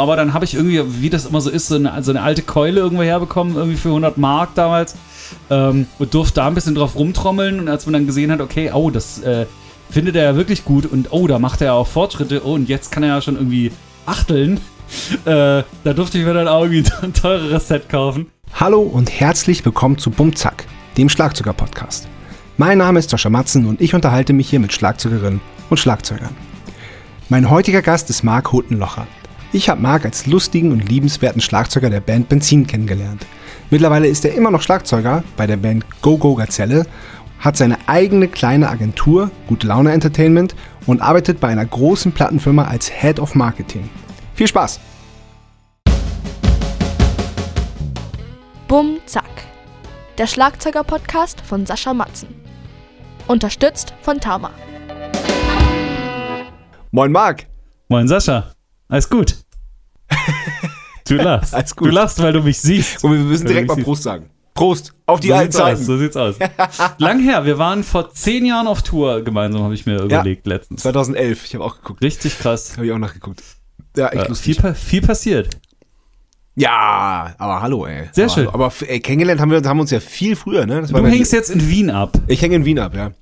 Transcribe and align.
aber 0.00 0.16
dann 0.16 0.32
habe 0.32 0.46
ich 0.46 0.54
irgendwie, 0.54 1.02
wie 1.02 1.10
das 1.10 1.26
immer 1.26 1.42
so 1.42 1.50
ist, 1.50 1.68
so 1.68 1.74
eine, 1.74 2.02
so 2.02 2.10
eine 2.10 2.22
alte 2.22 2.40
Keule 2.40 2.80
irgendwo 2.80 3.02
herbekommen, 3.02 3.54
irgendwie 3.54 3.76
für 3.76 3.90
100 3.90 4.16
Mark 4.16 4.54
damals. 4.54 4.94
Ähm, 5.50 5.88
und 5.98 6.14
durfte 6.14 6.36
da 6.36 6.46
ein 6.46 6.54
bisschen 6.54 6.74
drauf 6.74 6.96
rumtrommeln. 6.96 7.60
Und 7.60 7.68
als 7.68 7.84
man 7.84 7.92
dann 7.92 8.06
gesehen 8.06 8.32
hat, 8.32 8.40
okay, 8.40 8.70
oh, 8.72 8.88
das 8.88 9.18
äh, 9.18 9.44
findet 9.90 10.16
er 10.16 10.24
ja 10.24 10.36
wirklich 10.36 10.64
gut 10.64 10.86
und 10.86 11.08
oh, 11.10 11.26
da 11.26 11.38
macht 11.38 11.60
er 11.60 11.66
ja 11.66 11.72
auch 11.74 11.86
Fortschritte. 11.86 12.46
Oh, 12.46 12.54
und 12.54 12.66
jetzt 12.66 12.90
kann 12.90 13.02
er 13.02 13.10
ja 13.10 13.20
schon 13.20 13.36
irgendwie 13.36 13.72
achteln. 14.06 14.60
Äh, 15.24 15.62
da 15.84 15.92
durfte 15.94 16.18
ich 16.18 16.24
mir 16.24 16.34
dann 16.34 16.48
auch 16.48 16.64
irgendwie 16.64 16.82
ein 17.02 17.14
teureres 17.14 17.68
Set 17.68 17.88
kaufen. 17.88 18.26
Hallo 18.58 18.80
und 18.80 19.08
herzlich 19.08 19.64
willkommen 19.64 19.98
zu 19.98 20.10
Bumzack, 20.10 20.66
dem 20.96 21.08
Schlagzeuger-Podcast. 21.08 22.08
Mein 22.56 22.78
Name 22.78 22.98
ist 22.98 23.10
Sascha 23.10 23.30
Matzen 23.30 23.66
und 23.66 23.80
ich 23.80 23.94
unterhalte 23.94 24.32
mich 24.32 24.50
hier 24.50 24.58
mit 24.58 24.72
Schlagzeugerinnen 24.72 25.40
und 25.68 25.76
Schlagzeugern. 25.76 26.34
Mein 27.28 27.50
heutiger 27.50 27.82
Gast 27.82 28.10
ist 28.10 28.24
Marc 28.24 28.50
Huttenlocher. 28.50 29.06
Ich 29.52 29.68
habe 29.68 29.82
Marc 29.82 30.04
als 30.04 30.26
lustigen 30.26 30.70
und 30.70 30.88
liebenswerten 30.88 31.40
Schlagzeuger 31.40 31.90
der 31.90 32.00
Band 32.00 32.28
Benzin 32.28 32.68
kennengelernt. 32.68 33.26
Mittlerweile 33.70 34.06
ist 34.06 34.24
er 34.24 34.34
immer 34.34 34.52
noch 34.52 34.62
Schlagzeuger 34.62 35.24
bei 35.36 35.48
der 35.48 35.56
Band 35.56 35.84
Go 36.02 36.16
Go 36.18 36.36
Gazelle, 36.36 36.86
hat 37.40 37.56
seine 37.56 37.76
eigene 37.88 38.28
kleine 38.28 38.68
Agentur, 38.68 39.30
Gute 39.48 39.66
Laune 39.66 39.90
Entertainment, 39.90 40.54
und 40.86 41.02
arbeitet 41.02 41.40
bei 41.40 41.48
einer 41.48 41.66
großen 41.66 42.12
Plattenfirma 42.12 42.64
als 42.66 42.88
Head 42.90 43.18
of 43.18 43.34
Marketing. 43.34 43.90
Viel 44.34 44.46
Spaß! 44.46 44.78
Bum 48.68 48.98
Zack. 49.06 49.24
Der 50.16 50.28
Schlagzeuger-Podcast 50.28 51.40
von 51.40 51.66
Sascha 51.66 51.92
Matzen. 51.92 52.28
Unterstützt 53.26 53.94
von 54.02 54.20
Tama. 54.20 54.52
Moin 56.92 57.10
Marc! 57.10 57.46
Moin 57.88 58.06
Sascha. 58.06 58.52
Alles 58.90 59.08
gut. 59.08 59.36
Du 61.08 61.14
lachst. 61.16 61.54
Alles 61.54 61.74
gut. 61.74 61.88
Du 61.88 61.92
lachst, 61.92 62.22
weil 62.22 62.32
du 62.32 62.42
mich 62.42 62.58
siehst. 62.60 63.02
Und 63.02 63.12
wir 63.12 63.18
müssen 63.20 63.46
direkt 63.46 63.68
mal 63.68 63.76
Prost 63.82 64.02
sagen. 64.02 64.28
Prost 64.54 64.92
auf 65.06 65.20
die 65.20 65.28
so 65.28 65.34
alten 65.34 65.52
sieht's 65.52 65.60
aus, 65.62 65.68
Zeiten. 65.70 65.84
so 65.84 65.96
sieht's 65.98 66.16
aus. 66.16 66.34
Lang 66.98 67.20
her, 67.20 67.44
wir 67.46 67.56
waren 67.58 67.82
vor 67.84 68.12
zehn 68.12 68.44
Jahren 68.44 68.66
auf 68.66 68.82
Tour 68.82 69.22
gemeinsam, 69.22 69.62
habe 69.62 69.74
ich 69.74 69.86
mir 69.86 70.02
überlegt 70.02 70.46
letztens. 70.46 70.82
2011, 70.82 71.44
ich 71.46 71.54
habe 71.54 71.64
auch 71.64 71.76
geguckt. 71.76 72.02
Richtig 72.02 72.38
krass. 72.38 72.72
Habe 72.76 72.86
ich 72.86 72.92
auch 72.92 72.98
nachgeguckt. 72.98 73.42
Ja, 73.96 74.08
echt 74.08 74.14
Äh, 74.16 74.20
viel, 74.20 74.28
lustig. 74.28 74.58
pa 74.58 74.74
viel 74.74 75.00
passiert. 75.02 75.48
Ja, 76.56 77.32
aber 77.38 77.62
hallo, 77.62 77.86
ey. 77.86 78.08
Sehr 78.12 78.24
aber, 78.26 78.34
schön. 78.34 78.48
Aber 78.48 78.66
f- 78.66 78.84
ey, 78.86 79.00
kennengelernt 79.00 79.40
haben 79.40 79.50
wir 79.50 79.62
haben 79.62 79.80
uns 79.80 79.90
ja 79.92 80.00
viel 80.00 80.36
früher, 80.36 80.66
ne? 80.66 80.80
Das 80.82 80.90
Du 80.90 81.06
hängst 81.06 81.32
jetzt 81.32 81.48
in 81.50 81.66
Wien 81.68 81.90
ab. 81.90 82.18
Ich 82.26 82.42
hänge 82.42 82.56
in 82.56 82.64
Wien 82.64 82.78
ab, 82.78 82.94
ja. 82.94 83.12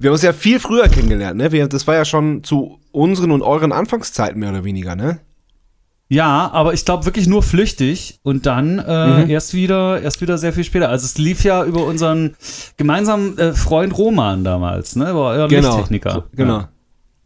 Wir 0.00 0.10
haben 0.10 0.14
uns 0.14 0.22
ja 0.22 0.32
viel 0.32 0.60
früher 0.60 0.88
kennengelernt, 0.88 1.36
ne? 1.38 1.50
Wir, 1.52 1.66
das 1.68 1.86
war 1.86 1.94
ja 1.96 2.04
schon 2.04 2.44
zu 2.44 2.78
unseren 2.92 3.30
und 3.32 3.42
euren 3.42 3.72
Anfangszeiten 3.72 4.38
mehr 4.38 4.50
oder 4.50 4.64
weniger, 4.64 4.94
ne? 4.94 5.18
Ja, 6.10 6.50
aber 6.52 6.72
ich 6.72 6.84
glaube 6.86 7.04
wirklich 7.04 7.26
nur 7.26 7.42
flüchtig 7.42 8.18
und 8.22 8.46
dann 8.46 8.78
äh, 8.78 9.24
Mhm. 9.24 9.30
erst 9.30 9.52
wieder, 9.54 10.00
erst 10.00 10.20
wieder 10.22 10.38
sehr 10.38 10.52
viel 10.54 10.64
später. 10.64 10.88
Also 10.88 11.04
es 11.04 11.18
lief 11.18 11.44
ja 11.44 11.64
über 11.64 11.84
unseren 11.84 12.34
gemeinsamen 12.78 13.36
äh, 13.38 13.52
Freund 13.52 13.96
Roman 13.98 14.44
damals, 14.44 14.96
ne? 14.96 15.10
Über 15.10 15.30
euren 15.30 15.50
Lichttechniker. 15.50 16.12
So, 16.12 16.24
genau. 16.34 16.58
Ja. 16.60 16.68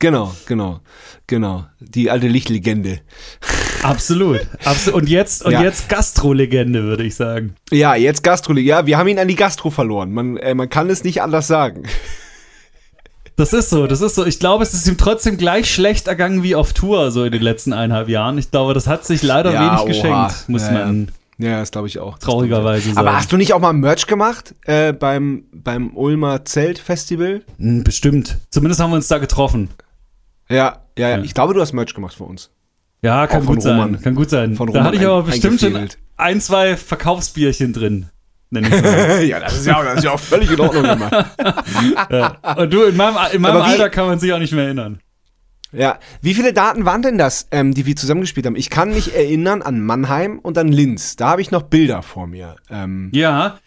Genau, 0.01 0.35
genau, 0.47 0.81
genau. 1.29 1.65
Die 1.79 2.11
alte 2.11 2.27
Lichtlegende. 2.27 2.99
Absolut. 3.85 4.41
Absolut. 4.65 5.03
Und 5.03 5.09
jetzt, 5.09 5.45
und 5.45 5.53
Ja. 5.53 5.63
jetzt 5.63 5.89
Gastrolegende, 5.89 6.83
würde 6.83 7.05
ich 7.05 7.15
sagen. 7.15 7.55
Ja, 7.71 7.95
jetzt 7.95 8.25
Gastro. 8.25 8.55
Ja, 8.55 8.85
wir 8.87 8.99
haben 8.99 9.07
ihn 9.09 9.21
an 9.21 9.29
die 9.29 9.37
Gastro 9.37 9.71
verloren. 9.71 10.11
Man, 10.13 10.39
äh, 10.39 10.55
man 10.55 10.69
kann 10.69 10.91
es 10.91 11.05
nicht 11.05 11.23
anders 11.23 11.47
sagen. 11.47 11.85
Das 13.37 13.53
ist 13.53 13.71
so, 13.71 13.87
das 13.87 14.01
ist 14.01 14.15
so. 14.15 14.27
Ich 14.27 14.39
glaube, 14.39 14.63
es 14.63 14.75
ist 14.75 14.87
ihm 14.87 14.99
trotzdem 14.99 15.37
gleich 15.39 15.73
schlecht 15.73 16.07
ergangen 16.07 16.43
wie 16.43 16.55
auf 16.55 16.73
Tour, 16.73 17.11
so 17.11 17.25
in 17.25 17.33
den 17.33 17.43
letzten 17.43 17.73
eineinhalb 17.73 18.09
Jahren. 18.09 18.37
Ich 18.39 18.51
glaube, 18.51 18.75
das 18.75 18.87
hat 18.87 19.05
sich 19.07 19.23
leider 19.23 19.53
Ja, 19.53 19.61
wenig 19.71 19.81
oha. 19.81 19.85
geschenkt, 20.29 20.49
muss 20.49 20.63
Ja, 20.67 20.73
man 20.73 21.09
Ja, 21.39 21.59
das 21.61 21.71
glaube 21.71 21.89
ich 21.89 21.99
auch. 21.99 22.19
Traurigerweise 22.19 22.91
ich. 22.91 22.97
Aber 22.99 23.17
hast 23.17 23.33
du 23.33 23.37
nicht 23.37 23.53
auch 23.55 23.61
mal 23.61 23.73
Merch 23.73 24.07
gemacht 24.07 24.55
äh, 24.65 24.93
beim, 24.93 25.45
beim 25.53 25.97
Ulmer 25.97 26.45
Zeltfestival? 26.45 27.43
Hm, 27.59 27.85
Bestimmt. 27.85 28.39
Zumindest 28.51 28.81
haben 28.81 28.91
wir 28.91 28.97
uns 28.97 29.09
da 29.09 29.19
getroffen. 29.19 29.71
Ja, 30.49 30.81
ja, 30.99 31.09
ja. 31.09 31.19
Ich 31.23 31.33
glaube, 31.35 31.55
du 31.55 31.61
hast 31.61 31.73
Merch 31.73 31.95
gemacht 31.95 32.15
für 32.15 32.25
uns. 32.25 32.51
Ja, 33.01 33.27
kann 33.27 33.45
gut 33.47 33.63
sein. 33.63 33.73
Roman. 33.81 34.01
Kann 34.01 34.15
gut 34.15 34.31
sein. 34.31 34.55
Von 34.55 34.67
da 34.69 34.73
Roman 34.73 34.87
hatte 34.87 34.97
ich 34.99 35.07
aber 35.07 35.23
bestimmt 35.23 35.61
schon 35.61 35.89
ein, 36.19 36.41
zwei 36.41 36.77
Verkaufsbierchen 36.77 37.73
drin. 37.73 38.07
Ja, 39.23 39.41
das 39.41 39.55
ist 39.59 39.67
ja, 39.67 39.83
das 39.83 39.99
ist 39.99 40.05
ja 40.05 40.13
auch 40.13 40.21
völlig 40.21 40.51
in 40.51 40.61
Ordnung 40.61 40.85
immer. 40.85 41.11
ja. 42.11 42.37
Und 42.57 42.73
du, 42.73 42.83
in 42.85 42.97
meinem, 42.97 43.17
in 43.33 43.41
meinem 43.43 43.57
wie- 43.59 43.63
Alter 43.63 43.91
kann 43.91 44.07
man 44.07 44.19
sich 44.19 44.33
auch 44.33 44.39
nicht 44.39 44.53
mehr 44.53 44.65
erinnern. 44.65 45.01
Ja, 45.75 45.99
wie 46.21 46.35
viele 46.35 46.53
Daten 46.53 46.85
waren 46.85 47.01
denn 47.01 47.17
das, 47.17 47.47
ähm, 47.51 47.73
die 47.73 47.87
wir 47.87 47.97
zusammengespielt 47.97 48.45
haben? 48.45 48.57
Ich 48.57 48.69
kann 48.69 48.91
mich 48.91 49.15
erinnern 49.15 49.63
an 49.63 49.81
Mannheim 49.81 50.39
und 50.39 50.59
an 50.59 50.69
Linz. 50.69 51.17
Da 51.17 51.29
habe 51.31 51.41
ich 51.41 51.51
noch 51.51 51.63
Bilder 51.63 52.03
vor 52.03 52.27
mir. 52.27 52.57
Ähm, 52.69 53.11
Ja, 53.15 53.59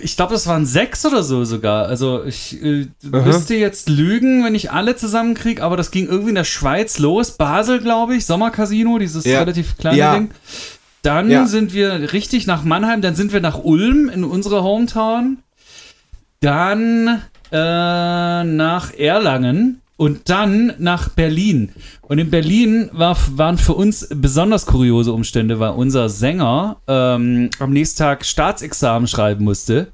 ich 0.00 0.14
glaube, 0.14 0.32
das 0.34 0.46
waren 0.46 0.64
sechs 0.64 1.04
oder 1.06 1.22
so 1.24 1.44
sogar. 1.44 1.86
Also 1.86 2.22
ich 2.22 2.62
äh, 2.62 2.86
müsste 3.02 3.56
jetzt 3.56 3.88
lügen, 3.88 4.44
wenn 4.44 4.54
ich 4.54 4.70
alle 4.70 4.94
zusammenkriege, 4.94 5.60
aber 5.64 5.76
das 5.76 5.90
ging 5.90 6.06
irgendwie 6.06 6.28
in 6.28 6.34
der 6.36 6.44
Schweiz 6.44 6.98
los. 7.00 7.32
Basel, 7.32 7.80
glaube 7.80 8.14
ich, 8.14 8.26
Sommercasino, 8.26 8.98
dieses 8.98 9.24
Ja. 9.24 9.40
relativ 9.40 9.76
kleine 9.76 9.96
Ja. 9.98 10.14
Ding. 10.14 10.30
Dann 11.04 11.30
Ja. 11.30 11.46
sind 11.46 11.72
wir 11.74 12.12
richtig 12.12 12.46
nach 12.46 12.64
Mannheim, 12.64 13.00
dann 13.02 13.14
sind 13.14 13.32
wir 13.32 13.40
nach 13.40 13.62
Ulm 13.62 14.08
in 14.08 14.24
unsere 14.24 14.62
Hometown. 14.64 15.38
Dann 16.40 17.22
äh, 17.52 18.44
nach 18.44 18.92
Erlangen 18.98 19.80
und 19.96 20.28
dann 20.28 20.72
nach 20.78 21.08
Berlin. 21.10 21.70
Und 22.02 22.18
in 22.18 22.30
Berlin 22.30 22.90
war, 22.92 23.16
waren 23.36 23.58
für 23.58 23.74
uns 23.74 24.08
besonders 24.14 24.66
kuriose 24.66 25.12
Umstände, 25.12 25.60
weil 25.60 25.70
unser 25.70 26.08
Sänger 26.08 26.76
ähm, 26.88 27.50
am 27.58 27.70
nächsten 27.72 27.98
Tag 27.98 28.24
Staatsexamen 28.24 29.06
schreiben 29.06 29.44
musste. 29.44 29.88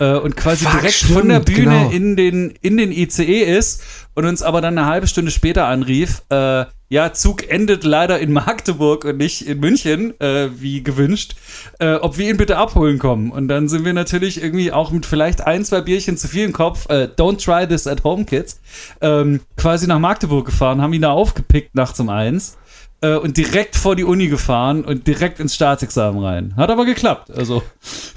Äh, 0.00 0.14
und 0.16 0.36
quasi 0.36 0.64
Fuck, 0.64 0.80
direkt 0.80 0.94
von 0.94 1.28
der 1.28 1.42
stimmt, 1.42 1.56
Bühne 1.56 1.78
genau. 1.78 1.90
in, 1.90 2.16
den, 2.16 2.54
in 2.60 2.76
den 2.76 2.92
ICE 2.92 3.42
ist 3.42 3.82
und 4.14 4.24
uns 4.24 4.42
aber 4.42 4.60
dann 4.60 4.78
eine 4.78 4.86
halbe 4.86 5.06
Stunde 5.06 5.30
später 5.30 5.66
anrief, 5.66 6.22
äh, 6.30 6.64
ja, 6.88 7.12
Zug 7.12 7.48
endet 7.48 7.82
leider 7.82 8.20
in 8.20 8.32
Magdeburg 8.32 9.04
und 9.04 9.16
nicht 9.16 9.48
in 9.48 9.58
München, 9.58 10.18
äh, 10.20 10.48
wie 10.60 10.82
gewünscht, 10.82 11.34
äh, 11.80 11.94
ob 11.94 12.18
wir 12.18 12.30
ihn 12.30 12.36
bitte 12.36 12.56
abholen 12.56 12.98
kommen. 12.98 13.32
Und 13.32 13.48
dann 13.48 13.68
sind 13.68 13.84
wir 13.84 13.92
natürlich 13.92 14.40
irgendwie 14.40 14.70
auch 14.70 14.90
mit 14.90 15.06
vielleicht 15.06 15.40
ein, 15.40 15.64
zwei 15.64 15.80
Bierchen 15.80 16.16
zu 16.16 16.28
viel 16.28 16.44
im 16.44 16.52
Kopf, 16.52 16.86
äh, 16.90 17.08
don't 17.16 17.42
try 17.42 17.66
this 17.66 17.86
at 17.86 18.04
home, 18.04 18.24
kids, 18.24 18.60
ähm, 19.00 19.40
quasi 19.56 19.86
nach 19.86 19.98
Magdeburg 19.98 20.46
gefahren, 20.46 20.82
haben 20.82 20.92
ihn 20.92 21.02
da 21.02 21.10
aufgepickt 21.10 21.74
nachts 21.74 21.98
um 21.98 22.10
eins 22.10 22.56
äh, 23.04 23.16
und 23.16 23.36
direkt 23.36 23.76
vor 23.76 23.96
die 23.96 24.04
Uni 24.04 24.28
gefahren 24.28 24.84
und 24.84 25.06
direkt 25.06 25.40
ins 25.40 25.54
Staatsexamen 25.54 26.22
rein. 26.22 26.54
Hat 26.56 26.70
aber 26.70 26.84
geklappt. 26.84 27.30
Also 27.30 27.62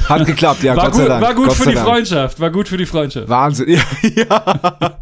hat 0.08 0.26
geklappt, 0.26 0.64
ja, 0.64 0.76
war, 0.76 0.86
Gott 0.86 0.94
gut, 0.94 1.02
sei 1.02 1.08
Dank. 1.08 1.24
war 1.24 1.34
gut 1.34 1.48
Gott 1.48 1.58
für 1.58 1.70
die 1.70 1.76
Dank. 1.76 1.88
Freundschaft. 1.88 2.40
War 2.40 2.52
gut 2.52 2.68
für 2.68 2.78
die 2.78 2.86
Freundschaft. 2.86 3.30
Wahnsinn. 3.30 3.68
Ja, 3.78 3.84
ja. 4.16 5.00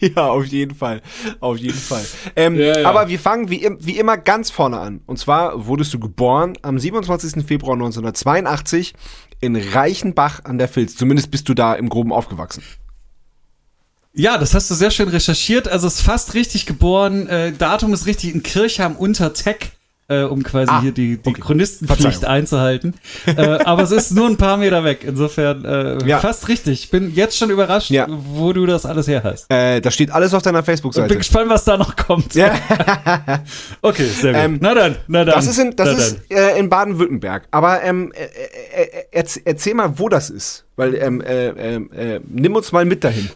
ja, 0.00 0.26
auf 0.26 0.44
jeden 0.46 0.74
Fall. 0.74 1.00
Auf 1.40 1.56
jeden 1.56 1.78
Fall. 1.78 2.04
Ähm, 2.34 2.56
Ja, 2.56 2.80
ja. 2.80 2.88
Aber 2.88 3.08
wir 3.08 3.18
fangen 3.18 3.48
wie, 3.48 3.68
wie 3.78 3.96
immer 3.98 4.16
ganz 4.16 4.50
vorne 4.50 4.78
an. 4.78 5.00
Und 5.06 5.18
zwar 5.18 5.66
wurdest 5.66 5.94
du 5.94 6.00
geboren 6.00 6.54
am 6.62 6.78
27. 6.78 7.46
Februar 7.46 7.74
1982 7.74 8.94
in 9.40 9.56
Reichenbach 9.56 10.44
an 10.44 10.58
der 10.58 10.68
Filz. 10.68 10.96
Zumindest 10.96 11.30
bist 11.30 11.48
du 11.48 11.54
da 11.54 11.74
im 11.74 11.88
Groben 11.88 12.12
aufgewachsen. 12.12 12.62
Ja, 14.14 14.36
das 14.36 14.54
hast 14.54 14.70
du 14.70 14.74
sehr 14.74 14.90
schön 14.90 15.08
recherchiert. 15.08 15.68
Also 15.68 15.86
es 15.86 15.96
ist 15.96 16.02
fast 16.02 16.34
richtig 16.34 16.66
geboren. 16.66 17.26
Äh, 17.28 17.52
Datum 17.52 17.94
ist 17.94 18.06
richtig 18.06 18.34
in 18.34 18.42
Kirchheim 18.42 18.94
unter 18.96 19.32
Teck, 19.32 19.70
äh, 20.08 20.24
um 20.24 20.42
quasi 20.42 20.70
Ah, 20.70 20.82
hier 20.82 20.92
die, 20.92 21.16
die 21.16 21.30
okay. 21.30 21.40
Chronistenpflicht 21.40 22.26
einzuhalten. 22.26 22.92
äh, 23.24 23.40
aber 23.40 23.84
es 23.84 23.90
ist 23.90 24.10
nur 24.10 24.26
ein 24.28 24.36
paar 24.36 24.58
Meter 24.58 24.84
weg. 24.84 25.02
Insofern 25.06 25.64
äh, 25.64 26.06
Ja. 26.06 26.18
fast 26.18 26.46
richtig. 26.48 26.82
Ich 26.84 26.90
bin 26.90 27.14
jetzt 27.14 27.38
schon 27.38 27.48
überrascht, 27.48 27.88
Ja. 27.90 28.06
wo 28.10 28.52
du 28.52 28.66
das 28.66 28.84
alles 28.84 29.08
her 29.08 29.22
hast. 29.24 29.50
Äh, 29.50 29.80
da 29.80 29.90
steht 29.90 30.10
alles 30.10 30.34
auf 30.34 30.42
deiner 30.42 30.58
Und 30.58 30.64
bin 30.66 30.72
Facebook-Seite. 30.74 31.16
gespannt, 31.16 31.48
was 31.48 31.64
da 31.64 31.78
noch 31.78 31.96
kommt. 31.96 32.34
Ja. 32.34 32.52
Okay, 33.80 34.04
sehr 34.06 34.32
gut. 34.34 34.42
Ähm, 34.42 34.58
na 34.60 34.74
dann, 34.74 34.96
na 35.08 35.24
dann. 35.24 35.34
Das 35.34 35.46
ist 35.46 35.58
in, 35.58 35.74
das 35.74 35.98
ist, 35.98 36.30
äh, 36.30 36.58
in 36.58 36.68
Baden-Württemberg. 36.68 37.48
Aber 37.50 37.82
ähm, 37.82 38.12
äh, 38.12 38.24
äh, 38.24 38.82
äh, 38.82 39.04
erz, 39.10 39.40
erzähl 39.44 39.74
mal, 39.74 39.98
wo 39.98 40.08
das 40.10 40.28
ist. 40.30 40.64
Weil, 40.76 40.94
ähm, 40.94 41.20
äh, 41.20 41.48
äh, 41.48 41.74
äh, 41.76 42.20
nimm 42.28 42.54
uns 42.54 42.72
mal 42.72 42.84
mit 42.84 43.02
dahin. 43.04 43.28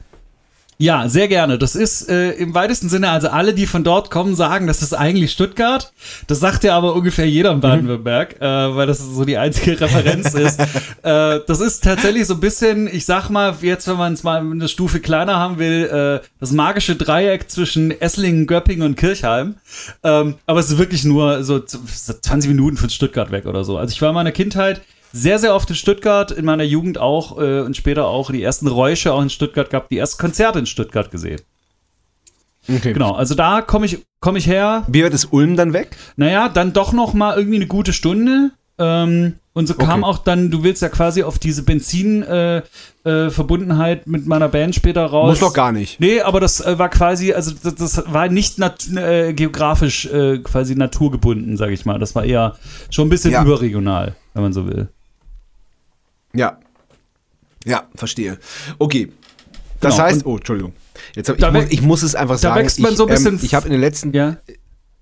Ja, 0.78 1.08
sehr 1.08 1.26
gerne. 1.28 1.56
Das 1.56 1.74
ist 1.74 2.06
äh, 2.10 2.32
im 2.32 2.52
weitesten 2.52 2.90
Sinne, 2.90 3.08
also 3.08 3.28
alle, 3.28 3.54
die 3.54 3.66
von 3.66 3.82
dort 3.82 4.10
kommen, 4.10 4.34
sagen, 4.36 4.66
das 4.66 4.82
ist 4.82 4.92
eigentlich 4.92 5.32
Stuttgart. 5.32 5.90
Das 6.26 6.38
sagt 6.40 6.64
ja 6.64 6.76
aber 6.76 6.94
ungefähr 6.94 7.26
jeder 7.26 7.52
in 7.52 7.60
Baden-Württemberg, 7.60 8.36
äh, 8.42 8.76
weil 8.76 8.86
das 8.86 8.98
so 8.98 9.24
die 9.24 9.38
einzige 9.38 9.80
Referenz 9.80 10.34
ist. 10.34 10.60
Äh, 10.60 11.40
das 11.46 11.60
ist 11.60 11.82
tatsächlich 11.82 12.26
so 12.26 12.34
ein 12.34 12.40
bisschen, 12.40 12.88
ich 12.88 13.06
sag 13.06 13.30
mal, 13.30 13.54
jetzt, 13.62 13.88
wenn 13.88 13.96
man 13.96 14.12
es 14.12 14.22
mal 14.22 14.38
eine 14.40 14.68
Stufe 14.68 15.00
kleiner 15.00 15.36
haben 15.36 15.58
will, 15.58 16.20
äh, 16.22 16.26
das 16.40 16.52
magische 16.52 16.94
Dreieck 16.94 17.50
zwischen 17.50 17.90
Esslingen, 17.98 18.46
Göppingen 18.46 18.84
und 18.86 18.96
Kirchheim. 18.96 19.54
Ähm, 20.04 20.34
aber 20.44 20.60
es 20.60 20.68
ist 20.70 20.76
wirklich 20.76 21.04
nur 21.04 21.42
so 21.42 21.58
z- 21.58 21.80
20 22.22 22.50
Minuten 22.50 22.76
von 22.76 22.90
Stuttgart 22.90 23.30
weg 23.30 23.46
oder 23.46 23.64
so. 23.64 23.78
Also 23.78 23.92
ich 23.92 24.02
war 24.02 24.10
in 24.10 24.14
meiner 24.14 24.32
Kindheit 24.32 24.82
sehr, 25.12 25.38
sehr 25.38 25.54
oft 25.54 25.68
in 25.70 25.76
Stuttgart, 25.76 26.30
in 26.30 26.44
meiner 26.44 26.64
Jugend 26.64 26.98
auch 26.98 27.38
äh, 27.40 27.60
und 27.60 27.76
später 27.76 28.06
auch 28.06 28.30
die 28.30 28.42
ersten 28.42 28.66
Räusche 28.68 29.12
auch 29.12 29.22
in 29.22 29.30
Stuttgart 29.30 29.70
gehabt, 29.70 29.90
die 29.90 29.98
ersten 29.98 30.20
Konzerte 30.20 30.58
in 30.58 30.66
Stuttgart 30.66 31.10
gesehen. 31.10 31.40
Okay. 32.68 32.92
Genau, 32.92 33.12
also 33.12 33.34
da 33.34 33.62
komme 33.62 33.86
ich, 33.86 33.98
komm 34.20 34.34
ich 34.36 34.46
her. 34.46 34.84
Wie 34.88 35.02
wird 35.02 35.14
es 35.14 35.26
Ulm 35.26 35.56
dann 35.56 35.72
weg? 35.72 35.96
Naja, 36.16 36.48
dann 36.48 36.72
doch 36.72 36.92
noch 36.92 37.14
mal 37.14 37.36
irgendwie 37.36 37.56
eine 37.56 37.66
gute 37.68 37.92
Stunde. 37.92 38.50
Ähm, 38.78 39.34
und 39.52 39.66
so 39.68 39.74
kam 39.74 40.02
Okay. 40.02 40.10
auch 40.10 40.18
dann, 40.18 40.50
du 40.50 40.64
willst 40.64 40.82
ja 40.82 40.90
quasi 40.90 41.22
auf 41.22 41.38
diese 41.38 41.62
Benzin-Verbundenheit 41.62 42.64
äh, 43.04 43.30
Verbundenheit 43.30 44.06
mit 44.06 44.26
meiner 44.26 44.48
Band 44.48 44.74
später 44.74 45.06
raus. 45.06 45.30
Muss 45.30 45.38
doch 45.40 45.54
gar 45.54 45.72
nicht. 45.72 45.98
Nee, 46.00 46.20
aber 46.20 46.40
das 46.40 46.60
äh, 46.60 46.78
war 46.78 46.90
quasi, 46.90 47.32
also 47.32 47.52
das, 47.62 47.74
das 47.76 48.12
war 48.12 48.28
nicht 48.28 48.58
äh, 48.96 49.32
geografisch 49.32 50.04
äh, 50.06 50.38
quasi 50.40 50.74
naturgebunden, 50.74 51.56
sage 51.56 51.72
ich 51.72 51.86
mal. 51.86 51.98
Das 51.98 52.14
war 52.14 52.24
eher 52.24 52.56
schon 52.90 53.06
ein 53.06 53.10
bisschen 53.10 53.30
Ja. 53.32 53.42
überregional, 53.44 54.14
wenn 54.34 54.42
man 54.42 54.52
so 54.52 54.66
will. 54.66 54.88
Ja. 56.36 56.58
Ja, 57.64 57.88
verstehe. 57.94 58.38
Okay. 58.78 59.12
Das 59.80 59.94
Genau, 59.96 60.06
heißt, 60.06 60.26
oh, 60.26 60.36
Entschuldigung. 60.36 60.72
Jetzt 61.14 61.28
hab, 61.28 61.38
ich, 61.38 61.52
muss, 61.52 61.64
ich 61.70 61.82
muss 61.82 62.02
es 62.02 62.14
einfach 62.14 62.36
da 62.36 62.38
sagen. 62.38 62.60
wächst 62.60 62.80
man 62.80 62.92
ich, 62.92 62.96
so 62.96 63.06
ein 63.06 63.10
bisschen 63.10 63.34
Ähm, 63.34 63.40
ich 63.42 63.54
habe 63.54 63.66
in 63.66 63.72
den 63.72 63.80
letzten 63.80 64.12
Ja. 64.12 64.36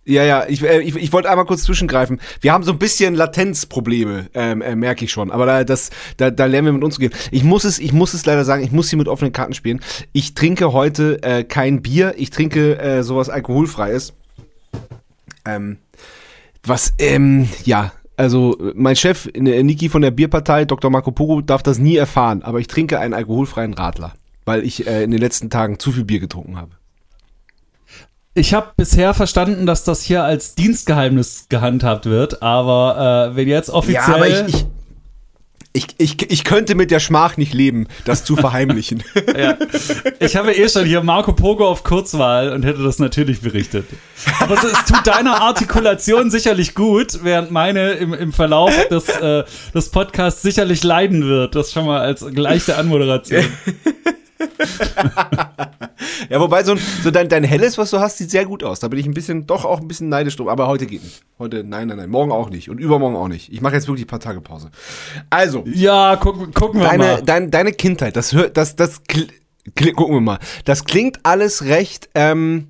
Ja, 0.06 0.22
ja, 0.22 0.44
ich, 0.46 0.62
äh, 0.62 0.80
ich, 0.82 0.94
ich 0.96 1.12
wollte 1.14 1.30
einmal 1.30 1.46
kurz 1.46 1.62
zwischengreifen. 1.62 2.20
Wir 2.42 2.52
haben 2.52 2.62
so 2.62 2.72
ein 2.72 2.78
bisschen 2.78 3.14
Latenzprobleme, 3.14 4.26
ähm, 4.34 4.60
äh, 4.60 4.76
merke 4.76 5.06
ich 5.06 5.10
schon. 5.12 5.30
Aber 5.30 5.46
da, 5.46 5.64
das, 5.64 5.88
da, 6.18 6.30
da 6.30 6.44
lernen 6.44 6.66
wir 6.66 6.72
mit 6.74 6.84
uns 6.84 6.96
zu 6.96 7.00
gehen. 7.00 7.12
Ich 7.30 7.42
muss 7.42 7.64
es, 7.64 7.78
ich 7.78 7.94
muss 7.94 8.12
es 8.12 8.26
leider 8.26 8.44
sagen, 8.44 8.62
ich 8.62 8.70
muss 8.70 8.90
hier 8.90 8.98
mit 8.98 9.08
offenen 9.08 9.32
Karten 9.32 9.54
spielen. 9.54 9.80
Ich 10.12 10.34
trinke 10.34 10.74
heute 10.74 11.22
äh, 11.22 11.42
kein 11.44 11.80
Bier, 11.80 12.14
ich 12.18 12.28
trinke 12.28 12.78
äh, 12.78 13.02
sowas 13.02 13.30
alkoholfreies. 13.30 14.12
Ähm, 15.46 15.78
was, 16.62 16.92
ähm, 16.98 17.48
ja, 17.64 17.92
also 18.16 18.56
mein 18.74 18.96
Chef, 18.96 19.28
äh, 19.34 19.62
Niki 19.62 19.88
von 19.88 20.02
der 20.02 20.10
Bierpartei, 20.10 20.64
Dr. 20.64 20.90
Marco 20.90 21.10
Poro, 21.10 21.40
darf 21.40 21.62
das 21.62 21.78
nie 21.78 21.96
erfahren. 21.96 22.42
Aber 22.42 22.60
ich 22.60 22.66
trinke 22.66 22.98
einen 22.98 23.14
alkoholfreien 23.14 23.74
Radler, 23.74 24.12
weil 24.44 24.64
ich 24.64 24.86
äh, 24.86 25.02
in 25.02 25.10
den 25.10 25.20
letzten 25.20 25.50
Tagen 25.50 25.78
zu 25.78 25.92
viel 25.92 26.04
Bier 26.04 26.20
getrunken 26.20 26.56
habe. 26.56 26.72
Ich 28.36 28.52
habe 28.52 28.72
bisher 28.76 29.14
verstanden, 29.14 29.64
dass 29.64 29.84
das 29.84 30.02
hier 30.02 30.24
als 30.24 30.56
Dienstgeheimnis 30.56 31.46
gehandhabt 31.48 32.06
wird, 32.06 32.42
aber 32.42 33.30
äh, 33.30 33.36
wenn 33.36 33.46
jetzt 33.46 33.70
offiziell. 33.70 34.02
Ja, 34.08 34.14
aber 34.14 34.28
ich, 34.28 34.54
ich, 34.54 34.66
ich, 35.76 35.88
ich, 35.98 36.30
ich 36.30 36.44
könnte 36.44 36.76
mit 36.76 36.92
der 36.92 37.00
Schmach 37.00 37.36
nicht 37.36 37.52
leben, 37.52 37.88
das 38.04 38.24
zu 38.24 38.36
verheimlichen. 38.36 39.02
Ja. 39.36 39.56
Ich 40.20 40.36
habe 40.36 40.52
eh 40.52 40.68
schon 40.68 40.84
hier 40.84 41.02
Marco 41.02 41.32
Pogo 41.32 41.66
auf 41.66 41.82
Kurzwahl 41.82 42.52
und 42.52 42.64
hätte 42.64 42.82
das 42.82 43.00
natürlich 43.00 43.40
berichtet. 43.40 43.86
Aber 44.38 44.54
es, 44.54 44.62
es 44.62 44.84
tut 44.84 45.04
deiner 45.06 45.40
Artikulation 45.40 46.30
sicherlich 46.30 46.74
gut, 46.74 47.24
während 47.24 47.50
meine 47.50 47.92
im, 47.92 48.14
im 48.14 48.32
Verlauf 48.32 48.72
des, 48.88 49.08
äh, 49.08 49.42
des 49.74 49.88
Podcasts 49.88 50.42
sicherlich 50.42 50.84
leiden 50.84 51.24
wird. 51.24 51.56
Das 51.56 51.72
schon 51.72 51.86
mal 51.86 52.00
als 52.00 52.20
leichte 52.20 52.76
Anmoderation. 52.76 53.44
ja, 56.30 56.40
wobei 56.40 56.62
so, 56.64 56.72
ein, 56.72 56.78
so 57.02 57.10
dein, 57.10 57.28
dein 57.28 57.44
helles, 57.44 57.78
was 57.78 57.90
du 57.90 58.00
hast, 58.00 58.18
sieht 58.18 58.30
sehr 58.30 58.44
gut 58.44 58.62
aus. 58.62 58.80
Da 58.80 58.88
bin 58.88 58.98
ich 58.98 59.06
ein 59.06 59.14
bisschen, 59.14 59.46
doch 59.46 59.64
auch 59.64 59.80
ein 59.80 59.88
bisschen 59.88 60.08
neidisch 60.08 60.36
drum. 60.36 60.48
Aber 60.48 60.66
heute 60.68 60.86
geht 60.86 61.02
nicht. 61.02 61.22
Heute, 61.38 61.64
nein, 61.64 61.88
nein, 61.88 61.96
nein. 61.98 62.10
Morgen 62.10 62.32
auch 62.32 62.50
nicht. 62.50 62.68
Und 62.70 62.78
übermorgen 62.78 63.16
auch 63.16 63.28
nicht. 63.28 63.52
Ich 63.52 63.60
mache 63.60 63.74
jetzt 63.74 63.86
wirklich 63.88 64.04
ein 64.04 64.08
paar 64.08 64.20
Tage 64.20 64.40
Pause. 64.40 64.70
Also, 65.30 65.64
Ja, 65.66 66.16
guck, 66.16 66.54
gucken 66.54 66.80
wir 66.80 66.88
deine, 66.88 67.04
mal. 67.04 67.22
dein, 67.22 67.50
deine 67.50 67.72
Kindheit, 67.72 68.16
das 68.16 68.32
hört, 68.32 68.56
das, 68.56 68.76
das, 68.76 69.02
gucken 69.74 70.14
wir 70.14 70.20
mal. 70.20 70.38
Das 70.64 70.84
klingt 70.84 71.20
alles 71.24 71.64
recht, 71.64 72.08
ähm, 72.14 72.68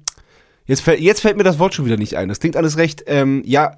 jetzt, 0.66 0.80
fällt- 0.82 1.00
jetzt 1.00 1.20
fällt 1.20 1.36
mir 1.36 1.44
das 1.44 1.58
Wort 1.58 1.74
schon 1.74 1.84
wieder 1.86 1.96
nicht 1.96 2.16
ein. 2.16 2.28
Das 2.28 2.40
klingt 2.40 2.56
alles 2.56 2.76
recht, 2.76 3.04
ähm, 3.06 3.42
ja, 3.44 3.76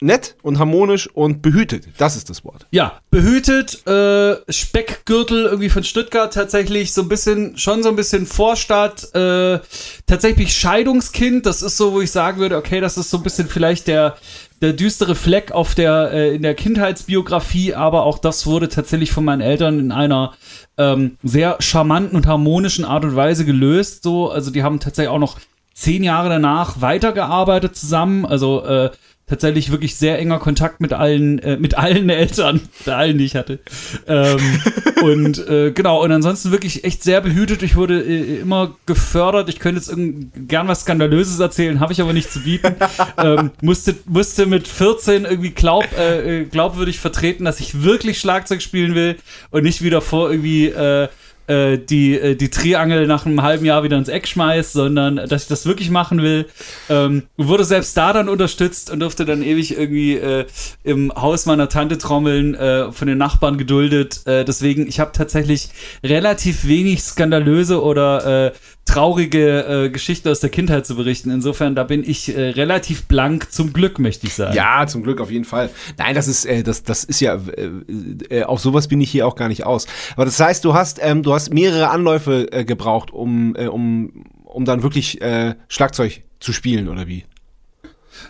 nett 0.00 0.36
und 0.42 0.58
harmonisch 0.58 1.08
und 1.08 1.42
behütet. 1.42 1.88
Das 1.98 2.16
ist 2.16 2.30
das 2.30 2.44
Wort. 2.44 2.66
Ja, 2.70 3.00
behütet, 3.10 3.86
äh, 3.86 4.36
Speckgürtel 4.48 5.46
irgendwie 5.46 5.70
von 5.70 5.82
Stuttgart 5.82 6.32
tatsächlich 6.32 6.92
so 6.92 7.02
ein 7.02 7.08
bisschen, 7.08 7.56
schon 7.56 7.82
so 7.82 7.88
ein 7.88 7.96
bisschen 7.96 8.26
Vorstadt, 8.26 9.12
äh, 9.14 9.58
tatsächlich 10.06 10.54
Scheidungskind, 10.54 11.46
das 11.46 11.62
ist 11.62 11.76
so, 11.76 11.92
wo 11.92 12.00
ich 12.00 12.10
sagen 12.10 12.40
würde, 12.40 12.56
okay, 12.56 12.80
das 12.80 12.96
ist 12.96 13.10
so 13.10 13.16
ein 13.16 13.22
bisschen 13.22 13.48
vielleicht 13.48 13.88
der, 13.88 14.16
der 14.60 14.72
düstere 14.72 15.14
Fleck 15.14 15.52
auf 15.52 15.74
der, 15.74 16.10
äh, 16.12 16.34
in 16.34 16.42
der 16.42 16.54
Kindheitsbiografie, 16.54 17.74
aber 17.74 18.04
auch 18.04 18.18
das 18.18 18.46
wurde 18.46 18.68
tatsächlich 18.68 19.10
von 19.10 19.24
meinen 19.24 19.40
Eltern 19.40 19.80
in 19.80 19.92
einer 19.92 20.34
ähm, 20.76 21.18
sehr 21.24 21.56
charmanten 21.60 22.16
und 22.16 22.26
harmonischen 22.26 22.84
Art 22.84 23.04
und 23.04 23.16
Weise 23.16 23.44
gelöst, 23.44 24.04
so, 24.04 24.30
also 24.30 24.52
die 24.52 24.62
haben 24.62 24.78
tatsächlich 24.78 25.10
auch 25.10 25.18
noch 25.18 25.38
zehn 25.74 26.04
Jahre 26.04 26.28
danach 26.28 26.80
weitergearbeitet 26.80 27.76
zusammen, 27.76 28.24
also, 28.24 28.64
äh, 28.64 28.90
tatsächlich 29.28 29.70
wirklich 29.70 29.96
sehr 29.96 30.18
enger 30.18 30.38
Kontakt 30.38 30.80
mit 30.80 30.92
allen, 30.92 31.38
äh, 31.40 31.56
mit 31.56 31.76
allen 31.76 32.08
Eltern, 32.08 32.60
mit 32.78 32.94
allen, 32.94 33.18
die 33.18 33.24
ich 33.24 33.36
hatte. 33.36 33.60
Ähm, 34.06 34.40
und 35.02 35.46
äh, 35.48 35.72
genau, 35.72 36.02
und 36.02 36.10
ansonsten 36.10 36.50
wirklich 36.50 36.84
echt 36.84 37.02
sehr 37.02 37.20
behütet. 37.20 37.62
Ich 37.62 37.76
wurde 37.76 38.02
äh, 38.02 38.40
immer 38.40 38.76
gefördert. 38.86 39.48
Ich 39.48 39.58
könnte 39.60 39.80
jetzt 39.80 39.94
gern 40.48 40.68
was 40.68 40.80
Skandalöses 40.80 41.38
erzählen, 41.38 41.80
habe 41.80 41.92
ich 41.92 42.00
aber 42.00 42.12
nicht 42.12 42.32
zu 42.32 42.40
bieten. 42.40 42.74
ähm, 43.18 43.50
musste, 43.60 43.94
musste 44.06 44.46
mit 44.46 44.66
14 44.66 45.24
irgendwie 45.24 45.50
glaub, 45.50 45.86
äh, 45.96 46.40
äh, 46.40 46.44
glaubwürdig 46.44 46.98
vertreten, 46.98 47.44
dass 47.44 47.60
ich 47.60 47.82
wirklich 47.82 48.18
Schlagzeug 48.18 48.62
spielen 48.62 48.94
will 48.94 49.16
und 49.50 49.62
nicht 49.62 49.82
wieder 49.82 50.00
vor 50.00 50.30
irgendwie 50.30 50.72
äh, 51.48 51.78
die, 51.78 52.18
äh, 52.18 52.36
die 52.36 52.50
Triangel 52.50 53.06
nach 53.06 53.26
einem 53.26 53.42
halben 53.42 53.64
Jahr 53.64 53.82
wieder 53.82 53.96
ins 53.98 54.08
Eck 54.08 54.28
schmeißt, 54.28 54.72
sondern 54.72 55.16
dass 55.16 55.42
ich 55.42 55.48
das 55.48 55.66
wirklich 55.66 55.90
machen 55.90 56.22
will. 56.22 56.46
Ähm, 56.88 57.24
wurde 57.36 57.64
selbst 57.64 57.96
da 57.96 58.12
dann 58.12 58.28
unterstützt 58.28 58.90
und 58.90 59.00
durfte 59.00 59.24
dann 59.24 59.42
ewig 59.42 59.76
irgendwie 59.76 60.16
äh, 60.16 60.46
im 60.84 61.12
Haus 61.14 61.46
meiner 61.46 61.68
Tante 61.68 61.98
trommeln, 61.98 62.54
äh, 62.54 62.92
von 62.92 63.08
den 63.08 63.18
Nachbarn 63.18 63.58
geduldet. 63.58 64.26
Äh, 64.26 64.44
deswegen, 64.44 64.86
ich 64.86 65.00
habe 65.00 65.12
tatsächlich 65.12 65.70
relativ 66.04 66.66
wenig 66.66 67.02
skandalöse 67.02 67.82
oder 67.82 68.46
äh, 68.46 68.52
traurige 68.88 69.84
äh, 69.86 69.90
Geschichten 69.90 70.28
aus 70.28 70.40
der 70.40 70.50
Kindheit 70.50 70.86
zu 70.86 70.96
berichten. 70.96 71.30
Insofern, 71.30 71.74
da 71.74 71.84
bin 71.84 72.08
ich 72.08 72.34
äh, 72.34 72.50
relativ 72.50 73.04
blank, 73.04 73.52
zum 73.52 73.72
Glück, 73.72 73.98
möchte 73.98 74.26
ich 74.26 74.34
sagen. 74.34 74.54
Ja, 74.54 74.86
zum 74.86 75.02
Glück 75.02 75.20
auf 75.20 75.30
jeden 75.30 75.44
Fall. 75.44 75.70
Nein, 75.98 76.14
das 76.14 76.26
ist, 76.26 76.46
äh, 76.46 76.62
das, 76.62 76.82
das 76.82 77.04
ist 77.04 77.20
ja, 77.20 77.34
äh, 77.34 77.70
äh, 78.30 78.42
auf 78.44 78.60
sowas 78.60 78.88
bin 78.88 79.00
ich 79.00 79.10
hier 79.10 79.26
auch 79.26 79.36
gar 79.36 79.48
nicht 79.48 79.64
aus. 79.64 79.86
Aber 80.14 80.24
das 80.24 80.40
heißt, 80.40 80.64
du 80.64 80.74
hast, 80.74 80.98
ähm, 81.02 81.22
du 81.22 81.34
hast 81.34 81.52
mehrere 81.52 81.90
Anläufe 81.90 82.50
äh, 82.50 82.64
gebraucht, 82.64 83.12
um, 83.12 83.54
um, 83.54 84.24
um 84.44 84.64
dann 84.64 84.82
wirklich 84.82 85.20
Schlagzeug 85.68 86.22
zu 86.40 86.52
spielen, 86.52 86.88
oder 86.88 87.06
wie? 87.06 87.24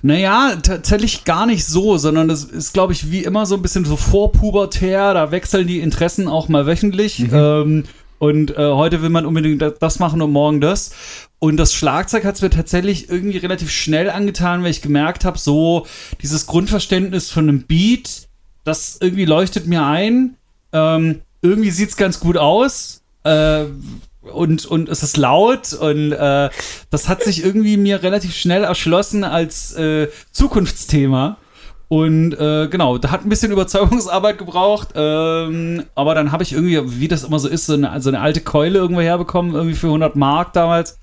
Naja, 0.03 0.57
tatsächlich 0.63 1.25
gar 1.25 1.47
nicht 1.47 1.65
so, 1.65 1.97
sondern 1.99 2.29
das 2.29 2.45
ist, 2.45 2.73
glaube 2.73 2.93
ich, 2.93 3.11
wie 3.11 3.25
immer 3.25 3.47
so 3.47 3.57
ein 3.57 3.63
bisschen 3.63 3.85
so 3.85 3.97
vorpubertär. 3.97 5.15
Da 5.15 5.31
wechseln 5.31 5.67
die 5.67 5.81
Interessen 5.81 6.29
auch 6.29 6.49
mal 6.49 6.67
wöchentlich. 6.67 7.25
Ähm, 7.33 7.85
und 8.19 8.51
äh, 8.51 8.57
heute 8.57 9.03
will 9.03 9.11
man 9.11 9.27
unbedingt 9.27 9.63
da- 9.63 9.71
das 9.71 9.99
machen 9.99 10.21
und 10.23 10.33
morgen 10.33 10.61
das. 10.61 10.91
Und 11.39 11.57
das 11.57 11.73
Schlagzeug 11.73 12.25
hat 12.25 12.35
es 12.35 12.43
mir 12.43 12.51
tatsächlich 12.51 13.09
irgendwie 13.09 13.39
relativ 13.39 13.71
schnell 13.71 14.11
angetan, 14.11 14.63
weil 14.63 14.71
ich 14.71 14.83
gemerkt 14.83 15.25
habe, 15.25 15.39
so 15.39 15.87
dieses 16.21 16.47
Grundverständnis 16.47 17.31
von 17.31 17.49
einem 17.49 17.63
Beat, 17.63 18.29
das 18.65 18.99
irgendwie 19.01 19.25
leuchtet 19.25 19.67
mir 19.67 19.85
ein. 19.85 20.35
Ähm, 20.73 21.21
irgendwie 21.43 21.71
sieht 21.71 21.91
es 21.91 21.97
ganz 21.97 22.19
gut 22.19 22.37
aus. 22.37 23.03
Äh, 23.25 23.65
und, 24.23 24.67
und 24.67 24.89
es 24.89 25.03
ist 25.03 25.17
laut 25.17 25.73
und 25.73 26.13
äh, 26.13 26.51
das 26.91 27.09
hat 27.09 27.23
sich 27.23 27.43
irgendwie 27.43 27.77
mir 27.77 28.03
relativ 28.03 28.35
schnell 28.35 28.65
erschlossen 28.65 29.25
als 29.25 29.73
äh, 29.75 30.09
Zukunftsthema. 30.33 31.39
Und 31.89 32.35
äh, 32.35 32.69
genau, 32.69 32.99
da 32.99 33.11
hat 33.11 33.25
ein 33.25 33.31
bisschen 33.31 33.51
Überzeugungsarbeit 33.59 34.37
gebraucht, 34.39 34.89
ähm, 34.95 35.85
aber 35.95 36.15
dann 36.15 36.33
habe 36.33 36.43
ich 36.43 36.53
irgendwie, 36.53 37.01
wie 37.01 37.09
das 37.09 37.25
immer 37.25 37.39
so 37.39 37.49
ist, 37.49 37.67
so 37.67 37.75
eine, 37.75 38.01
so 38.01 38.11
eine 38.11 38.21
alte 38.21 38.43
Keule 38.43 38.79
irgendwo 38.79 39.01
herbekommen, 39.01 39.55
irgendwie 39.55 39.75
für 39.75 39.87
100 39.87 40.15
Mark 40.15 40.53
damals 40.53 40.99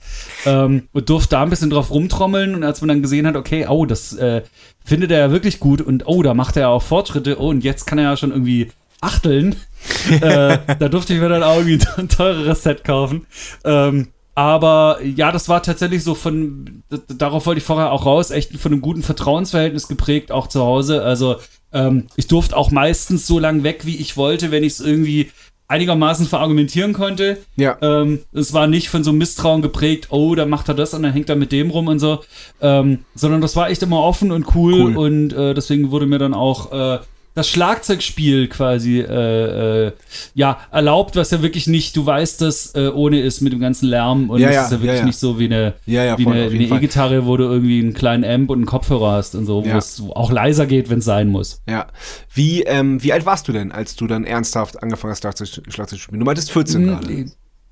ähm, 0.46 0.88
und 0.94 1.10
durfte 1.10 1.32
da 1.32 1.44
ein 1.44 1.50
bisschen 1.50 1.72
drauf 1.72 1.90
rumtrommeln. 1.90 2.54
Und 2.54 2.64
als 2.64 2.82
man 2.82 2.90
dann 2.90 3.02
gesehen 3.02 3.26
hat, 3.26 3.36
okay, 3.36 3.66
oh, 3.68 3.86
das 3.86 4.14
äh, 4.14 4.44
findet 4.84 5.12
er 5.12 5.20
ja 5.20 5.32
wirklich 5.32 5.60
gut 5.60 5.82
und 5.82 6.04
oh, 6.06 6.22
da 6.22 6.36
macht 6.36 6.56
er 6.56 6.64
ja 6.64 6.68
auch 6.70 6.84
Fortschritte, 6.84 7.40
oh, 7.40 7.50
und 7.50 7.64
jetzt 7.64 7.86
kann 7.86 7.98
er 7.98 8.12
ja 8.12 8.18
schon 8.18 8.32
irgendwie 8.32 8.70
achteln, 9.02 9.56
äh, 10.10 10.58
da 10.80 10.90
durfte 10.90 11.14
ich 11.14 11.20
mir 11.20 11.30
dann 11.30 11.44
auch 11.44 11.58
irgendwie 11.58 11.80
ein 11.98 12.10
teureres 12.10 12.64
Set 12.64 12.84
kaufen. 12.84 13.26
Ähm, 13.64 14.10
aber 14.36 15.00
ja, 15.04 15.32
das 15.32 15.48
war 15.50 15.64
tatsächlich 15.64 16.04
so 16.04 16.14
von, 16.14 16.84
darauf 17.08 17.46
wollte 17.46 17.60
ich 17.60 17.66
vorher 17.66 17.92
auch 17.92 18.06
raus, 18.06 18.32
echt 18.32 18.56
von 18.58 18.74
einem 18.74 18.82
guten 18.82 19.02
Vertrauensverhältnis 19.02 19.88
geprägt, 19.88 20.32
auch 20.32 20.48
zu 20.48 20.62
Hause. 20.62 21.04
Also 21.04 21.38
ähm, 21.72 22.08
ich 22.18 22.28
durfte 22.28 22.56
auch 22.56 22.70
meistens 22.70 23.26
so 23.26 23.40
lang 23.40 23.64
weg, 23.64 23.86
wie 23.86 23.96
ich 23.96 24.18
wollte, 24.18 24.52
wenn 24.52 24.64
ich 24.64 24.74
es 24.74 24.80
irgendwie 24.82 25.32
einigermaßen 25.68 26.28
verargumentieren 26.28 26.94
konnte. 26.94 27.38
Ja. 27.56 27.78
Ähm, 27.82 28.20
es 28.34 28.54
war 28.54 28.68
nicht 28.68 28.90
von 28.90 29.04
so 29.04 29.10
einem 29.10 29.20
Misstrauen 29.20 29.62
geprägt, 29.62 30.08
oh, 30.12 30.36
da 30.36 30.46
macht 30.46 30.68
er 30.68 30.76
das 30.76 30.94
und 30.94 31.04
dann 31.04 31.14
hängt 31.14 31.30
er 31.30 31.36
mit 31.36 31.52
dem 31.52 31.72
rum 31.72 31.88
und 31.88 32.00
so, 32.00 32.20
ähm, 32.62 33.00
sondern 33.16 33.42
das 33.42 33.56
war 33.56 33.70
echt 33.70 33.82
immer 33.82 34.02
offen 34.02 34.32
und 34.32 34.54
cool, 34.54 34.74
Cool. 34.74 34.98
und 34.98 35.34
äh, 35.34 35.54
deswegen 35.54 35.90
wurde 35.92 36.06
mir 36.06 36.20
dann 36.20 36.34
auch 36.34 36.72
äh, 36.72 37.00
das 37.36 37.50
Schlagzeugspiel 37.50 38.48
quasi 38.48 39.02
äh, 39.02 39.88
äh, 39.88 39.92
ja 40.34 40.60
erlaubt, 40.72 41.16
was 41.16 41.32
ja 41.32 41.42
wirklich 41.42 41.68
nicht, 41.68 41.96
du 41.98 42.06
weißt 42.06 42.42
das, 42.42 42.74
äh, 42.76 42.88
ohne 42.88 43.20
ist 43.20 43.42
mit 43.42 43.54
dem 43.54 43.60
ganzen 43.60 43.88
Lärm 43.90 44.30
und 44.30 44.40
Ja, 44.40 44.50
es 44.50 44.56
ja, 44.56 44.64
ist 44.64 44.72
ja 44.72 44.78
wirklich 44.78 44.92
ja, 44.94 45.00
ja. 45.00 45.06
nicht 45.06 45.20
so 45.20 45.38
wie 45.38 45.46
eine, 45.46 45.74
wie 45.86 46.24
voll, 46.24 46.34
eine, 46.34 46.46
eine. 46.46 46.64
E-Gitarre, 46.64 47.26
wo 47.26 47.36
du 47.38 47.44
irgendwie 47.44 47.80
einen 47.80 47.94
kleinen 47.94 48.24
Amp 48.24 48.50
und 48.50 48.60
einen 48.60 48.66
Kopfhörer 48.66 49.12
hast 49.12 49.36
und 49.36 49.46
so, 49.46 49.66
wo 49.66 49.78
es 49.78 50.02
auch 50.16 50.32
leiser 50.32 50.66
geht, 50.66 50.90
wenn 50.90 51.00
es 51.00 51.06
sein 51.06 51.28
muss. 51.28 51.62
Ja. 51.70 51.88
Wie, 52.34 52.64
ähm, 52.64 53.04
wie 53.04 53.12
alt 53.14 53.26
warst 53.26 53.48
du 53.48 53.52
denn, 53.52 53.72
als 53.72 53.96
du 53.96 54.08
dann 54.08 54.24
ernsthaft 54.24 54.82
angefangen 54.82 55.12
hast, 55.12 55.20
Schlagzeug, 55.20 55.50
Schlagzeug 55.68 56.00
zu 56.00 56.04
spielen? 56.04 56.20
Du 56.22 56.26
meintest 56.26 56.52
14 56.52 56.88
gerade. 56.88 57.08
Mm, 57.12 57.32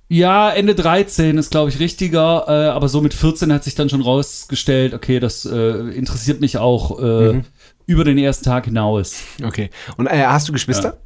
Ja, 0.10 0.50
Ende 0.52 0.76
13 0.76 1.38
ist, 1.38 1.50
glaube 1.52 1.70
ich, 1.70 1.80
richtiger, 1.80 2.46
äh, 2.48 2.70
aber 2.70 2.90
so 2.90 3.02
mit 3.02 3.14
14 3.14 3.52
hat 3.54 3.64
sich 3.64 3.74
dann 3.76 3.90
schon 3.90 4.02
rausgestellt, 4.02 4.94
okay, 4.94 5.20
das 5.20 5.46
äh, 5.46 5.72
interessiert 5.96 6.42
mich 6.42 6.58
auch 6.58 7.00
äh, 7.00 7.34
Mhm. 7.34 7.46
Über 7.86 8.04
den 8.04 8.18
ersten 8.18 8.46
Tag 8.46 8.66
hinaus. 8.66 9.24
Okay. 9.44 9.70
Und 9.98 10.08
äh, 10.08 10.26
hast 10.26 10.48
du 10.48 10.54
Geschwister? 10.54 10.98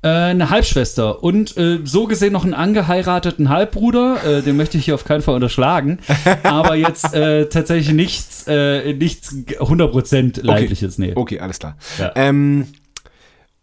Äh, 0.00 0.08
eine 0.08 0.50
Halbschwester 0.50 1.24
und 1.24 1.56
äh, 1.56 1.80
so 1.82 2.06
gesehen 2.06 2.32
noch 2.32 2.44
einen 2.44 2.54
angeheirateten 2.54 3.48
Halbbruder, 3.48 4.22
äh, 4.24 4.42
den 4.42 4.56
möchte 4.56 4.78
ich 4.78 4.84
hier 4.84 4.94
auf 4.94 5.04
keinen 5.04 5.22
Fall 5.22 5.34
unterschlagen, 5.34 5.98
aber 6.44 6.76
jetzt 6.76 7.14
äh, 7.14 7.48
tatsächlich 7.48 7.92
nichts, 7.92 8.46
nichts 8.46 9.32
100% 9.32 10.40
leibliches, 10.42 10.98
nee. 10.98 11.12
Okay, 11.16 11.40
alles 11.40 11.58
klar. 11.58 11.76
Ja. 11.98 12.12
Ähm, 12.14 12.68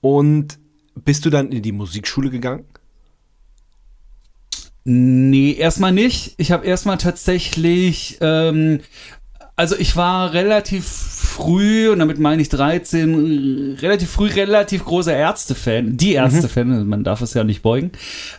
und 0.01 0.59
bist 1.03 1.25
du 1.25 1.29
dann 1.29 1.53
in 1.53 1.61
die 1.61 1.71
Musikschule 1.71 2.29
gegangen? 2.29 2.65
Nee, 4.83 5.53
erstmal 5.53 5.91
nicht. 5.91 6.35
Ich 6.37 6.51
habe 6.51 6.65
erstmal 6.65 6.97
tatsächlich, 6.97 8.19
ähm, 8.21 8.81
also 9.55 9.75
ich 9.77 9.95
war 9.95 10.33
relativ 10.33 10.85
früh, 10.85 11.89
und 11.89 11.99
damit 11.99 12.19
meine 12.19 12.41
ich 12.41 12.49
13, 12.49 13.77
relativ 13.81 14.09
früh 14.09 14.27
relativ 14.27 14.85
großer 14.85 15.15
Ärzte-Fan, 15.15 15.97
die 15.97 16.13
Ärzte-Fan, 16.13 16.71
also 16.71 16.85
man 16.85 17.03
darf 17.03 17.21
es 17.21 17.33
ja 17.33 17.43
nicht 17.43 17.61
beugen, 17.61 17.91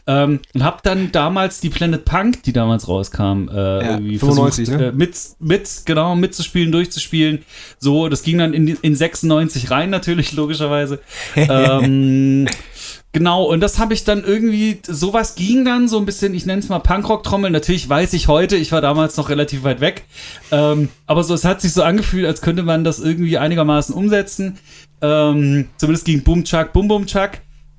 ähm, 0.06 0.40
und 0.54 0.64
habe 0.64 0.78
dann 0.82 1.12
damals 1.12 1.60
die 1.60 1.70
Planet 1.70 2.04
Punk, 2.04 2.42
die 2.42 2.52
damals 2.52 2.88
rauskam, 2.88 3.48
äh, 3.48 3.86
irgendwie 3.86 4.18
95, 4.18 4.68
versucht, 4.68 4.80
ne? 4.80 4.88
äh, 4.88 4.92
mit, 4.92 5.16
mit, 5.40 5.82
genau, 5.84 6.16
mitzuspielen, 6.16 6.72
durchzuspielen. 6.72 7.44
So, 7.78 8.08
das 8.08 8.22
ging 8.22 8.38
dann 8.38 8.54
in, 8.54 8.68
in 8.68 8.94
96 8.94 9.70
rein, 9.70 9.90
natürlich, 9.90 10.32
logischerweise. 10.32 11.00
ähm, 11.36 12.46
Genau, 13.16 13.44
und 13.44 13.60
das 13.60 13.78
habe 13.78 13.94
ich 13.94 14.04
dann 14.04 14.24
irgendwie, 14.24 14.78
sowas 14.86 15.36
ging 15.36 15.64
dann 15.64 15.88
so 15.88 15.98
ein 15.98 16.04
bisschen, 16.04 16.34
ich 16.34 16.44
nenne 16.44 16.60
es 16.60 16.68
mal 16.68 16.80
Punkrock-Trommel. 16.80 17.50
Natürlich 17.50 17.88
weiß 17.88 18.12
ich 18.12 18.28
heute, 18.28 18.56
ich 18.56 18.72
war 18.72 18.82
damals 18.82 19.16
noch 19.16 19.30
relativ 19.30 19.64
weit 19.64 19.80
weg. 19.80 20.04
Ähm, 20.50 20.90
aber 21.06 21.24
so, 21.24 21.32
es 21.32 21.46
hat 21.46 21.62
sich 21.62 21.72
so 21.72 21.82
angefühlt, 21.82 22.26
als 22.26 22.42
könnte 22.42 22.62
man 22.62 22.84
das 22.84 22.98
irgendwie 22.98 23.38
einigermaßen 23.38 23.94
umsetzen. 23.94 24.58
Ähm, 25.00 25.70
zumindest 25.78 26.04
gegen 26.04 26.24
Boom 26.24 26.44
Chuck, 26.44 26.74
Bum 26.74 26.88
Bum 26.88 27.06
Chuck. 27.06 27.30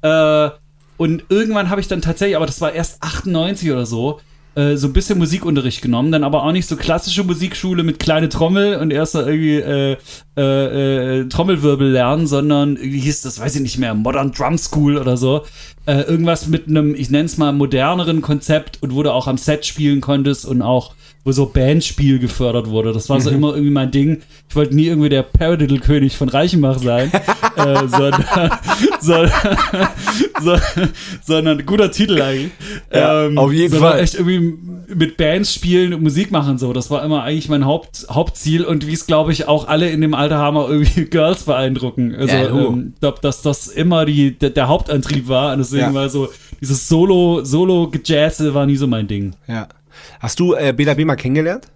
Äh, 0.01 0.49
und 0.97 1.25
irgendwann 1.29 1.69
habe 1.69 1.81
ich 1.81 1.87
dann 1.87 2.01
tatsächlich, 2.01 2.35
aber 2.35 2.47
das 2.47 2.59
war 2.59 2.73
erst 2.73 3.03
98 3.03 3.71
oder 3.71 3.85
so, 3.85 4.19
äh, 4.57 4.75
so 4.75 4.87
ein 4.87 4.93
bisschen 4.93 5.19
Musikunterricht 5.19 5.83
genommen, 5.83 6.11
dann 6.11 6.23
aber 6.23 6.43
auch 6.43 6.51
nicht 6.51 6.67
so 6.67 6.75
klassische 6.75 7.23
Musikschule 7.23 7.83
mit 7.83 7.99
kleine 7.99 8.27
Trommel 8.27 8.77
und 8.77 8.91
erst 8.91 9.13
mal 9.13 9.27
irgendwie 9.27 9.57
äh, 9.57 9.97
äh, 10.35 11.19
äh, 11.19 11.29
Trommelwirbel 11.29 11.87
lernen, 11.91 12.25
sondern 12.25 12.75
irgendwie 12.75 12.99
hieß 12.99 13.21
das, 13.21 13.39
weiß 13.39 13.55
ich 13.55 13.61
nicht 13.61 13.77
mehr, 13.77 13.93
Modern 13.93 14.31
Drum 14.31 14.57
School 14.57 14.97
oder 14.97 15.15
so. 15.15 15.45
Äh, 15.85 16.01
irgendwas 16.01 16.47
mit 16.47 16.67
einem, 16.67 16.95
ich 16.95 17.11
nenne 17.11 17.25
es 17.25 17.37
mal, 17.37 17.53
moderneren 17.53 18.21
Konzept 18.21 18.81
und 18.81 18.95
wo 18.95 19.03
du 19.03 19.13
auch 19.13 19.27
am 19.27 19.37
Set 19.37 19.65
spielen 19.65 20.01
konntest 20.01 20.45
und 20.45 20.63
auch 20.63 20.95
wo 21.27 21.31
so 21.33 21.45
Bandspiel 21.45 22.19
gefördert 22.19 22.69
wurde. 22.69 22.93
Das 22.93 23.09
war 23.09 23.19
so 23.19 23.29
immer 23.29 23.49
irgendwie 23.49 23.71
mein 23.71 23.91
Ding. 23.91 24.21
Ich 24.49 24.55
wollte 24.55 24.73
nie 24.73 24.85
irgendwie 24.85 25.09
der 25.09 25.23
Paradiddle-König 25.23 26.15
von 26.15 26.29
Reichenbach 26.29 26.79
sein, 26.79 27.11
äh, 27.57 27.87
sondern, 27.89 28.23
sondern, 29.01 29.31
so, 30.41 30.55
sondern 31.25 31.65
guter 31.65 31.91
Titel 31.91 32.21
eigentlich. 32.21 32.51
Ja, 32.93 33.27
auf 33.35 33.51
jeden 33.51 33.77
Fall. 33.77 33.99
echt 33.99 34.15
irgendwie 34.15 34.57
mit 34.95 35.17
Bands 35.17 35.53
spielen 35.53 35.93
und 35.93 36.01
Musik 36.01 36.31
machen 36.31 36.57
so. 36.57 36.71
Das 36.71 36.89
war 36.89 37.03
immer 37.03 37.23
eigentlich 37.23 37.49
mein 37.49 37.65
Haupt, 37.65 38.07
Hauptziel 38.09 38.63
und 38.63 38.87
wie 38.87 38.93
es 38.93 39.05
glaube 39.05 39.33
ich 39.33 39.49
auch 39.49 39.67
alle 39.67 39.89
in 39.89 39.99
dem 39.99 40.13
Alter 40.13 40.37
haben, 40.37 40.55
auch 40.55 40.69
irgendwie 40.69 41.05
Girls 41.09 41.43
beeindrucken. 41.43 42.15
Also 42.15 42.33
Ja, 42.33 42.47
du. 42.47 42.57
ähm, 42.57 42.91
ich 42.93 42.99
glaube, 43.01 43.17
dass 43.21 43.41
das 43.41 43.67
immer 43.67 44.05
die, 44.05 44.31
der, 44.39 44.51
der 44.51 44.69
Hauptantrieb 44.69 45.27
war 45.27 45.51
und 45.51 45.59
deswegen 45.59 45.87
Ja. 45.87 45.93
war 45.93 46.07
so 46.07 46.29
dieses 46.61 46.87
Solo, 46.87 47.43
Solo-Gejazze 47.43 48.53
war 48.53 48.65
nie 48.65 48.77
so 48.77 48.87
mein 48.87 49.07
Ding. 49.09 49.33
Ja. 49.49 49.67
Hast 50.19 50.39
du 50.39 50.53
äh, 50.53 50.73
Bela 50.73 50.93
B 50.93 51.05
mal 51.05 51.15
kennengelernt? 51.15 51.67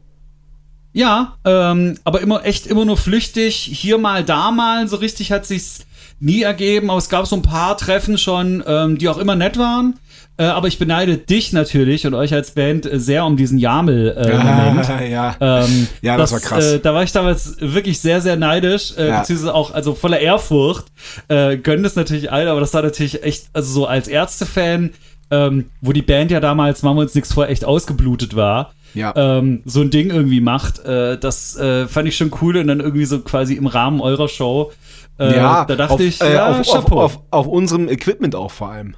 Ja, 0.94 1.38
ähm, 1.46 1.98
aber 2.04 2.22
immer 2.22 2.44
echt 2.46 2.68
immer 2.68 2.84
nur 2.86 2.98
flüchtig. 2.98 3.56
Hier 3.56 3.98
mal, 3.98 4.24
da 4.24 4.52
mal. 4.52 4.88
So 4.88 4.98
richtig 4.98 5.32
hat 5.32 5.46
sich's 5.46 5.86
nie 6.20 6.42
ergeben. 6.42 6.90
Aber 6.90 7.00
es 7.00 7.10
gab 7.10 7.26
so 7.28 7.36
ein 7.36 7.42
paar 7.42 7.78
Treffen 7.78 8.18
schon, 8.18 8.64
ähm, 8.68 8.98
die 8.98 9.08
auch 9.10 9.18
immer 9.18 9.36
nett 9.36 9.58
waren. 9.58 9.96
Äh, 10.38 10.44
aber 10.46 10.68
ich 10.68 10.80
beneide 10.80 11.18
dich 11.18 11.54
natürlich 11.54 12.06
und 12.08 12.14
euch 12.14 12.34
als 12.34 12.52
Band 12.52 12.86
äh, 12.92 13.00
sehr 13.00 13.26
um 13.26 13.38
diesen 13.38 13.58
Jamel-Moment. 13.58 14.90
ja. 15.10 15.36
Ähm, 15.40 15.88
Ja, 16.02 16.18
das 16.18 16.32
war 16.32 16.40
krass. 16.40 16.74
Äh, 16.74 16.80
da 16.80 16.94
war 16.94 17.04
ich 17.04 17.12
damals 17.12 17.58
wirklich 17.60 18.00
sehr, 18.00 18.22
sehr 18.22 18.36
neidisch, 18.38 18.94
äh, 18.98 19.08
Ja. 19.10 19.20
beziehungsweise 19.20 19.54
auch 19.54 19.74
also 19.74 19.94
voller 19.94 20.20
Ehrfurcht. 20.20 20.86
Äh, 21.28 21.58
gönnen 21.58 21.84
das 21.84 21.96
natürlich 21.96 22.32
alle, 22.32 22.50
aber 22.52 22.60
das 22.60 22.74
war 22.74 22.82
natürlich 22.82 23.24
echt, 23.24 23.46
also 23.54 23.72
so 23.72 23.86
als 23.88 24.08
Ärzte-Fan, 24.08 24.92
ähm, 25.32 25.66
wo 25.82 25.94
die 25.94 26.02
Band 26.02 26.30
ja 26.30 26.40
damals, 26.40 26.84
machen 26.84 26.98
wir 26.98 27.02
uns 27.02 27.16
nichts 27.16 27.34
vor, 27.34 27.48
echt 27.48 27.66
ausgeblutet 27.66 28.36
war. 28.36 28.74
Ja. 28.94 29.14
Ähm, 29.16 29.62
so 29.66 29.82
ein 29.82 29.90
Ding 29.90 30.10
irgendwie 30.10 30.42
macht, 30.42 30.84
äh, 30.86 31.18
das 31.18 31.56
äh, 31.58 31.88
fand 31.88 32.08
ich 32.10 32.18
schon 32.18 32.32
cool 32.42 32.58
und 32.58 32.68
dann 32.68 32.82
irgendwie 32.82 33.06
so 33.06 33.20
quasi 33.22 33.54
im 33.56 33.68
Rahmen 33.68 34.02
eurer 34.02 34.28
Show. 34.28 34.72
Äh, 35.18 35.36
ja, 35.36 35.66
da 35.66 35.76
dachte 35.76 35.94
auf, 35.94 36.02
ich, 36.02 36.22
äh, 36.22 36.34
ja, 36.34 36.52
auf, 36.60 36.68
auf, 36.68 36.92
auf, 36.92 37.20
auf 37.32 37.48
unserem 37.48 37.88
Equipment 37.88 38.36
auch 38.36 38.52
vor 38.52 38.70
allem. 38.70 38.96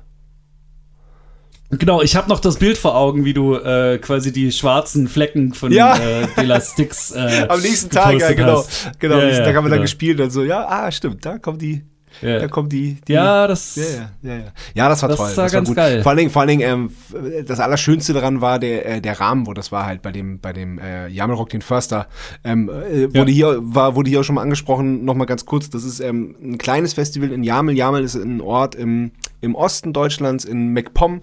Genau, 1.80 2.02
ich 2.02 2.16
habe 2.16 2.30
noch 2.30 2.40
das 2.40 2.58
Bild 2.58 2.78
vor 2.78 2.96
Augen, 2.96 3.26
wie 3.26 3.34
du 3.34 3.56
äh, 3.56 3.98
quasi 3.98 4.32
die 4.32 4.52
schwarzen 4.52 5.08
Flecken 5.08 5.54
von 5.54 5.72
Ja. 5.72 5.98
äh, 5.98 6.28
Dela 6.38 6.62
Sticks 6.62 7.12
äh, 7.12 7.46
Am 7.50 7.62
nächsten 7.62 7.90
Tag, 7.90 8.20
ja, 8.20 8.32
genau. 8.34 8.64
genau 9.00 9.18
Ja, 9.18 9.30
da 9.30 9.32
ja, 9.32 9.46
haben 9.46 9.46
wir 9.46 9.54
dann 9.54 9.72
genau. 9.72 9.82
gespielt 9.82 10.20
und 10.20 10.30
so, 10.30 10.44
ja, 10.44 10.68
ah, 10.68 10.92
stimmt, 10.92 11.26
da 11.26 11.40
kommt 11.40 11.62
die, 11.62 11.84
Ja. 12.22 12.40
da 12.40 12.48
kommt 12.48 12.72
die, 12.72 12.98
die 13.08 13.14
Ja, 13.14 13.48
das. 13.48 13.76
Ja, 13.76 13.84
ja, 14.22 14.36
ja, 14.38 14.52
ja. 14.74 14.90
Das 14.90 15.02
war 15.02 15.10
Das 15.10 15.18
toll. 15.18 15.38
war 15.38 15.50
ganz 15.50 15.74
geil. 15.74 16.02
Vor 16.04 16.10
allen 16.12 16.18
Dingen, 16.18 16.30
vor 16.30 16.42
allen 16.42 16.50
Dingen 16.50 16.62
ähm, 16.62 17.46
das 17.46 17.60
Allerschönste 17.60 18.14
daran 18.14 18.42
war 18.42 18.60
der, 18.60 18.86
äh, 18.86 19.02
der 19.02 19.20
Rahmen, 19.20 19.48
wo 19.48 19.54
das 19.54 19.72
war 19.72 19.86
halt 19.86 20.02
bei 20.02 20.12
dem, 20.12 20.40
bei 20.40 20.54
dem 20.54 20.80
äh, 20.80 21.08
Jamelrock 21.08 21.50
den 21.50 21.62
Förster. 21.62 22.08
Ähm, 22.44 22.70
äh, 22.70 23.14
wurde 23.14 23.32
hier, 23.32 23.58
war, 23.62 23.96
wurde 23.96 24.10
hier 24.10 24.20
auch 24.20 24.24
schon 24.24 24.36
mal 24.36 24.42
angesprochen, 24.42 25.06
nochmal 25.06 25.28
ganz 25.28 25.46
kurz. 25.46 25.70
Das 25.70 25.84
ist 25.84 26.00
ähm, 26.00 26.36
ein 26.42 26.58
kleines 26.58 26.94
Festival 26.94 27.32
in 27.32 27.44
Jamel. 27.44 27.76
Jamel 27.76 28.04
ist 28.04 28.16
ein 28.16 28.42
Ort 28.42 28.76
im, 28.76 29.12
im 29.42 29.56
Osten 29.56 29.94
Deutschlands, 29.94 30.46
in 30.46 30.74
MacPom, 30.74 31.22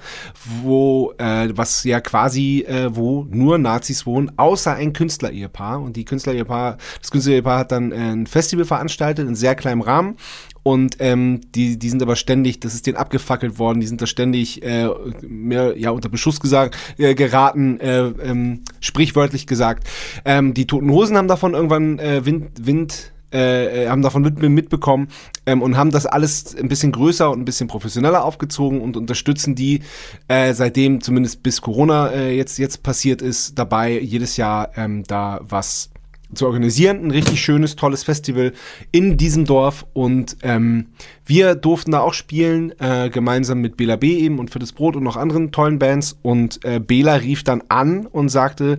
wo, 0.62 1.12
äh, 1.18 1.48
was 1.54 1.84
ja 1.84 2.00
quasi, 2.00 2.64
äh, 2.66 2.94
wo 2.94 3.26
nur 3.30 3.58
Nazis 3.58 4.06
wohnen, 4.06 4.32
außer 4.36 4.74
ein 4.74 4.92
Künstler-Ehepaar. 4.92 5.80
Und 5.80 5.96
die 5.96 6.04
Künstler-Ehepaar, 6.04 6.76
das 7.00 7.10
Künstler-Ehepaar 7.10 7.58
hat 7.60 7.72
dann 7.72 7.92
äh, 7.92 7.96
ein 7.96 8.26
Festival 8.26 8.64
veranstaltet, 8.64 9.26
in 9.28 9.34
sehr 9.34 9.54
kleinem 9.54 9.80
Rahmen. 9.80 10.16
Und 10.62 10.96
ähm, 10.98 11.40
die, 11.54 11.78
die 11.78 11.88
sind 11.88 12.02
aber 12.02 12.16
ständig, 12.16 12.60
das 12.60 12.74
ist 12.74 12.86
denen 12.86 12.96
abgefackelt 12.96 13.58
worden, 13.58 13.80
die 13.80 13.86
sind 13.86 14.02
da 14.02 14.06
ständig 14.06 14.62
äh, 14.62 14.88
mehr 15.22 15.76
ja 15.78 15.90
unter 15.90 16.08
Beschuss 16.08 16.40
gesagt, 16.40 16.76
äh, 16.98 17.14
geraten, 17.14 17.80
äh, 17.80 18.08
ähm, 18.08 18.62
sprichwörtlich 18.80 19.46
gesagt. 19.46 19.88
Ähm, 20.24 20.54
die 20.54 20.66
Toten 20.66 20.90
Hosen 20.90 21.16
haben 21.16 21.28
davon 21.28 21.54
irgendwann 21.54 21.98
äh, 21.98 22.24
Wind, 22.24 22.66
Wind 22.66 23.12
äh, 23.32 23.84
äh, 23.84 23.88
haben 23.88 24.02
davon 24.02 24.22
mit, 24.22 24.42
mitbekommen 24.42 25.06
ähm, 25.46 25.62
und 25.62 25.76
haben 25.76 25.92
das 25.92 26.04
alles 26.04 26.56
ein 26.56 26.66
bisschen 26.66 26.90
größer 26.90 27.30
und 27.30 27.38
ein 27.38 27.44
bisschen 27.44 27.68
professioneller 27.68 28.24
aufgezogen 28.24 28.80
und 28.80 28.96
unterstützen 28.96 29.54
die 29.54 29.82
äh, 30.26 30.52
seitdem, 30.52 31.00
zumindest 31.00 31.44
bis 31.44 31.60
Corona 31.60 32.08
äh, 32.10 32.36
jetzt, 32.36 32.58
jetzt 32.58 32.82
passiert 32.82 33.22
ist, 33.22 33.56
dabei 33.56 34.00
jedes 34.00 34.36
Jahr 34.36 34.70
ähm, 34.76 35.04
da 35.04 35.38
was 35.42 35.89
zu 36.34 36.46
organisieren. 36.46 37.04
Ein 37.04 37.10
richtig 37.10 37.40
schönes, 37.40 37.76
tolles 37.76 38.04
Festival 38.04 38.52
in 38.92 39.16
diesem 39.16 39.44
Dorf. 39.44 39.86
Und 39.92 40.36
ähm, 40.42 40.86
wir 41.24 41.54
durften 41.54 41.92
da 41.92 42.00
auch 42.00 42.14
spielen, 42.14 42.72
äh, 42.78 43.10
gemeinsam 43.10 43.60
mit 43.60 43.76
Bela 43.76 43.96
B 43.96 44.18
eben 44.18 44.38
und 44.38 44.50
Für 44.50 44.58
das 44.58 44.72
Brot 44.72 44.96
und 44.96 45.02
noch 45.02 45.16
anderen 45.16 45.52
tollen 45.52 45.78
Bands. 45.78 46.18
Und 46.22 46.64
äh, 46.64 46.80
Bela 46.80 47.14
rief 47.14 47.44
dann 47.44 47.62
an 47.68 48.06
und 48.06 48.28
sagte, 48.28 48.78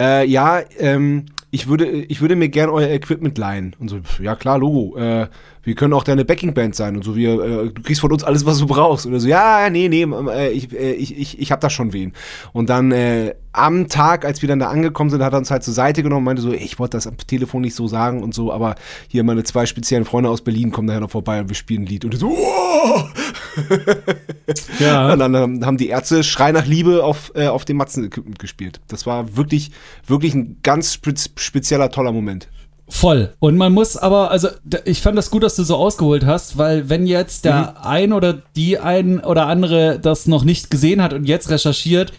äh, 0.00 0.26
ja, 0.26 0.60
ähm, 0.78 1.26
ich 1.50 1.68
würde, 1.68 1.86
ich 1.86 2.20
würde 2.20 2.36
mir 2.36 2.48
gern 2.48 2.70
euer 2.70 2.88
Equipment 2.88 3.36
leihen. 3.36 3.74
Und 3.78 3.88
so, 3.88 4.00
ja 4.22 4.36
klar, 4.36 4.58
Logo. 4.58 4.96
Äh, 4.96 5.28
wir 5.62 5.74
können 5.74 5.92
auch 5.92 6.04
deine 6.04 6.24
Backingband 6.24 6.74
sein 6.74 6.96
und 6.96 7.04
so. 7.04 7.16
Wir, 7.16 7.32
äh, 7.34 7.70
du 7.70 7.82
kriegst 7.82 8.00
von 8.00 8.12
uns 8.12 8.24
alles, 8.24 8.46
was 8.46 8.58
du 8.58 8.66
brauchst. 8.66 9.06
Oder 9.06 9.20
so, 9.20 9.28
ja, 9.28 9.68
nee, 9.70 9.88
nee, 9.88 10.02
äh, 10.02 10.50
ich, 10.50 10.72
äh, 10.72 10.92
ich, 10.92 11.18
ich, 11.18 11.38
ich 11.38 11.52
hab 11.52 11.60
da 11.60 11.68
schon 11.68 11.92
wen. 11.92 12.12
Und 12.52 12.70
dann 12.70 12.92
äh, 12.92 13.34
am 13.52 13.88
Tag, 13.88 14.24
als 14.24 14.42
wir 14.42 14.48
dann 14.48 14.60
da 14.60 14.68
angekommen 14.68 15.10
sind, 15.10 15.22
hat 15.22 15.32
er 15.32 15.38
uns 15.38 15.50
halt 15.50 15.62
zur 15.62 15.74
Seite 15.74 16.02
genommen 16.02 16.20
und 16.20 16.24
meinte 16.24 16.42
so, 16.42 16.52
ey, 16.52 16.64
ich 16.64 16.78
wollte 16.78 16.96
das 16.96 17.06
am 17.06 17.16
Telefon 17.16 17.62
nicht 17.62 17.74
so 17.74 17.88
sagen 17.88 18.22
und 18.22 18.32
so, 18.32 18.52
aber 18.52 18.76
hier 19.08 19.24
meine 19.24 19.42
zwei 19.44 19.66
speziellen 19.66 20.04
Freunde 20.04 20.30
aus 20.30 20.42
Berlin 20.42 20.70
kommen 20.70 20.86
daher 20.86 21.00
noch 21.00 21.10
vorbei 21.10 21.40
und 21.40 21.48
wir 21.48 21.56
spielen 21.56 21.82
ein 21.82 21.86
Lied. 21.86 22.04
Und 22.04 22.16
so, 22.16 22.30
wow! 22.30 23.10
Ja. 24.78 25.12
Und 25.12 25.18
dann 25.18 25.34
ähm, 25.34 25.66
haben 25.66 25.76
die 25.76 25.88
Ärzte 25.88 26.22
Schrei 26.22 26.52
nach 26.52 26.66
Liebe 26.66 27.04
auf, 27.04 27.32
äh, 27.34 27.48
auf 27.48 27.64
dem 27.64 27.76
Matzen-Equipment 27.76 28.38
gespielt. 28.38 28.80
Das 28.88 29.06
war 29.06 29.36
wirklich, 29.36 29.72
wirklich 30.06 30.34
ein 30.34 30.58
ganz 30.62 30.94
spez 30.94 31.30
spezieller, 31.36 31.90
toller 31.90 32.12
Moment. 32.12 32.48
Voll. 32.90 33.32
Und 33.38 33.56
man 33.56 33.72
muss 33.72 33.96
aber, 33.96 34.30
also 34.30 34.48
ich 34.84 35.00
fand 35.00 35.16
das 35.16 35.30
gut, 35.30 35.42
dass 35.42 35.56
du 35.56 35.62
so 35.64 35.76
ausgeholt 35.76 36.26
hast, 36.26 36.58
weil 36.58 36.88
wenn 36.90 37.06
jetzt 37.06 37.44
der 37.44 37.86
ein 37.86 38.12
oder 38.12 38.42
die 38.56 38.78
ein 38.78 39.20
oder 39.20 39.46
andere 39.46 39.98
das 40.00 40.26
noch 40.26 40.44
nicht 40.44 40.70
gesehen 40.70 41.00
hat 41.02 41.12
und 41.12 41.24
jetzt 41.24 41.50
recherchiert, 41.50 42.12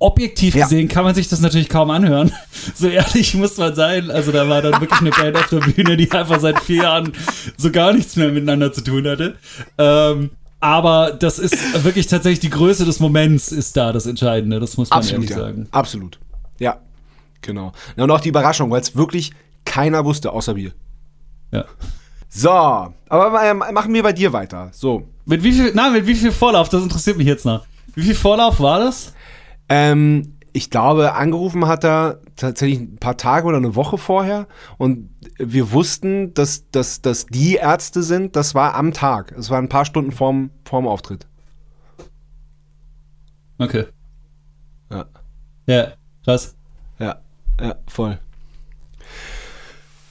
objektiv 0.00 0.54
Ja. 0.54 0.64
gesehen 0.64 0.88
kann 0.88 1.04
man 1.04 1.14
sich 1.14 1.28
das 1.28 1.40
natürlich 1.40 1.68
kaum 1.68 1.90
anhören. 1.90 2.32
So 2.74 2.88
ehrlich 2.88 3.34
muss 3.34 3.56
man 3.56 3.74
sein. 3.74 4.10
Also 4.10 4.32
da 4.32 4.48
war 4.48 4.60
dann 4.62 4.80
wirklich 4.80 5.00
eine 5.00 5.10
Band 5.10 5.36
auf 5.36 5.48
der 5.48 5.60
Bühne, 5.60 5.96
die 5.96 6.10
einfach 6.10 6.40
seit 6.40 6.60
vier 6.60 6.82
Jahren 6.82 7.12
so 7.56 7.70
gar 7.70 7.92
nichts 7.92 8.16
mehr 8.16 8.30
miteinander 8.30 8.72
zu 8.72 8.82
tun 8.82 9.06
hatte. 9.06 9.36
Ähm, 9.78 10.30
Aber 10.60 11.12
das 11.18 11.38
ist 11.38 11.84
wirklich 11.84 12.06
tatsächlich 12.06 12.40
die 12.40 12.50
Größe 12.50 12.84
des 12.84 13.00
Moments 13.00 13.50
ist 13.52 13.76
da 13.76 13.92
das 13.92 14.06
Entscheidende. 14.06 14.60
Das 14.60 14.76
muss 14.76 14.90
man 14.90 14.98
Absolut, 14.98 15.24
ehrlich 15.24 15.30
ja. 15.30 15.42
sagen. 15.44 15.68
Absolut. 15.70 16.18
Ja, 16.58 16.78
genau. 17.40 17.72
Ja, 17.96 18.04
Und 18.04 18.10
auch 18.10 18.20
die 18.20 18.28
Überraschung, 18.30 18.70
weil 18.70 18.80
es 18.82 18.94
wirklich 18.96 19.32
keiner 19.64 20.04
wusste, 20.04 20.32
außer 20.32 20.56
wir. 20.56 20.72
Ja. 21.52 21.64
So, 22.28 22.50
aber 22.50 23.42
ähm, 23.44 23.58
machen 23.72 23.92
wir 23.92 24.02
bei 24.02 24.12
dir 24.12 24.32
weiter. 24.32 24.68
So, 24.72 25.08
Mit 25.24 25.42
wie 25.42 25.52
viel, 25.52 25.72
na, 25.74 25.90
mit 25.90 26.06
wie 26.06 26.14
viel 26.14 26.30
Vorlauf? 26.32 26.68
Das 26.68 26.82
interessiert 26.82 27.16
mich 27.16 27.26
jetzt 27.26 27.44
noch. 27.44 27.66
Wie 27.94 28.02
viel 28.02 28.14
Vorlauf 28.14 28.60
war 28.60 28.78
das? 28.78 29.12
Ähm, 29.68 30.36
ich 30.52 30.70
glaube, 30.70 31.14
angerufen 31.14 31.66
hat 31.66 31.84
er 31.84 32.20
tatsächlich 32.36 32.78
ein 32.80 32.96
paar 32.96 33.16
Tage 33.16 33.46
oder 33.46 33.56
eine 33.56 33.74
Woche 33.76 33.98
vorher 33.98 34.46
und 34.78 35.10
wir 35.38 35.72
wussten, 35.72 36.34
dass, 36.34 36.68
dass, 36.70 37.02
dass 37.02 37.26
die 37.26 37.54
Ärzte 37.56 38.02
sind, 38.02 38.34
das 38.36 38.54
war 38.54 38.74
am 38.74 38.92
Tag. 38.92 39.32
Es 39.32 39.50
war 39.50 39.58
ein 39.58 39.68
paar 39.68 39.84
Stunden 39.84 40.10
vorm, 40.12 40.50
vorm 40.64 40.86
Auftritt. 40.86 41.26
Okay. 43.58 43.86
Ja, 44.90 45.04
Ja, 45.66 45.88
krass. 46.24 46.56
ja, 46.98 47.20
ja, 47.60 47.74
voll. 47.88 48.18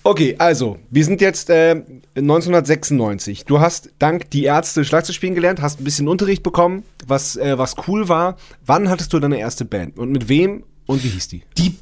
Okay, 0.04 0.36
also, 0.38 0.78
wir 0.90 1.04
sind 1.04 1.20
jetzt 1.22 1.50
äh, 1.50 1.84
1996. 2.16 3.46
Du 3.46 3.60
hast 3.60 3.92
dank 4.00 4.30
die 4.32 4.46
Ärzte 4.46 4.86
Schlagzeug 4.86 5.16
spielen 5.16 5.36
gelernt, 5.36 5.62
hast 5.62 5.82
ein 5.82 5.84
bisschen 5.84 6.08
Unterricht 6.08 6.42
bekommen, 6.42 6.84
was, 7.06 7.36
äh, 7.36 7.58
was 7.58 7.76
cool 7.88 8.08
war. 8.08 8.38
Wann 8.66 8.90
hattest 8.90 9.12
du 9.14 9.20
deine 9.20 9.40
erste 9.40 9.66
Band 9.66 10.00
und 10.00 10.12
mit 10.12 10.30
wem 10.30 10.64
und 10.86 11.04
wie 11.04 11.10
hieß 11.10 11.28
die? 11.28 11.44
Die 11.58 11.76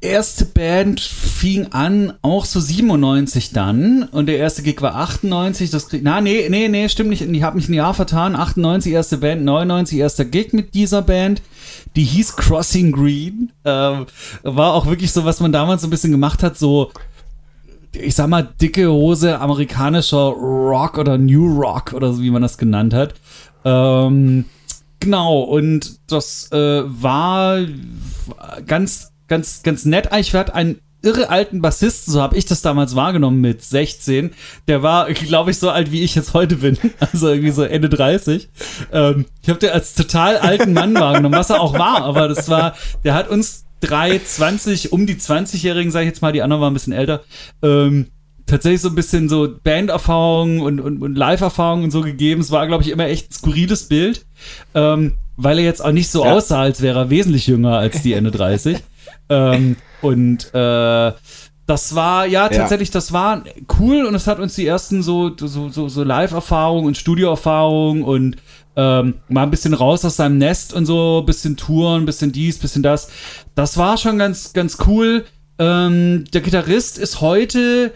erste 0.00 0.44
Band 0.44 1.00
fing 1.00 1.72
an, 1.72 2.12
auch 2.22 2.44
so 2.44 2.60
97 2.60 3.50
dann. 3.50 4.04
Und 4.04 4.26
der 4.26 4.38
erste 4.38 4.62
Gig 4.62 4.80
war 4.80 4.94
98. 4.94 5.70
Das 5.70 5.88
krieg, 5.88 6.02
na, 6.04 6.20
nee, 6.20 6.48
nee, 6.48 6.68
nee, 6.68 6.88
stimmt 6.88 7.10
nicht. 7.10 7.22
Ich 7.22 7.42
habe 7.42 7.56
mich 7.56 7.68
ein 7.68 7.74
Jahr 7.74 7.94
vertan. 7.94 8.36
98 8.36 8.92
erste 8.92 9.18
Band, 9.18 9.44
99 9.44 9.98
erster 9.98 10.24
Gig 10.24 10.52
mit 10.52 10.74
dieser 10.74 11.02
Band. 11.02 11.42
Die 11.96 12.04
hieß 12.04 12.36
Crossing 12.36 12.92
Green. 12.92 13.52
Ähm, 13.64 14.06
war 14.42 14.74
auch 14.74 14.86
wirklich 14.86 15.12
so, 15.12 15.24
was 15.24 15.40
man 15.40 15.52
damals 15.52 15.82
so 15.82 15.88
ein 15.88 15.90
bisschen 15.90 16.12
gemacht 16.12 16.42
hat, 16.42 16.56
so 16.58 16.92
ich 17.94 18.14
sag 18.14 18.28
mal, 18.28 18.42
dicke 18.60 18.90
Hose 18.90 19.40
amerikanischer 19.40 20.28
Rock 20.28 20.98
oder 20.98 21.18
New 21.18 21.60
Rock 21.60 21.92
oder 21.92 22.12
so, 22.12 22.22
wie 22.22 22.30
man 22.30 22.42
das 22.42 22.58
genannt 22.58 22.94
hat. 22.94 23.14
Ähm, 23.64 24.44
genau, 25.00 25.40
und 25.40 25.98
das 26.10 26.50
äh, 26.52 26.82
war 26.84 27.60
ganz, 28.66 29.12
ganz, 29.28 29.62
ganz 29.62 29.84
nett. 29.84 30.08
Ich 30.16 30.34
hatte 30.34 30.54
einen 30.54 30.80
irre 31.04 31.28
alten 31.28 31.60
Bassisten, 31.60 32.12
so 32.12 32.22
habe 32.22 32.36
ich 32.36 32.46
das 32.46 32.62
damals 32.62 32.96
wahrgenommen 32.96 33.40
mit 33.40 33.62
16. 33.62 34.32
Der 34.66 34.82
war, 34.82 35.12
glaube 35.12 35.50
ich, 35.50 35.58
so 35.58 35.70
alt 35.70 35.92
wie 35.92 36.02
ich 36.02 36.14
jetzt 36.14 36.34
heute 36.34 36.56
bin. 36.56 36.78
Also 37.12 37.28
irgendwie 37.28 37.50
so 37.50 37.62
Ende 37.62 37.88
30. 37.88 38.48
Ähm, 38.92 39.26
ich 39.42 39.48
habe 39.48 39.58
den 39.58 39.70
als 39.70 39.94
total 39.94 40.38
alten 40.38 40.72
Mann 40.72 40.94
wahrgenommen, 40.94 41.36
was 41.36 41.50
er 41.50 41.60
auch 41.60 41.74
war, 41.74 42.02
aber 42.02 42.28
das 42.28 42.48
war, 42.48 42.74
der 43.04 43.14
hat 43.14 43.28
uns 43.28 43.63
drei 43.80 44.18
20, 44.18 44.92
um 44.92 45.06
die 45.06 45.16
20-Jährigen, 45.16 45.90
sage 45.90 46.04
ich 46.06 46.10
jetzt 46.10 46.22
mal, 46.22 46.32
die 46.32 46.42
anderen 46.42 46.62
waren 46.62 46.70
ein 46.72 46.74
bisschen 46.74 46.92
älter, 46.92 47.22
ähm, 47.62 48.08
tatsächlich 48.46 48.80
so 48.82 48.88
ein 48.88 48.94
bisschen 48.94 49.28
so 49.28 49.48
Banderfahrung 49.62 50.60
und, 50.60 50.80
und, 50.80 51.02
und 51.02 51.16
Live-Erfahrung 51.16 51.84
und 51.84 51.90
so 51.90 52.02
gegeben. 52.02 52.40
Es 52.40 52.50
war, 52.50 52.66
glaube 52.66 52.82
ich, 52.82 52.90
immer 52.90 53.06
echt 53.06 53.30
ein 53.30 53.32
skurriles 53.32 53.88
Bild, 53.88 54.26
ähm, 54.74 55.14
weil 55.36 55.58
er 55.58 55.64
jetzt 55.64 55.84
auch 55.84 55.92
nicht 55.92 56.10
so 56.10 56.24
Ja. 56.24 56.32
aussah, 56.32 56.60
als 56.60 56.82
wäre 56.82 56.98
er 57.00 57.10
wesentlich 57.10 57.46
jünger 57.46 57.78
als 57.78 58.02
die 58.02 58.12
Ende 58.12 58.30
30. 58.30 58.78
ähm, 59.30 59.76
und 60.02 60.52
äh, 60.54 61.12
das 61.66 61.94
war, 61.94 62.26
ja, 62.26 62.48
tatsächlich, 62.58 62.90
das 62.90 63.14
war 63.14 63.42
cool 63.80 64.04
und 64.04 64.14
es 64.14 64.26
hat 64.26 64.38
uns 64.38 64.54
die 64.54 64.66
ersten 64.66 65.02
so, 65.02 65.32
so, 65.34 65.70
so, 65.70 65.88
so 65.88 66.02
Live-Erfahrungen 66.04 66.86
und 66.86 66.98
Studio-Erfahrungen 66.98 68.02
und 68.02 68.36
ähm, 68.76 69.14
mal 69.28 69.44
ein 69.44 69.50
bisschen 69.50 69.74
raus 69.74 70.04
aus 70.04 70.16
seinem 70.16 70.38
Nest 70.38 70.72
und 70.72 70.86
so, 70.86 71.22
bisschen 71.22 71.56
Touren, 71.56 72.06
bisschen 72.06 72.32
dies, 72.32 72.58
bisschen 72.58 72.82
das. 72.82 73.08
Das 73.54 73.76
war 73.76 73.96
schon 73.96 74.18
ganz, 74.18 74.52
ganz 74.52 74.78
cool. 74.86 75.24
Ähm, 75.58 76.24
der 76.32 76.40
Gitarrist 76.40 76.98
ist 76.98 77.20
heute 77.20 77.92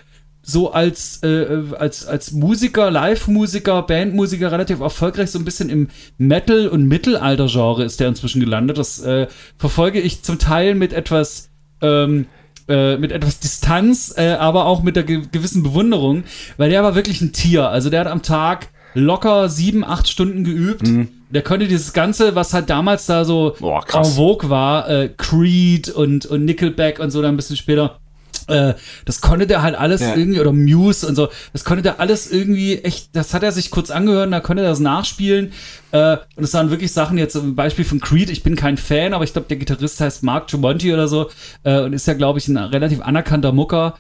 so 0.49 0.73
als, 0.73 1.23
äh, 1.23 1.47
als, 1.79 2.07
als 2.07 2.33
Musiker, 2.33 2.91
Live-Musiker, 2.91 3.83
Bandmusiker 3.83 4.51
relativ 4.51 4.81
erfolgreich, 4.81 5.31
so 5.31 5.39
ein 5.39 5.45
bisschen 5.45 5.69
im 5.69 5.89
Metal- 6.17 6.69
und 6.69 6.87
Mittelalter-Genre 6.87 7.85
ist 7.85 8.01
der 8.01 8.09
inzwischen 8.09 8.41
gelandet. 8.41 8.79
Das 8.79 8.99
äh, 9.01 9.27
verfolge 9.59 10.01
ich 10.01 10.23
zum 10.23 10.39
Teil 10.39 10.75
mit 10.75 10.95
etwas, 10.95 11.51
ähm, 11.83 12.27
äh, 12.67 12.97
mit 12.97 13.13
etwas 13.13 13.41
Distanz, 13.41 14.15
äh, 14.17 14.37
aber 14.39 14.65
auch 14.65 14.83
mit 14.83 14.95
ge 15.07 15.23
gewissen 15.31 15.63
Bewunderung, 15.63 16.25
weil 16.57 16.71
der 16.71 16.83
war 16.83 16.95
wirklich 16.95 17.21
ein 17.21 17.35
Tier. 17.35 17.69
Also 17.69 17.91
der 17.91 18.01
hat 18.01 18.07
am 18.07 18.23
Tag 18.23 18.69
locker 18.95 19.49
sieben, 19.49 19.85
acht 19.85 20.09
Stunden 20.09 20.45
geübt. 20.45 20.89
Der 21.31 21.43
konnte 21.43 21.69
dieses 21.69 21.93
Ganze, 21.93 22.35
was 22.35 22.55
halt 22.55 22.71
damals 22.71 23.07
da 23.07 23.25
so 23.25 23.55
Boah, 23.61 23.85
en 23.93 24.05
vogue 24.05 24.49
war, 24.49 24.89
äh, 24.89 25.11
Creed 25.17 25.91
und, 25.91 26.25
und 26.27 26.45
Nickelback 26.45 26.99
und 27.01 27.11
so 27.11 27.21
dann 27.21 27.35
ein 27.35 27.37
bisschen 27.37 27.57
später, 27.57 27.99
äh, 28.47 28.73
das 29.05 29.21
konnte 29.21 29.47
der 29.47 29.63
halt 29.63 29.75
alles 29.75 30.01
Ja. 30.01 30.15
irgendwie, 30.17 30.41
oder 30.41 30.53
Muse 30.53 31.07
und 31.07 31.17
so, 31.17 31.29
das 31.53 31.65
konnte 31.65 31.83
der 31.83 32.01
alles 32.01 32.31
irgendwie 32.33 32.79
echt, 32.79 33.15
das 33.15 33.35
hat 33.35 33.43
er 33.43 33.53
sich 33.53 33.71
kurz 33.71 33.91
angehört, 33.91 34.25
und 34.27 34.33
da 34.33 34.41
konnte 34.41 34.63
er 34.63 34.71
das 34.71 34.81
nachspielen. 34.81 35.53
Äh, 35.93 36.17
und 36.37 36.45
es 36.45 36.55
waren 36.55 36.71
wirklich 36.71 36.93
Sachen, 36.93 37.19
jetzt 37.19 37.37
ein 37.37 37.55
Beispiel 37.55 37.85
von 37.85 38.01
Creed, 38.01 38.31
ich 38.31 38.43
bin 38.43 38.57
kein 38.57 38.79
Fan, 38.79 39.13
aber 39.13 39.25
ich 39.25 39.35
glaube, 39.35 39.49
der 39.49 39.59
Gitarrist 39.59 40.01
heißt 40.01 40.23
Mark 40.23 40.49
Tremonti 40.49 40.95
oder 40.95 41.09
so 41.09 41.29
äh, 41.63 41.81
und 41.81 41.93
ist 41.93 42.07
ja, 42.07 42.15
glaube 42.15 42.39
ich, 42.39 42.49
ein 42.49 42.57
relativ 42.57 43.03
anerkannter 43.03 43.53
Mucker. 43.53 43.99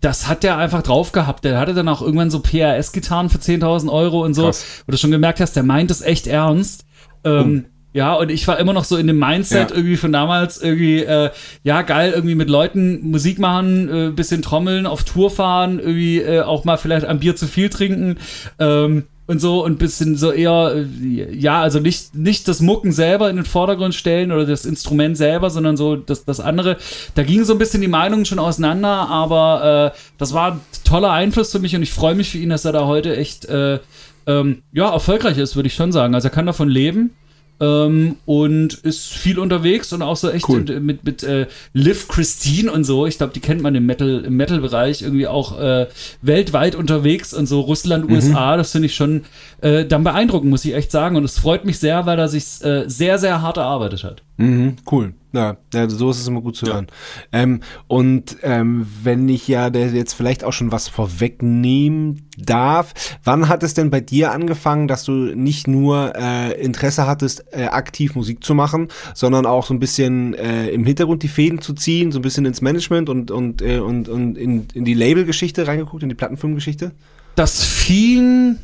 Das 0.00 0.28
hat 0.28 0.42
der 0.42 0.58
einfach 0.58 0.82
drauf 0.82 1.12
gehabt. 1.12 1.44
Der 1.44 1.58
hatte 1.58 1.74
dann 1.74 1.88
auch 1.88 2.02
irgendwann 2.02 2.30
so 2.30 2.40
PRS-Gitarren 2.40 3.30
für 3.30 3.38
10.000 3.38 3.90
Euro 3.90 4.22
und 4.24 4.34
so, 4.34 4.44
Krass. 4.44 4.82
wo 4.86 4.92
du 4.92 4.98
schon 4.98 5.10
gemerkt 5.10 5.40
hast, 5.40 5.54
der 5.56 5.62
meint 5.62 5.90
es 5.90 6.02
echt 6.02 6.26
ernst. 6.26 6.84
Ähm, 7.24 7.66
Ja, 7.92 8.12
und 8.12 8.30
ich 8.30 8.46
war 8.46 8.58
immer 8.58 8.74
noch 8.74 8.84
so 8.84 8.98
in 8.98 9.06
dem 9.06 9.18
Mindset 9.18 9.70
Ja. 9.70 9.76
irgendwie 9.76 9.96
von 9.96 10.12
damals, 10.12 10.60
irgendwie, 10.60 10.98
äh, 11.02 11.30
ja, 11.62 11.80
geil, 11.80 12.12
irgendwie 12.14 12.34
mit 12.34 12.50
Leuten 12.50 13.08
Musik 13.10 13.38
machen, 13.38 13.88
äh, 13.88 14.10
bisschen 14.10 14.42
trommeln, 14.42 14.84
auf 14.86 15.02
Tour 15.02 15.30
fahren, 15.30 15.78
irgendwie 15.78 16.18
äh, 16.20 16.42
auch 16.42 16.66
mal 16.66 16.76
vielleicht 16.76 17.06
ein 17.06 17.20
Bier 17.20 17.36
zu 17.36 17.46
viel 17.46 17.70
trinken 17.70 18.18
ähm, 18.58 19.04
und 19.26 19.40
so 19.40 19.64
und 19.64 19.78
bisschen 19.78 20.16
so 20.16 20.30
eher, 20.30 20.74
äh, 20.74 21.34
ja, 21.34 21.60
also 21.60 21.80
nicht, 21.80 22.14
nicht 22.14 22.46
das 22.48 22.60
Mucken 22.60 22.92
selber 22.92 23.28
in 23.28 23.36
den 23.36 23.44
Vordergrund 23.44 23.94
stellen 23.94 24.30
oder 24.30 24.46
das 24.46 24.64
Instrument 24.64 25.16
selber, 25.16 25.50
sondern 25.50 25.76
so 25.76 25.96
das, 25.96 26.24
das 26.24 26.40
andere. 26.40 26.76
Da 27.14 27.22
gingen 27.24 27.44
so 27.44 27.52
ein 27.52 27.58
bisschen 27.58 27.80
die 27.80 27.88
Meinungen 27.88 28.24
schon 28.24 28.38
auseinander, 28.38 29.08
aber 29.08 29.92
äh, 29.94 29.98
das 30.18 30.32
war 30.32 30.52
ein 30.52 30.60
toller 30.84 31.10
Einfluss 31.10 31.50
für 31.50 31.58
mich 31.58 31.74
und 31.74 31.82
ich 31.82 31.92
freue 31.92 32.14
mich 32.14 32.30
für 32.30 32.38
ihn, 32.38 32.50
dass 32.50 32.64
er 32.64 32.72
da 32.72 32.86
heute 32.86 33.16
echt, 33.16 33.46
äh, 33.46 33.80
ähm, 34.26 34.62
ja, 34.72 34.92
erfolgreich 34.92 35.38
ist, 35.38 35.56
würde 35.56 35.68
ich 35.68 35.74
schon 35.74 35.92
sagen. 35.92 36.14
Also 36.14 36.28
er 36.28 36.34
kann 36.34 36.46
davon 36.46 36.68
leben. 36.68 37.10
Ähm, 37.58 38.16
und 38.26 38.74
ist 38.74 39.06
viel 39.14 39.38
unterwegs 39.38 39.92
und 39.92 40.02
auch 40.02 40.16
so 40.16 40.30
echt 40.30 40.46
Cool. 40.48 40.80
mit, 40.80 41.04
mit, 41.04 41.22
äh, 41.22 41.46
Liv 41.72 42.06
Christine 42.08 42.70
und 42.70 42.84
so. 42.84 43.06
Ich 43.06 43.16
glaube, 43.16 43.32
die 43.32 43.40
kennt 43.40 43.62
man 43.62 43.74
im 43.74 43.86
Metal, 43.86 44.24
im 44.26 44.36
Metal-Bereich 44.36 45.00
irgendwie 45.02 45.26
auch 45.26 45.58
äh, 45.58 45.86
weltweit 46.20 46.74
unterwegs 46.74 47.32
und 47.32 47.46
so 47.46 47.60
Russland, 47.60 48.10
USA, 48.10 48.56
das 48.58 48.72
finde 48.72 48.86
ich 48.86 48.94
schon 48.94 49.24
äh, 49.62 49.84
dann 49.86 50.04
beeindruckend, 50.04 50.50
muss 50.50 50.64
ich 50.66 50.74
echt 50.74 50.90
sagen. 50.90 51.16
Und 51.16 51.24
es 51.24 51.38
freut 51.38 51.64
mich 51.64 51.78
sehr, 51.78 52.04
weil 52.04 52.18
er 52.18 52.28
sich 52.28 52.62
äh, 52.62 52.84
sehr, 52.88 53.18
sehr 53.18 53.40
hart 53.40 53.56
erarbeitet 53.56 54.04
hat. 54.04 54.22
Mhm, 54.36 54.76
cool. 54.90 55.14
Ja, 55.36 55.58
ja, 55.74 55.90
so 55.90 56.08
ist 56.10 56.18
es 56.18 56.26
immer 56.26 56.40
gut 56.40 56.56
zu 56.56 56.64
hören. 56.64 56.86
Ähm, 57.30 57.60
und 57.88 58.38
ähm, 58.42 58.86
wenn 59.02 59.28
ich 59.28 59.46
ja 59.46 59.68
jetzt 59.68 60.14
vielleicht 60.14 60.44
auch 60.44 60.54
schon 60.54 60.72
was 60.72 60.88
vorwegnehmen 60.88 62.26
darf, 62.38 62.94
wann 63.22 63.50
hat 63.50 63.62
es 63.62 63.74
denn 63.74 63.90
bei 63.90 64.00
dir 64.00 64.32
angefangen, 64.32 64.88
dass 64.88 65.04
du 65.04 65.12
nicht 65.12 65.68
nur 65.68 66.14
äh, 66.16 66.58
Interesse 66.58 67.06
hattest, 67.06 67.44
äh, 67.52 67.64
aktiv 67.64 68.14
Musik 68.14 68.42
zu 68.42 68.54
machen, 68.54 68.88
sondern 69.14 69.44
auch 69.44 69.66
so 69.66 69.74
ein 69.74 69.78
bisschen 69.78 70.32
äh, 70.32 70.68
im 70.70 70.86
Hintergrund 70.86 71.22
die 71.22 71.28
Fäden 71.28 71.60
zu 71.60 71.74
ziehen, 71.74 72.12
so 72.12 72.18
ein 72.18 72.22
bisschen 72.22 72.46
ins 72.46 72.62
Management 72.62 73.10
und, 73.10 73.30
und, 73.30 73.60
äh, 73.60 73.78
und, 73.78 74.08
und 74.08 74.38
in, 74.38 74.68
in 74.72 74.86
die 74.86 74.94
Labelgeschichte 74.94 75.66
reingeguckt, 75.66 76.02
in 76.02 76.08
die 76.08 76.14
Plattenfilmgeschichte? 76.14 76.92
Das 77.34 77.62
fing, 77.62 78.56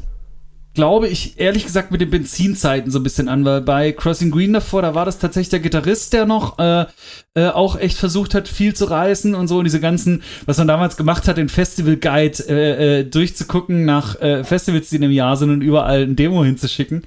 glaube 0.74 1.08
ich, 1.08 1.38
ehrlich 1.38 1.66
gesagt 1.66 1.90
mit 1.90 2.00
den 2.00 2.10
Benzinzeiten 2.10 2.90
so 2.90 2.98
ein 2.98 3.02
bisschen 3.02 3.28
an, 3.28 3.44
weil 3.44 3.60
bei 3.60 3.92
Crossing 3.92 4.30
Green 4.30 4.52
davor, 4.52 4.82
da 4.82 4.94
war 4.94 5.04
das 5.04 5.18
tatsächlich 5.18 5.50
der 5.50 5.60
Gitarrist, 5.60 6.12
der 6.12 6.24
noch 6.24 6.58
äh, 6.58 6.86
äh, 7.34 7.48
auch 7.48 7.78
echt 7.78 7.98
versucht 7.98 8.34
hat, 8.34 8.48
viel 8.48 8.74
zu 8.74 8.86
reißen 8.86 9.34
und 9.34 9.48
so 9.48 9.58
und 9.58 9.64
diese 9.64 9.80
ganzen, 9.80 10.22
was 10.46 10.58
man 10.58 10.68
damals 10.68 10.96
gemacht 10.96 11.28
hat, 11.28 11.36
den 11.36 11.50
Festival 11.50 11.96
Guide 11.96 12.38
äh, 12.48 13.00
äh, 13.00 13.04
durchzugucken 13.04 13.84
nach 13.84 14.20
äh, 14.20 14.44
Festivals, 14.44 14.88
die 14.88 14.96
in 14.96 15.04
einem 15.04 15.12
Jahr 15.12 15.36
sind 15.36 15.50
und 15.50 15.60
überall 15.60 16.02
ein 16.04 16.16
Demo 16.16 16.42
hinzuschicken. 16.42 17.04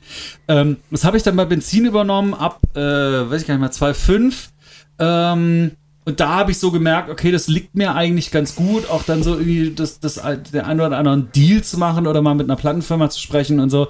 Ähm, 0.47 0.77
das 0.91 1.03
habe 1.03 1.17
ich 1.17 1.23
dann 1.23 1.35
bei 1.35 1.45
Benzin 1.45 1.85
übernommen 1.85 2.33
ab, 2.33 2.61
äh, 2.75 2.79
weiß 2.79 3.41
ich 3.41 3.47
gar 3.47 3.57
nicht 3.57 3.79
mehr, 3.79 3.91
2,5. 3.93 4.49
Ähm, 4.97 5.71
und 6.05 6.19
da 6.19 6.29
habe 6.29 6.51
ich 6.51 6.59
so 6.59 6.71
gemerkt, 6.71 7.09
okay, 7.09 7.31
das 7.31 7.47
liegt 7.47 7.73
mir 7.75 7.95
eigentlich 7.95 8.29
ganz 8.29 8.55
gut, 8.55 8.89
auch 8.89 9.03
dann 9.03 9.23
so 9.23 9.33
irgendwie 9.33 9.71
das, 9.71 9.99
das, 9.99 10.21
der 10.53 10.67
ein 10.67 10.79
oder 10.79 10.97
anderen 10.97 11.31
Deal 11.31 11.63
zu 11.63 11.79
machen 11.79 12.05
oder 12.05 12.21
mal 12.21 12.35
mit 12.35 12.47
einer 12.47 12.55
Plattenfirma 12.55 13.09
zu 13.09 13.19
sprechen 13.19 13.59
und 13.59 13.71
so. 13.71 13.87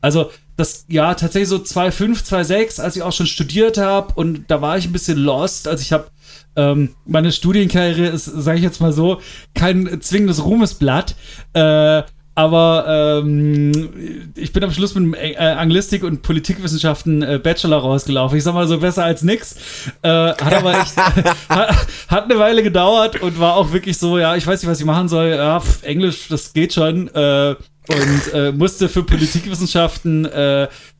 Also 0.00 0.30
das, 0.56 0.86
ja, 0.88 1.14
tatsächlich 1.14 1.50
so 1.50 1.56
2,5, 1.56 2.24
2,6, 2.26 2.80
als 2.80 2.96
ich 2.96 3.02
auch 3.02 3.12
schon 3.12 3.26
studiert 3.26 3.76
habe 3.76 4.14
und 4.14 4.50
da 4.50 4.62
war 4.62 4.78
ich 4.78 4.86
ein 4.86 4.92
bisschen 4.92 5.18
lost. 5.18 5.68
Also 5.68 5.82
ich 5.82 5.92
habe 5.92 6.10
ähm, 6.56 6.94
meine 7.04 7.30
Studienkarriere 7.32 8.08
ist, 8.08 8.24
sage 8.24 8.58
ich 8.58 8.64
jetzt 8.64 8.80
mal 8.80 8.92
so, 8.92 9.20
kein 9.54 10.00
zwingendes 10.00 10.42
Ruhmesblatt. 10.44 11.16
Äh, 11.52 12.02
aber 12.38 13.22
ähm, 13.24 14.30
ich 14.36 14.52
bin 14.52 14.62
am 14.62 14.70
Schluss 14.70 14.94
mit 14.94 15.12
äh, 15.20 15.34
Anglistik 15.38 16.04
und 16.04 16.22
Politikwissenschaften 16.22 17.20
äh, 17.20 17.40
Bachelor 17.42 17.78
rausgelaufen. 17.78 18.38
Ich 18.38 18.44
sag 18.44 18.54
mal 18.54 18.68
so 18.68 18.78
besser 18.78 19.02
als 19.02 19.22
nix. 19.22 19.56
Äh, 20.02 20.08
hat 20.08 20.54
aber 20.54 20.80
echt 20.80 20.96
hat, 21.48 21.86
hat, 22.06 22.24
eine 22.30 22.38
Weile 22.38 22.62
gedauert 22.62 23.20
und 23.20 23.40
war 23.40 23.56
auch 23.56 23.72
wirklich 23.72 23.98
so, 23.98 24.18
ja, 24.18 24.36
ich 24.36 24.46
weiß 24.46 24.62
nicht, 24.62 24.70
was 24.70 24.78
ich 24.78 24.86
machen 24.86 25.08
soll. 25.08 25.30
Ja, 25.30 25.58
pf, 25.58 25.82
Englisch, 25.82 26.28
das 26.28 26.52
geht 26.52 26.72
schon. 26.72 27.08
Äh, 27.08 27.56
und 27.88 28.32
äh, 28.32 28.52
musste 28.52 28.88
für 28.88 29.02
Politikwissenschaften 29.02 30.28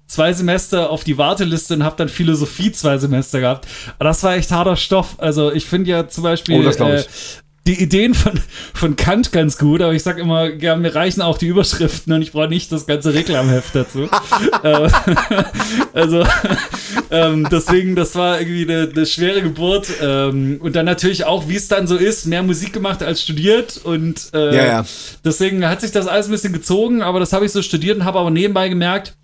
zwei 0.09 0.33
Semester 0.33 0.91
auf 0.91 1.05
die 1.05 1.19
Warteliste 1.19 1.75
und 1.75 1.85
habe 1.85 1.95
dann 1.97 2.09
Philosophie 2.09 2.73
zwei 2.73 2.99
Semester 2.99 3.39
gehabt. 3.39 3.69
Aber 4.01 4.09
das 4.09 4.25
war 4.25 4.35
echt 4.35 4.51
harter 4.51 4.75
Stoff. 4.75 5.15
Also 5.19 5.53
ich 5.53 5.67
finde 5.67 5.91
ja 5.91 6.09
zum 6.09 6.25
Beispiel 6.25 6.67
oh, 6.67 6.85
äh, 6.85 7.05
die 7.69 7.83
Ideen 7.83 8.15
von, 8.15 8.41
von 8.73 8.97
Kant 8.97 9.31
ganz 9.31 9.59
gut, 9.59 9.83
aber 9.83 9.93
ich 9.93 10.03
sag 10.03 10.19
immer, 10.19 10.51
ja, 10.55 10.75
mir 10.75 10.95
reichen 10.95 11.21
auch 11.21 11.37
die 11.37 11.47
Überschriften 11.47 12.15
und 12.15 12.23
ich 12.23 12.33
brauche 12.33 12.49
nicht 12.49 12.73
das 12.73 12.87
ganze 12.87 13.15
Reklamheft 13.15 13.75
dazu. 13.75 14.09
Äh, 14.63 14.89
also 15.93 16.25
ähm, 17.11 17.47
deswegen, 17.51 17.95
das 17.95 18.15
war 18.15 18.41
irgendwie 18.41 18.63
eine, 18.63 18.91
eine 18.91 19.07
schwere 19.07 19.43
Geburt. 19.43 19.89
Ähm, 20.01 20.59
und 20.61 20.75
dann 20.75 20.87
natürlich 20.87 21.25
auch, 21.25 21.49
wie 21.49 21.57
es 21.57 21.69
dann 21.69 21.87
so 21.87 21.97
ist, 21.97 22.27
mehr 22.27 22.43
Musik 22.43 22.73
gemacht 22.73 23.03
als 23.03 23.23
studiert. 23.23 23.81
Und 23.83 24.31
äh, 24.33 24.57
ja, 24.57 24.67
ja. 24.67 24.85
deswegen 25.25 25.67
hat 25.69 25.81
sich 25.81 25.93
das 25.93 26.07
alles 26.07 26.27
ein 26.27 26.33
bisschen 26.33 26.53
gezogen, 26.53 27.03
aber 27.03 27.21
das 27.21 27.33
habe 27.33 27.45
ich 27.45 27.53
so 27.53 27.63
studiert 27.63 27.99
und 27.99 28.05
habe 28.05 28.19
aber 28.19 28.31
nebenbei 28.31 28.69
gemerkt, 28.69 29.15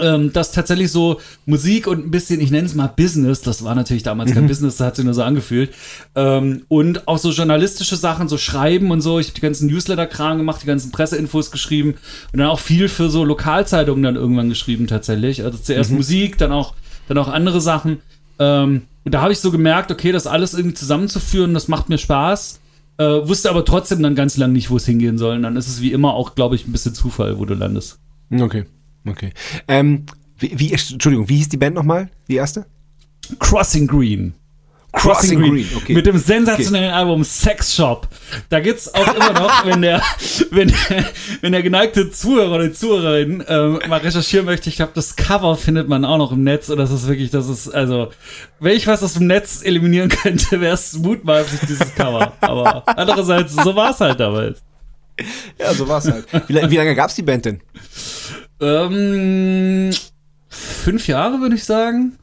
ähm, 0.00 0.32
dass 0.32 0.52
tatsächlich 0.52 0.90
so 0.90 1.20
Musik 1.44 1.86
und 1.86 2.06
ein 2.06 2.10
bisschen, 2.10 2.40
ich 2.40 2.50
nenne 2.50 2.66
es 2.66 2.74
mal 2.74 2.86
Business, 2.86 3.42
das 3.42 3.62
war 3.64 3.74
natürlich 3.74 4.02
damals 4.02 4.30
mhm. 4.30 4.34
kein 4.34 4.46
Business, 4.46 4.76
das 4.76 4.86
hat 4.86 4.96
sich 4.96 5.04
nur 5.04 5.14
so 5.14 5.22
angefühlt. 5.22 5.72
Ähm, 6.14 6.62
und 6.68 7.08
auch 7.08 7.18
so 7.18 7.30
journalistische 7.30 7.96
Sachen, 7.96 8.28
so 8.28 8.38
Schreiben 8.38 8.90
und 8.90 9.00
so. 9.00 9.18
Ich 9.18 9.28
habe 9.28 9.34
die 9.34 9.40
ganzen 9.40 9.68
Newsletter-Kram 9.68 10.38
gemacht, 10.38 10.62
die 10.62 10.66
ganzen 10.66 10.92
Presseinfos 10.92 11.50
geschrieben 11.50 11.94
und 12.32 12.38
dann 12.38 12.48
auch 12.48 12.60
viel 12.60 12.88
für 12.88 13.10
so 13.10 13.24
Lokalzeitungen 13.24 14.02
dann 14.02 14.16
irgendwann 14.16 14.48
geschrieben 14.48 14.86
tatsächlich. 14.86 15.44
Also 15.44 15.58
zuerst 15.58 15.90
mhm. 15.90 15.96
Musik, 15.98 16.38
dann 16.38 16.52
auch, 16.52 16.74
dann 17.08 17.18
auch 17.18 17.28
andere 17.28 17.60
Sachen. 17.60 18.00
Ähm, 18.38 18.82
und 19.04 19.14
da 19.14 19.20
habe 19.20 19.32
ich 19.32 19.40
so 19.40 19.50
gemerkt, 19.50 19.90
okay, 19.90 20.12
das 20.12 20.26
alles 20.26 20.54
irgendwie 20.54 20.74
zusammenzuführen, 20.74 21.54
das 21.54 21.68
macht 21.68 21.88
mir 21.88 21.98
Spaß. 21.98 22.60
Äh, 22.98 23.04
wusste 23.04 23.50
aber 23.50 23.64
trotzdem 23.64 24.02
dann 24.02 24.14
ganz 24.14 24.36
lang 24.36 24.52
nicht, 24.52 24.70
wo 24.70 24.76
es 24.76 24.86
hingehen 24.86 25.18
soll. 25.18 25.36
Und 25.36 25.42
dann 25.42 25.56
ist 25.56 25.68
es 25.68 25.80
wie 25.80 25.92
immer 25.92 26.14
auch, 26.14 26.34
glaube 26.34 26.54
ich, 26.54 26.66
ein 26.66 26.72
bisschen 26.72 26.94
Zufall, 26.94 27.38
wo 27.38 27.44
du 27.44 27.54
landest. 27.54 27.98
Okay. 28.30 28.64
Okay. 29.06 29.32
Ähm, 29.68 30.06
wie, 30.38 30.58
wie, 30.58 30.72
Entschuldigung, 30.72 31.28
wie 31.28 31.36
hieß 31.36 31.48
die 31.48 31.56
Band 31.56 31.74
nochmal? 31.74 32.10
Die 32.28 32.36
erste? 32.36 32.66
Crossing 33.38 33.86
Green. 33.86 34.34
Crossing, 34.92 35.38
Crossing 35.38 35.40
Green, 35.40 35.52
Green. 35.52 35.76
Okay. 35.76 35.94
Mit 35.94 36.04
dem 36.04 36.18
sensationellen 36.18 36.90
okay. 36.90 36.98
Album 36.98 37.24
Sex 37.24 37.74
Shop. 37.74 38.08
Da 38.50 38.60
gibt's 38.60 38.92
auch 38.92 39.14
immer 39.14 39.32
noch, 39.32 39.64
wenn 39.64 39.80
der, 39.80 40.02
wenn, 40.50 40.68
der, 40.68 41.04
wenn 41.40 41.52
der 41.52 41.62
geneigte 41.62 42.10
Zuhörer 42.10 42.56
oder 42.56 42.72
Zuhörerin 42.74 43.42
ähm, 43.48 43.78
mal 43.88 44.00
recherchieren 44.00 44.44
möchte, 44.44 44.68
ich 44.68 44.76
glaube, 44.76 44.92
das 44.94 45.16
Cover 45.16 45.56
findet 45.56 45.88
man 45.88 46.04
auch 46.04 46.18
noch 46.18 46.32
im 46.32 46.44
Netz 46.44 46.68
und 46.68 46.76
das 46.76 46.90
ist 46.90 47.06
wirklich, 47.08 47.30
das 47.30 47.48
ist, 47.48 47.70
also, 47.70 48.10
wenn 48.60 48.76
ich 48.76 48.86
was 48.86 49.02
aus 49.02 49.14
dem 49.14 49.28
Netz 49.28 49.62
eliminieren 49.64 50.10
könnte, 50.10 50.60
wäre 50.60 50.74
es 50.74 50.92
mutmaßlich 50.92 51.60
dieses 51.60 51.94
Cover. 51.94 52.34
Aber 52.42 52.82
andererseits, 52.86 53.54
so 53.54 53.74
war 53.74 53.92
es 53.92 54.00
halt 54.00 54.20
damals. 54.20 54.62
Ja, 55.58 55.72
so 55.72 55.88
war 55.88 55.98
es 55.98 56.10
halt. 56.10 56.26
Wie, 56.48 56.70
wie 56.70 56.76
lange 56.76 56.94
gab's 56.94 57.14
die 57.14 57.22
Band 57.22 57.46
denn? 57.46 57.60
Ähm, 58.62 59.90
fünf 60.48 61.08
Jahre, 61.08 61.40
würde 61.40 61.56
ich 61.56 61.64
sagen. 61.64 62.16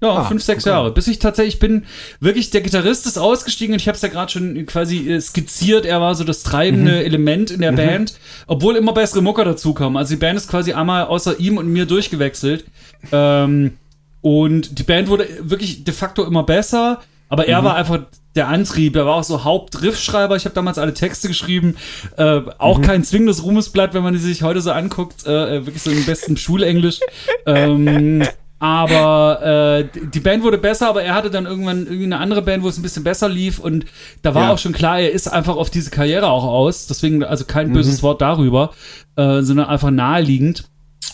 Ja, 0.00 0.10
ah, 0.10 0.24
fünf, 0.24 0.44
sechs 0.44 0.64
okay. 0.64 0.70
Jahre. 0.70 0.92
Bis 0.92 1.08
ich 1.08 1.18
tatsächlich 1.18 1.58
bin, 1.58 1.84
wirklich, 2.20 2.50
der 2.50 2.60
Gitarrist 2.60 3.06
ist 3.06 3.18
ausgestiegen 3.18 3.72
und 3.72 3.80
ich 3.80 3.88
habe 3.88 3.96
es 3.96 4.02
ja 4.02 4.08
gerade 4.08 4.30
schon 4.30 4.64
quasi 4.66 5.10
äh, 5.10 5.20
skizziert. 5.20 5.84
Er 5.84 6.00
war 6.00 6.14
so 6.14 6.22
das 6.22 6.44
treibende 6.44 6.92
mhm. 6.92 7.06
Element 7.06 7.50
in 7.50 7.60
der 7.60 7.72
mhm. 7.72 7.76
Band, 7.76 8.14
obwohl 8.46 8.76
immer 8.76 8.92
bessere 8.92 9.22
Mucker 9.22 9.44
dazukommen. 9.44 9.96
Also 9.96 10.14
die 10.14 10.20
Band 10.20 10.38
ist 10.38 10.48
quasi 10.48 10.72
einmal 10.72 11.06
außer 11.06 11.40
ihm 11.40 11.58
und 11.58 11.68
mir 11.68 11.84
durchgewechselt. 11.84 12.64
Ähm, 13.10 13.72
und 14.20 14.78
die 14.78 14.84
Band 14.84 15.08
wurde 15.08 15.28
wirklich 15.40 15.82
de 15.82 15.94
facto 15.94 16.24
immer 16.24 16.44
besser, 16.44 17.00
aber 17.28 17.48
er 17.48 17.60
mhm. 17.60 17.64
war 17.66 17.74
einfach 17.74 18.00
der 18.38 18.48
Antrieb. 18.48 18.96
Er 18.96 19.04
war 19.04 19.16
auch 19.16 19.24
so 19.24 19.44
Hauptriffschreiber. 19.44 20.36
Ich 20.36 20.46
habe 20.46 20.54
damals 20.54 20.78
alle 20.78 20.94
Texte 20.94 21.28
geschrieben. 21.28 21.76
Äh, 22.16 22.40
auch 22.56 22.78
mhm. 22.78 22.82
kein 22.82 23.04
zwingendes 23.04 23.44
Ruhmesblatt, 23.44 23.92
wenn 23.92 24.02
man 24.02 24.14
die 24.14 24.20
sich 24.20 24.42
heute 24.42 24.62
so 24.62 24.70
anguckt. 24.70 25.26
Äh, 25.26 25.56
äh 25.56 25.66
wirklich 25.66 25.82
so 25.82 25.90
im 25.90 26.06
besten 26.06 26.36
Schulenglisch. 26.36 27.00
ähm, 27.46 28.22
aber 28.60 29.82
äh, 29.94 30.00
die 30.08 30.20
Band 30.20 30.42
wurde 30.42 30.58
besser, 30.58 30.88
aber 30.88 31.02
er 31.02 31.14
hatte 31.14 31.30
dann 31.30 31.46
irgendwann 31.46 31.86
irgendwie 31.86 32.04
eine 32.04 32.18
andere 32.18 32.42
Band, 32.42 32.64
wo 32.64 32.68
es 32.68 32.76
ein 32.76 32.82
bisschen 32.82 33.04
besser 33.04 33.28
lief 33.28 33.60
und 33.60 33.86
da 34.22 34.34
war 34.34 34.44
ja. 34.44 34.52
auch 34.52 34.58
schon 34.58 34.72
klar, 34.72 34.98
er 34.98 35.12
ist 35.12 35.28
einfach 35.28 35.54
auf 35.54 35.70
diese 35.70 35.90
Karriere 35.90 36.26
auch 36.26 36.44
aus. 36.44 36.88
Deswegen 36.88 37.22
also 37.22 37.44
kein 37.44 37.72
böses 37.72 37.98
mhm. 37.98 38.02
Wort 38.02 38.20
darüber, 38.20 38.72
äh, 39.14 39.42
sondern 39.42 39.66
einfach 39.66 39.90
naheliegend. 39.90 40.64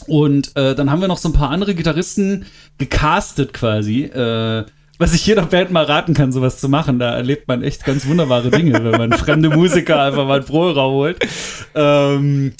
Und 0.07 0.57
äh, 0.57 0.75
dann 0.75 0.91
haben 0.91 1.01
wir 1.01 1.09
noch 1.09 1.19
so 1.19 1.29
ein 1.29 1.35
paar 1.35 1.51
andere 1.51 1.75
Gitarristen 1.75 2.47
gecastet 2.79 3.53
quasi. 3.53 4.05
Äh, 4.05 4.65
was 4.99 5.15
ich 5.15 5.27
jeder 5.27 5.43
Band 5.43 5.71
mal 5.71 5.85
raten 5.85 6.15
kann, 6.15 6.33
sowas 6.33 6.59
zu 6.59 6.69
machen. 6.69 6.99
Da 6.99 7.15
erlebt 7.15 7.49
man 7.49 7.63
echt 7.63 7.85
ganz 7.85 8.07
wunderbare 8.07 8.51
Dinge, 8.51 8.85
wenn 8.85 8.93
man 8.93 9.13
fremde 9.13 9.51
Musiker 9.51 10.01
einfach 10.01 10.27
mal 10.27 10.41
ein 10.41 10.45
Pro 10.45 10.75
holt. 10.75 11.19
Ähm, 11.75 12.53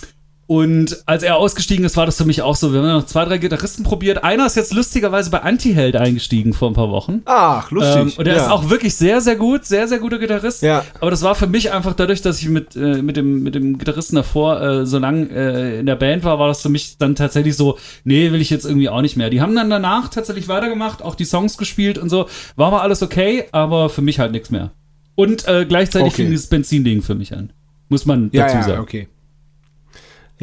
und 0.47 1.03
als 1.07 1.23
er 1.23 1.37
ausgestiegen 1.37 1.85
ist, 1.87 1.97
war 1.97 2.05
das 2.05 2.19
für 2.19 2.27
mich 2.27 2.43
auch 2.43 2.55
so. 2.55 2.73
Wir 2.73 2.81
haben 2.81 2.89
noch 2.89 3.07
zwei, 3.07 3.25
drei 3.25 3.39
Gitarristen 3.39 3.83
probiert. 3.83 4.25
Einer 4.25 4.45
ist 4.45 4.57
jetzt 4.57 4.75
lustigerweise 4.75 5.31
bei 5.31 5.41
Antiheld 5.41 5.97
eingestiegen 5.97 6.53
vor 6.53 6.69
ein 6.69 6.75
paar 6.75 6.91
Wochen. 6.91 7.23
Ach, 7.25 7.71
lustig. 7.71 7.97
Ähm, 7.97 8.13
und 8.19 8.27
er 8.27 8.37
ja. 8.37 8.43
ist 8.43 8.51
auch 8.51 8.69
wirklich 8.69 8.95
sehr, 8.95 9.23
sehr 9.23 9.37
gut, 9.37 9.65
sehr, 9.65 9.89
sehr 9.89 9.99
guter 9.99 10.19
Gitarrist. 10.19 10.63
Ja. 10.63 10.85
Aber 11.01 11.11
das 11.11 11.23
war 11.23 11.35
für 11.35 11.47
mich 11.47 11.73
einfach 11.73 11.95
dadurch, 11.95 12.21
dass 12.21 12.41
ich 12.41 12.49
mit, 12.51 12.77
äh, 12.77 13.01
mit, 13.01 13.17
dem, 13.17 13.43
mit 13.43 13.55
dem 13.55 13.79
Gitarristen 13.79 14.17
davor 14.17 14.61
äh, 14.61 14.87
so 14.87 14.99
lang 14.99 15.31
äh, 15.31 15.79
in 15.79 15.87
der 15.87 15.97
Band 15.97 16.25
war, 16.25 16.39
war 16.39 16.49
das 16.49 16.61
für 16.61 16.69
mich 16.69 16.99
dann 16.99 17.15
tatsächlich 17.15 17.57
so, 17.57 17.79
nee, 18.05 18.31
will 18.31 18.43
ich 18.43 18.51
jetzt 18.51 18.67
irgendwie 18.67 18.91
auch 18.91 19.01
nicht 19.01 19.17
mehr. 19.17 19.31
Die 19.31 19.41
haben 19.41 19.55
dann 19.55 19.71
danach 19.71 20.09
tatsächlich 20.09 20.49
weitergemacht, 20.49 21.01
auch 21.01 21.15
die 21.15 21.25
Songs 21.25 21.57
gespielt 21.57 21.97
und 21.97 22.11
so. 22.11 22.27
War 22.57 22.67
aber 22.67 22.83
alles 22.83 23.03
okay, 23.03 23.45
aber 23.53 23.89
für 23.89 24.03
mich 24.03 24.19
halt 24.19 24.33
nichts 24.33 24.51
mehr. 24.51 24.73
Und 25.15 25.49
äh, 25.49 25.65
gleichzeitig 25.65 26.09
okay. 26.09 26.23
fing 26.23 26.31
dieses 26.31 26.49
Benzin-Ding 26.49 27.01
für 27.01 27.15
mich 27.15 27.33
an. 27.35 27.53
Muss 27.89 28.05
man 28.05 28.31
dazu 28.31 28.57
ja, 28.57 28.63
sagen. 28.63 28.81
okay. 28.81 29.09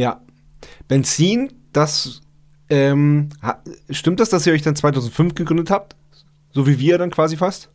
Ja. 0.02 0.20
Benzin, 0.88 1.54
das 1.74 2.22
ähm, 2.70 3.30
stimmt 3.92 4.20
das, 4.20 4.30
dass 4.30 4.48
ihr 4.48 4.54
euch 4.54 4.64
dann 4.64 4.76
2005 4.76 5.36
gegründet 5.36 5.70
habt? 5.70 5.96
So 6.54 6.66
wie 6.66 6.80
wir 6.80 6.98
dann 6.98 7.12
quasi 7.12 7.38
fast? 7.38 7.70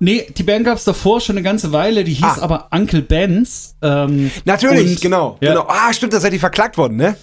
Nee, 0.00 0.26
die 0.36 0.42
Band 0.42 0.66
gab 0.66 0.76
es 0.76 0.84
davor 0.84 1.22
schon 1.22 1.36
eine 1.36 1.42
ganze 1.42 1.72
Weile, 1.72 2.04
die 2.04 2.12
hieß 2.12 2.38
ah. 2.38 2.42
aber 2.42 2.68
Uncle 2.72 3.00
Ben's. 3.00 3.74
Ähm, 3.80 4.30
Natürlich, 4.44 4.96
und, 4.96 5.00
genau, 5.00 5.38
ja. 5.40 5.52
genau. 5.52 5.66
Ah, 5.66 5.90
stimmt, 5.94 6.12
da 6.12 6.20
seid 6.20 6.34
ihr 6.34 6.40
verklagt 6.40 6.76
worden, 6.76 6.96
ne? 6.96 7.16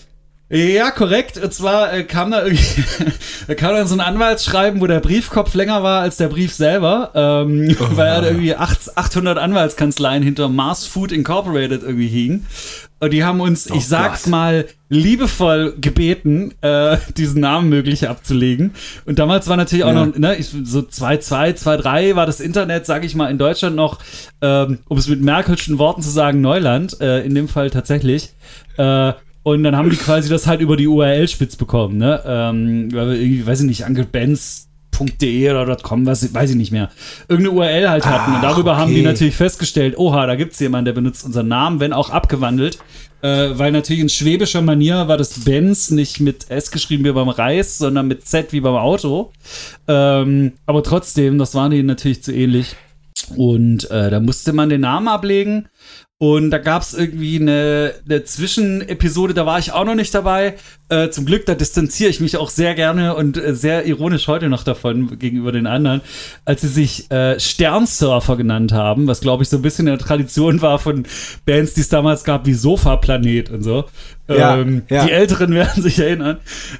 Ja, 0.50 0.92
korrekt. 0.92 1.38
Und 1.38 1.54
zwar 1.54 1.94
äh, 1.94 2.04
kam 2.04 2.32
da 2.32 2.46
irgendwie 2.46 2.84
da 3.48 3.56
kam 3.56 3.76
dann 3.76 3.88
so 3.88 3.96
ein 3.96 4.02
Anwaltsschreiben, 4.02 4.80
wo 4.80 4.88
der 4.88 5.02
Briefkopf 5.02 5.54
länger 5.54 5.84
war 5.84 6.02
als 6.02 6.18
der 6.18 6.30
Brief 6.30 6.54
selber, 6.54 7.12
ähm, 7.16 7.76
oh. 7.80 7.98
weil 7.98 8.08
er 8.08 8.24
irgendwie 8.24 8.56
800 8.56 9.38
Anwaltskanzleien 9.38 10.24
hinter 10.24 10.48
Mars 10.48 10.86
Food 10.86 11.12
Incorporated 11.12 11.84
irgendwie 11.84 12.08
hing. 12.08 12.46
Und 13.00 13.14
die 13.14 13.24
haben 13.24 13.42
uns, 13.42 13.70
oh 13.70 13.76
ich 13.76 13.88
sag's 13.88 14.24
Gott. 14.24 14.32
mal, 14.32 14.66
liebevoll 14.90 15.76
gebeten, 15.80 16.54
äh, 16.62 16.98
diesen 17.16 17.42
Namen 17.42 17.70
möglich 17.70 18.10
abzulegen. 18.10 18.72
Und 19.06 19.20
damals 19.20 19.48
war 19.48 19.58
natürlich 19.58 19.84
auch 19.84 19.94
ja. 19.94 20.06
noch, 20.06 20.16
ne, 20.16 20.36
ich, 20.38 20.48
so 20.50 20.80
2.2, 20.80 21.62
2.3 21.62 22.16
war 22.16 22.26
das 22.26 22.40
Internet, 22.40 22.86
sag 22.86 23.04
ich 23.04 23.14
mal, 23.14 23.30
in 23.30 23.38
Deutschland 23.38 23.76
noch, 23.76 24.00
ähm, 24.42 24.80
um 24.88 24.98
es 24.98 25.08
mit 25.08 25.22
Merkelschen 25.22 25.78
Worten 25.78 26.02
zu 26.02 26.10
sagen, 26.10 26.42
Neuland, 26.42 27.00
äh, 27.02 27.22
in 27.22 27.36
dem 27.36 27.50
Fall 27.50 27.70
tatsächlich. 27.70 28.32
Äh, 28.78 29.14
und 29.48 29.64
dann 29.64 29.78
haben 29.78 29.90
die 29.90 29.96
quasi 29.96 30.28
das 30.28 30.46
halt 30.46 30.60
über 30.60 30.76
die 30.76 30.88
URL 30.88 31.26
spitz 31.30 31.56
bekommen, 31.56 31.96
ne? 31.96 32.22
Ähm, 32.26 32.90
irgendwie, 32.92 33.48
weiß 33.48 33.62
ich 33.62 33.66
nicht, 33.66 33.86
Uncle 33.86 34.04
Benz 34.04 34.68
.de 35.22 35.52
oder 35.52 35.78
.com, 35.78 36.06
was, 36.06 36.34
weiß 36.34 36.50
ich 36.50 36.56
nicht 36.58 36.74
mehr, 36.74 36.90
irgendeine 37.30 37.58
URL 37.58 37.90
halt 37.90 38.06
hatten. 38.06 38.36
und 38.36 38.42
darüber 38.42 38.72
okay. 38.72 38.82
haben 38.82 38.94
die 38.94 39.04
natürlich 39.04 39.38
festgestellt, 39.38 39.98
oha, 39.98 40.26
da 40.26 40.36
gibt 40.36 40.52
es 40.52 40.60
jemanden, 40.60 40.86
der 40.86 40.94
benutzt 40.94 41.24
unseren 41.24 41.48
Namen, 41.48 41.80
wenn 41.80 41.94
auch 41.94 42.10
abgewandelt. 42.10 42.80
Äh, 43.22 43.58
weil 43.58 43.72
natürlich 43.72 44.02
in 44.02 44.10
schwäbischer 44.10 44.62
Manier 44.62 45.08
war 45.08 45.18
das 45.18 45.46
Benz 45.46 45.92
nicht 45.92 46.20
mit 46.20 46.52
S 46.52 46.72
geschrieben 46.72 47.06
wie 47.06 47.12
beim 47.14 47.30
Reis, 47.30 47.78
sondern 47.78 48.08
mit 48.08 48.28
Z 48.28 48.52
wie 48.52 48.60
beim 48.60 48.76
Auto. 48.76 49.32
Ähm, 49.88 50.54
aber 50.66 50.84
trotzdem, 50.84 51.38
das 51.38 51.56
waren 51.56 51.72
denen 51.72 51.88
natürlich 51.88 52.22
zu 52.22 52.34
ähnlich. 52.34 52.76
Und 53.36 53.90
äh, 53.92 54.10
da 54.10 54.20
musste 54.20 54.52
man 54.52 54.70
den 54.70 54.82
Namen 54.82 55.08
ablegen. 55.08 55.70
Und 56.20 56.50
da 56.50 56.58
gab 56.58 56.82
es 56.82 56.96
irgendwie 56.96 57.40
eine, 57.40 57.94
eine 58.10 58.24
Zwischenepisode, 58.24 59.36
da 59.36 59.46
war 59.46 59.60
ich 59.60 59.72
auch 59.72 59.86
noch 59.86 59.94
nicht 59.94 60.16
dabei, 60.16 60.56
äh, 60.90 61.10
zum 61.10 61.28
Glück, 61.28 61.46
da 61.46 61.54
distanziere 61.54 62.10
ich 62.10 62.20
mich 62.20 62.38
auch 62.38 62.50
sehr 62.50 62.74
gerne 62.74 63.16
und 63.16 63.38
äh, 63.38 63.54
sehr 63.54 63.86
ironisch 63.86 64.28
heute 64.28 64.50
noch 64.50 64.64
davon 64.64 65.20
gegenüber 65.20 65.52
den 65.52 65.68
anderen, 65.68 66.02
als 66.44 66.62
sie 66.62 66.70
sich 66.70 67.12
äh, 67.12 67.40
Sternsurfer 67.40 68.36
genannt 68.36 68.72
haben, 68.72 69.06
was 69.06 69.22
glaube 69.22 69.44
ich 69.44 69.50
so 69.50 69.58
ein 69.58 69.62
bisschen 69.62 69.88
eine 69.88 70.00
Tradition 70.00 70.60
war 70.64 70.80
von 70.80 71.06
Bands, 71.46 71.76
die 71.76 71.82
es 71.82 71.90
damals 71.90 72.24
gab, 72.24 72.48
wie 72.48 72.56
Sofa-Planet 72.56 73.52
und 73.52 73.62
so. 73.62 73.86
Ja, 74.28 74.58
ähm, 74.58 74.84
ja. 74.90 75.06
Die 75.06 75.12
Älteren 75.12 75.54
werden 75.54 75.82
sich 75.82 76.00
erinnern. 76.00 76.38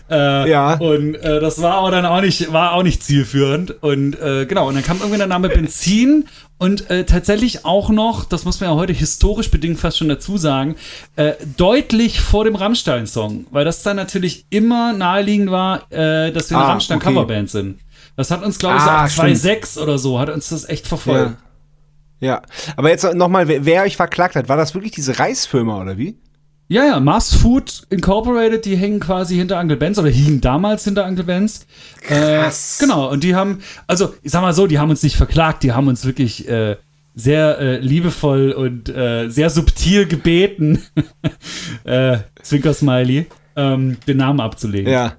Äh, 0.10 0.50
Ja. 0.50 0.74
Und 0.76 1.16
äh, 1.16 1.40
das 1.40 1.62
war 1.62 1.76
aber 1.76 1.92
dann 1.92 2.06
auch 2.06 2.22
nicht, 2.22 2.52
war 2.52 2.74
auch 2.74 2.84
nicht 2.84 3.04
zielführend. 3.04 3.82
Und 3.84 4.20
äh, 4.20 4.46
genau, 4.46 4.68
und 4.68 4.76
dann 4.76 4.84
kam 4.84 4.98
irgendwie 4.98 5.18
der 5.18 5.28
Name 5.28 5.50
Benzin 5.50 6.26
und 6.58 6.90
äh, 6.90 7.06
tatsächlich 7.06 7.66
auch 7.66 7.90
noch, 7.90 8.26
das 8.26 8.44
muss 8.44 8.60
man 8.60 8.70
ja 8.72 8.76
heute 8.76 8.92
historisch 8.92 9.52
bedingt 9.52 9.80
fast 9.80 9.98
schon 10.00 10.10
dazu 10.10 10.38
sagen, 10.38 10.76
äh, 11.16 11.34
deutlich 11.56 12.20
vor 12.20 12.44
dem 12.46 12.56
Rammstein-Song, 12.56 13.46
weil 13.52 13.64
das 13.64 13.84
dann 13.84 13.96
natürlich 13.96 14.46
immer 14.50 14.92
naheliegend 14.94 15.52
war, 15.52 15.84
äh, 15.92 16.32
dass 16.32 16.50
wir 16.50 16.58
eine 16.58 16.66
Ah, 16.66 16.70
Rammstein-Coverband 16.72 17.50
sind. 17.50 17.80
Das 18.16 18.32
hat 18.32 18.44
uns, 18.44 18.58
glaube 18.58 18.78
ich, 18.78 18.82
so 18.84 18.90
Ah, 18.90 19.04
ab 19.04 19.10
2.6 19.10 19.80
oder 19.80 20.00
so, 20.00 20.20
hat 20.20 20.30
uns 20.30 20.50
das 20.50 20.68
echt 20.68 20.88
verfolgt. 20.88 21.38
Ja. 22.20 22.28
ja. 22.28 22.42
Aber 22.76 22.90
jetzt 22.90 23.14
nochmal, 23.14 23.48
wer, 23.48 23.64
wer 23.64 23.84
euch 23.84 23.96
verklagt 23.96 24.36
hat, 24.36 24.50
war 24.50 24.58
das 24.58 24.74
wirklich 24.74 24.92
diese 24.94 25.20
Reisfirma 25.20 25.80
oder 25.80 25.98
wie? 26.00 26.18
Ja, 26.70 26.84
ja, 26.86 27.00
Mars 27.00 27.34
Food 27.34 27.84
Incorporated, 27.90 28.66
die 28.66 28.76
hängen 28.76 29.00
quasi 29.00 29.36
hinter 29.36 29.58
Uncle 29.60 29.78
Benz 29.78 29.98
oder 29.98 30.10
hingen 30.10 30.42
damals 30.42 30.84
hinter 30.84 31.06
Uncle 31.06 31.24
Benz. 31.24 31.66
Krass. 32.02 32.78
Äh, 32.80 32.84
genau, 32.86 33.10
und 33.10 33.24
die 33.24 33.36
haben, 33.36 33.60
also 33.88 34.14
ich 34.22 34.32
sag 34.34 34.42
mal 34.42 34.54
so, 34.54 34.68
die 34.68 34.78
haben 34.78 34.90
uns 34.90 35.02
nicht 35.02 35.16
verklagt, 35.16 35.64
die 35.64 35.72
haben 35.72 35.88
uns 35.88 36.04
wirklich 36.06 36.48
äh, 36.50 36.76
sehr 37.16 37.58
äh, 37.60 37.78
liebevoll 37.80 38.52
und 38.52 38.90
äh, 38.90 39.30
sehr 39.30 39.50
subtil 39.50 40.08
gebeten, 40.08 40.82
äh, 41.86 42.18
Zwinker-Smiley, 42.44 43.28
ähm, 43.56 43.98
den 44.06 44.18
Namen 44.18 44.42
abzulegen. 44.42 44.92
Ja. 44.92 45.14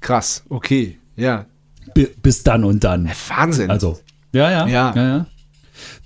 Krass, 0.00 0.44
okay. 0.48 0.98
Ja. 1.16 1.46
Bi- 1.94 2.08
bis 2.22 2.42
dann 2.42 2.64
und 2.64 2.82
dann. 2.82 3.10
Wahnsinn. 3.28 3.70
Also, 3.70 3.98
ja, 4.32 4.50
ja, 4.50 4.66
Ja. 4.66 4.92
ja, 4.96 5.06
ja. 5.06 5.26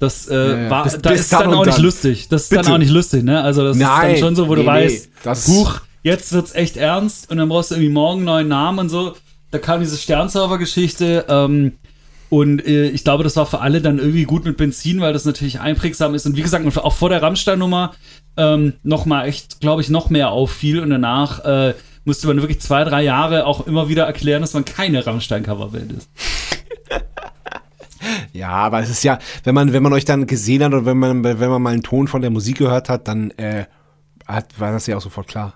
Das 0.01 0.29
äh, 0.29 0.35
Ja, 0.35 0.57
ja. 0.65 0.71
war, 0.71 0.85
Bis- 0.85 0.99
da 1.01 1.11
bis 1.11 1.21
ist 1.21 1.33
dann 1.33 1.41
dann 1.51 1.55
auch 1.55 1.65
nicht 1.67 1.79
dann. 1.79 1.85
lustig. 1.85 2.29
Das 2.29 2.43
ist 2.45 2.51
Bitte. 2.51 2.63
dann 2.63 2.73
auch 2.75 2.79
nicht 2.79 2.91
lustig, 2.93 3.23
ne? 3.25 3.43
Also 3.43 3.63
das 3.65 3.77
ist 3.77 3.83
Nein. 3.83 4.13
dann 4.13 4.19
schon 4.21 4.37
so, 4.37 4.49
wo 4.49 4.55
du 4.55 4.63
Nee, 4.63 4.67
nee. 4.69 4.85
weißt, 4.85 5.09
Das- 5.25 5.49
Huch, 5.49 5.81
jetzt 6.03 6.33
wird's 6.33 6.55
echt 6.55 6.77
ernst 6.77 7.31
und 7.31 7.39
dann 7.39 7.49
brauchst 7.49 7.71
du 7.71 7.75
irgendwie 7.77 7.93
morgen 7.93 8.19
einen 8.19 8.27
neuen 8.27 8.49
Namen 8.49 8.79
und 8.81 8.89
so. 8.89 9.15
Da 9.51 9.59
kam 9.59 9.81
diese 9.81 9.97
Sternserver-Geschichte 9.97 11.25
ähm, 11.29 11.73
und 12.31 12.65
äh, 12.67 12.89
ich 12.89 13.05
glaube, 13.05 13.25
das 13.25 13.37
war 13.37 13.47
für 13.47 13.61
alle 13.61 13.81
dann 13.81 13.99
irgendwie 13.99 14.25
gut 14.25 14.45
mit 14.45 14.57
Benzin, 14.59 15.01
weil 15.01 15.13
das 15.15 15.25
natürlich 15.25 15.61
einprägsam 15.61 16.15
ist 16.15 16.27
und 16.27 16.37
wie 16.37 16.43
gesagt, 16.43 16.65
auch 16.77 16.93
vor 16.95 17.09
der 17.09 17.23
Rammstein-Nummer 17.23 17.95
ähm, 18.37 18.75
noch 18.83 19.07
mal 19.07 19.25
echt, 19.27 19.61
glaube 19.61 19.81
ich, 19.83 19.89
noch 19.89 20.11
mehr 20.11 20.31
auffiel 20.31 20.81
und 20.81 20.91
danach 20.91 21.45
äh, 21.45 21.75
musste 22.05 22.27
man 22.27 22.41
wirklich 22.41 22.61
zwei, 22.61 22.85
drei 22.85 23.03
Jahre 23.03 23.47
auch 23.47 23.67
immer 23.67 23.89
wieder 23.89 24.05
erklären, 24.05 24.43
dass 24.43 24.53
man 24.55 24.65
keine 24.65 25.05
Rammstein-Coverband 25.07 25.93
ist. 25.93 26.09
Ja, 28.33 28.51
aber 28.51 28.81
es 28.81 28.91
ist 28.91 29.03
ja, 29.05 29.19
wenn 29.45 29.55
man, 29.55 29.73
wenn 29.73 29.83
man 29.83 29.93
euch 29.93 30.05
dann 30.05 30.27
gesehen 30.27 30.63
hat 30.63 30.73
oder 30.73 30.87
wenn 30.87 30.99
man, 30.99 31.25
wenn 31.25 31.39
man 31.51 31.63
mal 31.63 31.73
einen 31.73 31.83
Ton 31.83 32.09
von 32.09 32.21
der 32.23 32.31
Musik 32.31 32.59
gehört 32.59 32.89
hat, 32.89 33.09
dann 33.09 33.31
äh, 33.33 33.65
hat, 34.27 34.59
war 34.61 34.73
das 34.73 34.87
ja 34.87 34.97
auch 34.97 35.01
sofort 35.03 35.29
klar. 35.29 35.55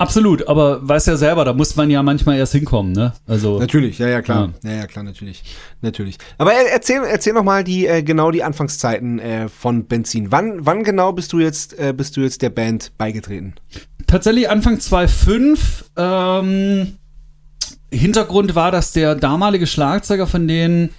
Absolut, 0.00 0.46
aber 0.46 0.86
weiß 0.88 1.06
ja 1.06 1.16
selber, 1.16 1.44
da 1.44 1.52
muss 1.52 1.74
man 1.74 1.90
ja 1.90 2.00
manchmal 2.04 2.38
erst 2.38 2.52
hinkommen, 2.52 2.92
ne? 2.92 3.14
Also 3.26 3.58
Natürlich, 3.58 3.98
ja, 3.98 4.06
ja, 4.06 4.22
klar. 4.22 4.52
Ja, 4.62 4.70
ja, 4.70 4.86
klar, 4.86 5.02
natürlich. 5.02 5.42
Natürlich. 5.80 6.18
Aber 6.38 6.52
er- 6.52 6.70
erzähl, 6.72 7.02
erzähl 7.02 7.32
noch 7.32 7.42
mal 7.42 7.64
die, 7.64 7.88
äh, 7.88 8.04
genau 8.04 8.30
die 8.30 8.44
Anfangszeiten 8.44 9.18
äh, 9.18 9.48
von 9.48 9.86
Benzin. 9.86 10.30
Wann, 10.30 10.64
wann 10.64 10.84
genau 10.84 11.12
bist 11.12 11.32
du 11.32 11.40
jetzt, 11.40 11.76
äh, 11.80 11.92
bist 11.92 12.16
du 12.16 12.20
jetzt 12.20 12.42
der 12.42 12.50
Band 12.50 12.92
beigetreten? 12.96 13.54
tatsächlich 14.06 14.48
Anfang 14.48 14.78
2005. 14.78 15.86
Ähm, 15.96 16.94
Hintergrund 17.92 18.54
war, 18.54 18.70
dass 18.70 18.92
der 18.92 19.14
damalige 19.14 19.66
Schlagzeuger 19.66 20.26
von 20.26 20.46
denen, 20.46 20.90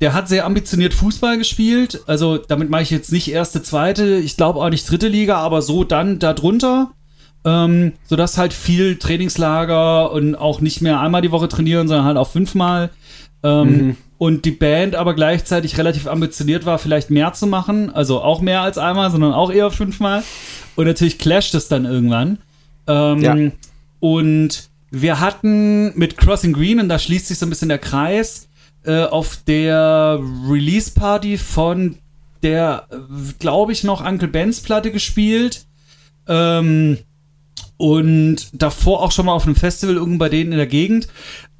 der 0.00 0.12
hat 0.12 0.28
sehr 0.28 0.44
ambitioniert 0.46 0.94
Fußball 0.94 1.38
gespielt. 1.38 2.00
Also 2.06 2.38
damit 2.38 2.70
mache 2.70 2.82
ich 2.82 2.90
jetzt 2.90 3.12
nicht 3.12 3.30
erste, 3.30 3.62
zweite, 3.62 4.16
ich 4.16 4.36
glaube 4.36 4.60
auch 4.60 4.70
nicht 4.70 4.90
dritte 4.90 5.08
Liga, 5.08 5.38
aber 5.38 5.62
so 5.62 5.84
dann 5.84 6.18
darunter. 6.18 6.92
Ähm, 7.44 7.92
sodass 8.04 8.38
halt 8.38 8.52
viel 8.52 8.96
Trainingslager 8.96 10.10
und 10.10 10.34
auch 10.34 10.60
nicht 10.60 10.80
mehr 10.80 11.00
einmal 11.00 11.22
die 11.22 11.30
Woche 11.30 11.46
trainieren, 11.48 11.86
sondern 11.86 12.04
halt 12.04 12.16
auch 12.16 12.28
fünfmal. 12.28 12.90
Ähm, 13.44 13.96
Und 14.18 14.46
die 14.46 14.50
Band 14.50 14.94
aber 14.94 15.14
gleichzeitig 15.14 15.76
relativ 15.76 16.06
ambitioniert 16.06 16.64
war, 16.64 16.78
vielleicht 16.78 17.10
mehr 17.10 17.34
zu 17.34 17.46
machen. 17.46 17.90
Also 17.94 18.22
auch 18.22 18.40
mehr 18.40 18.62
als 18.62 18.78
einmal, 18.78 19.10
sondern 19.10 19.32
auch 19.32 19.52
eher 19.52 19.70
fünfmal. 19.70 20.22
Und 20.74 20.86
natürlich 20.86 21.18
clasht 21.18 21.54
es 21.54 21.68
dann 21.68 21.84
irgendwann. 21.84 22.38
Ähm, 22.86 23.20
Ja. 23.20 23.36
Und 24.00 24.68
wir 24.90 25.20
hatten 25.20 25.96
mit 25.98 26.16
Crossing 26.16 26.52
Green, 26.54 26.80
und 26.80 26.88
da 26.88 26.98
schließt 26.98 27.28
sich 27.28 27.38
so 27.38 27.46
ein 27.46 27.50
bisschen 27.50 27.68
der 27.68 27.78
Kreis, 27.78 28.45
äh, 28.86 29.04
auf 29.04 29.38
der 29.46 30.20
Release-Party 30.48 31.38
von 31.38 31.98
der, 32.42 32.86
glaube 33.38 33.72
ich, 33.72 33.84
noch 33.84 34.04
Uncle 34.04 34.28
Ben's 34.28 34.60
Platte 34.60 34.90
gespielt. 34.92 35.66
Ähm, 36.28 36.98
und 37.78 38.48
davor 38.52 39.02
auch 39.02 39.12
schon 39.12 39.26
mal 39.26 39.32
auf 39.32 39.44
einem 39.44 39.56
Festival 39.56 39.96
irgendwo 39.96 40.18
bei 40.18 40.28
denen 40.28 40.52
in 40.52 40.58
der 40.58 40.66
Gegend. 40.66 41.08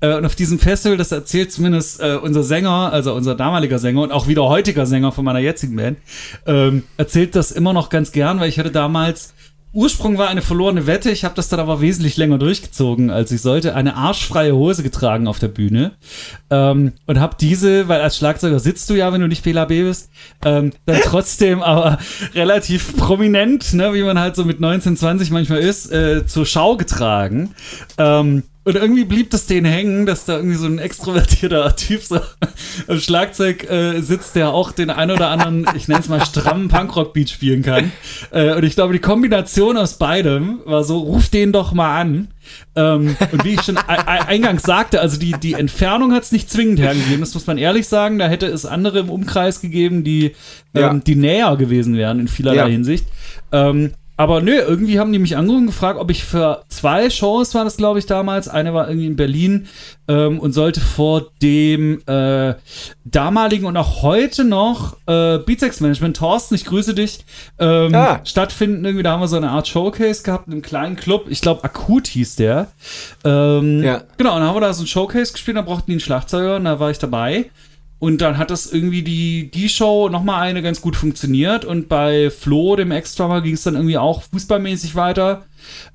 Äh, 0.00 0.14
und 0.14 0.24
auf 0.24 0.34
diesem 0.34 0.58
Festival, 0.58 0.96
das 0.96 1.12
erzählt 1.12 1.52
zumindest 1.52 2.00
äh, 2.00 2.18
unser 2.22 2.42
Sänger, 2.42 2.92
also 2.92 3.14
unser 3.14 3.34
damaliger 3.34 3.78
Sänger 3.78 4.02
und 4.02 4.12
auch 4.12 4.28
wieder 4.28 4.44
heutiger 4.44 4.86
Sänger 4.86 5.12
von 5.12 5.24
meiner 5.24 5.38
jetzigen 5.40 5.76
Band, 5.76 5.98
ähm, 6.46 6.84
erzählt 6.96 7.34
das 7.34 7.50
immer 7.50 7.72
noch 7.72 7.90
ganz 7.90 8.12
gern, 8.12 8.40
weil 8.40 8.48
ich 8.48 8.58
hatte 8.58 8.70
damals 8.70 9.34
Ursprung 9.76 10.16
war 10.16 10.28
eine 10.28 10.40
verlorene 10.40 10.86
Wette, 10.86 11.10
ich 11.10 11.22
habe 11.22 11.34
das 11.34 11.50
dann 11.50 11.60
aber 11.60 11.82
wesentlich 11.82 12.16
länger 12.16 12.38
durchgezogen, 12.38 13.10
als 13.10 13.30
ich 13.30 13.42
sollte, 13.42 13.74
eine 13.74 13.94
arschfreie 13.94 14.56
Hose 14.56 14.82
getragen 14.82 15.28
auf 15.28 15.38
der 15.38 15.48
Bühne. 15.48 15.92
Ähm, 16.48 16.94
und 17.06 17.20
habe 17.20 17.36
diese, 17.38 17.86
weil 17.86 18.00
als 18.00 18.16
Schlagzeuger 18.16 18.58
sitzt 18.58 18.88
du 18.88 18.94
ja, 18.94 19.12
wenn 19.12 19.20
du 19.20 19.28
nicht 19.28 19.42
PLAB 19.42 19.68
bist, 19.68 20.08
ähm, 20.46 20.72
dann 20.86 21.00
trotzdem 21.04 21.62
aber 21.62 21.98
relativ 22.34 22.96
prominent, 22.96 23.74
ne, 23.74 23.92
wie 23.92 24.02
man 24.02 24.18
halt 24.18 24.34
so 24.34 24.46
mit 24.46 24.60
19, 24.60 24.96
20 24.96 25.30
manchmal 25.30 25.58
ist, 25.58 25.92
äh, 25.92 26.26
zur 26.26 26.46
Schau 26.46 26.78
getragen. 26.78 27.54
Ähm, 27.98 28.44
und 28.66 28.74
irgendwie 28.74 29.04
blieb 29.04 29.30
das 29.30 29.46
denen 29.46 29.64
hängen, 29.64 30.04
dass 30.06 30.24
da 30.26 30.36
irgendwie 30.36 30.56
so 30.56 30.66
ein 30.66 30.78
extrovertierter 30.78 31.74
Typ 31.76 32.02
so 32.02 32.20
am 32.88 32.98
Schlagzeug 33.00 33.70
äh, 33.70 34.00
sitzt, 34.00 34.36
der 34.36 34.50
auch 34.52 34.72
den 34.72 34.90
ein 34.90 35.10
oder 35.10 35.30
anderen, 35.30 35.66
ich 35.76 35.88
nenne 35.88 36.00
es 36.00 36.08
mal 36.08 36.24
strammen 36.24 36.68
Punkrock-Beat 36.68 37.30
spielen 37.30 37.62
kann. 37.62 37.92
Äh, 38.32 38.54
und 38.54 38.64
ich 38.64 38.74
glaube, 38.74 38.92
die 38.92 38.98
Kombination 38.98 39.76
aus 39.76 39.94
beidem 39.98 40.58
war 40.66 40.84
so, 40.84 40.98
ruf 40.98 41.28
den 41.30 41.52
doch 41.52 41.72
mal 41.72 42.00
an. 42.00 42.28
Ähm, 42.74 43.16
und 43.32 43.44
wie 43.44 43.54
ich 43.54 43.62
schon 43.62 43.78
ei- 43.78 44.06
ei- 44.06 44.26
eingangs 44.26 44.62
sagte, 44.64 45.00
also 45.00 45.18
die, 45.18 45.32
die 45.32 45.54
Entfernung 45.54 46.12
hat 46.12 46.24
es 46.24 46.32
nicht 46.32 46.50
zwingend 46.50 46.78
hergegeben, 46.80 47.20
das 47.20 47.34
muss 47.34 47.46
man 47.46 47.58
ehrlich 47.58 47.88
sagen. 47.88 48.18
Da 48.18 48.26
hätte 48.28 48.46
es 48.46 48.66
andere 48.66 48.98
im 48.98 49.10
Umkreis 49.10 49.60
gegeben, 49.60 50.04
die, 50.04 50.32
Ja. 50.74 50.90
ähm, 50.90 51.02
die 51.04 51.14
näher 51.16 51.56
gewesen 51.56 51.96
wären 51.96 52.20
in 52.20 52.28
vielerlei 52.28 52.62
Ja. 52.62 52.66
Hinsicht. 52.66 53.06
Ähm, 53.52 53.92
aber 54.16 54.40
nö, 54.40 54.52
irgendwie 54.56 54.98
haben 54.98 55.12
die 55.12 55.18
mich 55.18 55.36
angerufen 55.36 55.62
und 55.62 55.66
gefragt, 55.66 55.98
ob 56.00 56.10
ich 56.10 56.24
für 56.24 56.62
zwei 56.68 57.10
Shows 57.10 57.54
war 57.54 57.64
das, 57.64 57.76
glaube 57.76 57.98
ich, 57.98 58.06
damals. 58.06 58.48
Eine 58.48 58.72
war 58.72 58.88
irgendwie 58.88 59.06
in 59.06 59.16
Berlin 59.16 59.66
ähm, 60.08 60.38
und 60.40 60.52
sollte 60.52 60.80
vor 60.80 61.26
dem 61.42 62.00
äh, 62.06 62.54
damaligen 63.04 63.66
und 63.66 63.76
auch 63.76 64.02
heute 64.02 64.44
noch 64.44 64.96
äh, 65.06 65.38
Beatsex 65.38 65.80
Management, 65.80 66.16
Thorsten, 66.16 66.54
ich 66.54 66.64
grüße 66.64 66.94
dich, 66.94 67.24
ähm, 67.58 67.94
Ah. 67.94 68.20
stattfinden. 68.24 68.84
Irgendwie, 68.84 69.02
da 69.02 69.12
haben 69.12 69.20
wir 69.20 69.28
so 69.28 69.36
eine 69.36 69.50
Art 69.50 69.68
Showcase 69.68 70.22
gehabt 70.22 70.46
in 70.46 70.52
einem 70.54 70.62
kleinen 70.62 70.96
Club. 70.96 71.26
Ich 71.28 71.40
glaube, 71.40 71.64
Akut 71.64 72.06
hieß 72.06 72.36
der. 72.36 72.68
Ähm, 73.24 73.82
Ja. 73.82 74.02
Genau, 74.16 74.34
und 74.34 74.40
dann 74.40 74.48
haben 74.48 74.56
wir 74.56 74.60
da 74.60 74.72
so 74.72 74.82
ein 74.84 74.86
Showcase 74.86 75.32
gespielt, 75.32 75.56
da 75.56 75.62
brauchten 75.62 75.86
die 75.86 75.92
einen 75.92 76.00
Schlagzeuger 76.00 76.56
und 76.56 76.64
da 76.64 76.80
war 76.80 76.90
ich 76.90 76.98
dabei. 76.98 77.50
Und 77.98 78.20
dann 78.20 78.36
hat 78.36 78.50
das 78.50 78.70
irgendwie 78.70 79.02
die, 79.02 79.50
die 79.50 79.70
Show 79.70 80.10
nochmal 80.10 80.42
eine 80.42 80.60
ganz 80.60 80.82
gut 80.82 80.96
funktioniert. 80.96 81.64
Und 81.64 81.88
bei 81.88 82.30
Flo, 82.30 82.76
dem 82.76 82.90
Ex-Drummer, 82.90 83.40
ging 83.40 83.54
es 83.54 83.62
dann 83.62 83.74
irgendwie 83.74 83.96
auch 83.96 84.22
fußballmäßig 84.22 84.94
weiter. 84.96 85.46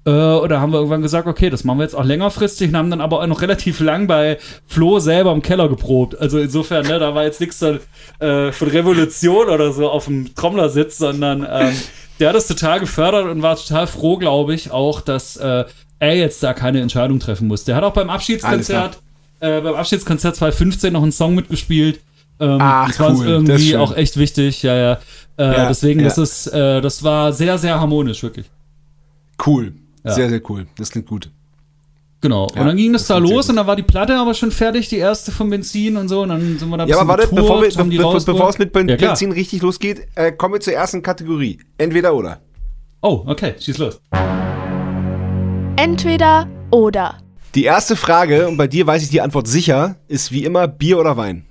Äh, 0.06 0.10
oder 0.10 0.60
haben 0.60 0.72
wir 0.72 0.78
irgendwann 0.78 1.04
gesagt, 1.04 1.28
okay, 1.28 1.52
das 1.52 1.64
machen 1.64 1.78
wir 1.78 1.84
jetzt 1.84 1.94
auch 1.94 2.04
längerfristig 2.04 2.70
und 2.70 2.78
haben 2.78 2.90
dann 2.90 3.02
aber 3.02 3.22
auch 3.22 3.28
noch 3.28 3.42
relativ 3.42 3.80
lang 3.80 4.08
bei 4.08 4.40
Flo 4.66 5.00
selber 5.00 5.32
im 5.32 5.44
Keller 5.44 5.70
geprobt. 5.70 6.20
Also 6.20 6.40
insofern, 6.40 6.88
ne, 6.88 6.98
da 6.98 7.14
war 7.14 7.24
jetzt 7.24 7.40
nichts 7.40 7.62
äh, 7.62 8.52
von 8.52 8.68
Revolution 8.68 9.50
oder 9.50 9.72
so 9.72 9.88
auf 9.88 10.06
dem 10.06 10.34
Trommlersitz, 10.34 10.98
sondern 10.98 11.46
ähm, 11.50 11.76
der 12.20 12.30
hat 12.30 12.36
das 12.36 12.48
total 12.48 12.80
gefördert 12.80 13.28
und 13.28 13.44
war 13.44 13.56
total 13.56 13.86
froh, 13.86 14.18
glaube 14.18 14.56
ich, 14.56 14.72
auch, 14.72 15.02
dass 15.02 15.38
äh, 15.38 15.66
er 16.00 16.16
jetzt 16.16 16.42
da 16.42 16.54
keine 16.54 16.82
Entscheidung 16.82 17.20
treffen 17.20 17.48
muss. 17.48 17.64
Der 17.64 17.76
hat 17.76 17.84
auch 17.84 17.94
beim 17.94 18.10
Abschiedskonzert 18.10 19.00
äh, 19.42 19.60
beim 19.62 19.76
Abschiedskonzert 19.76 20.36
2015 20.36 20.94
noch 20.94 21.04
einen 21.04 21.12
Song 21.12 21.36
mitgespielt. 21.36 22.00
Ähm, 22.40 22.58
Ach, 22.60 22.88
das 22.88 23.00
war 23.00 23.10
uns 23.10 23.20
cool, 23.20 23.26
das 23.26 23.34
irgendwie 23.34 23.70
schön. 23.70 23.80
auch 23.80 23.96
echt 23.96 24.18
wichtig, 24.18 24.64
ja, 24.64 24.76
ja. 24.76 24.94
Äh, 25.38 25.44
Ja, 25.58 25.68
deswegen, 25.68 26.00
ja. 26.00 26.06
das 26.06 26.18
ist, 26.18 26.48
äh, 26.48 26.82
das 26.82 27.04
war 27.04 27.34
sehr, 27.34 27.58
sehr 27.58 27.80
harmonisch, 27.80 28.24
wirklich. 28.24 28.50
Cool. 29.46 29.74
Ja. 30.04 30.12
Sehr, 30.14 30.30
sehr 30.30 30.42
cool. 30.50 30.66
Das 30.78 30.90
klingt 30.90 31.08
gut. 31.08 31.30
Genau. 32.22 32.48
Ja, 32.54 32.62
und 32.62 32.68
dann 32.68 32.78
ging 32.78 32.94
das, 32.94 33.04
das 33.04 33.08
da 33.10 33.18
los 33.18 33.50
und 33.50 33.56
dann 33.56 33.66
war 33.66 33.76
die 33.76 33.84
Platte 33.84 34.16
aber 34.16 34.36
schon 34.36 34.52
fertig, 34.52 34.88
die 34.90 34.98
erste 34.98 35.32
von 35.32 35.50
Benzin 35.50 35.98
und 35.98 36.08
so. 36.08 36.22
Und 36.22 36.30
dann 36.30 36.60
sind 36.60 36.70
wir 36.70 36.78
da 36.78 36.84
ein 36.84 36.90
Ja, 36.90 37.00
aber 37.00 37.10
warte, 37.10 37.28
bevor, 37.34 37.62
wir, 37.64 37.70
be 37.70 38.20
bevor 38.26 38.50
es 38.50 38.60
mit 38.60 38.72
Ben. 38.72 38.86
Benzin 38.86 39.32
richtig 39.32 39.64
losgeht, 39.64 40.08
äh, 40.16 40.32
kommen 40.32 40.54
wir 40.56 40.60
zur 40.62 40.74
ersten 40.74 41.02
Kategorie. 41.02 41.60
Entweder 41.80 42.14
oder. 42.14 42.40
Oh, 43.02 43.24
okay, 43.26 43.56
schieß 43.60 43.80
los. 43.80 44.00
Entweder 45.78 46.48
oder. 46.70 47.18
Die 47.56 47.66
erste 47.66 47.96
Frage, 47.96 48.48
und 48.48 48.58
bei 48.58 48.68
dir 48.68 48.88
weiß 48.88 49.04
ich 49.04 49.10
die 49.10 49.22
Antwort 49.22 49.48
sicher, 49.48 49.98
ist 50.08 50.32
wie 50.32 50.46
immer 50.46 50.68
Bier 50.68 51.00
oder 51.00 51.18
Wein? 51.18 51.46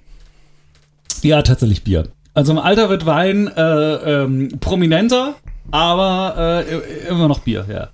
Ja, 1.22 1.42
tatsächlich 1.42 1.84
Bier. 1.84 2.08
Also 2.32 2.52
im 2.52 2.58
Alter 2.58 2.88
wird 2.88 3.04
Wein 3.04 3.48
äh, 3.48 3.62
ähm, 3.62 4.48
prominenter, 4.60 5.34
aber 5.70 6.64
äh, 6.66 7.08
immer 7.08 7.28
noch 7.28 7.40
Bier, 7.40 7.66
ja. 7.68 7.90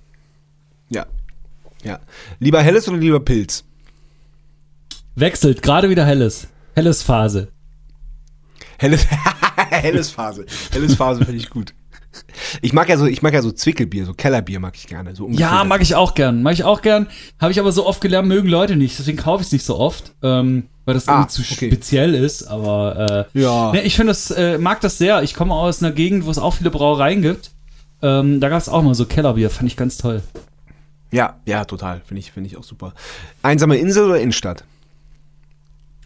Ja. 0.89 1.05
Ja. 1.83 1.99
Lieber 2.39 2.61
Helles 2.61 2.87
oder 2.87 2.97
lieber 2.97 3.19
Pilz? 3.19 3.65
Wechselt, 5.15 5.61
gerade 5.61 5.89
wieder 5.89 6.05
Helles. 6.05 6.47
Helles 6.75 7.03
Phase. 7.03 7.49
Helles, 8.77 9.05
Helles 9.69 10.11
Phase. 10.11 10.45
Helles 10.71 10.95
Phase 10.95 11.25
finde 11.25 11.41
ich 11.41 11.49
gut. 11.49 11.73
Ich 12.61 12.73
mag 12.73 12.89
ja 12.89 12.97
so, 12.97 13.05
ich 13.05 13.21
mag 13.21 13.33
ja 13.33 13.41
so 13.41 13.51
Zwickelbier, 13.51 14.05
so 14.05 14.13
Kellerbier 14.13 14.59
mag 14.59 14.75
ich 14.75 14.87
gerne. 14.87 15.15
So 15.15 15.29
Ja, 15.29 15.63
mag 15.63 15.81
ich 15.81 15.95
auch 15.95 16.13
gern. 16.15 16.41
Mag 16.43 16.53
ich 16.53 16.63
auch 16.63 16.81
gern. 16.81 17.07
Habe 17.39 17.51
ich 17.51 17.59
aber 17.59 17.71
so 17.71 17.85
oft 17.85 18.01
gelernt, 18.01 18.27
mögen 18.27 18.47
Leute 18.49 18.75
nicht. 18.75 18.97
Deswegen 18.99 19.17
kaufe 19.17 19.41
ich 19.41 19.47
es 19.47 19.51
nicht 19.53 19.65
so 19.65 19.77
oft, 19.77 20.13
ähm, 20.23 20.63
weil 20.85 20.93
das 20.93 21.07
Ah, 21.07 21.13
irgendwie 21.13 21.29
zu 21.29 21.41
okay. 21.41 21.67
speziell 21.71 22.13
ist. 22.15 22.43
Aber 22.47 23.27
äh, 23.33 23.39
Ja. 23.39 23.71
ne, 23.71 23.81
ich 23.81 23.95
finde 23.95 24.11
das, 24.11 24.31
äh, 24.31 24.57
mag 24.57 24.81
das 24.81 24.97
sehr. 24.97 25.23
Ich 25.23 25.33
komme 25.33 25.53
aus 25.53 25.81
einer 25.83 25.91
Gegend, 25.93 26.25
wo 26.25 26.31
es 26.31 26.37
auch 26.37 26.53
viele 26.55 26.71
Brauereien 26.71 27.21
gibt. 27.21 27.51
Ähm, 28.01 28.39
da 28.39 28.49
gab 28.49 28.59
es 28.61 28.69
auch 28.69 28.83
mal 28.83 28.93
so 28.95 29.05
Kellerbier, 29.05 29.49
fand 29.49 29.69
ich 29.69 29.75
ganz 29.77 29.97
toll. 29.97 30.21
Ja, 31.11 31.37
ja, 31.45 31.65
total. 31.65 32.01
Finde 32.05 32.19
ich, 32.19 32.31
finde 32.31 32.49
ich 32.49 32.57
auch 32.57 32.63
super. 32.63 32.93
Einsame 33.41 33.77
Insel 33.77 34.05
oder 34.05 34.19
Innenstadt? 34.19 34.63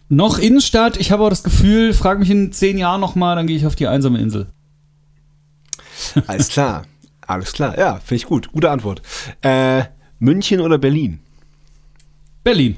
Noch 0.08 0.38
Innenstadt, 0.38 0.98
ich 0.98 1.10
habe 1.10 1.24
auch 1.24 1.30
das 1.30 1.42
Gefühl, 1.42 1.94
frag 1.94 2.18
mich 2.18 2.28
in 2.30 2.52
zehn 2.52 2.76
Jahren 2.76 3.00
nochmal, 3.00 3.34
dann 3.34 3.46
gehe 3.46 3.56
ich 3.56 3.64
auf 3.66 3.74
die 3.76 3.86
einsame 3.86 4.18
Insel. 4.18 4.46
Alles 6.26 6.48
klar. 6.48 6.82
Alles 7.26 7.52
klar. 7.52 7.78
Ja, 7.78 7.96
finde 7.96 8.14
ich 8.16 8.26
gut. 8.26 8.52
Gute 8.52 8.70
Antwort. 8.70 9.02
Äh, 9.42 9.84
München 10.18 10.60
oder 10.60 10.78
Berlin? 10.78 11.20
Berlin. 12.44 12.76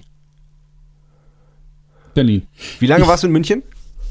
Berlin. 2.14 2.46
Wie 2.78 2.87
lange 2.87 3.02
Ich- 3.02 3.08
warst 3.08 3.22
du 3.22 3.26
in 3.26 3.32
München? 3.32 3.62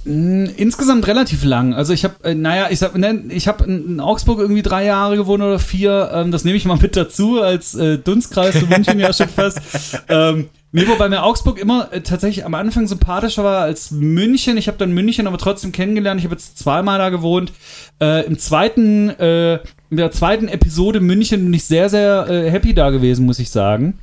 Insgesamt 0.06 1.08
relativ 1.08 1.45
lang. 1.45 1.73
Also 1.73 1.93
ich 1.93 2.04
habe, 2.04 2.21
äh, 2.26 2.36
naja, 2.36 2.67
ich 2.69 2.82
habe 2.84 2.99
ne, 2.99 3.23
ich 3.30 3.47
hab 3.47 3.65
in, 3.65 4.02
Augsburg 4.02 4.38
irgendwie 4.39 4.62
drei 4.62 4.84
Jahre 4.84 5.15
gewohnt 5.15 5.41
oder 5.41 5.60
vier. 5.60 6.12
Ähm, 6.13 6.30
das 6.32 6.43
nehme 6.43 6.58
ich 6.58 6.65
mal 6.65 6.76
mit 6.78 6.97
dazu 6.97 7.41
als 7.41 7.73
äh, 7.76 7.99
Dunstkreis 7.99 8.60
zu 8.60 8.65
München 8.67 8.99
ja 8.99 9.13
schon 9.13 9.30
fast. 9.30 9.62
Ähm, 10.10 10.49
nee, 10.74 10.88
wobei 10.88 11.08
mir 11.08 11.24
Augsburg 11.24 11.58
immer 11.58 11.88
äh, 11.94 12.02
tatsächlich 12.02 12.46
am 12.46 12.54
Anfang 12.54 12.88
sympathischer 12.88 13.44
war 13.44 13.62
als 13.62 13.92
München. 13.92 14.58
Ich 14.58 14.68
habe 14.68 14.78
dann 14.78 14.92
München 14.92 15.28
aber 15.28 15.38
trotzdem 15.38 15.72
kennengelernt. 15.72 16.20
Ich 16.20 16.26
habe 16.26 16.36
jetzt 16.36 16.60
zweimal 16.60 17.00
da 17.00 17.10
gewohnt. 17.10 17.54
Äh, 18.02 18.26
Im 18.26 18.38
zweiten, 18.38 19.10
äh, 19.12 19.60
in 19.90 19.98
der 19.98 20.12
zweiten 20.12 20.50
Episode 20.50 21.00
München 21.00 21.46
bin 21.46 21.54
ich 21.54 21.64
sehr, 21.64 21.90
sehr 21.90 22.28
äh, 22.28 22.50
happy 22.50 22.74
da 22.74 22.90
gewesen, 22.90 23.26
muss 23.26 23.40
ich 23.40 23.50
sagen. 23.50 24.00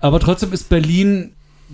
Aber 0.00 0.18
trotzdem 0.18 0.52
ist 0.52 0.68
Berlin 0.68 1.30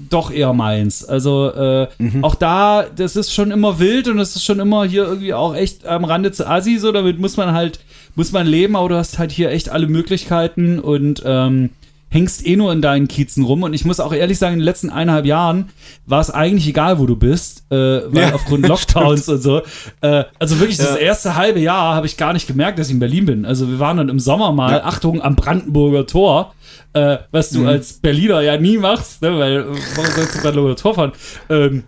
doch 0.09 0.31
eher 0.31 0.53
meins. 0.53 1.05
Also 1.05 1.53
äh, 1.53 1.89
auch 2.23 2.35
da, 2.35 2.85
das 2.85 3.17
ist 3.17 3.35
schon 3.35 3.51
immer 3.51 3.79
wild 3.79 4.09
und 4.09 4.19
es 4.19 4.37
ist 4.37 4.45
schon 4.45 4.61
immer 4.61 4.85
hier 4.85 5.05
irgendwie 5.05 5.35
auch 5.35 5.55
echt 5.55 5.87
am 5.87 6.05
Rande 6.05 6.33
zu 6.33 6.49
Assi, 6.49 6.79
so 6.79 6.93
damit 6.93 7.19
muss 7.19 7.37
man 7.37 7.53
halt, 7.53 7.81
muss 8.15 8.33
man 8.33 8.47
leben, 8.47 8.77
aber 8.77 8.89
du 8.89 8.97
hast 8.97 9.19
halt 9.19 9.33
hier 9.33 9.51
echt 9.51 9.69
alle 9.69 9.89
Möglichkeiten 9.89 10.79
und 10.79 11.23
ähm, 11.25 11.71
hängst 12.11 12.45
eh 12.47 12.57
nur 12.57 12.73
in 12.73 12.83
deinen 12.83 13.09
Kiezen 13.09 13.45
rum. 13.45 13.63
Und 13.63 13.73
ich 13.73 13.85
muss 13.85 14.01
auch 14.01 14.13
ehrlich 14.13 14.39
sagen, 14.39 14.55
in 14.55 14.59
den 14.59 14.65
letzten 14.65 14.91
eineinhalb 14.91 15.25
Jahren 15.27 15.71
war 16.07 16.21
es 16.21 16.29
eigentlich 16.31 16.67
egal, 16.69 16.99
wo 16.99 17.07
du 17.07 17.17
bist, 17.17 17.65
äh, 17.71 17.75
weil 17.77 18.23
Ja, 18.29 18.35
aufgrund 18.35 18.67
Lockdowns 18.69 19.29
und 19.29 19.41
so. 19.43 19.63
Äh, 20.01 20.25
also 20.39 20.59
wirklich, 20.61 20.77
das 20.77 20.91
Ja. 20.91 20.97
erste 20.97 21.37
halbe 21.37 21.61
Jahr 21.61 21.95
habe 21.95 22.07
ich 22.07 22.17
gar 22.17 22.33
nicht 22.33 22.47
gemerkt, 22.47 22.79
dass 22.79 22.89
ich 22.89 22.95
in 22.95 23.01
Berlin 23.01 23.25
bin. 23.27 23.45
Also 23.47 23.69
wir 23.69 23.79
waren 23.79 23.97
dann 23.97 24.09
im 24.09 24.19
Sommer 24.21 24.53
mal, 24.53 24.73
Ja. 24.73 24.85
Achtung, 24.85 25.23
am 25.23 25.37
Brandenburger 25.37 26.07
Tor. 26.07 26.55
Äh, 26.93 27.19
was 27.31 27.51
du 27.51 27.61
Mhm. 27.61 27.67
als 27.69 27.93
Berliner 27.95 28.41
ja 28.41 28.57
nie 28.57 28.77
machst, 28.77 29.23
ne? 29.23 29.39
weil 29.39 29.65
warum 29.95 30.11
sollst 30.13 30.35
du 30.35 30.41
Brandenburger 30.43 30.77
Tor 30.77 30.95
fahren? 30.95 31.13
Ähm, 31.49 31.85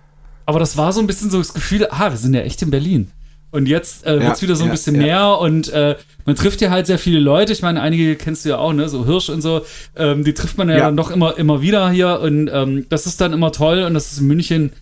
aber 0.46 0.60
das 0.60 0.76
war 0.76 0.92
so 0.92 1.00
ein 1.00 1.08
bisschen 1.08 1.30
so 1.30 1.38
das 1.38 1.52
Gefühl, 1.54 1.88
ah, 1.90 2.10
wir 2.10 2.16
sind 2.16 2.34
ja 2.34 2.42
echt 2.42 2.62
in 2.62 2.70
Berlin. 2.70 3.10
Und 3.52 3.68
jetzt 3.68 4.04
äh, 4.06 4.16
Ja, 4.16 4.22
wird's 4.22 4.42
wieder 4.42 4.56
so 4.56 4.64
ein 4.64 4.68
ja, 4.68 4.72
bisschen 4.72 4.96
ja. 4.96 5.02
mehr 5.02 5.38
und 5.38 5.68
äh, 5.68 5.96
man 6.24 6.34
trifft 6.36 6.60
ja 6.62 6.70
halt 6.70 6.86
sehr 6.86 6.98
viele 6.98 7.20
Leute. 7.20 7.52
Ich 7.52 7.62
meine, 7.62 7.80
einige 7.82 8.16
kennst 8.16 8.44
du 8.44 8.48
ja 8.48 8.58
auch, 8.58 8.72
ne, 8.72 8.88
so 8.88 9.04
Hirsch 9.04 9.28
und 9.28 9.42
so. 9.42 9.60
Ähm, 9.94 10.24
die 10.24 10.32
trifft 10.34 10.56
man 10.58 10.68
ja, 10.70 10.76
Ja. 10.78 10.84
dann 10.86 10.96
doch 10.96 11.10
immer, 11.10 11.36
immer 11.38 11.60
wieder 11.62 11.90
hier 11.90 12.20
und 12.20 12.48
ähm, 12.52 12.86
das 12.88 13.06
ist 13.06 13.20
dann 13.20 13.32
immer 13.34 13.52
toll 13.52 13.82
und 13.84 13.92
das 13.94 14.10
ist 14.10 14.20
in 14.20 14.26
München, 14.26 14.72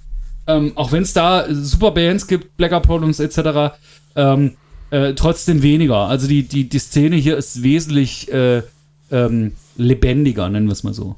ähm, 0.47 0.73
auch 0.77 0.93
wenn 0.93 1.03
es 1.03 1.13
da 1.13 1.47
super 1.51 1.91
Bands 1.91 2.27
gibt, 2.29 2.57
Blacker 2.57 2.81
Problems 2.81 3.19
etc., 3.21 3.75
ähm, 4.17 4.53
äh, 4.91 5.15
trotzdem 5.15 5.63
weniger. 5.63 5.97
Also 6.07 6.29
die, 6.29 6.45
die, 6.45 6.69
die 6.69 6.79
Szene 6.79 7.17
hier 7.17 7.37
ist 7.37 7.63
wesentlich 7.65 8.33
äh, 8.33 8.63
ähm, 9.11 9.53
lebendiger, 9.77 10.49
nennen 10.49 10.67
wir 10.67 10.73
es 10.73 10.85
mal 10.85 10.95
so. 10.95 11.17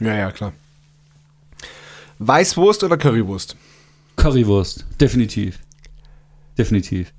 Ja, 0.00 0.14
ja, 0.14 0.30
klar. 0.32 0.52
Weißwurst 2.18 2.82
oder 2.82 2.96
Currywurst? 2.96 3.56
Currywurst, 4.16 4.84
definitiv. 5.00 5.58
Definitiv. 6.58 7.12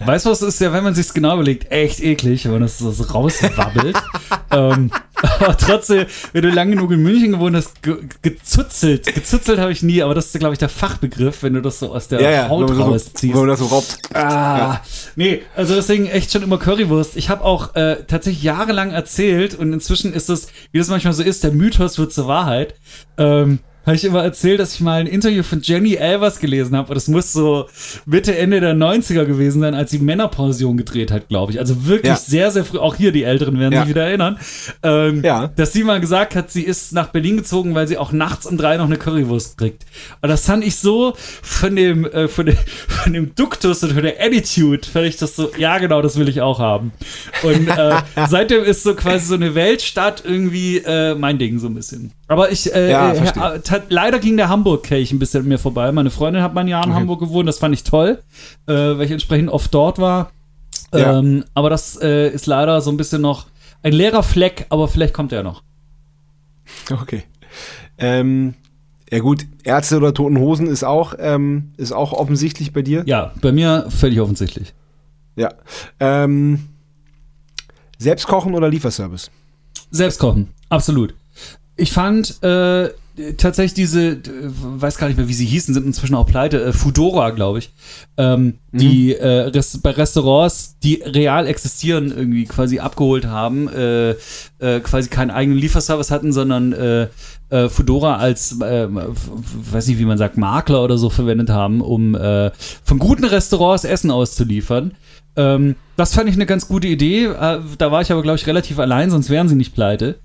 Weißt 0.00 0.26
du, 0.26 0.30
was 0.30 0.42
ist 0.42 0.60
ja, 0.60 0.72
wenn 0.72 0.82
man 0.82 0.94
sich 0.94 1.12
genau 1.14 1.34
überlegt, 1.34 1.70
echt 1.70 2.00
eklig, 2.00 2.44
wenn 2.46 2.52
man 2.52 2.62
das 2.62 2.78
so 2.78 2.90
so 2.90 3.04
rauswabbelt. 3.04 3.96
ähm, 4.50 4.90
aber 5.14 5.56
trotzdem, 5.56 6.06
wenn 6.32 6.42
du 6.42 6.50
lang 6.50 6.70
genug 6.70 6.90
in 6.90 7.00
München 7.00 7.32
gewohnt 7.32 7.54
hast, 7.54 7.80
ge 7.80 7.98
gezuzelt. 8.20 9.14
Gezuzelt 9.14 9.60
habe 9.60 9.70
ich 9.70 9.84
nie, 9.84 10.02
aber 10.02 10.14
das 10.14 10.26
ist, 10.26 10.38
glaube 10.40 10.54
ich, 10.54 10.58
der 10.58 10.68
Fachbegriff, 10.68 11.44
wenn 11.44 11.54
du 11.54 11.62
das 11.62 11.78
so 11.78 11.94
aus 11.94 12.08
der 12.08 12.48
Haut 12.48 12.68
wenn 12.68 12.76
man 12.76 12.86
so, 12.86 12.92
rausziehst. 12.92 13.34
wenn 13.34 13.40
man 13.40 13.48
das 13.48 13.60
so 13.60 13.66
raubt. 13.66 13.98
Ah, 14.14 14.80
nee, 15.14 15.42
also 15.54 15.76
deswegen 15.76 16.06
echt 16.06 16.32
schon 16.32 16.42
immer 16.42 16.58
Currywurst. 16.58 17.16
Ich 17.16 17.30
habe 17.30 17.44
auch 17.44 17.76
äh, 17.76 18.02
tatsächlich 18.06 18.42
jahrelang 18.42 18.90
erzählt 18.90 19.54
und 19.54 19.72
inzwischen 19.72 20.12
ist 20.12 20.28
es, 20.28 20.48
wie 20.72 20.78
das 20.78 20.88
manchmal 20.88 21.12
so 21.12 21.22
ist, 21.22 21.44
der 21.44 21.52
Mythos 21.52 21.98
wird 21.98 22.12
zur 22.12 22.26
Wahrheit. 22.26 22.74
Ähm, 23.16 23.60
habe 23.86 23.96
ich 23.96 24.04
immer 24.04 24.22
erzählt, 24.22 24.60
dass 24.60 24.74
ich 24.74 24.80
mal 24.80 25.00
ein 25.00 25.06
Interview 25.06 25.42
von 25.42 25.60
Jenny 25.62 25.94
Elvers 25.94 26.38
gelesen 26.40 26.76
habe 26.76 26.88
und 26.88 26.94
das 26.94 27.08
muss 27.08 27.32
so 27.32 27.66
Mitte, 28.06 28.36
Ende 28.36 28.60
der 28.60 28.74
90er 28.74 29.24
gewesen 29.24 29.60
sein, 29.60 29.74
als 29.74 29.90
sie 29.90 29.98
Männerpension 29.98 30.76
gedreht 30.76 31.10
hat, 31.10 31.28
glaube 31.28 31.52
ich. 31.52 31.58
Also 31.58 31.86
wirklich 31.86 32.08
Ja. 32.10 32.16
sehr, 32.16 32.50
sehr 32.50 32.64
früh, 32.64 32.78
auch 32.78 32.94
hier 32.94 33.12
die 33.12 33.24
Älteren 33.24 33.58
werden 33.58 33.72
Ja. 33.74 33.80
sich 33.80 33.90
wieder 33.90 34.04
erinnern, 34.06 34.38
ähm, 34.82 35.22
Ja. 35.22 35.48
dass 35.56 35.72
sie 35.72 35.84
mal 35.84 36.00
gesagt 36.00 36.34
hat, 36.34 36.50
sie 36.50 36.62
ist 36.62 36.92
nach 36.92 37.08
Berlin 37.08 37.36
gezogen, 37.36 37.74
weil 37.74 37.86
sie 37.88 37.98
auch 37.98 38.12
nachts 38.12 38.46
um 38.46 38.56
drei 38.56 38.76
noch 38.76 38.86
eine 38.86 38.96
Currywurst 38.96 39.58
kriegt. 39.58 39.84
Und 40.22 40.28
das 40.28 40.46
fand 40.46 40.64
ich 40.64 40.76
so 40.76 41.14
von 41.42 41.76
dem, 41.76 42.04
äh, 42.06 42.28
von 42.28 42.46
dem, 42.46 42.56
von 42.88 43.12
dem 43.12 43.34
Duktus 43.34 43.82
und 43.82 43.92
von 43.92 44.02
der 44.02 44.14
Attitude, 44.20 44.86
fand 44.90 45.06
ich 45.06 45.16
das 45.16 45.36
so, 45.36 45.50
ja 45.58 45.78
genau, 45.78 46.00
das 46.02 46.18
will 46.18 46.28
ich 46.28 46.40
auch 46.40 46.58
haben. 46.58 46.92
Und 47.42 47.68
äh, 47.68 47.96
seitdem 48.28 48.64
ist 48.64 48.82
so 48.82 48.94
quasi 48.94 49.26
so 49.26 49.34
eine 49.34 49.54
Weltstadt 49.54 50.22
irgendwie 50.24 50.78
äh, 50.78 51.14
mein 51.14 51.38
Ding 51.38 51.58
so 51.58 51.66
ein 51.66 51.74
bisschen. 51.74 52.12
Aber 52.28 52.50
ich, 52.50 52.74
äh, 52.74 52.90
Ja, 52.90 53.12
ta- 53.78 53.84
leider 53.88 54.18
ging 54.18 54.36
der 54.36 54.48
Hamburg-Kelch 54.48 55.12
ein 55.12 55.18
bisschen 55.18 55.42
an 55.42 55.48
mir 55.48 55.58
vorbei. 55.58 55.90
Meine 55.92 56.10
Freundin 56.10 56.42
hat 56.42 56.54
mal 56.54 56.62
ein 56.62 56.68
Jahr 56.68 56.84
in 56.84 56.90
Okay. 56.90 57.00
Hamburg 57.00 57.20
gewohnt, 57.20 57.48
das 57.48 57.58
fand 57.58 57.74
ich 57.74 57.84
toll, 57.84 58.22
äh, 58.66 58.72
weil 58.72 59.02
ich 59.02 59.10
entsprechend 59.10 59.48
oft 59.50 59.72
dort 59.74 59.98
war. 59.98 60.30
Ja. 60.92 61.18
Ähm, 61.18 61.44
aber 61.54 61.70
das 61.70 61.96
äh, 62.00 62.28
ist 62.30 62.46
leider 62.46 62.80
so 62.80 62.90
ein 62.90 62.96
bisschen 62.96 63.20
noch 63.22 63.46
ein 63.82 63.92
leerer 63.92 64.22
Fleck, 64.22 64.66
aber 64.70 64.88
vielleicht 64.88 65.12
kommt 65.14 65.32
er 65.32 65.42
noch. 65.42 65.62
Okay. 66.90 67.24
Ähm, 67.98 68.54
ja 69.10 69.18
gut, 69.20 69.44
Ärzte 69.64 69.96
oder 69.98 70.14
Toten 70.14 70.38
Hosen 70.38 70.66
ist 70.66 70.82
auch, 70.84 71.14
ähm, 71.18 71.72
ist 71.76 71.92
auch 71.92 72.12
offensichtlich 72.12 72.72
bei 72.72 72.82
dir. 72.82 73.02
Ja, 73.06 73.32
bei 73.40 73.52
mir 73.52 73.86
völlig 73.90 74.20
offensichtlich. 74.20 74.72
Ja. 75.36 75.52
Ähm, 76.00 76.68
selbst 77.98 78.26
kochen 78.26 78.54
oder 78.54 78.68
Lieferservice? 78.68 79.30
Selbst 79.90 80.18
kochen, 80.18 80.48
absolut. 80.68 81.14
Ich 81.76 81.92
fand 81.92 82.42
äh, 82.42 82.90
tatsächlich 83.36 83.74
diese, 83.74 84.12
äh, 84.12 84.20
weiß 84.22 84.98
gar 84.98 85.06
nicht 85.06 85.16
mehr, 85.16 85.28
wie 85.28 85.34
sie 85.34 85.46
hießen, 85.46 85.72
sind 85.72 85.86
inzwischen 85.86 86.14
auch 86.14 86.26
pleite, 86.26 86.62
äh, 86.62 86.72
Foodora, 86.72 87.30
glaube 87.30 87.60
ich, 87.60 87.70
ähm, 88.16 88.54
die 88.72 89.12
äh, 89.12 89.52
bei 89.82 89.90
Restaurants, 89.90 90.78
die 90.82 91.02
real 91.04 91.46
existieren, 91.46 92.12
irgendwie 92.14 92.44
quasi 92.44 92.80
abgeholt 92.80 93.26
haben, 93.26 93.68
äh, 93.68 94.10
äh, 94.58 94.80
quasi 94.82 95.08
keinen 95.08 95.30
eigenen 95.30 95.58
Lieferservice 95.58 96.10
hatten, 96.10 96.32
sondern 96.32 96.72
äh, 96.72 97.08
Foodora 97.68 98.16
als, 98.16 98.58
weiß 98.58 99.86
nicht, 99.86 100.00
wie 100.00 100.04
man 100.04 100.18
sagt, 100.18 100.36
Makler 100.36 100.82
oder 100.82 100.98
so 100.98 101.08
verwendet 101.08 101.50
haben, 101.50 101.82
um 101.82 102.16
von 102.82 102.98
guten 102.98 103.24
Restaurants 103.24 103.84
Essen 103.84 104.10
auszuliefern. 104.10 104.90
Ähm, 105.36 105.76
das 105.96 106.14
fand 106.14 106.28
ich 106.28 106.34
eine 106.34 106.46
ganz 106.46 106.66
gute 106.66 106.88
Idee. 106.88 107.28
Da 107.28 107.92
war 107.92 108.02
ich 108.02 108.10
aber, 108.10 108.22
glaube 108.22 108.38
ich, 108.38 108.48
relativ 108.48 108.80
allein, 108.80 109.08
sonst 109.08 109.30
wären 109.30 109.48
sie 109.48 109.54
nicht 109.54 109.72
pleite. 109.72 110.16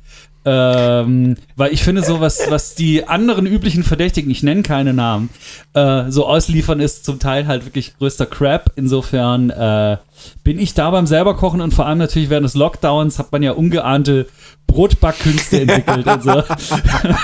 Ähm, 0.52 1.36
weil 1.56 1.72
ich 1.74 1.84
finde, 1.84 2.02
so 2.02 2.22
was, 2.22 2.50
was 2.50 2.74
die 2.74 3.08
anderen 3.08 3.46
üblichen 3.46 3.84
Verdächtigen, 3.84 4.32
ich 4.32 4.42
nenne 4.42 4.64
keine 4.64 4.96
Namen, 4.96 5.30
äh, 5.76 6.10
so 6.10 6.26
ausliefern 6.26 6.80
ist 6.80 7.06
zum 7.06 7.20
Teil 7.20 7.46
halt 7.46 7.66
wirklich 7.66 7.96
größter 8.00 8.26
Crap. 8.26 8.72
Insofern, 8.76 9.52
äh, 9.52 9.98
bin 10.44 10.58
ich 10.60 10.74
da 10.74 10.90
beim 10.90 11.06
selber 11.06 11.36
kochen 11.36 11.62
und 11.62 11.72
vor 11.72 11.86
allem 11.86 12.00
natürlich 12.00 12.32
während 12.32 12.46
des 12.46 12.56
Lockdowns 12.56 13.20
hat 13.20 13.32
man 13.32 13.44
ja 13.44 13.52
ungeahnte 13.52 14.26
Brotbackkünste 14.66 15.62
entwickelt 15.62 16.08
und 16.08 16.24
so. 16.24 16.44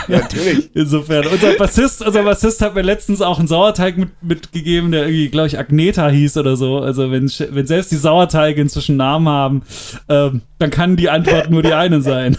Natürlich. 0.07 0.69
Insofern, 0.75 1.25
unser 1.25 1.53
Bassist, 1.53 2.05
unser 2.05 2.23
Bassist 2.23 2.61
hat 2.61 2.75
mir 2.75 2.83
letztens 2.83 3.21
auch 3.21 3.39
einen 3.39 3.47
Sauerteig 3.47 3.97
mit, 3.97 4.09
mitgegeben, 4.21 4.91
der 4.91 5.07
irgendwie, 5.07 5.29
glaube 5.29 5.47
ich, 5.47 5.57
Agneta 5.57 6.09
hieß 6.09 6.37
oder 6.37 6.57
so. 6.57 6.77
Also 6.77 7.11
wenn, 7.11 7.27
wenn 7.49 7.65
selbst 7.65 7.91
die 7.91 7.97
Sauerteige 7.97 8.61
inzwischen 8.61 8.97
Namen 8.97 9.27
haben, 9.27 9.63
ähm, 10.07 10.41
dann 10.59 10.69
kann 10.69 10.95
die 10.95 11.09
Antwort 11.09 11.49
nur 11.49 11.63
die 11.63 11.73
eine 11.73 12.01
sein. 12.01 12.37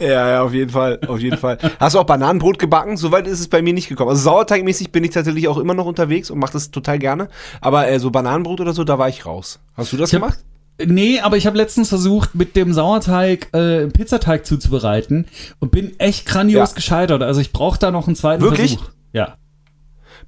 Ja, 0.00 0.28
ja, 0.30 0.42
auf 0.42 0.52
jeden 0.54 0.70
Fall, 0.70 1.00
auf 1.08 1.18
jeden 1.18 1.38
Fall. 1.38 1.58
Hast 1.80 1.94
du 1.94 1.98
auch 1.98 2.04
Bananenbrot 2.04 2.58
gebacken? 2.58 2.96
Soweit 2.96 3.26
ist 3.26 3.40
es 3.40 3.48
bei 3.48 3.62
mir 3.62 3.72
nicht 3.72 3.88
gekommen. 3.88 4.10
Also 4.10 4.22
Sauerteigmäßig 4.22 4.92
bin 4.92 5.02
ich 5.04 5.10
tatsächlich 5.10 5.48
auch 5.48 5.58
immer 5.58 5.74
noch 5.74 5.86
unterwegs 5.86 6.30
und 6.30 6.38
mache 6.38 6.52
das 6.52 6.70
total 6.70 6.98
gerne. 7.00 7.28
Aber 7.60 7.88
äh, 7.88 7.98
so 7.98 8.10
Bananenbrot 8.10 8.60
oder 8.60 8.72
so, 8.72 8.84
da 8.84 8.98
war 8.98 9.08
ich 9.08 9.26
raus. 9.26 9.58
Hast 9.74 9.92
du 9.92 9.96
das 9.96 10.12
Ich 10.12 10.20
gemacht? 10.20 10.38
Nee, 10.86 11.18
aber 11.18 11.36
ich 11.36 11.46
habe 11.48 11.56
letztens 11.56 11.88
versucht, 11.88 12.36
mit 12.36 12.54
dem 12.54 12.72
Sauerteig 12.72 13.48
äh, 13.52 13.56
einen 13.58 13.90
Pizzateig 13.92 14.46
zuzubereiten 14.46 15.26
und 15.58 15.72
bin 15.72 15.98
echt 15.98 16.26
grandios 16.26 16.70
Ja. 16.70 16.74
gescheitert. 16.76 17.22
Also 17.22 17.40
ich 17.40 17.52
brauche 17.52 17.80
da 17.80 17.90
noch 17.90 18.06
einen 18.06 18.14
zweiten 18.14 18.42
Wirklich? 18.44 18.74
Versuch. 18.76 18.90
Ja. 19.12 19.36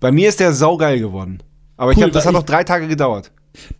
Bei 0.01 0.11
mir 0.11 0.29
ist 0.29 0.41
der 0.41 0.53
saugeil 0.53 0.99
geworden. 0.99 1.41
Aber 1.77 1.93
ich 1.93 1.99
Cool, 1.99 2.05
hab, 2.07 2.13
das 2.13 2.25
hat 2.25 2.33
ich- 2.33 2.39
noch 2.39 2.43
drei 2.45 2.65
Tage 2.65 2.89
gedauert. 2.89 3.31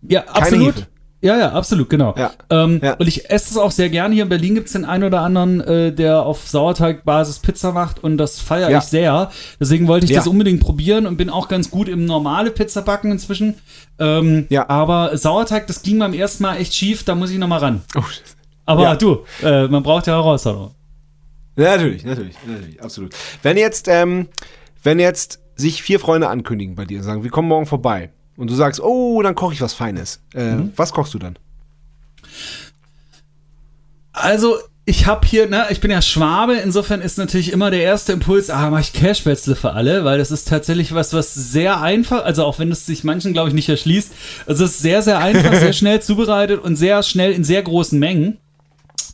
Ja, 0.03 0.23
absolut. 0.29 0.77
Hefe. 0.77 0.87
Ja, 1.23 1.37
ja, 1.39 1.53
absolut, 1.53 1.91
genau. 1.91 2.15
Ja. 2.17 2.33
Ähm, 2.49 2.81
Ja. 2.83 2.95
Und 2.95 3.07
ich 3.07 3.29
esse 3.29 3.51
es 3.51 3.57
auch 3.59 3.71
sehr 3.73 3.91
gerne. 3.91 4.15
Hier 4.15 4.23
in 4.23 4.29
Berlin 4.31 4.55
gibt 4.55 4.69
es 4.69 4.73
den 4.73 4.87
einen 4.87 5.05
oder 5.05 5.21
anderen, 5.21 5.61
äh, 5.61 5.93
der 5.93 6.23
auf 6.23 6.49
Sauerteigbasis 6.49 7.41
Pizza 7.41 7.73
macht 7.73 8.03
und 8.03 8.17
das 8.17 8.41
feiere 8.41 8.71
Ja. 8.71 8.79
ich 8.79 8.85
sehr. 8.85 9.31
Deswegen 9.61 9.87
wollte 9.87 10.07
ich 10.07 10.13
das 10.13 10.27
unbedingt 10.27 10.61
probieren 10.61 11.07
und 11.07 11.17
bin 11.19 11.29
auch 11.29 11.49
ganz 11.49 11.71
gut 11.71 11.89
im 11.89 12.07
normale 12.07 12.51
Pizza 12.51 12.81
backen 12.83 13.13
inzwischen. 13.13 13.57
Ähm, 13.99 14.47
Ja. 14.49 14.69
Aber 14.71 15.17
Sauerteig, 15.17 15.67
das 15.67 15.83
ging 15.83 15.99
beim 15.99 16.15
ersten 16.15 16.43
Mal 16.43 16.57
echt 16.57 16.75
schief, 16.75 17.05
da 17.05 17.15
muss 17.15 17.31
ich 17.31 17.37
nochmal 17.39 17.59
ran. 17.59 17.83
Oh, 17.99 18.03
Aber 18.65 18.97
du, 18.97 19.25
äh, 19.43 19.67
man 19.69 19.83
braucht 19.83 20.07
ja 20.07 20.15
Herausforderungen. 20.15 20.75
Ja, 21.57 21.77
natürlich, 21.77 22.05
natürlich, 22.05 22.37
natürlich, 22.47 22.83
absolut. 22.83 23.15
Wenn 23.43 23.59
jetzt, 23.59 23.89
ähm, 23.89 24.29
wenn 24.83 24.99
jetzt 24.99 25.41
sich 25.57 25.83
vier 25.83 26.01
Freunde 26.01 26.29
ankündigen 26.29 26.77
bei 26.77 26.87
dir 26.87 26.99
und 26.99 27.05
sagen, 27.05 27.23
wir 27.25 27.31
kommen 27.31 27.49
morgen 27.49 27.67
vorbei 27.67 28.11
und 28.41 28.49
du 28.51 28.55
sagst, 28.55 28.81
oh, 28.81 29.21
dann 29.23 29.35
koche 29.35 29.53
ich 29.55 29.61
was 29.61 29.75
Feines. 29.75 30.21
Äh, 30.35 30.53
Mhm. 30.55 30.73
Was 30.77 30.93
kochst 30.93 31.13
du 31.15 31.19
dann? 31.19 31.37
Also, 34.13 34.57
ich 34.87 35.07
habe 35.07 35.27
hier, 35.27 35.49
ne, 35.49 35.67
ich 35.71 35.81
bin 35.81 35.91
ja 35.91 36.03
Schwabe, 36.03 36.55
insofern 36.55 37.01
ist 37.01 37.19
natürlich 37.19 37.53
immer 37.53 37.71
der 37.71 37.83
erste 37.83 38.13
Impuls, 38.13 38.51
ah, 38.51 38.71
mach 38.71 38.81
ich 38.81 38.93
Cashspätzle 38.93 39.55
für 39.55 39.73
alle, 39.73 40.05
weil 40.05 40.19
das 40.19 40.31
ist 40.31 40.49
tatsächlich 40.49 40.95
was, 40.95 41.13
was 41.13 41.33
sehr 41.35 41.81
einfach, 41.81 42.25
also 42.25 42.45
auch 42.45 42.59
wenn 42.59 42.73
es 42.73 42.87
sich 42.87 43.05
manchen, 43.05 43.33
glaube 43.33 43.49
ich, 43.49 43.55
nicht 43.55 43.69
erschließt, 43.69 44.11
also 44.47 44.65
es 44.65 44.73
ist 44.73 44.79
sehr, 44.81 45.03
sehr 45.03 45.19
einfach, 45.19 45.55
sehr 45.55 45.73
schnell 45.75 46.01
zubereitet 46.03 46.61
und 46.63 46.77
sehr 46.77 47.03
schnell 47.03 47.33
in 47.33 47.45
sehr 47.45 47.63
großen 47.63 47.99
Mengen. 47.99 48.39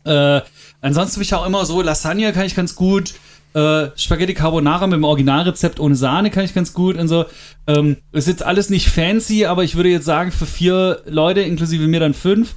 Äh, 0.04 0.40
ansonsten 0.80 1.16
bin 1.16 1.22
ich 1.24 1.34
auch 1.34 1.44
immer 1.44 1.66
so, 1.66 1.82
Lasagne 1.82 2.32
kann 2.32 2.46
ich 2.46 2.54
ganz 2.54 2.74
gut, 2.76 3.14
äh, 3.56 3.90
Spaghetti 3.96 4.34
Carbonara 4.34 4.86
mit 4.86 4.98
dem 4.98 5.04
Originalrezept 5.04 5.80
ohne 5.80 5.94
Sahne 5.96 6.30
kann 6.30 6.44
ich 6.44 6.54
ganz 6.54 6.74
gut 6.74 6.96
und 6.96 7.08
so. 7.08 7.24
Ähm, 7.66 7.96
ist 8.12 8.28
jetzt 8.28 8.44
alles 8.44 8.68
nicht 8.68 8.88
fancy, 8.88 9.46
aber 9.46 9.64
ich 9.64 9.76
würde 9.76 9.88
jetzt 9.88 10.04
sagen, 10.04 10.30
für 10.30 10.46
vier 10.46 11.00
Leute, 11.06 11.40
inklusive 11.40 11.86
mir 11.86 12.00
dann 12.00 12.12
fünf, 12.14 12.54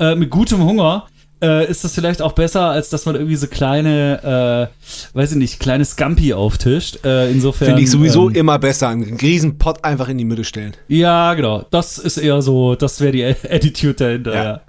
äh, 0.00 0.16
mit 0.16 0.30
gutem 0.30 0.64
Hunger, 0.64 1.06
äh, 1.42 1.70
ist 1.70 1.84
das 1.84 1.94
vielleicht 1.94 2.20
auch 2.20 2.32
besser, 2.32 2.62
als 2.70 2.90
dass 2.90 3.06
man 3.06 3.14
irgendwie 3.14 3.36
so 3.36 3.46
kleine, 3.46 4.68
äh, 5.14 5.16
weiß 5.16 5.32
ich 5.32 5.38
nicht, 5.38 5.60
kleine 5.60 5.84
Scampi 5.84 6.34
auftischt. 6.34 7.04
Äh, 7.04 7.30
insofern. 7.30 7.68
Finde 7.68 7.82
ich 7.82 7.90
sowieso 7.90 8.28
ähm, 8.28 8.34
immer 8.34 8.58
besser, 8.58 8.88
einen 8.88 9.16
riesen 9.18 9.56
Pott 9.56 9.84
einfach 9.84 10.08
in 10.08 10.18
die 10.18 10.24
Mitte 10.24 10.44
stellen. 10.44 10.72
Ja, 10.88 11.32
genau. 11.34 11.64
Das 11.70 11.96
ist 11.98 12.18
eher 12.18 12.42
so, 12.42 12.74
das 12.74 13.00
wäre 13.00 13.12
die 13.12 13.24
Attitude 13.48 13.94
dahinter, 13.94 14.34
Ja. 14.34 14.44
ja. 14.44 14.60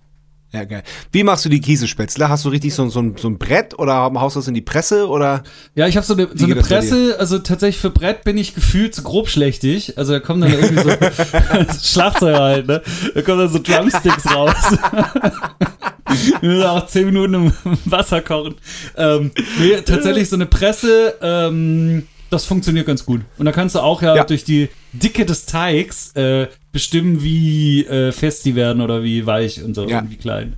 Ja, 0.53 0.65
geil. 0.65 0.83
Wie 1.13 1.23
machst 1.23 1.45
du 1.45 1.49
die 1.49 1.61
Käsespätzle? 1.61 2.27
Hast 2.27 2.43
du 2.43 2.49
richtig 2.49 2.73
so, 2.73 2.89
so, 2.89 2.99
ein- 3.01 3.15
so 3.17 3.29
ein 3.29 3.37
Brett 3.37 3.79
oder 3.79 3.95
haust 4.15 4.35
du 4.35 4.39
das 4.41 4.47
in 4.49 4.53
die 4.53 4.61
Presse 4.61 5.07
oder? 5.07 5.43
Ja, 5.75 5.87
ich 5.87 5.95
habe 5.95 6.05
so 6.05 6.13
eine, 6.13 6.27
so 6.35 6.43
eine 6.45 6.55
Presse, 6.57 7.15
also 7.17 7.39
tatsächlich 7.39 7.77
für 7.81 7.89
Brett 7.89 8.25
bin 8.25 8.37
ich 8.37 8.53
gefühlt 8.53 8.93
zu 8.93 9.01
grobschlächtig. 9.01 9.97
Also 9.97 10.11
da 10.13 10.19
kommen 10.19 10.41
dann 10.41 10.51
irgendwie 10.51 10.81
so 10.83 10.89
Schlagzeuger 11.81 12.39
halt, 12.39 12.67
ne? 12.67 12.81
Da 13.15 13.21
kommen 13.21 13.39
dann 13.39 13.49
so 13.49 13.59
Drumsticks 13.59 14.29
raus. 14.33 14.53
Wir 16.41 16.49
müssen 16.49 16.63
auch 16.65 16.85
10 16.87 17.05
Minuten 17.05 17.33
im 17.35 17.53
Wasser 17.85 18.21
kochen. 18.21 18.55
Ähm, 18.97 19.31
nee, 19.59 19.81
tatsächlich 19.85 20.27
so 20.29 20.35
eine 20.35 20.45
Presse, 20.45 21.15
ähm, 21.21 22.07
das 22.29 22.45
funktioniert 22.45 22.87
ganz 22.87 23.05
gut. 23.05 23.21
Und 23.37 23.45
da 23.45 23.51
kannst 23.51 23.75
du 23.75 23.79
auch 23.79 24.01
ja, 24.01 24.15
Ja. 24.15 24.23
durch 24.25 24.43
die 24.43 24.69
Dicke 24.93 25.25
des 25.25 25.45
Teigs 25.45 26.11
äh, 26.15 26.47
bestimmen, 26.71 27.21
wie 27.23 27.85
äh, 27.85 28.11
fest 28.11 28.45
die 28.45 28.55
werden 28.55 28.81
oder 28.81 29.03
wie 29.03 29.25
weich 29.25 29.63
und 29.63 29.75
so 29.75 29.87
Ja. 29.87 29.99
und 29.99 30.09
wie 30.11 30.15
klein. 30.17 30.55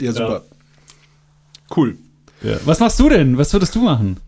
Ja, 0.00 0.12
super. 0.12 0.44
Cool. 1.74 1.96
Ja. 2.42 2.58
Was 2.64 2.80
machst 2.80 2.98
du 3.00 3.08
denn? 3.08 3.38
Was 3.38 3.52
würdest 3.52 3.74
du 3.74 3.80
machen? 3.82 4.18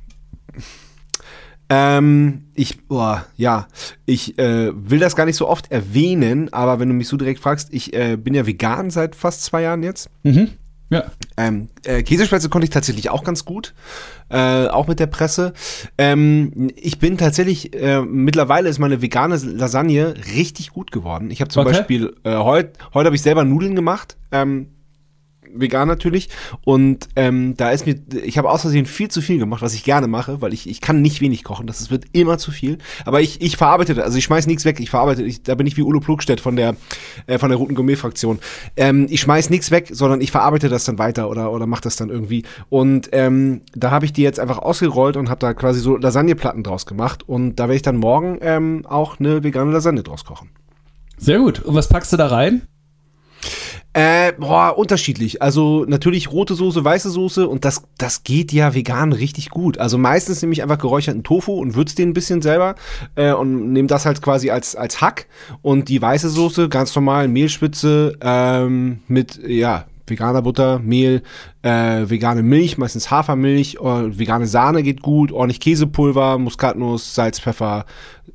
Ähm, 1.71 2.45
ich, 2.55 2.87
boah, 2.87 3.27
ja, 3.37 3.69
ich 4.07 4.39
äh, 4.39 4.71
will 4.75 4.99
das 4.99 5.15
gar 5.17 5.27
nicht 5.27 5.37
so 5.37 5.47
oft 5.47 5.71
erwähnen, 5.71 6.51
aber 6.53 6.81
wenn 6.81 6.89
du 6.89 6.95
mich 6.95 7.09
so 7.09 7.19
direkt 7.19 7.41
fragst, 7.41 7.69
ich 7.73 7.93
äh, 7.93 8.17
bin 8.17 8.33
ja 8.35 8.47
vegan 8.47 8.91
seit 8.91 9.15
fast 9.15 9.45
zwei 9.45 9.63
Jahren 9.63 9.83
jetzt. 9.83 10.09
Mhm. 10.23 10.49
Ja. 10.91 11.05
Ähm, 11.37 11.69
äh, 11.85 12.03
Käsespätzle 12.03 12.49
konnte 12.49 12.65
ich 12.65 12.71
tatsächlich 12.71 13.11
auch 13.11 13.23
ganz 13.23 13.45
gut, 13.45 13.75
äh, 14.31 14.67
auch 14.69 14.87
mit 14.87 15.01
der 15.01 15.07
Presse. 15.07 15.53
Ähm, 15.99 16.71
ich 16.77 16.99
bin 16.99 17.19
tatsächlich, 17.19 17.75
äh, 17.75 18.01
mittlerweile 18.01 18.69
ist 18.69 18.79
meine 18.79 19.03
vegane 19.03 19.37
Lasagne 19.37 20.15
richtig 20.35 20.71
gut 20.73 20.91
geworden. 20.91 21.31
Ich 21.31 21.41
habe 21.41 21.51
zum 21.51 21.63
Okay. 21.67 21.73
Beispiel, 21.73 22.15
äh, 22.25 22.37
heute 22.37 22.73
heute 22.95 23.07
habe 23.07 23.17
ich 23.17 23.23
selber 23.23 23.45
Nudeln 23.45 23.75
gemacht, 23.77 24.17
ähm, 24.33 24.69
vegan 25.55 25.89
natürlich. 25.89 26.29
Und 26.65 27.09
ähm, 27.17 27.55
da 27.57 27.71
ist 27.71 27.87
mir, 27.87 27.97
ich 28.25 28.39
habe 28.39 28.51
aus 28.51 28.63
Versehen 28.63 28.87
viel 28.87 29.09
zu 29.09 29.21
viel 29.21 29.39
gemacht, 29.39 29.63
was 29.63 29.75
ich 29.75 29.85
gerne 29.85 30.07
mache, 30.07 30.41
weil 30.41 30.53
ich, 30.53 30.69
ich 30.69 30.81
kann 30.81 31.03
nicht 31.03 31.21
wenig 31.21 31.45
kochen, 31.45 31.67
das 31.67 31.81
ist- 31.81 31.91
wird 31.91 32.05
immer 32.13 32.39
zu 32.39 32.51
viel. 32.51 32.79
Aber 33.05 33.21
ich, 33.21 33.41
ich 33.41 33.57
verarbeite 33.57 33.95
das, 33.95 34.05
also 34.05 34.19
ich 34.19 34.25
schmeiß 34.25 34.47
nichts 34.47 34.65
weg, 34.65 34.81
ich 34.81 34.91
verarbeite, 34.91 35.23
ich, 35.23 35.43
da 35.43 35.55
bin 35.55 35.67
ich 35.67 35.77
wie 35.77 35.83
Ulo 35.83 36.01
Plugstedt 36.01 36.41
von 36.41 36.57
der, 36.57 36.77
äh, 37.27 37.39
von 37.39 37.49
der 37.51 37.59
Roten 37.59 37.75
Gourmet-Fraktion. 37.75 38.39
Ähm, 38.77 39.07
ich 39.11 39.21
schmeiß 39.21 39.51
nichts 39.51 39.71
weg, 39.71 39.89
sondern 39.93 40.21
ich 40.21 40.31
verarbeite 40.31 40.69
das 40.69 40.85
dann 40.85 40.99
weiter 40.99 41.29
oder, 41.31 41.53
oder 41.53 41.67
mach 41.67 41.81
das 41.81 41.97
dann 41.97 42.09
irgendwie. 42.11 42.45
Und 42.69 43.09
ähm, 43.13 43.63
da 43.75 43.91
habe 43.91 44.05
ich 44.05 44.13
die 44.13 44.23
jetzt 44.23 44.41
einfach 44.41 44.59
ausgerollt 44.59 45.17
und 45.17 45.29
habe 45.31 45.41
da 45.41 45.55
quasi 45.55 45.81
so 45.81 45.97
Lasagneplatten 45.97 46.63
draus 46.63 46.87
gemacht. 46.87 47.29
Und 47.29 47.57
da 47.57 47.65
werde 47.65 47.77
ich 47.77 47.83
dann 47.83 47.97
morgen 47.97 48.39
ähm, 48.41 48.85
auch 48.87 49.19
eine 49.19 49.43
vegane 49.45 49.71
Lasagne 49.73 50.03
draus 50.03 50.25
kochen. 50.25 50.51
Sehr 51.17 51.39
gut. 51.39 51.61
Und 51.61 51.75
was 51.75 51.89
packst 51.89 52.13
du 52.13 52.17
da 52.17 52.27
rein? 52.29 52.63
Äh, 53.95 54.33
boah, 54.39 54.77
unterschiedlich. 54.77 55.41
Also 55.41 55.85
natürlich 55.89 56.31
rote 56.31 56.55
Soße, 56.55 56.85
weiße 56.85 57.11
Soße 57.11 57.49
und 57.49 57.65
das, 57.65 57.83
das 57.97 58.23
geht 58.23 58.53
ja 58.53 58.75
vegan 58.75 59.13
richtig 59.13 59.51
gut. 59.51 59.79
Also 59.79 59.97
meistens 59.97 60.43
nehme 60.43 60.53
ich 60.53 60.63
einfach 60.63 60.79
geräucherten 60.79 61.25
Tofu 61.25 61.55
und 61.55 61.75
würze 61.75 61.97
den 61.97 62.11
ein 62.11 62.15
bisschen 62.15 62.43
selber 62.43 62.75
äh, 63.15 63.33
und 63.33 63.73
nehme 63.73 63.89
das 63.89 64.05
halt 64.05 64.21
quasi 64.21 64.51
als, 64.51 64.77
als 64.77 65.01
Hack 65.01 65.27
und 65.63 65.89
die 65.89 66.01
weiße 66.01 66.29
Soße 66.29 66.69
ganz 66.69 66.95
normal 66.95 67.29
Mehlspitze 67.29 68.17
ähm, 68.21 69.01
mit, 69.09 69.41
ja, 69.47 69.87
veganer 70.07 70.43
Butter, 70.43 70.79
Mehl, 70.79 71.23
äh, 71.63 72.09
vegane 72.09 72.43
Milch, 72.43 72.79
meistens 72.79 73.11
Hafermilch, 73.11 73.77
äh, 73.77 74.19
vegane 74.19 74.47
Sahne 74.47 74.83
geht 74.83 75.03
gut, 75.03 75.33
ordentlich 75.33 75.61
Käsepulver, 75.61 76.39
Muskatnuss, 76.39 77.15
Salz, 77.15 77.41
Pfeffer 77.41 77.85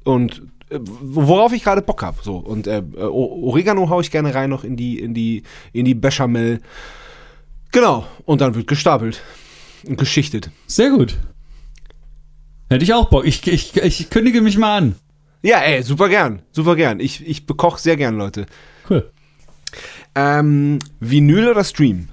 und 0.03 0.43
worauf 0.81 1.53
ich 1.53 1.63
gerade 1.63 1.81
Bock 1.81 2.01
habe. 2.01 2.17
So. 2.21 2.37
Und 2.37 2.67
äh, 2.67 2.83
Oregano 2.97 3.89
haue 3.89 4.01
ich 4.01 4.11
gerne 4.11 4.33
rein 4.33 4.49
noch 4.49 4.63
in 4.63 4.75
die, 4.75 4.99
in 4.99 5.13
die, 5.13 5.43
in 5.71 5.85
die 5.85 5.95
Bechamel. 5.95 6.59
Genau. 7.71 8.05
Und 8.25 8.41
dann 8.41 8.55
wird 8.55 8.67
gestapelt 8.67 9.21
und 9.87 9.97
geschichtet. 9.97 10.51
Sehr 10.67 10.89
gut. 10.89 11.17
Hätte 12.69 12.83
ich 12.83 12.93
auch 12.93 13.09
Bock. 13.09 13.25
Ich, 13.25 13.45
ich, 13.47 13.75
ich 13.77 14.09
kündige 14.09 14.41
mich 14.41 14.57
mal 14.57 14.77
an. 14.77 14.95
Ja, 15.41 15.59
ey, 15.59 15.83
super 15.83 16.09
gern. 16.09 16.41
Super 16.51 16.75
gern. 16.75 16.99
Ich, 16.99 17.25
ich 17.27 17.45
bekoche 17.45 17.79
sehr 17.79 17.97
gern, 17.97 18.15
Leute. 18.17 18.45
Cool. 18.89 19.11
Ähm, 20.15 20.79
Vinyl 20.99 21.49
oder 21.49 21.63
Stream? 21.63 22.07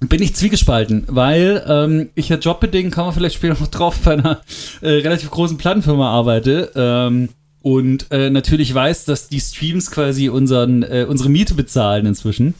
Bin 0.00 0.22
ich 0.22 0.34
zwiegespalten, 0.34 1.04
weil 1.08 1.64
ähm, 1.66 2.10
ich 2.14 2.28
ja 2.28 2.36
jobbedingt, 2.36 2.94
kann 2.94 3.06
man 3.06 3.14
vielleicht 3.14 3.34
später 3.34 3.58
noch 3.58 3.66
drauf, 3.66 3.98
bei 4.04 4.12
einer 4.12 4.40
äh, 4.80 4.90
relativ 4.90 5.30
großen 5.30 5.58
Plattenfirma 5.58 6.08
arbeite 6.08 6.70
ähm, 6.76 7.30
und 7.68 8.06
äh, 8.10 8.30
natürlich 8.30 8.72
weiß, 8.72 9.04
dass 9.04 9.28
die 9.28 9.40
Streams 9.40 9.90
quasi 9.90 10.30
unseren, 10.30 10.82
äh, 10.82 11.04
unsere 11.06 11.28
Miete 11.28 11.52
bezahlen 11.52 12.06
inzwischen. 12.06 12.54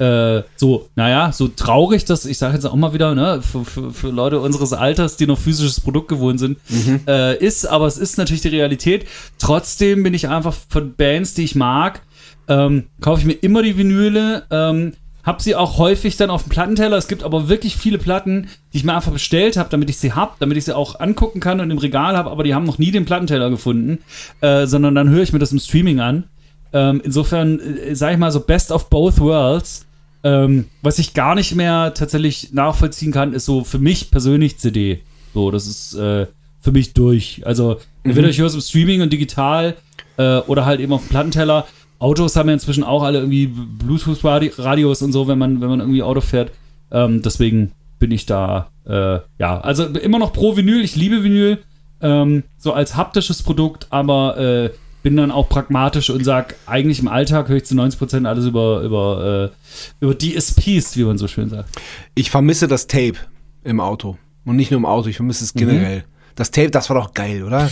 Äh, 0.00 0.42
so, 0.56 0.88
naja, 0.96 1.30
so 1.30 1.46
traurig, 1.46 2.04
dass 2.06 2.24
ich 2.24 2.38
sage 2.38 2.54
jetzt 2.54 2.64
auch 2.64 2.74
mal 2.74 2.92
wieder, 2.92 3.14
ne, 3.14 3.40
für, 3.40 3.64
für, 3.64 3.92
für 3.92 4.08
Leute 4.08 4.40
unseres 4.40 4.72
Alters, 4.72 5.16
die 5.16 5.28
noch 5.28 5.38
physisches 5.38 5.78
Produkt 5.78 6.08
gewohnt 6.08 6.40
sind, 6.40 6.58
äh, 7.06 7.38
ist, 7.38 7.66
aber 7.66 7.86
es 7.86 7.98
ist 7.98 8.18
natürlich 8.18 8.42
die 8.42 8.48
Realität. 8.48 9.06
Trotzdem 9.38 10.02
bin 10.02 10.12
ich 10.12 10.28
einfach 10.28 10.56
von 10.68 10.92
Bands, 10.96 11.34
die 11.34 11.44
ich 11.44 11.54
mag, 11.54 12.02
ähm, 12.48 12.88
kaufe 13.00 13.20
ich 13.20 13.26
mir 13.26 13.34
immer 13.34 13.62
die 13.62 13.78
Vinyle, 13.78 14.42
ähm, 14.50 14.94
hab 15.28 15.42
sie 15.42 15.54
auch 15.54 15.76
häufig 15.76 16.16
dann 16.16 16.30
auf 16.30 16.44
dem 16.44 16.48
Plattenteller. 16.48 16.96
Es 16.96 17.06
gibt 17.06 17.22
aber 17.22 17.50
wirklich 17.50 17.76
viele 17.76 17.98
Platten, 17.98 18.48
die 18.72 18.78
ich 18.78 18.84
mir 18.84 18.94
einfach 18.94 19.12
bestellt 19.12 19.58
habe, 19.58 19.68
damit 19.68 19.90
ich 19.90 19.98
sie 19.98 20.14
hab, 20.14 20.38
damit 20.38 20.56
ich 20.56 20.64
sie 20.64 20.74
auch 20.74 20.98
angucken 20.98 21.38
kann 21.38 21.60
und 21.60 21.70
im 21.70 21.76
Regal 21.76 22.16
habe, 22.16 22.30
aber 22.30 22.44
die 22.44 22.54
haben 22.54 22.64
noch 22.64 22.78
nie 22.78 22.90
den 22.90 23.04
Plattenteller 23.04 23.50
gefunden, 23.50 23.98
äh, 24.40 24.66
sondern 24.66 24.94
dann 24.94 25.10
höre 25.10 25.22
ich 25.22 25.34
mir 25.34 25.38
das 25.38 25.52
im 25.52 25.58
Streaming 25.58 26.00
an. 26.00 26.24
Ähm, 26.72 27.02
insofern, 27.04 27.60
äh, 27.60 27.94
sag 27.94 28.12
ich 28.12 28.18
mal, 28.18 28.32
so 28.32 28.40
Best 28.40 28.72
of 28.72 28.88
Both 28.88 29.20
Worlds. 29.20 29.84
Ähm, 30.24 30.64
was 30.80 30.98
ich 30.98 31.12
gar 31.12 31.34
nicht 31.34 31.54
mehr 31.54 31.92
tatsächlich 31.92 32.52
nachvollziehen 32.54 33.12
kann, 33.12 33.34
ist 33.34 33.44
so 33.44 33.64
für 33.64 33.78
mich 33.78 34.10
persönlich 34.10 34.58
CD. 34.58 35.02
So, 35.34 35.50
das 35.50 35.66
ist 35.66 35.94
äh, 35.94 36.26
für 36.60 36.72
mich 36.72 36.94
durch. 36.94 37.42
Also, 37.44 37.76
entweder 38.02 38.28
ich 38.28 38.38
höre 38.38 38.46
es 38.46 38.54
im 38.54 38.62
Streaming 38.62 39.02
und 39.02 39.12
digital 39.12 39.76
äh, 40.16 40.38
oder 40.38 40.64
halt 40.64 40.80
eben 40.80 40.92
auf 40.92 41.02
dem 41.02 41.10
Plattenteller. 41.10 41.66
Autos 41.98 42.36
haben 42.36 42.48
ja 42.48 42.54
inzwischen 42.54 42.84
auch 42.84 43.02
alle 43.02 43.18
irgendwie 43.18 43.46
Bluetooth-Radios 43.46 45.02
und 45.02 45.12
so, 45.12 45.28
wenn 45.28 45.38
man, 45.38 45.60
wenn 45.60 45.68
man 45.68 45.80
irgendwie 45.80 46.02
Auto 46.02 46.20
fährt. 46.20 46.52
Ähm, 46.90 47.22
deswegen 47.22 47.72
bin 47.98 48.10
ich 48.12 48.26
da, 48.26 48.70
äh, 48.86 49.18
ja, 49.38 49.60
also 49.60 49.84
immer 49.84 50.18
noch 50.18 50.32
pro 50.32 50.56
Vinyl. 50.56 50.82
Ich 50.84 50.96
liebe 50.96 51.24
Vinyl, 51.24 51.58
ähm, 52.00 52.44
so 52.56 52.72
als 52.72 52.96
haptisches 52.96 53.42
Produkt, 53.42 53.88
aber 53.90 54.38
äh, 54.38 54.70
bin 55.02 55.16
dann 55.16 55.30
auch 55.30 55.48
pragmatisch 55.48 56.10
und 56.10 56.24
sag, 56.24 56.54
eigentlich 56.66 57.00
im 57.00 57.08
Alltag 57.08 57.48
höre 57.48 57.56
ich 57.56 57.64
zu 57.64 57.74
90% 57.74 58.26
alles 58.26 58.46
über, 58.46 58.82
über, 58.82 59.52
äh, 59.52 60.04
über 60.04 60.16
DSPs, 60.16 60.96
wie 60.96 61.04
man 61.04 61.18
so 61.18 61.28
schön 61.28 61.48
sagt. 61.48 61.68
Ich 62.14 62.30
vermisse 62.30 62.68
das 62.68 62.86
Tape 62.86 63.16
im 63.64 63.80
Auto. 63.80 64.16
Und 64.44 64.56
nicht 64.56 64.70
nur 64.70 64.78
im 64.78 64.86
Auto, 64.86 65.08
ich 65.08 65.16
vermisse 65.16 65.44
es 65.44 65.54
generell. 65.54 66.04
Das 66.34 66.50
Tape, 66.50 66.70
das 66.70 66.88
war 66.88 66.96
doch 66.96 67.12
geil, 67.12 67.42
oder? 67.42 67.68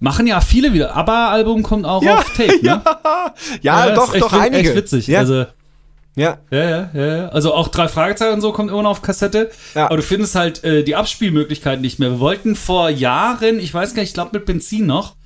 Machen 0.00 0.26
ja 0.26 0.40
viele 0.40 0.72
wieder. 0.72 0.96
ABBA-Album 0.96 1.62
kommt 1.62 1.84
auch 1.86 2.02
Ja, 2.02 2.16
auf 2.18 2.24
Tape, 2.36 2.58
ne? 2.62 2.82
Ja, 3.62 3.86
ja, 3.88 3.94
doch, 3.94 4.08
ist 4.08 4.14
echt, 4.14 4.24
doch, 4.24 4.32
einige. 4.32 4.68
Echt 4.70 4.76
witzig. 4.76 5.06
Ja, 5.06 5.20
Also, 5.20 5.44
ja. 6.16 6.38
ja, 6.50 6.58
ja, 6.70 6.90
ja, 6.92 7.16
ja. 7.16 7.28
Also 7.28 7.54
auch 7.54 7.68
drei 7.68 7.86
Fragezeichen 7.86 8.34
und 8.34 8.40
so 8.40 8.52
kommt 8.52 8.70
immer 8.70 8.82
noch 8.82 8.90
auf 8.90 9.02
Kassette. 9.02 9.50
Ja. 9.74 9.86
Aber 9.86 9.96
du 9.98 10.02
findest 10.02 10.34
halt 10.34 10.64
äh, 10.64 10.82
die 10.82 10.96
Abspielmöglichkeiten 10.96 11.82
nicht 11.82 11.98
mehr. 11.98 12.10
Wir 12.12 12.20
wollten 12.20 12.56
vor 12.56 12.90
Jahren, 12.90 13.60
ich 13.60 13.72
weiß 13.72 13.94
gar 13.94 14.00
nicht, 14.02 14.10
ich 14.10 14.14
glaube 14.14 14.30
mit 14.32 14.46
Benzin 14.46 14.86
noch, 14.86 15.16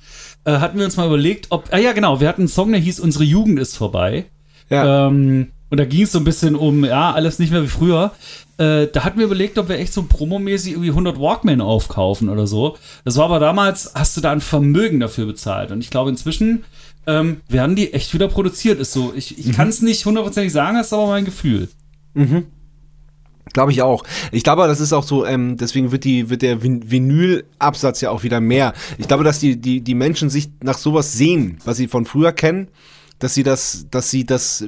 äh, 0.43 0.51
hatten 0.57 0.77
wir 0.77 0.85
uns 0.85 0.97
mal 0.97 1.07
überlegt, 1.07 1.47
ob. 1.49 1.69
Ah 1.71 1.77
ja, 1.77 1.93
genau, 1.93 2.19
wir 2.19 2.27
hatten 2.27 2.41
einen 2.41 2.47
Song, 2.49 2.71
der 2.71 2.81
hieß 2.81 2.99
Unsere 2.99 3.23
Jugend 3.23 3.59
ist 3.59 3.77
vorbei. 3.77 4.25
ja. 4.69 5.07
Ähm, 5.07 5.51
und 5.75 5.79
da 5.79 5.85
ging 5.85 6.03
es 6.03 6.13
so 6.13 6.19
ein 6.19 6.23
bisschen 6.23 6.55
um, 6.55 6.85
ja, 6.85 7.11
alles 7.11 7.37
nicht 7.37 7.51
mehr 7.51 7.61
wie 7.61 7.67
früher. 7.67 8.13
Äh, 8.57 8.87
da 8.87 9.03
hatten 9.03 9.19
wir 9.19 9.25
überlegt, 9.25 9.57
ob 9.57 9.67
wir 9.67 9.77
echt 9.77 9.91
so 9.91 10.03
promomäßig 10.03 10.71
irgendwie 10.71 10.91
100 10.91 11.19
Walkman 11.19 11.59
aufkaufen 11.59 12.29
oder 12.29 12.47
so. 12.47 12.77
Das 13.03 13.17
war 13.17 13.25
aber 13.25 13.39
damals, 13.41 13.91
hast 13.93 14.15
du 14.15 14.21
da 14.21 14.31
ein 14.31 14.39
Vermögen 14.39 15.01
dafür 15.01 15.25
bezahlt. 15.25 15.71
Und 15.71 15.81
ich 15.81 15.89
glaube, 15.89 16.09
inzwischen 16.09 16.63
ähm, 17.07 17.41
werden 17.49 17.75
die 17.75 17.91
echt 17.91 18.13
wieder 18.13 18.29
produziert. 18.29 18.79
Ist 18.79 18.93
so, 18.93 19.11
ich, 19.13 19.37
ich 19.37 19.53
kann 19.53 19.67
es 19.67 19.81
nicht 19.81 20.05
hundertprozentig 20.05 20.53
sagen, 20.53 20.77
das 20.77 20.87
ist 20.87 20.93
aber 20.93 21.07
mein 21.07 21.25
Gefühl. 21.25 21.67
Glaube 23.51 23.71
ich 23.73 23.81
auch. 23.81 24.03
Ich 24.31 24.43
glaube, 24.43 24.67
das 24.67 24.79
ist 24.79 24.93
auch 24.93 25.03
so, 25.03 25.25
ähm, 25.25 25.57
deswegen 25.57 25.91
wird 25.91 26.03
die, 26.05 26.29
wird 26.29 26.41
der 26.41 26.61
Vin- 26.63 26.89
Vinyl-Absatz 26.89 27.99
ja 27.99 28.09
auch 28.11 28.23
wieder 28.23 28.39
mehr. 28.39 28.73
Ich 28.97 29.07
glaube, 29.09 29.25
dass 29.25 29.39
die, 29.39 29.57
die, 29.59 29.81
die 29.81 29.95
Menschen 29.95 30.29
sich 30.29 30.49
nach 30.63 30.77
sowas 30.77 31.11
sehen, 31.13 31.57
was 31.65 31.77
sie 31.77 31.87
von 31.89 32.05
früher 32.05 32.31
kennen, 32.31 32.69
dass 33.19 33.33
sie 33.33 33.43
das, 33.43 33.87
dass 33.89 34.09
sie 34.09 34.25
das, 34.25 34.61
äh, 34.61 34.67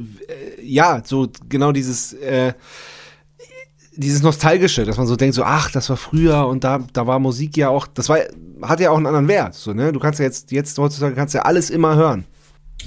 ja, 0.63 1.01
so 1.03 1.27
genau 1.49 1.71
dieses, 1.71 2.13
äh, 2.13 2.53
dieses 3.95 4.21
Nostalgische, 4.21 4.85
dass 4.85 4.97
man 4.97 5.07
so 5.07 5.15
denkt, 5.15 5.35
so, 5.35 5.43
ach, 5.43 5.71
das 5.71 5.89
war 5.89 5.97
früher 5.97 6.47
und 6.47 6.63
da, 6.63 6.79
da 6.93 7.07
war 7.07 7.19
Musik 7.19 7.57
ja 7.57 7.69
auch, 7.69 7.87
das 7.87 8.09
war, 8.09 8.19
hat 8.61 8.79
ja 8.79 8.91
auch 8.91 8.97
einen 8.97 9.07
anderen 9.07 9.27
Wert, 9.27 9.55
so, 9.55 9.73
ne? 9.73 9.91
Du 9.91 9.99
kannst 9.99 10.19
ja 10.19 10.25
jetzt, 10.25 10.51
jetzt 10.51 10.77
heutzutage 10.77 11.15
kannst 11.15 11.33
ja 11.33 11.41
alles 11.41 11.69
immer 11.69 11.95
hören. 11.95 12.25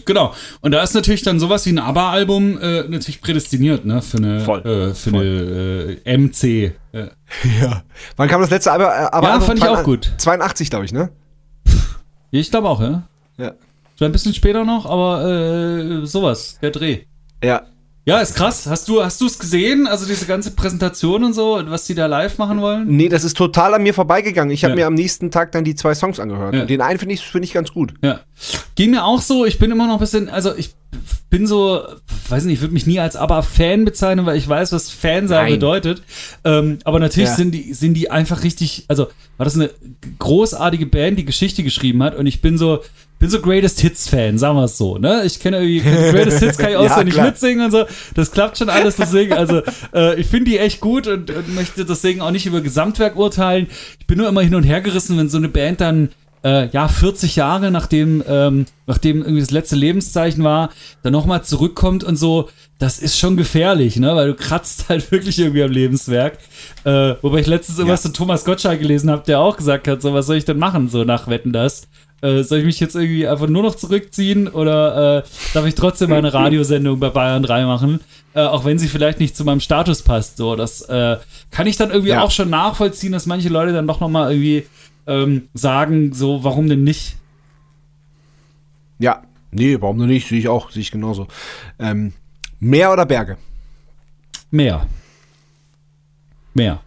Genau. 0.04 0.32
Und 0.60 0.70
da 0.70 0.82
ist 0.82 0.94
natürlich 0.94 1.22
dann 1.22 1.40
sowas 1.40 1.66
wie 1.66 1.70
ein 1.70 1.78
ABBA-Album 1.78 2.58
äh, 2.58 2.84
natürlich 2.88 3.20
prädestiniert, 3.20 3.84
ne? 3.84 4.00
Für 4.02 4.18
eine, 4.18 4.40
Voll. 4.40 4.60
Äh, 4.60 4.94
für 4.94 5.10
eine 5.10 5.98
äh, 6.04 6.16
MC. 6.16 6.44
Äh, 6.44 7.08
Ja. 7.60 7.82
Wann 8.16 8.28
kam 8.28 8.40
das 8.40 8.50
letzte 8.50 8.72
aber 8.72 8.88
Ja, 8.88 9.40
fand 9.40 9.58
ich 9.58 9.66
auch 9.66 9.82
gut. 9.82 10.12
82, 10.18 10.70
glaube 10.70 10.84
ich, 10.84 10.92
ne? 10.92 11.10
ich 12.30 12.50
glaube 12.50 12.68
auch, 12.68 12.80
ja. 12.80 13.02
Ja. 13.36 13.52
So 14.00 14.06
ein 14.06 14.12
bisschen 14.12 14.32
später 14.32 14.64
noch, 14.64 14.86
aber 14.86 15.26
äh, 15.30 16.06
sowas, 16.06 16.58
der 16.62 16.70
Dreh. 16.70 17.00
Ja. 17.44 17.66
Ja, 18.06 18.20
ist 18.20 18.34
krass. 18.34 18.66
Hast 18.66 18.88
du 18.88 19.04
hast 19.04 19.20
du 19.20 19.26
es 19.26 19.38
gesehen? 19.38 19.86
Also 19.86 20.06
diese 20.06 20.24
ganze 20.24 20.52
Präsentation 20.52 21.22
und 21.22 21.34
so, 21.34 21.60
was 21.66 21.84
die 21.84 21.94
da 21.94 22.06
live 22.06 22.38
machen 22.38 22.62
wollen? 22.62 22.86
Nee, 22.88 23.10
das 23.10 23.24
ist 23.24 23.36
total 23.36 23.74
an 23.74 23.82
mir 23.82 23.92
vorbeigegangen. 23.92 24.54
Ich 24.54 24.64
habe 24.64 24.72
Ja. 24.72 24.76
mir 24.76 24.86
am 24.86 24.94
nächsten 24.94 25.30
Tag 25.30 25.52
dann 25.52 25.64
die 25.64 25.74
zwei 25.74 25.94
Songs 25.94 26.18
angehört. 26.18 26.54
Ja. 26.54 26.62
Und 26.62 26.70
den 26.70 26.80
einen 26.80 26.98
finde 26.98 27.14
ich, 27.14 27.20
finde 27.20 27.44
ich 27.44 27.52
ganz 27.52 27.72
gut. 27.74 27.92
Ja. 28.02 28.20
Ging 28.74 28.92
mir 28.92 29.04
auch 29.04 29.20
so, 29.20 29.44
ich 29.44 29.58
bin 29.58 29.70
immer 29.70 29.86
noch 29.86 29.94
ein 29.94 30.00
bisschen, 30.00 30.30
also 30.30 30.54
ich 30.56 30.70
bin 31.28 31.46
so, 31.46 31.82
weiß 32.30 32.44
nicht, 32.46 32.54
ich 32.54 32.60
würde 32.62 32.72
mich 32.72 32.86
nie 32.86 32.98
als 33.00 33.16
ABBA-Fan 33.16 33.84
bezeichnen, 33.84 34.24
weil 34.24 34.38
ich 34.38 34.48
weiß, 34.48 34.72
was 34.72 34.88
Fan 34.90 35.28
sein 35.28 35.42
Nein. 35.44 35.52
bedeutet. 35.52 36.02
Ähm, 36.44 36.78
aber 36.84 37.00
natürlich 37.00 37.28
Ja. 37.28 37.36
sind, 37.36 37.50
die, 37.50 37.74
sind 37.74 37.92
die 37.92 38.10
einfach 38.10 38.44
richtig, 38.44 38.86
also 38.88 39.08
war 39.36 39.44
das 39.44 39.56
eine 39.56 39.68
großartige 40.18 40.86
Band, 40.86 41.18
die 41.18 41.26
Geschichte 41.26 41.62
geschrieben 41.62 42.02
hat 42.02 42.16
und 42.16 42.24
ich 42.26 42.40
bin 42.40 42.56
so, 42.56 42.80
bin 43.20 43.30
so 43.30 43.40
Greatest 43.40 43.80
Hits-Fan, 43.80 44.38
sagen 44.38 44.56
wir 44.56 44.64
es 44.64 44.76
so, 44.78 44.96
ne? 44.98 45.22
Ich 45.24 45.38
kenne 45.38 45.58
irgendwie, 45.58 45.80
Greatest 46.10 46.40
Hits 46.40 46.58
kann 46.58 46.70
ich 46.70 46.74
Ja, 46.74 46.80
auswendig 46.80 47.14
klar. 47.14 47.26
mitsingen 47.26 47.66
und 47.66 47.70
so. 47.70 47.84
Das 48.14 48.32
klappt 48.32 48.58
schon 48.58 48.70
alles, 48.70 48.96
deswegen, 48.96 49.34
also 49.34 49.62
äh, 49.94 50.18
ich 50.18 50.26
finde 50.26 50.50
die 50.50 50.58
echt 50.58 50.80
gut 50.80 51.06
und, 51.06 51.30
und 51.30 51.54
möchte 51.54 51.84
deswegen 51.84 52.22
auch 52.22 52.30
nicht 52.30 52.46
über 52.46 52.62
Gesamtwerk 52.62 53.16
urteilen. 53.16 53.68
Ich 54.00 54.06
bin 54.06 54.18
nur 54.18 54.28
immer 54.28 54.40
hin 54.40 54.54
und 54.54 54.64
her 54.64 54.80
gerissen, 54.80 55.16
wenn 55.18 55.28
so 55.28 55.36
eine 55.36 55.48
Band 55.48 55.80
dann 55.82 56.08
äh, 56.42 56.68
ja, 56.70 56.88
40 56.88 57.36
Jahre 57.36 57.70
nachdem, 57.70 58.24
ähm, 58.26 58.64
nachdem 58.86 59.18
irgendwie 59.20 59.40
das 59.40 59.50
letzte 59.50 59.76
Lebenszeichen 59.76 60.42
war, 60.42 60.70
dann 61.02 61.12
nochmal 61.12 61.44
zurückkommt 61.44 62.02
und 62.02 62.16
so, 62.16 62.48
das 62.78 62.98
ist 62.98 63.18
schon 63.18 63.36
gefährlich, 63.36 63.96
ne? 63.96 64.16
Weil 64.16 64.28
du 64.28 64.34
kratzt 64.34 64.88
halt 64.88 65.12
wirklich 65.12 65.38
irgendwie 65.38 65.62
am 65.62 65.70
Lebenswerk. 65.70 66.38
Äh, 66.84 67.16
wobei 67.20 67.40
ich 67.40 67.46
letztens 67.46 67.76
irgendwas 67.78 68.00
zu 68.00 68.12
Thomas 68.12 68.46
Gottschalk 68.46 68.80
gelesen 68.80 69.10
habe, 69.10 69.22
der 69.26 69.40
auch 69.40 69.58
gesagt 69.58 69.86
hat, 69.86 70.00
so, 70.00 70.14
was 70.14 70.24
soll 70.26 70.36
ich 70.36 70.46
denn 70.46 70.58
machen, 70.58 70.88
so 70.88 71.04
nach 71.04 71.28
Wetten 71.28 71.52
das? 71.52 71.88
Äh, 72.22 72.42
soll 72.42 72.58
ich 72.58 72.64
mich 72.66 72.80
jetzt 72.80 72.94
irgendwie 72.94 73.26
einfach 73.26 73.48
nur 73.48 73.62
noch 73.62 73.74
zurückziehen 73.74 74.46
oder 74.48 75.18
äh, 75.18 75.22
darf 75.54 75.66
ich 75.66 75.74
trotzdem 75.74 76.10
meine 76.10 76.32
Radiosendung 76.34 76.98
bei 77.00 77.08
Bayern 77.10 77.42
3 77.42 77.64
machen? 77.64 78.00
Äh, 78.34 78.42
auch 78.42 78.64
wenn 78.64 78.78
sie 78.78 78.88
vielleicht 78.88 79.20
nicht 79.20 79.34
zu 79.36 79.44
meinem 79.44 79.60
Status 79.60 80.02
passt. 80.02 80.36
So, 80.36 80.54
das 80.56 80.82
äh, 80.82 81.16
kann 81.50 81.66
ich 81.66 81.76
dann 81.76 81.90
irgendwie 81.90 82.10
Ja. 82.10 82.22
auch 82.22 82.30
schon 82.30 82.50
nachvollziehen, 82.50 83.12
dass 83.12 83.26
manche 83.26 83.48
Leute 83.48 83.72
dann 83.72 83.86
doch 83.86 84.00
nochmal 84.00 84.30
irgendwie 84.32 84.66
ähm, 85.06 85.48
sagen, 85.54 86.12
so, 86.12 86.44
warum 86.44 86.68
denn 86.68 86.84
nicht? 86.84 87.16
Ja. 88.98 89.22
Nee, 89.50 89.78
warum 89.80 89.98
denn 89.98 90.08
nicht? 90.08 90.28
Sehe 90.28 90.38
ich 90.38 90.48
auch, 90.48 90.70
sehe 90.70 90.82
ich 90.82 90.90
genauso. 90.90 91.26
Ähm, 91.78 92.12
Meer 92.60 92.92
oder 92.92 93.06
Berge? 93.06 93.38
Mehr. 94.50 94.86
Mehr. 96.54 96.80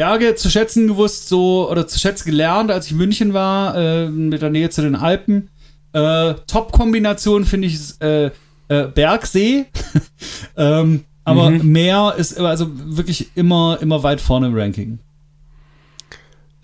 Berge 0.00 0.34
zu 0.34 0.48
schätzen 0.48 0.86
gewusst, 0.86 1.28
so, 1.28 1.70
oder 1.70 1.86
zu 1.86 1.98
schätzen 1.98 2.30
gelernt, 2.30 2.70
als 2.70 2.86
ich 2.86 2.92
in 2.92 2.96
München 2.96 3.34
war, 3.34 3.76
äh, 3.76 4.08
mit 4.08 4.40
der 4.40 4.48
Nähe 4.48 4.70
zu 4.70 4.80
den 4.80 4.96
Alpen. 4.96 5.50
Äh, 5.92 6.32
Top-Kombination 6.46 7.44
finde 7.44 7.68
ich 7.68 8.00
äh, 8.00 8.30
äh, 8.68 8.88
Bergsee. 8.94 9.66
ähm, 10.56 11.04
aber 11.24 11.50
Meer 11.50 12.14
ist 12.16 12.40
also 12.40 12.70
wirklich 12.72 13.32
immer, 13.34 13.76
immer 13.82 14.02
weit 14.02 14.22
vorne 14.22 14.46
im 14.46 14.54
Ranking. 14.56 15.00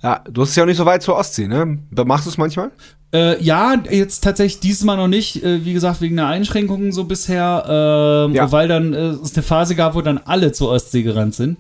Ja, 0.03 0.25
du 0.31 0.41
hast 0.41 0.51
es 0.51 0.57
ja 0.57 0.63
auch 0.63 0.67
nicht 0.67 0.79
so 0.79 0.87
weit 0.87 1.03
zur 1.03 1.17
Ostsee, 1.17 1.47
ne? 1.47 1.79
Machst 1.91 2.25
du 2.25 2.31
es 2.31 2.39
manchmal? 2.39 2.71
Äh, 3.13 3.43
ja, 3.43 3.75
jetzt 3.91 4.25
tatsächlich 4.25 4.61
diesmal 4.61 4.97
noch 4.97 5.09
nicht, 5.09 5.45
äh, 5.45 5.63
wie 5.63 5.75
gesagt, 5.75 6.01
wegen 6.01 6.17
der 6.17 6.29
Einschränkungen 6.29 6.91
so 6.91 7.05
bisher, 7.05 7.65
ähm, 8.29 8.35
Ja. 8.35 8.51
weil 8.51 8.67
dann 8.67 8.95
äh, 8.95 9.09
es 9.09 9.35
eine 9.35 9.43
Phase 9.43 9.75
gab, 9.75 9.95
wo 9.95 10.01
dann 10.01 10.17
alle 10.25 10.53
zur 10.53 10.71
Ostsee 10.71 11.03
gerannt 11.03 11.35
sind. 11.35 11.59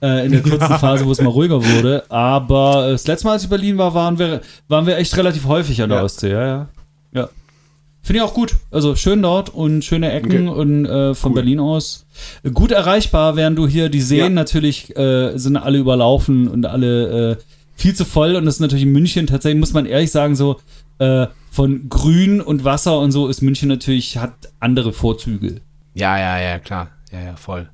Äh, 0.00 0.26
in 0.26 0.32
der 0.32 0.42
kurzen 0.48 0.78
Phase, 0.78 1.04
wo 1.06 1.10
es 1.12 1.20
mal 1.20 1.28
ruhiger 1.30 1.62
wurde. 1.64 2.04
Aber 2.08 2.86
äh, 2.88 2.92
das 2.92 3.06
letzte 3.06 3.26
Mal, 3.26 3.32
als 3.32 3.42
ich 3.42 3.46
in 3.46 3.50
Berlin 3.50 3.78
war, 3.78 3.94
waren 3.94 4.18
wir, 4.18 4.40
waren 4.68 4.86
wir 4.86 4.96
echt 4.96 5.16
relativ 5.16 5.46
häufig 5.46 5.82
an 5.82 5.88
der 5.88 5.98
Ja. 5.98 6.04
Ostsee, 6.04 6.30
ja, 6.30 6.46
ja. 6.46 6.68
ja. 7.12 7.28
Finde 8.02 8.18
ich 8.18 8.22
auch 8.24 8.32
gut. 8.34 8.54
Also 8.70 8.94
schön 8.94 9.20
dort 9.22 9.50
und 9.50 9.84
schöne 9.84 10.12
Ecken 10.12 10.48
Okay. 10.48 10.60
und 10.60 10.86
äh, 10.86 11.14
von 11.14 11.32
Cool. 11.32 11.34
Berlin 11.34 11.60
aus 11.60 12.06
gut 12.54 12.70
erreichbar, 12.70 13.34
während 13.36 13.58
du 13.58 13.66
hier 13.66 13.88
die 13.88 14.00
Seen 14.00 14.18
Ja. 14.18 14.28
natürlich 14.30 14.96
äh, 14.96 15.36
sind 15.36 15.56
alle 15.56 15.78
überlaufen 15.78 16.46
und 16.48 16.64
alle 16.64 17.32
äh, 17.32 17.36
viel 17.74 17.94
zu 17.94 18.04
voll. 18.04 18.36
Und 18.36 18.46
das 18.46 18.54
ist 18.54 18.60
natürlich 18.60 18.84
in 18.84 18.92
München 18.92 19.26
tatsächlich, 19.26 19.58
muss 19.58 19.72
man 19.72 19.84
ehrlich 19.84 20.10
sagen, 20.12 20.36
so 20.36 20.60
äh, 21.00 21.26
von 21.50 21.88
Grün 21.88 22.40
und 22.40 22.64
Wasser 22.64 22.98
und 23.00 23.10
so 23.10 23.26
ist 23.28 23.42
München 23.42 23.68
natürlich, 23.68 24.16
hat 24.16 24.32
andere 24.60 24.92
Vorzüge. 24.92 25.60
Ja, 25.94 26.16
ja, 26.18 26.38
ja, 26.40 26.58
klar. 26.60 26.88
Ja, 27.10 27.20
ja, 27.20 27.36
voll. 27.36 27.68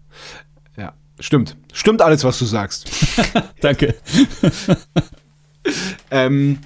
Stimmt. 1.20 1.56
Stimmt 1.72 2.02
alles, 2.02 2.24
was 2.24 2.38
du 2.38 2.44
sagst. 2.44 2.90
Danke. 3.60 3.94
ähm, 6.10 6.58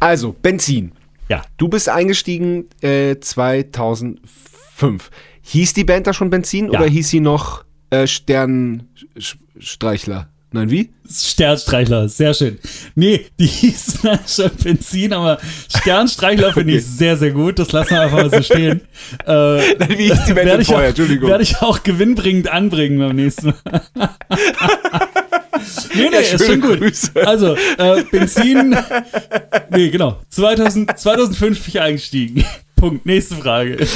also, 0.00 0.32
Benzin. 0.32 0.92
Ja. 1.28 1.42
Du 1.56 1.68
bist 1.68 1.88
eingestiegen 1.88 2.68
äh, 2.80 3.16
2005. 3.18 5.10
Hieß 5.42 5.72
die 5.74 5.84
Band 5.84 6.06
da 6.06 6.12
schon 6.12 6.30
Benzin 6.30 6.66
Ja. 6.66 6.78
oder 6.78 6.86
hieß 6.88 7.08
sie 7.08 7.18
noch 7.20 7.64
äh, 7.90 8.06
Sternstreichler? 8.06 10.28
Nein, 10.50 10.70
wie? 10.70 10.88
Sternstreichler, 11.10 12.08
sehr 12.08 12.32
schön. 12.32 12.58
Nee, 12.94 13.26
die 13.38 13.46
hießen 13.46 14.00
dann 14.02 14.20
schon 14.26 14.50
Benzin, 14.62 15.12
aber 15.12 15.38
Sternstreichler 15.68 16.54
finde 16.54 16.74
ich 16.76 16.86
sehr, 16.86 17.18
sehr 17.18 17.32
gut. 17.32 17.58
Das 17.58 17.72
lassen 17.72 17.90
wir 17.90 18.00
einfach 18.00 18.18
mal 18.18 18.30
so 18.30 18.42
stehen. 18.42 18.80
Äh, 19.26 19.32
Wie 19.32 20.10
hieß 20.10 20.24
die 20.26 20.34
Band 20.34 20.46
werde 20.46 20.62
ich, 20.62 20.68
vorher? 20.68 20.86
auch, 20.86 20.88
Entschuldigung. 20.88 21.30
werde 21.30 21.42
ich 21.42 21.56
auch 21.62 21.82
gewinnbringend 21.82 22.48
anbringen 22.48 22.98
beim 22.98 23.16
nächsten 23.16 23.48
Mal. 23.48 23.80
nee, 25.94 26.08
nee, 26.10 26.16
ist 26.18 26.44
schon 26.44 26.60
gut. 26.60 26.78
Grüße. 26.78 27.10
Also, 27.26 27.56
äh, 27.78 28.02
Benzin, 28.10 28.76
nee, 29.70 29.90
genau, 29.90 30.20
2000, 30.30 30.98
2005 30.98 31.58
bin 31.58 31.68
ich 31.68 31.80
eingestiegen. 31.80 32.44
Punkt. 32.76 33.06
Nächste 33.06 33.36
Frage. 33.36 33.86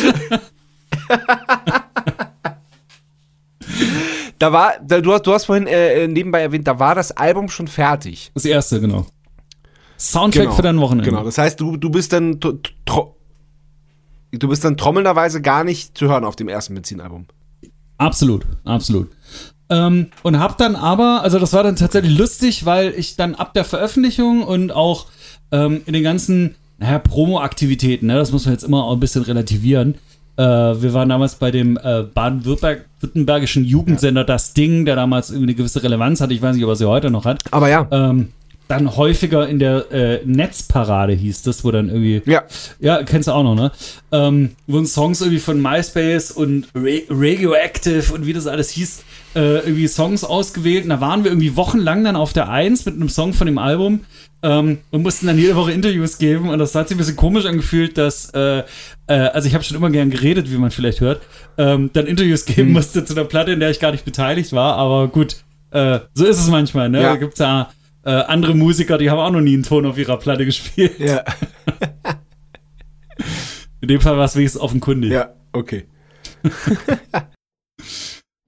Da 4.43 4.53
war, 4.53 4.73
da, 4.85 5.01
du, 5.01 5.13
hast, 5.13 5.25
du 5.25 5.33
hast 5.33 5.45
vorhin 5.45 5.69
äh, 5.69 6.09
nebenbei 6.09 6.41
erwähnt, 6.41 6.67
da 6.67 6.81
war 6.81 6.97
das 6.97 7.13
Album 7.13 7.49
schon 7.49 7.69
fertig. 7.69 8.33
Das 8.35 8.45
erste, 8.45 8.81
genau. 8.81 9.07
Soundtrack 9.97 10.47
Genau. 10.47 10.57
für 10.57 10.63
dein 10.63 10.81
Wochenende. 10.81 11.09
Genau, 11.09 11.23
das 11.23 11.39
heißt, 11.39 11.61
du, 11.61 11.77
du 11.77 11.91
bist 11.91 12.13
dann 12.13 12.41
du 12.41 12.59
bist 14.33 14.65
dann 14.65 14.77
trommelnderweise 14.77 15.43
gar 15.43 15.63
nicht 15.63 15.97
zu 15.97 16.09
hören 16.09 16.25
auf 16.25 16.35
dem 16.35 16.49
ersten 16.49 16.75
Benzinalbum. 16.75 17.27
Absolut, 17.99 18.45
absolut. 18.65 19.13
Ähm, 19.71 20.09
und 20.25 20.41
hab 20.41 20.59
dann 20.59 20.75
aber, 20.75 21.23
also 21.23 21.39
das 21.39 21.53
war 21.53 21.63
dann 21.63 21.77
tatsächlich 21.77 22.19
lustig, 22.19 22.67
weil 22.67 22.95
ich 22.97 23.15
dann 23.15 23.37
ab 23.37 23.55
der 23.55 23.65
Veröffentlichung 23.65 24.43
und 24.43 24.73
auch 24.73 25.07
ähm, 25.53 25.83
in 25.87 25.93
den 25.93 26.03
ganzen, 26.03 26.57
naja, 26.79 26.99
Promo-Aktivitäten, 26.99 28.09
ne, 28.09 28.17
das 28.17 28.33
muss 28.33 28.45
man 28.47 28.55
jetzt 28.55 28.65
immer 28.65 28.87
auch 28.87 28.95
ein 28.95 28.99
bisschen 28.99 29.23
relativieren. 29.23 29.99
Äh, 30.37 30.43
wir 30.43 30.95
waren 30.95 31.09
damals 31.09 31.35
bei 31.35 31.51
dem 31.51 31.79
äh, 31.83 32.03
baden-württembergischen 32.03 33.65
Jugendsender 33.65 34.25
Das 34.25 34.55
Ding, 34.55 34.85
der 34.85 34.97
damals 34.97 35.31
irgendwie 35.31 35.51
eine 35.51 35.55
gewisse 35.55 35.83
Relevanz 35.83 36.21
hatte. 36.21 36.33
Ich 36.33 36.43
weiß 36.43 36.55
nicht, 36.57 36.65
ob 36.65 36.71
er 36.71 36.77
sie 36.77 36.89
heute 36.89 37.11
noch 37.11 37.25
hat. 37.25 37.43
Aber 37.51 37.69
ja. 37.69 37.87
Ähm, 37.91 38.29
dann 38.73 38.97
häufiger 38.97 39.47
in 39.49 39.59
der 39.59 39.93
äh, 39.93 40.21
Netzparade 40.25 41.13
hieß 41.13 41.43
das, 41.43 41.63
wo 41.65 41.71
dann 41.71 41.89
irgendwie 41.89 42.23
Ja. 42.25 42.45
ja, 42.81 43.03
kennst 43.03 43.29
du 43.29 43.33
auch 43.33 43.43
noch, 43.43 43.55
ne? 43.55 43.71
Ähm, 44.11 44.53
wurden 44.67 44.87
Songs 44.87 45.21
irgendwie 45.21 45.41
von 45.41 45.61
MySpace 45.61 46.31
und 46.31 46.69
Ra 46.75 46.99
Radioactive 47.11 48.13
und 48.15 48.27
wie 48.27 48.33
das 48.33 48.47
alles 48.47 48.71
hieß, 48.71 49.05
äh, 49.35 49.59
irgendwie 49.59 49.89
Songs 49.89 50.25
ausgewählt. 50.25 50.85
Und 50.85 50.91
da 50.91 51.01
waren 51.01 51.25
wir 51.25 51.31
irgendwie 51.31 51.55
wochenlang 51.57 52.03
dann 52.05 52.17
auf 52.17 52.33
der 52.33 52.49
Eins 52.49 52.87
mit 52.87 52.95
einem 52.95 53.09
Song 53.09 53.35
von 53.35 53.47
dem 53.47 53.59
Album 53.59 54.01
ähm, 54.43 54.79
und 54.91 55.03
mussten 55.03 55.27
dann 55.27 55.39
jede 55.39 55.55
Woche 55.55 55.73
Interviews 55.73 56.17
geben. 56.17 56.49
Und 56.49 56.59
das 56.59 56.75
hat 56.75 56.89
sich 56.89 56.97
ein 56.97 56.99
bisschen 56.99 57.17
komisch 57.17 57.45
angefühlt, 57.45 57.99
dass, 57.99 58.31
äh, 58.31 58.63
äh, 59.07 59.13
also 59.13 59.49
ich 59.49 59.55
habe 59.55 59.65
schon 59.65 59.77
immer 59.77 59.91
gern 59.91 60.11
geredet, 60.11 60.51
wie 60.51 60.57
man 60.57 60.71
vielleicht 60.71 61.01
hört, 61.01 61.23
ähm, 61.59 61.91
dann 61.93 62.07
Interviews 62.07 62.47
geben 62.47 62.73
musste 62.73 63.05
zu 63.05 63.15
einer 63.15 63.25
Platte, 63.25 63.53
in 63.53 63.61
der 63.61 63.71
ich 63.71 63.81
gar 63.81 63.93
nicht 63.93 64.05
beteiligt 64.05 64.53
war. 64.53 64.77
Aber 64.77 65.09
gut, 65.09 65.37
äh, 65.73 66.01
so 66.15 66.25
ist 66.25 66.41
es 66.41 66.49
manchmal, 66.49 66.89
ne? 66.89 67.03
Ja. 67.03 67.11
Da 67.11 67.17
gibt's 67.17 67.39
ja 67.39 67.71
äh, 68.05 68.11
andere 68.11 68.55
Musiker, 68.55 68.99
die 68.99 69.11
haben 69.11 69.19
auch 69.19 69.31
noch 69.31 69.41
nie 69.41 69.55
einen 69.55 69.63
Ton 69.63 69.87
auf 69.87 69.99
ihrer 69.99 70.19
Platte 70.19 70.45
gespielt. 70.45 70.99
Ja. 70.99 71.25
In 73.81 73.89
dem 73.89 74.01
Fall 74.01 74.17
war 74.17 74.25
es 74.25 74.37
wenigstens 74.37 74.61
offenkundig. 74.61 75.13
Ja, 75.13 75.35
okay. 75.53 75.87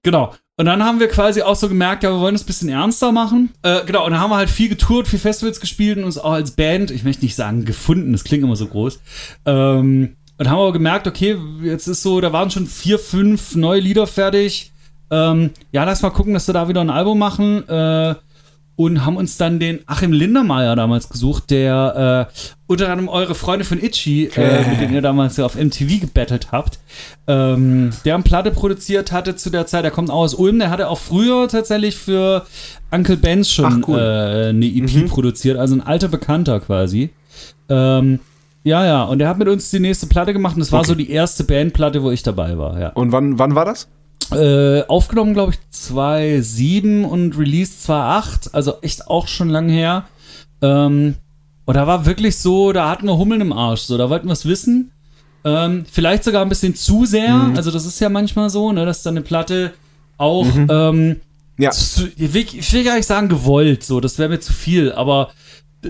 Genau. 0.05 0.35
Und 0.57 0.67
dann 0.67 0.83
haben 0.83 0.99
wir 0.99 1.07
quasi 1.07 1.41
auch 1.41 1.55
so 1.55 1.67
gemerkt, 1.67 2.03
ja, 2.03 2.11
wir 2.11 2.19
wollen 2.19 2.35
es 2.35 2.43
ein 2.43 2.45
bisschen 2.45 2.69
ernster 2.69 3.11
machen. 3.11 3.49
Äh, 3.63 3.83
genau, 3.85 4.05
und 4.05 4.11
dann 4.11 4.21
haben 4.21 4.29
wir 4.29 4.37
halt 4.37 4.51
viel 4.51 4.69
getourt, 4.69 5.07
viel 5.07 5.19
Festivals 5.19 5.59
gespielt 5.59 5.97
und 5.97 6.03
uns 6.03 6.19
auch 6.19 6.31
als 6.31 6.51
Band, 6.51 6.91
ich 6.91 7.03
möchte 7.03 7.25
nicht 7.25 7.35
sagen 7.35 7.65
gefunden, 7.65 8.11
das 8.11 8.23
klingt 8.23 8.43
immer 8.43 8.55
so 8.55 8.67
groß. 8.67 8.99
Ähm, 9.47 10.15
und 10.37 10.49
haben 10.49 10.59
aber 10.59 10.73
gemerkt, 10.73 11.07
okay, 11.07 11.37
jetzt 11.63 11.87
ist 11.87 12.03
so, 12.03 12.21
da 12.21 12.31
waren 12.31 12.51
schon 12.51 12.67
vier, 12.67 12.99
fünf 12.99 13.55
neue 13.55 13.81
Lieder 13.81 14.05
fertig. 14.05 14.71
Ähm, 15.09 15.49
ja, 15.71 15.83
lass 15.83 16.03
mal 16.03 16.11
gucken, 16.11 16.35
dass 16.35 16.47
wir 16.47 16.53
da 16.53 16.69
wieder 16.69 16.81
ein 16.81 16.91
Album 16.91 17.17
machen. 17.17 17.67
Äh, 17.67 18.15
und 18.77 19.05
haben 19.05 19.15
uns 19.17 19.37
dann 19.37 19.59
den 19.59 19.79
Achim 19.85 20.11
Lindermeier 20.11 20.75
damals 20.75 21.07
gesucht, 21.09 21.49
der 21.49 22.29
äh, 22.29 22.33
unter 22.67 22.89
anderem 22.89 23.07
eure 23.07 23.33
Freunde 23.35 23.63
von 23.63 23.81
Itchy, 23.81 24.25
äh, 24.35 24.67
mit 24.69 24.81
denen 24.81 24.93
ihr 24.93 25.01
damals 25.01 25.37
ja 25.37 25.45
auf 25.45 25.55
MTV 25.55 26.01
gebettelt 26.01 26.51
habt, 26.51 26.79
ähm, 27.27 27.91
der 28.03 28.15
eine 28.15 28.23
Platte 28.23 28.51
produziert 28.51 29.11
hatte 29.11 29.35
zu 29.35 29.49
der 29.49 29.65
Zeit, 29.65 29.83
der 29.85 29.91
kommt 29.91 30.09
auch 30.09 30.19
aus 30.23 30.33
Ulm, 30.33 30.59
der 30.59 30.69
hatte 30.71 30.89
auch 30.89 30.99
früher 30.99 31.47
tatsächlich 31.47 31.95
für 31.95 32.45
Uncle 32.91 33.17
Benz 33.17 33.49
schon 33.49 33.83
Ach, 33.83 33.87
cool. 33.87 33.99
äh, 33.99 34.49
eine 34.49 34.65
EP 34.65 35.07
produziert, 35.07 35.57
also 35.57 35.75
ein 35.75 35.81
alter 35.81 36.09
Bekannter 36.09 36.59
quasi. 36.59 37.11
Ähm, 37.69 38.19
ja, 38.63 38.83
ja, 38.85 39.03
und 39.03 39.19
der 39.19 39.29
hat 39.29 39.37
mit 39.37 39.47
uns 39.47 39.69
die 39.69 39.79
nächste 39.79 40.07
Platte 40.07 40.33
gemacht 40.33 40.55
und 40.55 40.59
das 40.61 40.71
war 40.71 40.79
Okay. 40.79 40.89
so 40.89 40.95
die 40.95 41.11
erste 41.11 41.43
Bandplatte, 41.43 42.01
wo 42.03 42.11
ich 42.11 42.23
dabei 42.23 42.57
war, 42.57 42.79
ja. 42.79 42.89
Und 42.89 43.11
wann, 43.11 43.37
wann 43.39 43.53
war 43.55 43.63
das? 43.65 43.87
Äh, 44.31 44.83
aufgenommen, 44.87 45.33
glaube 45.33 45.53
ich, 45.53 45.59
2.7 45.77 47.03
und 47.03 47.37
released 47.37 47.87
2.8, 47.89 48.53
also 48.53 48.75
echt 48.81 49.07
auch 49.07 49.27
schon 49.27 49.49
lang 49.49 49.69
her. 49.69 50.05
Ähm, 50.61 51.15
und 51.65 51.73
da 51.75 51.87
war 51.87 52.05
wirklich 52.05 52.37
so, 52.37 52.71
da 52.71 52.89
hatten 52.89 53.05
wir 53.07 53.17
Hummeln 53.17 53.41
im 53.41 53.53
Arsch, 53.53 53.81
so, 53.81 53.97
da 53.97 54.09
wollten 54.09 54.27
wir 54.27 54.33
es 54.33 54.45
wissen. 54.45 54.91
Ähm, 55.43 55.85
vielleicht 55.91 56.23
sogar 56.23 56.41
ein 56.41 56.49
bisschen 56.49 56.75
zu 56.75 57.05
sehr, 57.05 57.35
also 57.55 57.69
das 57.71 57.85
ist 57.85 57.99
ja 57.99 58.09
manchmal 58.09 58.49
so, 58.49 58.71
ne, 58.71 58.85
dass 58.85 59.03
dann 59.03 59.13
eine 59.13 59.21
Platte 59.21 59.73
auch, 60.17 60.47
ähm, 60.69 61.17
Ja. 61.59 61.69
zu, 61.71 62.07
ich, 62.17 62.33
will, 62.33 62.45
ich 62.51 62.73
will 62.73 62.83
gar 62.83 62.95
nicht 62.95 63.05
sagen 63.05 63.29
gewollt, 63.29 63.83
so, 63.83 63.99
das 63.99 64.17
wäre 64.17 64.29
mir 64.29 64.39
zu 64.39 64.53
viel, 64.53 64.91
aber 64.91 65.29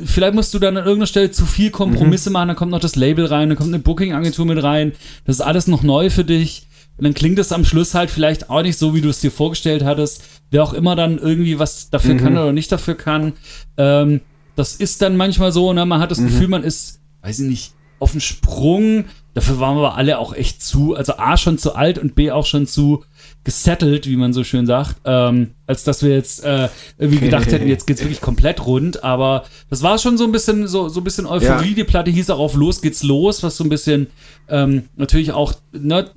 vielleicht 0.04 0.34
musst 0.34 0.54
du 0.54 0.60
dann 0.60 0.76
an 0.76 0.84
irgendeiner 0.84 1.08
Stelle 1.08 1.32
zu 1.32 1.46
viel 1.46 1.72
Kompromisse 1.72 2.30
machen, 2.32 2.50
dann 2.50 2.58
kommt 2.58 2.72
noch 2.72 2.80
das 2.82 2.98
Label 2.98 3.26
rein, 3.28 3.48
dann 3.50 3.58
kommt 3.58 3.74
eine 3.74 3.80
Booking-Agentur 3.82 4.46
mit 4.46 4.62
rein, 4.62 4.92
das 5.26 5.38
ist 5.38 5.42
alles 5.42 5.68
noch 5.68 5.84
neu 5.84 6.10
für 6.10 6.26
dich. 6.26 6.68
Und 6.98 7.04
dann 7.04 7.14
klingt 7.14 7.40
es 7.40 7.52
am 7.52 7.66
Schluss 7.66 7.94
halt 7.94 8.10
vielleicht 8.10 8.50
auch 8.50 8.62
nicht 8.62 8.78
so, 8.78 8.96
wie 8.96 9.02
du 9.02 9.10
es 9.10 9.20
dir 9.20 9.32
vorgestellt 9.32 9.84
hattest. 9.84 10.24
Wer 10.52 10.64
auch 10.64 10.74
immer 10.74 10.96
dann 10.96 11.18
irgendwie 11.18 11.60
was 11.60 11.90
dafür 11.90 12.16
kann 12.16 12.38
oder 12.38 12.54
nicht 12.54 12.72
dafür 12.72 12.96
kann. 12.96 13.34
Ähm, 13.78 14.22
das 14.56 14.76
ist 14.76 15.02
dann 15.02 15.18
manchmal 15.18 15.52
so, 15.52 15.74
ne? 15.74 15.86
Man 15.86 16.00
hat 16.00 16.12
das 16.12 16.20
Gefühl, 16.20 16.48
man 16.48 16.64
ist, 16.64 17.02
weiß 17.22 17.40
ich 17.40 17.50
nicht, 17.50 17.74
auf 18.00 18.12
dem 18.12 18.22
Sprung. 18.22 19.06
Dafür 19.34 19.60
waren 19.60 19.76
wir 19.78 19.96
alle 19.96 20.20
auch 20.20 20.34
echt 20.34 20.64
zu, 20.64 20.96
also 20.96 21.18
A 21.18 21.36
schon 21.36 21.58
zu 21.58 21.76
alt 21.76 21.98
und 21.98 22.16
B 22.16 22.32
auch 22.32 22.46
schon 22.46 22.68
zu 22.68 23.04
gesettelt, 23.44 24.08
wie 24.08 24.16
man 24.16 24.32
so 24.32 24.44
schön 24.44 24.66
sagt, 24.66 24.96
ähm, 25.06 25.52
als 25.68 25.84
dass 25.84 26.02
wir 26.02 26.12
jetzt 26.12 26.44
äh, 26.44 26.70
irgendwie 26.98 27.20
gedacht 27.20 27.52
hätten, 27.52 27.68
jetzt 27.68 27.86
geht's 27.86 28.02
wirklich 28.02 28.22
komplett 28.22 28.66
rund. 28.66 29.04
Aber 29.04 29.44
das 29.70 29.84
war 29.84 29.98
schon 29.98 30.18
so 30.18 30.24
ein 30.24 30.32
bisschen 30.32 30.68
so, 30.68 30.88
so 30.88 31.02
ein 31.02 31.04
bisschen 31.04 31.26
Euphorie. 31.26 31.70
Ja. 31.70 31.76
Die 31.76 31.84
Platte 31.84 32.12
hieß 32.12 32.30
auch 32.30 32.40
auf 32.40 32.56
Los 32.56 32.82
geht's 32.82 33.04
los, 33.04 33.44
was 33.44 33.58
so 33.58 33.64
ein 33.64 33.70
bisschen 33.70 34.08
ähm, 34.48 34.90
natürlich 34.96 35.34
auch 35.34 35.54
ne, 35.74 36.10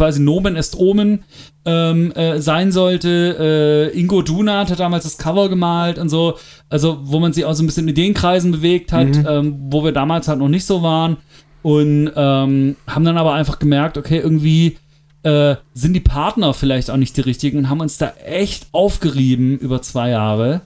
quasi 0.00 0.18
Nomen 0.18 0.56
est 0.56 0.78
Omen 0.78 1.24
ähm, 1.66 2.10
äh, 2.12 2.40
sein 2.40 2.72
sollte. 2.72 3.90
Äh, 3.94 3.98
Ingo 3.98 4.22
Dunat 4.22 4.70
hat 4.70 4.80
damals 4.80 5.04
das 5.04 5.18
Cover 5.18 5.50
gemalt 5.50 5.98
und 5.98 6.08
so, 6.08 6.38
also 6.70 7.00
wo 7.02 7.20
man 7.20 7.34
sich 7.34 7.44
auch 7.44 7.52
so 7.52 7.62
ein 7.62 7.66
bisschen 7.66 7.84
in 7.84 7.90
Ideenkreisen 7.90 8.50
bewegt 8.50 8.94
hat, 8.94 9.08
ähm, 9.28 9.56
wo 9.68 9.84
wir 9.84 9.92
damals 9.92 10.26
halt 10.26 10.38
noch 10.38 10.48
nicht 10.48 10.64
so 10.64 10.82
waren 10.82 11.18
und 11.60 12.10
ähm, 12.16 12.76
haben 12.86 13.04
dann 13.04 13.18
aber 13.18 13.34
einfach 13.34 13.58
gemerkt, 13.58 13.98
okay, 13.98 14.16
irgendwie 14.16 14.78
äh, 15.22 15.56
sind 15.74 15.92
die 15.92 16.00
Partner 16.00 16.54
vielleicht 16.54 16.90
auch 16.90 16.96
nicht 16.96 17.14
die 17.18 17.20
richtigen 17.20 17.58
und 17.58 17.68
haben 17.68 17.80
uns 17.80 17.98
da 17.98 18.14
echt 18.24 18.68
aufgerieben 18.72 19.58
über 19.58 19.82
zwei 19.82 20.08
Jahre. 20.08 20.62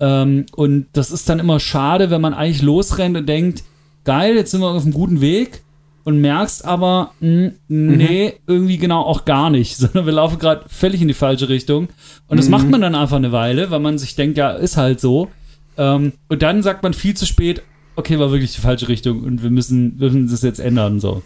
Ähm, 0.00 0.46
und 0.56 0.86
das 0.92 1.12
ist 1.12 1.28
dann 1.28 1.38
immer 1.38 1.60
schade, 1.60 2.10
wenn 2.10 2.20
man 2.20 2.34
eigentlich 2.34 2.62
losrennt 2.62 3.16
und 3.16 3.28
denkt, 3.28 3.62
geil, 4.02 4.34
jetzt 4.34 4.50
sind 4.50 4.60
wir 4.60 4.70
auf 4.70 4.82
einem 4.82 4.92
guten 4.92 5.20
Weg 5.20 5.62
und 6.04 6.20
merkst 6.20 6.64
aber, 6.64 7.12
mh, 7.20 7.52
nee, 7.68 8.34
irgendwie 8.46 8.78
genau 8.78 9.02
auch 9.02 9.24
gar 9.24 9.50
nicht, 9.50 9.76
sondern 9.78 10.06
wir 10.06 10.12
laufen 10.12 10.38
gerade 10.38 10.64
völlig 10.68 11.00
in 11.02 11.08
die 11.08 11.14
falsche 11.14 11.48
Richtung. 11.48 11.88
Und 12.28 12.38
das 12.38 12.48
macht 12.48 12.68
man 12.68 12.80
dann 12.80 12.94
einfach 12.94 13.16
eine 13.16 13.32
Weile, 13.32 13.70
weil 13.70 13.80
man 13.80 13.98
sich 13.98 14.14
denkt, 14.14 14.38
ja, 14.38 14.52
ist 14.52 14.76
halt 14.76 15.00
so. 15.00 15.28
Ähm, 15.76 16.12
und 16.28 16.42
dann 16.42 16.62
sagt 16.62 16.82
man 16.82 16.94
viel 16.94 17.14
zu 17.14 17.26
spät, 17.26 17.62
okay, 17.96 18.18
war 18.18 18.30
wirklich 18.30 18.54
die 18.54 18.60
falsche 18.60 18.88
Richtung 18.88 19.22
und 19.22 19.42
wir 19.42 19.50
müssen, 19.50 19.98
wir 19.98 20.10
müssen 20.10 20.30
das 20.30 20.42
jetzt 20.42 20.60
ändern. 20.60 21.00
So. 21.00 21.22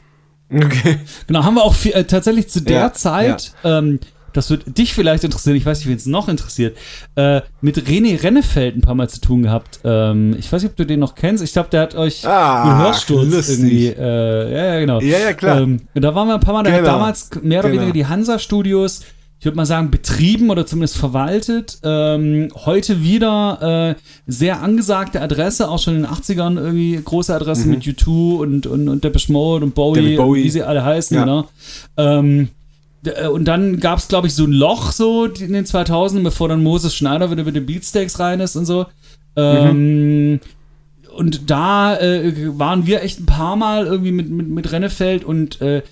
Okay. 0.53 0.99
Genau, 1.27 1.45
haben 1.45 1.55
wir 1.55 1.65
auch 1.65 1.75
viel, 1.75 1.93
äh, 1.93 2.05
tatsächlich 2.05 2.49
zu 2.49 2.61
der 2.61 2.77
Ja, 2.77 2.93
Zeit, 2.93 3.53
ähm, 3.65 3.99
das 4.37 4.51
wird 4.51 4.79
dich 4.79 4.95
vielleicht 4.95 5.25
interessieren, 5.25 5.57
ich 5.57 5.65
weiß 5.67 5.79
nicht, 5.79 5.89
wen 5.89 5.97
es 5.97 6.07
noch 6.07 6.29
interessiert, 6.29 6.77
äh, 7.17 7.41
mit 7.61 7.79
René 7.89 8.23
Rennefeld 8.23 8.77
ein 8.77 8.81
paar 8.83 8.95
Mal 8.95 9.09
zu 9.09 9.21
tun 9.21 9.43
gehabt. 9.43 9.81
Ähm, 9.85 10.37
ich 10.39 10.53
weiß 10.53 10.63
nicht, 10.63 10.71
ob 10.73 10.77
du 10.77 10.87
den 10.87 11.01
noch 11.01 11.15
kennst. 11.15 11.43
Ich 11.43 11.53
glaube, 11.53 11.69
der 11.71 11.81
hat 11.83 11.95
euch 11.95 12.27
Ah, 12.27 12.65
mit 12.67 12.85
Hörsturz 12.87 13.33
lustig. 13.33 13.59
irgendwie. 13.59 13.87
Äh, 13.89 14.53
ja, 14.55 14.65
ja, 14.75 14.81
genau. 14.81 15.01
Ja, 15.01 15.19
ja, 15.19 15.33
klar. 15.33 15.61
Ähm, 15.61 15.81
da 15.95 16.15
waren 16.15 16.29
wir 16.29 16.35
ein 16.35 16.41
paar 16.41 16.55
Mal, 16.55 16.63
der 16.63 16.73
hat 16.75 16.81
Genau. 16.81 16.93
damals 16.93 17.31
mehr 17.43 17.61
oder 17.61 17.71
Genau. 17.71 17.81
weniger 17.83 17.95
die 17.95 18.07
Hansa-Studios, 18.07 19.03
ich 19.39 19.45
würde 19.45 19.57
mal 19.57 19.67
sagen, 19.67 19.91
betrieben 19.91 20.49
oder 20.49 20.65
zumindest 20.67 20.97
verwaltet. 20.97 21.79
Ähm, 21.83 22.49
heute 22.65 23.03
wieder 23.03 23.95
äh, 23.97 24.01
sehr 24.27 24.63
angesagte 24.63 25.21
Adresse, 25.21 25.69
auch 25.69 25.79
schon 25.79 25.97
in 25.97 26.03
den 26.05 26.11
80ern 26.11 26.57
irgendwie 26.57 26.99
große 27.05 27.35
Adresse 27.35 27.69
mit 27.69 27.83
U2 27.83 28.39
und, 28.39 28.67
und, 28.67 28.89
und 28.89 29.05
Depeche 29.05 29.31
Mode 29.33 29.67
und 29.67 29.75
Bowie, 29.75 30.13
Mhm. 30.13 30.17
Bowie. 30.17 30.39
Und 30.41 30.45
wie 30.47 30.51
sie 30.51 30.63
alle 30.63 30.83
heißen, 30.85 31.15
Ja. 31.17 31.25
genau. 31.25 31.49
Ähm, 31.99 32.41
äh, 32.43 32.47
und 33.31 33.45
dann 33.47 33.81
gab 33.81 33.99
es, 33.99 34.09
glaube 34.09 34.27
ich, 34.27 34.35
so 34.35 34.45
ein 34.45 34.53
Loch 34.53 34.93
so 34.93 35.25
in 35.27 35.53
den 35.53 35.65
2000ern, 35.67 36.23
bevor 36.23 36.49
dann 36.49 36.63
Moses 36.63 36.95
Schneider 36.95 37.31
wieder 37.31 37.45
mit 37.45 37.57
den 37.57 37.67
Beatsteaks 37.67 38.19
rein 38.19 38.41
ist 38.41 38.57
und 38.57 38.65
so. 38.67 38.87
Ähm, 39.37 40.41
Und 41.17 41.51
da 41.51 41.97
äh, 41.99 42.59
waren 42.59 42.87
wir 42.87 43.03
echt 43.03 43.21
ein 43.21 43.27
paar 43.27 43.57
Mal 43.57 43.87
irgendwie 43.87 44.13
mit, 44.13 44.29
mit, 44.29 44.49
mit 44.49 44.71
Rennefeld 44.73 45.25
und 45.25 45.61
äh, 45.63 45.83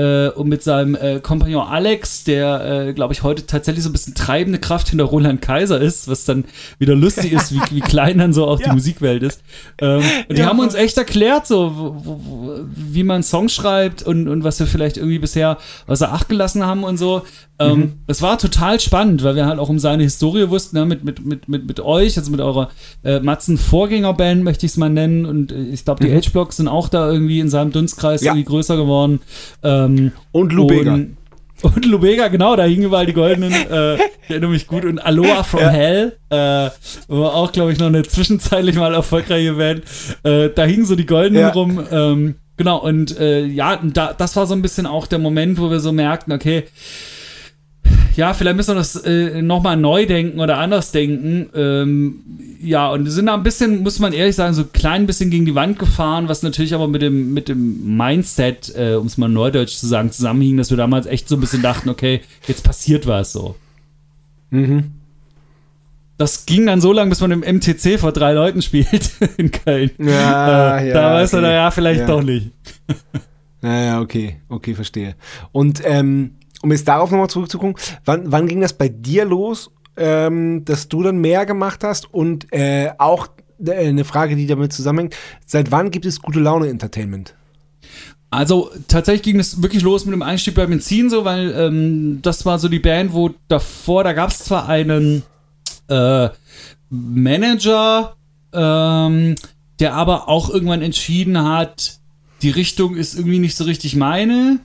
äh, 0.00 0.30
und 0.30 0.48
mit 0.48 0.62
seinem 0.62 0.94
äh, 0.94 1.20
Kompagnon 1.20 1.66
Alex, 1.66 2.24
der, 2.24 2.88
äh, 2.88 2.92
glaube 2.94 3.12
ich, 3.12 3.22
heute 3.22 3.44
tatsächlich 3.46 3.84
so 3.84 3.90
ein 3.90 3.92
bisschen 3.92 4.14
treibende 4.14 4.58
Kraft 4.58 4.88
hinter 4.88 5.04
Roland 5.04 5.42
Kaiser 5.42 5.80
ist, 5.80 6.08
was 6.08 6.24
dann 6.24 6.44
wieder 6.78 6.94
lustig 6.94 7.32
ist, 7.32 7.52
wie, 7.52 7.60
wie 7.70 7.80
klein 7.80 8.18
dann 8.18 8.32
so 8.32 8.46
auch 8.46 8.58
ja. 8.60 8.68
die 8.68 8.72
Musikwelt 8.72 9.22
ist. 9.22 9.42
Ähm, 9.78 10.02
und 10.28 10.38
die 10.38 10.42
ja, 10.42 10.46
haben 10.46 10.58
uns 10.58 10.74
echt 10.74 10.96
erklärt, 10.96 11.46
so, 11.46 11.72
wo, 11.76 12.20
wo, 12.24 12.60
wie 12.74 13.02
man 13.02 13.22
Songs 13.22 13.52
schreibt 13.52 14.02
und, 14.02 14.28
und 14.28 14.42
was 14.42 14.58
wir 14.58 14.66
vielleicht 14.66 14.96
irgendwie 14.96 15.18
bisher 15.18 15.58
außer 15.86 16.12
Acht 16.12 16.28
gelassen 16.28 16.64
haben 16.64 16.82
und 16.82 16.96
so. 16.96 17.22
Ähm, 17.60 17.78
mhm. 17.78 17.92
Es 18.06 18.22
war 18.22 18.38
total 18.38 18.80
spannend, 18.80 19.22
weil 19.22 19.36
wir 19.36 19.44
halt 19.44 19.58
auch 19.58 19.68
um 19.68 19.78
seine 19.78 20.02
Historie 20.02 20.48
wussten, 20.48 20.78
ne, 20.78 20.86
mit, 20.86 21.04
mit, 21.04 21.24
mit, 21.26 21.46
mit, 21.46 21.66
mit 21.66 21.80
euch, 21.80 22.16
also 22.16 22.30
mit 22.30 22.40
eurer 22.40 22.70
äh, 23.04 23.20
Matzen-Vorgängerband, 23.20 24.42
möchte 24.42 24.64
ich 24.64 24.72
es 24.72 24.78
mal 24.78 24.88
nennen. 24.88 25.26
Und 25.26 25.52
äh, 25.52 25.64
ich 25.64 25.84
glaube, 25.84 26.02
die 26.02 26.10
mhm. 26.10 26.16
H-Blocks 26.16 26.56
sind 26.56 26.68
auch 26.68 26.88
da 26.88 27.10
irgendwie 27.12 27.38
in 27.38 27.50
seinem 27.50 27.70
Dunstkreis 27.70 28.22
ja. 28.22 28.32
irgendwie 28.32 28.46
größer 28.46 28.76
geworden. 28.76 29.20
Ähm, 29.62 29.89
und 30.32 30.52
Lubega. 30.52 30.94
Und, 30.94 31.16
und 31.62 31.84
Lubega, 31.84 32.28
genau, 32.28 32.56
da 32.56 32.64
hingen 32.64 32.84
überall 32.84 33.06
die 33.06 33.12
goldenen, 33.12 33.52
äh, 33.52 33.94
ich 33.96 34.30
erinnere 34.30 34.50
mich 34.50 34.66
gut. 34.66 34.84
Und 34.84 34.98
Aloha 34.98 35.42
from 35.42 35.60
ja. 35.60 35.68
Hell, 35.68 36.16
äh, 36.30 36.36
war 36.36 37.34
auch, 37.34 37.52
glaube 37.52 37.72
ich, 37.72 37.78
noch 37.78 37.88
eine 37.88 38.02
zwischenzeitlich 38.02 38.76
mal 38.76 38.94
erfolgreiche 38.94 39.54
Band. 39.54 39.82
Äh, 40.22 40.50
da 40.54 40.64
hingen 40.64 40.86
so 40.86 40.96
die 40.96 41.06
goldenen 41.06 41.42
ja. 41.42 41.50
rum. 41.50 41.84
Ähm, 41.90 42.34
genau, 42.56 42.78
und 42.78 43.18
äh, 43.18 43.44
ja, 43.44 43.78
da, 43.82 44.12
das 44.12 44.36
war 44.36 44.46
so 44.46 44.54
ein 44.54 44.62
bisschen 44.62 44.86
auch 44.86 45.06
der 45.06 45.18
Moment, 45.18 45.58
wo 45.58 45.70
wir 45.70 45.80
so 45.80 45.92
merkten, 45.92 46.32
okay, 46.32 46.64
ja, 48.16 48.34
vielleicht 48.34 48.56
müssen 48.56 48.70
wir 48.70 48.76
das 48.76 48.96
äh, 48.96 49.42
nochmal 49.42 49.76
neu 49.76 50.06
denken 50.06 50.40
oder 50.40 50.58
anders 50.58 50.92
denken. 50.92 51.48
Ähm, 51.54 52.20
ja, 52.62 52.90
und 52.90 53.06
sind 53.06 53.26
da 53.26 53.34
ein 53.34 53.42
bisschen, 53.42 53.82
muss 53.82 53.98
man 53.98 54.12
ehrlich 54.12 54.36
sagen, 54.36 54.54
so 54.54 54.62
ein 54.62 54.72
klein 54.72 55.06
bisschen 55.06 55.30
gegen 55.30 55.46
die 55.46 55.54
Wand 55.54 55.78
gefahren, 55.78 56.28
was 56.28 56.42
natürlich 56.42 56.74
aber 56.74 56.88
mit 56.88 57.02
dem, 57.02 57.32
mit 57.32 57.48
dem 57.48 57.96
Mindset, 57.96 58.72
äh, 58.76 58.94
um 58.94 59.06
es 59.06 59.16
mal 59.16 59.28
neudeutsch 59.28 59.76
zu 59.76 59.86
sagen, 59.86 60.12
zusammenhing, 60.12 60.56
dass 60.56 60.70
wir 60.70 60.76
damals 60.76 61.06
echt 61.06 61.28
so 61.28 61.36
ein 61.36 61.40
bisschen 61.40 61.62
dachten, 61.62 61.88
okay, 61.88 62.20
jetzt 62.46 62.64
passiert 62.64 63.06
was 63.06 63.32
so. 63.32 63.56
Mhm. 64.50 64.92
Das 66.18 66.44
ging 66.44 66.66
dann 66.66 66.82
so 66.82 66.92
lange, 66.92 67.08
bis 67.08 67.20
man 67.22 67.30
im 67.30 67.40
MTC 67.40 67.98
vor 67.98 68.12
drei 68.12 68.34
Leuten 68.34 68.60
spielt 68.60 69.10
in 69.38 69.50
Köln. 69.50 69.90
Ja, 69.98 70.78
äh, 70.78 70.88
ja, 70.88 70.94
da 70.94 71.14
weiß 71.14 71.32
okay. 71.32 71.42
man, 71.42 71.52
ja, 71.52 71.70
vielleicht 71.70 72.00
ja. 72.00 72.06
doch 72.06 72.22
nicht. 72.22 72.50
Naja, 73.62 74.00
okay, 74.00 74.36
okay, 74.48 74.74
verstehe. 74.74 75.14
Und 75.52 75.82
ähm, 75.84 76.32
um 76.62 76.72
jetzt 76.72 76.86
darauf 76.88 77.10
nochmal 77.10 77.30
zurückzukommen, 77.30 77.74
wann, 78.04 78.30
wann 78.30 78.46
ging 78.46 78.60
das 78.60 78.72
bei 78.72 78.88
dir 78.88 79.24
los, 79.24 79.70
ähm, 79.96 80.64
dass 80.64 80.88
du 80.88 81.02
dann 81.02 81.18
mehr 81.18 81.46
gemacht 81.46 81.84
hast? 81.84 82.12
Und 82.12 82.52
äh, 82.52 82.90
auch 82.98 83.28
äh, 83.64 83.88
eine 83.88 84.04
Frage, 84.04 84.36
die 84.36 84.46
damit 84.46 84.72
zusammenhängt, 84.72 85.16
seit 85.46 85.70
wann 85.70 85.90
gibt 85.90 86.06
es 86.06 86.20
gute 86.20 86.40
Laune 86.40 86.68
Entertainment? 86.68 87.34
Also 88.30 88.70
tatsächlich 88.86 89.22
ging 89.22 89.40
es 89.40 89.60
wirklich 89.60 89.82
los 89.82 90.04
mit 90.04 90.14
dem 90.14 90.22
Einstieg 90.22 90.54
bei 90.54 90.66
Benzin 90.66 91.10
so, 91.10 91.24
weil 91.24 91.52
ähm, 91.52 92.20
das 92.22 92.46
war 92.46 92.60
so 92.60 92.68
die 92.68 92.78
Band, 92.78 93.12
wo 93.12 93.30
davor, 93.48 94.04
da 94.04 94.12
gab 94.12 94.30
es 94.30 94.38
zwar 94.38 94.68
einen 94.68 95.24
äh, 95.88 96.28
Manager, 96.90 98.14
ähm, 98.52 99.34
der 99.80 99.94
aber 99.94 100.28
auch 100.28 100.48
irgendwann 100.48 100.82
entschieden 100.82 101.42
hat, 101.42 101.98
die 102.42 102.50
Richtung 102.50 102.96
ist 102.96 103.16
irgendwie 103.16 103.40
nicht 103.40 103.56
so 103.56 103.64
richtig 103.64 103.96
meine. 103.96 104.60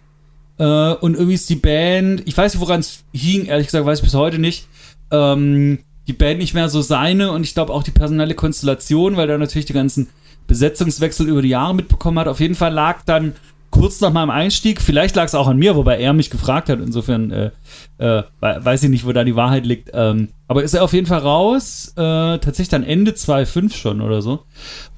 Äh, 0.57 0.93
und 0.93 1.15
irgendwie 1.15 1.33
ist 1.33 1.49
die 1.49 1.55
Band, 1.55 2.23
ich 2.25 2.37
weiß 2.37 2.53
nicht, 2.53 2.61
woran 2.61 2.79
es 2.79 3.03
hing, 3.13 3.45
ehrlich 3.45 3.67
gesagt, 3.67 3.85
weiß 3.85 3.99
ich 3.99 4.05
bis 4.05 4.13
heute 4.13 4.39
nicht. 4.39 4.67
Ähm, 5.11 5.79
die 6.07 6.13
Band 6.13 6.39
nicht 6.39 6.53
mehr 6.53 6.69
so 6.69 6.81
seine 6.81 7.31
und 7.31 7.43
ich 7.43 7.53
glaube 7.53 7.73
auch 7.73 7.83
die 7.83 7.91
personelle 7.91 8.35
Konstellation, 8.35 9.17
weil 9.17 9.29
er 9.29 9.37
natürlich 9.37 9.65
die 9.65 9.73
ganzen 9.73 10.07
Besetzungswechsel 10.47 11.27
über 11.27 11.41
die 11.41 11.49
Jahre 11.49 11.75
mitbekommen 11.75 12.19
hat. 12.19 12.27
Auf 12.27 12.39
jeden 12.39 12.55
Fall 12.55 12.73
lag 12.73 13.01
dann 13.05 13.33
kurz 13.71 13.99
nach 13.99 14.13
meinem 14.13 14.29
Einstieg, 14.29 14.79
vielleicht 14.81 15.15
lag 15.15 15.25
es 15.25 15.35
auch 15.35 15.47
an 15.47 15.57
mir, 15.57 15.75
wobei 15.75 15.99
er 15.99 16.13
mich 16.13 16.29
gefragt 16.29 16.69
hat, 16.69 16.79
insofern 16.79 17.31
äh, 17.31 17.51
äh, 17.97 18.23
weiß 18.39 18.83
ich 18.83 18.89
nicht, 18.89 19.05
wo 19.05 19.11
da 19.11 19.23
die 19.23 19.35
Wahrheit 19.35 19.65
liegt. 19.65 19.89
Ähm, 19.93 20.29
aber 20.47 20.63
ist 20.63 20.73
er 20.73 20.83
auf 20.83 20.93
jeden 20.93 21.07
Fall 21.07 21.19
raus, 21.19 21.91
äh, 21.97 22.01
tatsächlich 22.37 22.69
dann 22.69 22.83
Ende 22.83 23.11
2.5 23.11 23.73
schon 23.75 24.01
oder 24.01 24.21
so. 24.21 24.43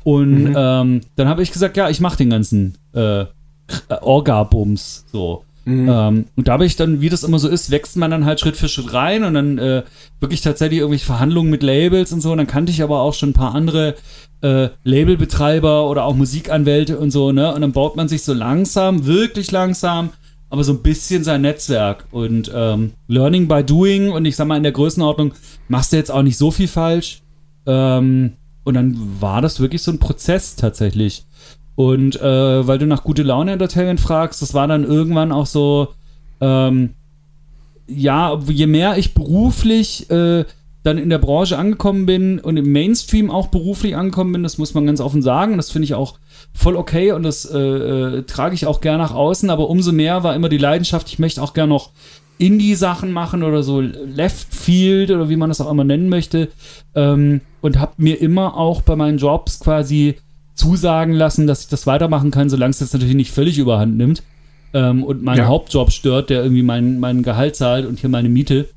Und 0.04 0.44
mhm. 0.44 0.56
ähm, 0.56 1.02
dann 1.16 1.28
habe 1.28 1.42
ich 1.42 1.52
gesagt, 1.52 1.76
ja, 1.78 1.90
ich 1.90 2.02
mache 2.02 2.18
den 2.18 2.30
ganzen 2.30 2.78
äh, 2.94 3.26
Orga-Bums 3.90 5.06
so. 5.12 5.44
Mhm. 5.68 5.90
Ähm, 5.92 6.26
und 6.38 6.62
ich 6.62 6.78
dann, 6.78 7.02
wie 7.02 7.10
das 7.10 7.24
immer 7.24 7.40
so 7.40 7.50
ist, 7.50 7.72
wächst 7.72 7.98
man 7.98 8.10
dann 8.10 8.24
halt 8.24 8.40
Schritt 8.40 8.56
für 8.56 8.70
Schritt 8.70 8.94
rein 8.94 9.26
und 9.26 9.34
dann 9.34 9.58
äh, 9.58 9.84
wirklich 10.22 10.40
tatsächlich 10.40 10.80
irgendwelche 10.80 11.06
Verhandlungen 11.06 11.50
mit 11.52 11.62
Labels 11.62 12.14
und 12.14 12.22
so. 12.22 12.32
Und 12.32 12.38
dann 12.38 12.48
kannte 12.48 12.72
ich 12.72 12.82
aber 12.82 13.02
auch 13.02 13.14
schon 13.14 13.32
ein 13.32 13.34
paar 13.34 13.54
andere 13.54 13.96
äh, 14.42 14.70
Labelbetreiber 14.86 15.90
oder 15.90 16.06
auch 16.06 16.16
Musikanwälte 16.16 16.98
und 16.98 17.12
so, 17.12 17.34
ne? 17.34 17.54
Und 17.54 17.62
dann 17.62 17.74
baut 17.74 17.98
man 17.98 18.08
sich 18.08 18.24
so 18.24 18.34
langsam, 18.34 19.06
wirklich 19.06 19.52
langsam, 19.52 20.12
aber 20.50 20.64
so 20.64 20.72
ein 20.72 20.84
bisschen 20.84 21.26
sein 21.26 21.42
Netzwerk. 21.42 22.06
Und 22.12 22.50
ähm, 22.56 22.94
Learning 23.10 23.50
by 23.50 23.62
Doing 23.62 24.12
und 24.12 24.24
ich 24.24 24.38
sag 24.38 24.48
mal, 24.48 24.56
in 24.56 24.64
der 24.64 24.72
Größenordnung 24.72 25.34
machst 25.68 25.92
du 25.92 25.98
jetzt 25.98 26.12
auch 26.12 26.24
nicht 26.24 26.38
so 26.38 26.50
viel 26.50 26.70
falsch. 26.70 27.24
Ähm, 27.66 28.38
und 28.64 28.74
dann 28.74 28.98
war 29.20 29.42
das 29.42 29.60
wirklich 29.60 29.82
so 29.82 29.92
ein 29.92 30.00
Prozess 30.00 30.56
tatsächlich. 30.56 31.27
Und 31.78 32.20
äh, 32.20 32.68
weil 32.68 32.80
du 32.80 32.88
nach 32.88 33.04
gute 33.04 33.22
Laune 33.22 33.52
Entertainment 33.52 34.00
fragst, 34.00 34.42
das 34.42 34.56
war 34.56 34.68
dann 34.68 34.84
irgendwann 34.84 35.32
auch 35.32 35.46
so, 35.46 35.90
ähm, 36.42 36.96
ja, 37.86 38.40
je 38.50 38.66
mehr 38.66 38.98
ich 38.98 39.14
beruflich 39.14 40.10
äh, 40.10 40.44
dann 40.82 40.98
in 40.98 41.12
der 41.12 41.20
Branche 41.20 41.56
angekommen 41.56 42.08
bin 42.08 42.40
und 42.40 42.58
im 42.58 42.72
Mainstream 42.72 43.30
auch 43.30 43.50
beruflich 43.50 43.96
angekommen 43.96 44.32
bin, 44.32 44.42
das 44.42 44.58
muss 44.58 44.74
man 44.74 44.88
ganz 44.88 45.00
offen 45.00 45.22
sagen. 45.22 45.56
Das 45.58 45.70
finde 45.70 45.84
ich 45.84 45.94
auch 45.94 46.18
voll 46.52 46.76
okay 46.76 47.12
und 47.12 47.22
das 47.22 47.46
äh, 47.46 47.60
äh, 47.60 48.24
trage 48.24 48.56
ich 48.56 48.66
auch 48.66 48.82
gerne 48.82 49.04
nach 49.04 49.14
außen. 49.14 49.52
Aber 49.52 49.70
umso 49.70 49.92
mehr 49.92 50.24
war 50.24 50.34
immer 50.34 50.50
die 50.50 50.58
Leidenschaft, 50.58 51.08
ich 51.10 51.20
möchte 51.20 51.44
auch 51.44 51.54
gerne 51.54 51.70
noch 51.70 51.92
Indie-Sachen 52.40 53.12
machen 53.12 53.44
oder 53.44 53.62
so 53.62 53.82
Left 53.82 54.52
Field 54.52 55.12
oder 55.12 55.30
wie 55.30 55.36
man 55.36 55.50
das 55.50 55.62
auch 55.62 55.70
immer 55.70 55.84
nennen 55.84 56.10
möchte. 56.10 56.48
Ähm, 56.96 57.42
und 57.62 57.78
habe 57.78 57.94
mir 57.98 58.20
immer 58.20 58.58
auch 58.58 58.82
bei 58.82 58.96
meinen 58.96 59.20
Jobs 59.20 59.60
quasi 59.60 60.16
zusagen 60.58 61.14
lassen, 61.14 61.48
dass 61.48 61.62
ich 61.62 61.68
das 61.68 61.88
weitermachen 61.88 62.32
kann, 62.32 62.50
solange 62.50 62.72
es 62.72 62.80
jetzt 62.80 62.94
natürlich 62.94 63.16
nicht 63.16 63.32
völlig 63.32 63.58
überhand 63.58 63.96
nimmt 63.96 64.24
ähm, 64.74 65.04
und 65.04 65.24
meinen 65.24 65.38
ja. 65.38 65.46
Hauptjob 65.46 65.92
stört, 65.92 66.30
der 66.30 66.44
irgendwie 66.44 66.64
mein, 66.64 67.00
mein 67.00 67.24
Gehalt 67.24 67.56
zahlt 67.56 67.86
und 67.86 68.00
hier 68.00 68.10
meine 68.10 68.30
Miete. 68.30 68.68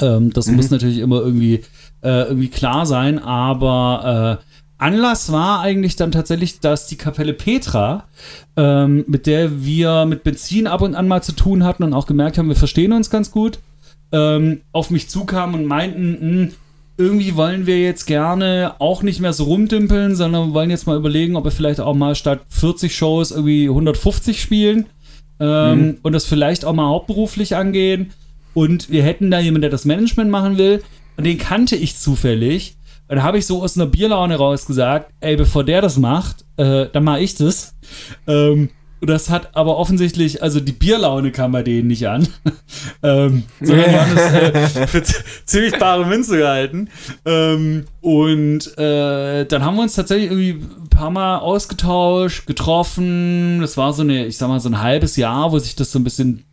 Ähm, 0.00 0.32
das 0.32 0.46
mhm. 0.46 0.56
muss 0.56 0.70
natürlich 0.70 0.98
immer 0.98 1.20
irgendwie, 1.20 1.64
äh, 2.02 2.24
irgendwie 2.28 2.48
klar 2.48 2.86
sein, 2.86 3.18
aber 3.18 4.40
äh, 4.40 4.44
Anlass 4.78 5.32
war 5.32 5.60
eigentlich 5.60 5.96
dann 5.96 6.12
tatsächlich, 6.12 6.60
dass 6.60 6.86
die 6.86 6.96
Kapelle 6.96 7.32
Petra, 7.32 8.04
ähm, 8.56 9.04
mit 9.08 9.26
der 9.26 9.64
wir 9.64 10.04
mit 10.04 10.22
Benzin 10.22 10.66
ab 10.66 10.82
und 10.82 10.94
an 10.94 11.08
mal 11.08 11.22
zu 11.22 11.32
tun 11.32 11.64
hatten 11.64 11.82
und 11.82 11.94
auch 11.94 12.06
gemerkt 12.06 12.36
haben, 12.36 12.48
wir 12.48 12.56
verstehen 12.56 12.92
uns 12.92 13.08
ganz 13.08 13.30
gut, 13.30 13.58
ähm, 14.12 14.60
auf 14.72 14.90
mich 14.90 15.08
zukamen 15.08 15.62
und 15.62 15.66
meinten, 15.66 16.10
mh, 16.12 16.18
hm, 16.20 16.52
irgendwie 16.98 17.36
wollen 17.36 17.66
wir 17.66 17.80
jetzt 17.80 18.06
gerne 18.06 18.74
auch 18.78 19.02
nicht 19.02 19.20
mehr 19.20 19.32
so 19.32 19.44
rumdümpeln, 19.44 20.16
sondern 20.16 20.54
wollen 20.54 20.70
jetzt 20.70 20.86
mal 20.86 20.96
überlegen, 20.96 21.36
ob 21.36 21.44
wir 21.44 21.50
vielleicht 21.50 21.80
auch 21.80 21.94
mal 21.94 22.14
statt 22.14 22.40
40 22.48 22.96
Shows 22.96 23.30
irgendwie 23.32 23.68
150 23.68 24.40
spielen 24.40 24.86
ähm, 25.38 25.78
mhm. 25.78 25.98
und 26.02 26.12
das 26.12 26.24
vielleicht 26.24 26.64
auch 26.64 26.72
mal 26.72 26.88
hauptberuflich 26.88 27.54
angehen. 27.54 28.12
Und 28.54 28.90
wir 28.90 29.02
hätten 29.02 29.30
da 29.30 29.38
jemanden, 29.38 29.62
der 29.62 29.70
das 29.70 29.84
Management 29.84 30.30
machen 30.30 30.56
will. 30.56 30.82
Und 31.18 31.24
den 31.24 31.36
kannte 31.36 31.76
ich 31.76 31.98
zufällig. 31.98 32.76
Und 33.08 33.16
da 33.16 33.22
habe 33.22 33.38
ich 33.38 33.46
so 33.46 33.62
aus 33.62 33.76
einer 33.76 33.86
Bierlaune 33.86 34.36
raus 34.36 34.66
gesagt, 34.66 35.12
ey, 35.20 35.36
bevor 35.36 35.62
der 35.64 35.82
das 35.82 35.98
macht, 35.98 36.44
äh, 36.56 36.86
dann 36.90 37.04
mache 37.04 37.20
ich 37.20 37.34
das. 37.34 37.74
Ähm, 38.26 38.70
das 39.00 39.28
hat 39.28 39.54
aber 39.54 39.76
offensichtlich, 39.76 40.42
also 40.42 40.58
die 40.58 40.72
Bierlaune 40.72 41.30
kam 41.30 41.52
bei 41.52 41.62
denen 41.62 41.88
nicht 41.88 42.08
an, 42.08 42.26
ähm, 43.02 43.44
sondern 43.60 43.92
haben 43.92 44.14
das 44.14 44.76
äh, 44.76 44.86
für 44.86 45.02
ziemlich 45.44 45.78
bare 45.78 46.06
Münze 46.06 46.38
gehalten. 46.38 46.88
Ähm, 47.24 47.84
und 48.00 48.78
äh, 48.78 49.44
dann 49.44 49.64
haben 49.64 49.76
wir 49.76 49.82
uns 49.82 49.94
tatsächlich 49.94 50.30
irgendwie 50.30 50.64
ein 50.82 50.88
paar 50.88 51.10
Mal 51.10 51.38
ausgetauscht, 51.38 52.46
getroffen. 52.46 53.60
Das 53.60 53.76
war 53.76 53.92
so 53.92 54.02
eine, 54.02 54.26
ich 54.26 54.38
sag 54.38 54.48
mal, 54.48 54.60
so 54.60 54.70
ein 54.70 54.80
halbes 54.80 55.16
Jahr, 55.16 55.52
wo 55.52 55.58
sich 55.58 55.76
das 55.76 55.92
so 55.92 55.98
ein 55.98 56.04
bisschen 56.04 56.44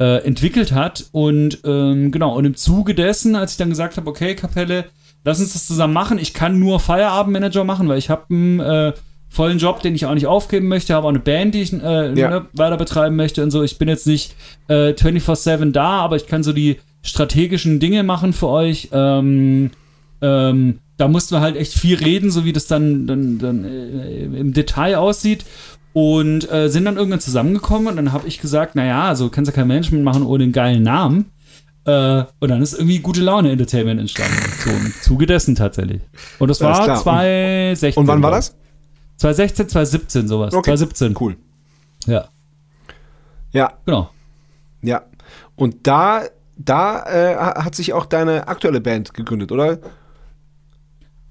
äh, 0.00 0.24
entwickelt 0.24 0.72
hat. 0.72 1.06
Und 1.12 1.60
ähm, 1.64 2.10
genau, 2.10 2.36
und 2.36 2.44
im 2.44 2.56
Zuge 2.56 2.94
dessen, 2.94 3.36
als 3.36 3.52
ich 3.52 3.58
dann 3.58 3.70
gesagt 3.70 3.96
habe, 3.96 4.10
okay, 4.10 4.34
Kapelle, 4.34 4.86
lass 5.24 5.40
uns 5.40 5.52
das 5.52 5.66
zusammen 5.66 5.94
machen. 5.94 6.18
Ich 6.18 6.34
kann 6.34 6.58
nur 6.58 6.80
Feierabendmanager 6.80 7.64
machen, 7.64 7.88
weil 7.88 7.98
ich 7.98 8.10
habe 8.10 8.34
ein 8.34 8.60
äh, 8.60 8.92
vollen 9.34 9.58
Job, 9.58 9.82
den 9.82 9.96
ich 9.96 10.06
auch 10.06 10.14
nicht 10.14 10.28
aufgeben 10.28 10.68
möchte, 10.68 10.94
habe 10.94 11.06
auch 11.06 11.10
eine 11.10 11.18
Band, 11.18 11.54
die 11.54 11.62
ich 11.62 11.72
äh, 11.72 12.14
ja. 12.14 12.30
ne, 12.30 12.46
weiter 12.52 12.76
betreiben 12.76 13.16
möchte 13.16 13.42
und 13.42 13.50
so. 13.50 13.64
Ich 13.64 13.78
bin 13.78 13.88
jetzt 13.88 14.06
nicht 14.06 14.36
äh, 14.68 14.90
24-7 14.90 15.72
da, 15.72 15.98
aber 15.98 16.14
ich 16.14 16.28
kann 16.28 16.44
so 16.44 16.52
die 16.52 16.78
strategischen 17.02 17.80
Dinge 17.80 18.04
machen 18.04 18.32
für 18.32 18.46
euch. 18.46 18.90
Ähm, 18.92 19.72
ähm, 20.22 20.78
da 20.96 21.08
mussten 21.08 21.34
wir 21.34 21.40
halt 21.40 21.56
echt 21.56 21.74
viel 21.74 21.96
reden, 21.96 22.30
so 22.30 22.44
wie 22.44 22.52
das 22.52 22.68
dann, 22.68 23.08
dann, 23.08 23.38
dann 23.38 23.64
äh, 23.64 24.24
im 24.24 24.52
Detail 24.52 24.98
aussieht. 24.98 25.44
Und 25.92 26.50
äh, 26.50 26.68
sind 26.68 26.84
dann 26.84 26.96
irgendwann 26.96 27.20
zusammengekommen 27.20 27.86
und 27.86 27.96
dann 27.96 28.12
habe 28.12 28.26
ich 28.26 28.40
gesagt, 28.40 28.74
naja, 28.74 29.04
also 29.04 29.28
kannst 29.28 29.50
du 29.50 29.54
kein 29.54 29.68
Management 29.68 30.04
machen 30.04 30.24
ohne 30.24 30.44
den 30.44 30.52
geilen 30.52 30.82
Namen. 30.82 31.26
Äh, 31.84 32.24
und 32.40 32.48
dann 32.48 32.62
ist 32.62 32.74
irgendwie 32.74 33.00
gute 33.00 33.20
Laune 33.20 33.50
Entertainment 33.50 34.00
entstanden. 34.00 34.36
So 34.64 34.70
im 34.70 34.92
Zuge 35.02 35.26
dessen 35.26 35.54
tatsächlich. 35.54 36.02
Und 36.38 36.48
das, 36.48 36.58
das 36.58 36.78
war 36.78 37.02
2016. 37.02 38.00
Und 38.00 38.06
wann 38.06 38.22
war 38.22 38.30
das? 38.30 38.56
2016, 39.16 39.68
2017 39.68 40.28
sowas. 40.28 40.52
Okay. 40.54 40.76
2017. 40.76 41.16
Cool. 41.20 41.36
Ja. 42.06 42.28
Ja, 43.52 43.72
Genau. 43.86 44.10
ja. 44.82 45.02
Und 45.56 45.86
da, 45.86 46.24
da 46.56 47.04
äh, 47.06 47.36
hat 47.36 47.74
sich 47.74 47.92
auch 47.92 48.06
deine 48.06 48.48
aktuelle 48.48 48.80
Band 48.80 49.14
gegründet, 49.14 49.52
oder? 49.52 49.78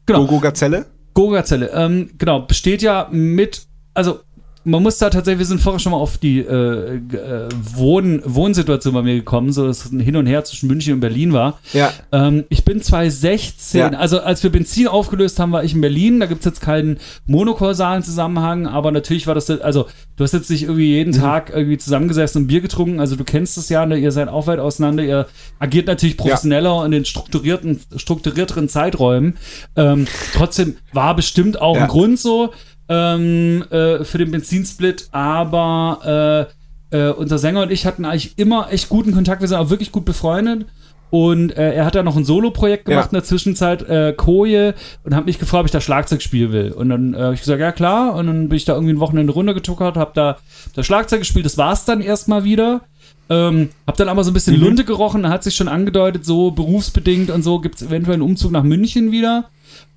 Genau. 0.05 0.25
Gogo 0.25 0.39
Gazelle? 0.39 0.85
Gogazelle, 1.13 1.69
ähm, 1.73 2.11
genau, 2.17 2.41
besteht 2.41 2.81
ja 2.81 3.07
mit, 3.11 3.67
also 3.93 4.21
man 4.65 4.81
muss 4.81 4.97
da 4.97 5.09
tatsächlich, 5.09 5.39
wir 5.39 5.45
sind 5.45 5.61
vorher 5.61 5.79
schon 5.79 5.91
mal 5.91 5.97
auf 5.97 6.17
die 6.17 6.39
äh, 6.39 6.95
äh, 6.95 7.49
Wohn 7.75 8.21
Wohnsituation 8.25 8.93
bei 8.93 9.01
mir 9.01 9.15
gekommen, 9.15 9.51
so 9.51 9.67
dass 9.67 9.85
es 9.85 9.91
ein 9.91 9.99
Hin 9.99 10.15
und 10.15 10.25
Her 10.25 10.43
zwischen 10.45 10.67
München 10.67 10.93
und 10.93 10.99
Berlin 11.01 11.33
war. 11.33 11.59
Ja. 11.73 11.91
Ähm, 12.11 12.45
ich 12.49 12.63
bin 12.63 12.81
2016, 12.81 13.79
Ja. 13.79 13.87
also 13.89 14.19
als 14.21 14.41
wir 14.43 14.51
Benzin 14.51 14.87
aufgelöst 14.87 15.39
haben, 15.39 15.51
war 15.51 15.63
ich 15.63 15.73
in 15.73 15.81
Berlin. 15.81 16.19
Da 16.19 16.25
gibt 16.27 16.41
es 16.41 16.45
jetzt 16.45 16.61
keinen 16.61 16.97
monokausalen 17.25 18.03
Zusammenhang, 18.03 18.65
aber 18.67 18.91
natürlich 18.91 19.27
war 19.27 19.35
das, 19.35 19.49
also 19.49 19.87
du 20.15 20.23
hast 20.23 20.33
jetzt 20.33 20.49
nicht 20.49 20.63
irgendwie 20.63 20.91
jeden 20.93 21.13
Tag 21.13 21.51
irgendwie 21.53 21.77
zusammengesessen 21.77 22.43
und 22.43 22.47
Bier 22.47 22.61
getrunken. 22.61 22.99
Also 22.99 23.15
du 23.15 23.23
kennst 23.23 23.57
es 23.57 23.69
ja, 23.69 23.85
ne? 23.85 23.97
ihr 23.97 24.11
seid 24.11 24.29
auch 24.29 24.47
weit 24.47 24.59
auseinander. 24.59 25.03
Ihr 25.03 25.27
agiert 25.59 25.87
natürlich 25.87 26.17
professioneller 26.17 26.85
in 26.85 26.91
den 26.91 27.05
strukturierten, 27.05 27.79
strukturierteren 27.97 28.69
Zeiträumen. 28.69 29.37
Ähm, 29.75 30.07
trotzdem 30.35 30.77
war 30.93 31.15
bestimmt 31.15 31.59
auch 31.61 31.75
Ja. 31.75 31.83
ein 31.83 31.87
Grund 31.89 32.19
so 32.19 32.51
ähm, 32.89 33.63
äh, 33.71 34.03
für 34.03 34.17
den 34.17 34.31
Benzinsplit, 34.31 35.07
aber 35.11 36.49
äh, 36.91 36.97
äh, 36.97 37.11
unser 37.11 37.37
Sänger 37.37 37.63
und 37.63 37.71
ich 37.71 37.85
hatten 37.85 38.05
eigentlich 38.05 38.37
immer 38.37 38.67
echt 38.71 38.89
guten 38.89 39.13
Kontakt. 39.13 39.41
Wir 39.41 39.47
sind 39.47 39.57
auch 39.57 39.69
wirklich 39.69 39.91
gut 39.91 40.05
befreundet. 40.05 40.65
Und 41.09 41.55
äh, 41.55 41.73
er 41.75 41.85
hat 41.85 41.93
dann 41.93 42.05
noch 42.05 42.17
ein 42.17 42.25
Solo-Projekt 42.25 42.85
gemacht 42.85 43.05
Ja. 43.05 43.09
in 43.11 43.15
der 43.17 43.23
Zwischenzeit, 43.23 43.83
äh, 43.87 44.13
Koje, 44.17 44.73
und 45.03 45.13
hat 45.15 45.27
mich 45.27 45.37
gefragt, 45.37 45.59
ob 45.59 45.65
ich 45.67 45.71
da 45.71 45.79
Schlagzeug 45.79 46.23
spielen 46.23 46.51
will. 46.51 46.71
Und 46.71 46.89
dann 46.89 47.13
äh, 47.13 47.17
habe 47.19 47.33
ich 47.35 47.41
gesagt, 47.41 47.61
ja 47.61 47.71
klar. 47.71 48.15
Und 48.15 48.25
dann 48.25 48.49
bin 48.49 48.55
ich 48.55 48.65
da 48.65 48.73
irgendwie 48.73 48.93
ein 48.95 48.99
Wochenende 48.99 49.31
runtergetuckert, 49.31 49.95
habe 49.95 50.09
da 50.15 50.37
das 50.75 50.87
Schlagzeug 50.87 51.19
gespielt. 51.19 51.45
Das 51.45 51.55
war 51.59 51.71
es 51.71 51.85
dann 51.85 52.01
erstmal 52.01 52.43
wieder. 52.45 52.81
Ähm, 53.29 53.69
hab 53.85 53.95
dann 53.97 54.09
aber 54.09 54.23
so 54.23 54.31
ein 54.31 54.33
bisschen 54.33 54.59
Lunte 54.59 54.85
gerochen, 54.85 55.21
da 55.21 55.29
hat 55.29 55.43
sich 55.43 55.55
schon 55.55 55.67
angedeutet, 55.67 56.25
so 56.25 56.49
berufsbedingt 56.49 57.29
und 57.29 57.43
so 57.43 57.59
gibt 57.59 57.75
es 57.75 57.83
eventuell 57.83 58.15
einen 58.15 58.23
Umzug 58.23 58.51
nach 58.51 58.63
München 58.63 59.11
wieder. 59.11 59.45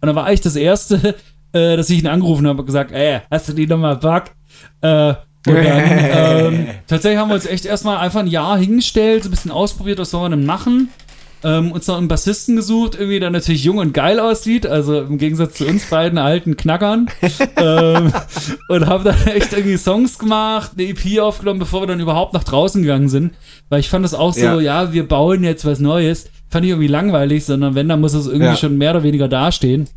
Und 0.03 0.07
dann 0.09 0.17
war 0.17 0.27
eigentlich 0.27 0.43
das 0.43 0.55
Erste, 0.57 1.15
äh, 1.57 1.77
dass 1.77 1.91
ich 1.91 1.99
ihn 2.01 2.07
angerufen 2.07 2.47
habe 2.47 2.61
und 2.61 2.67
gesagt, 2.67 2.93
ey, 2.93 3.21
hast 3.31 3.49
du 3.49 3.53
die 3.53 3.67
nochmal 3.67 3.97
Bock? 3.97 4.25
Äh, 4.83 5.15
und 5.49 5.55
dann, 5.55 5.83
ähm, 5.89 6.67
tatsächlich 6.87 7.19
haben 7.21 7.29
wir 7.31 7.35
uns 7.37 7.47
echt 7.47 7.65
erstmal 7.67 7.99
einfach 7.99 8.21
ein 8.21 8.27
Jahr 8.27 8.59
hingestellt, 8.59 9.23
so 9.23 9.29
ein 9.29 9.31
bisschen 9.31 9.51
ausprobiert, 9.51 9.99
was 9.99 10.11
sollen 10.11 10.33
wir 10.33 10.37
denn 10.37 10.47
machen. 10.47 10.89
Ähm, 11.45 11.71
uns 11.71 11.87
noch 11.87 11.99
einen 11.99 12.09
Bassisten 12.09 12.57
gesucht, 12.57 12.95
irgendwie 12.95 13.21
der 13.21 13.31
natürlich 13.31 13.63
jung 13.63 13.77
und 13.77 13.93
geil 13.93 14.19
aussieht, 14.19 14.67
also 14.67 15.03
im 15.03 15.19
Gegensatz 15.19 15.55
zu 15.55 15.67
uns 15.67 15.85
beiden 15.89 16.19
alten 16.19 16.57
Knackern. 16.57 17.09
ähm, 17.57 18.13
und 18.69 18.87
haben 18.87 19.05
dann 19.05 19.27
echt 19.27 19.53
irgendwie 19.53 19.77
Songs 19.77 20.19
gemacht, 20.19 20.73
eine 20.77 20.89
EP 20.89 21.21
aufgenommen, 21.21 21.61
bevor 21.61 21.83
wir 21.83 21.87
dann 21.87 22.01
überhaupt 22.01 22.33
nach 22.33 22.43
draußen 22.43 22.83
gegangen 22.83 23.09
sind. 23.09 23.35
Weil 23.69 23.81
ich 23.81 23.89
fand 23.89 24.05
das 24.05 24.15
auch 24.15 24.33
so, 24.33 24.41
Ja. 24.41 24.61
ja, 24.61 24.93
wir 24.93 25.07
bauen 25.07 25.45
jetzt 25.45 25.65
was 25.65 25.79
Neues. 25.79 26.29
Fand 26.49 26.65
ich 26.65 26.71
irgendwie 26.71 26.89
langweilig, 26.89 27.45
sondern 27.45 27.75
wenn, 27.77 27.89
dann 27.89 28.01
muss 28.01 28.15
es 28.15 28.27
irgendwie 28.27 28.47
Ja. 28.47 28.57
schon 28.57 28.79
mehr 28.79 28.91
oder 28.93 29.03
weniger 29.05 29.29
dastehen. 29.29 29.89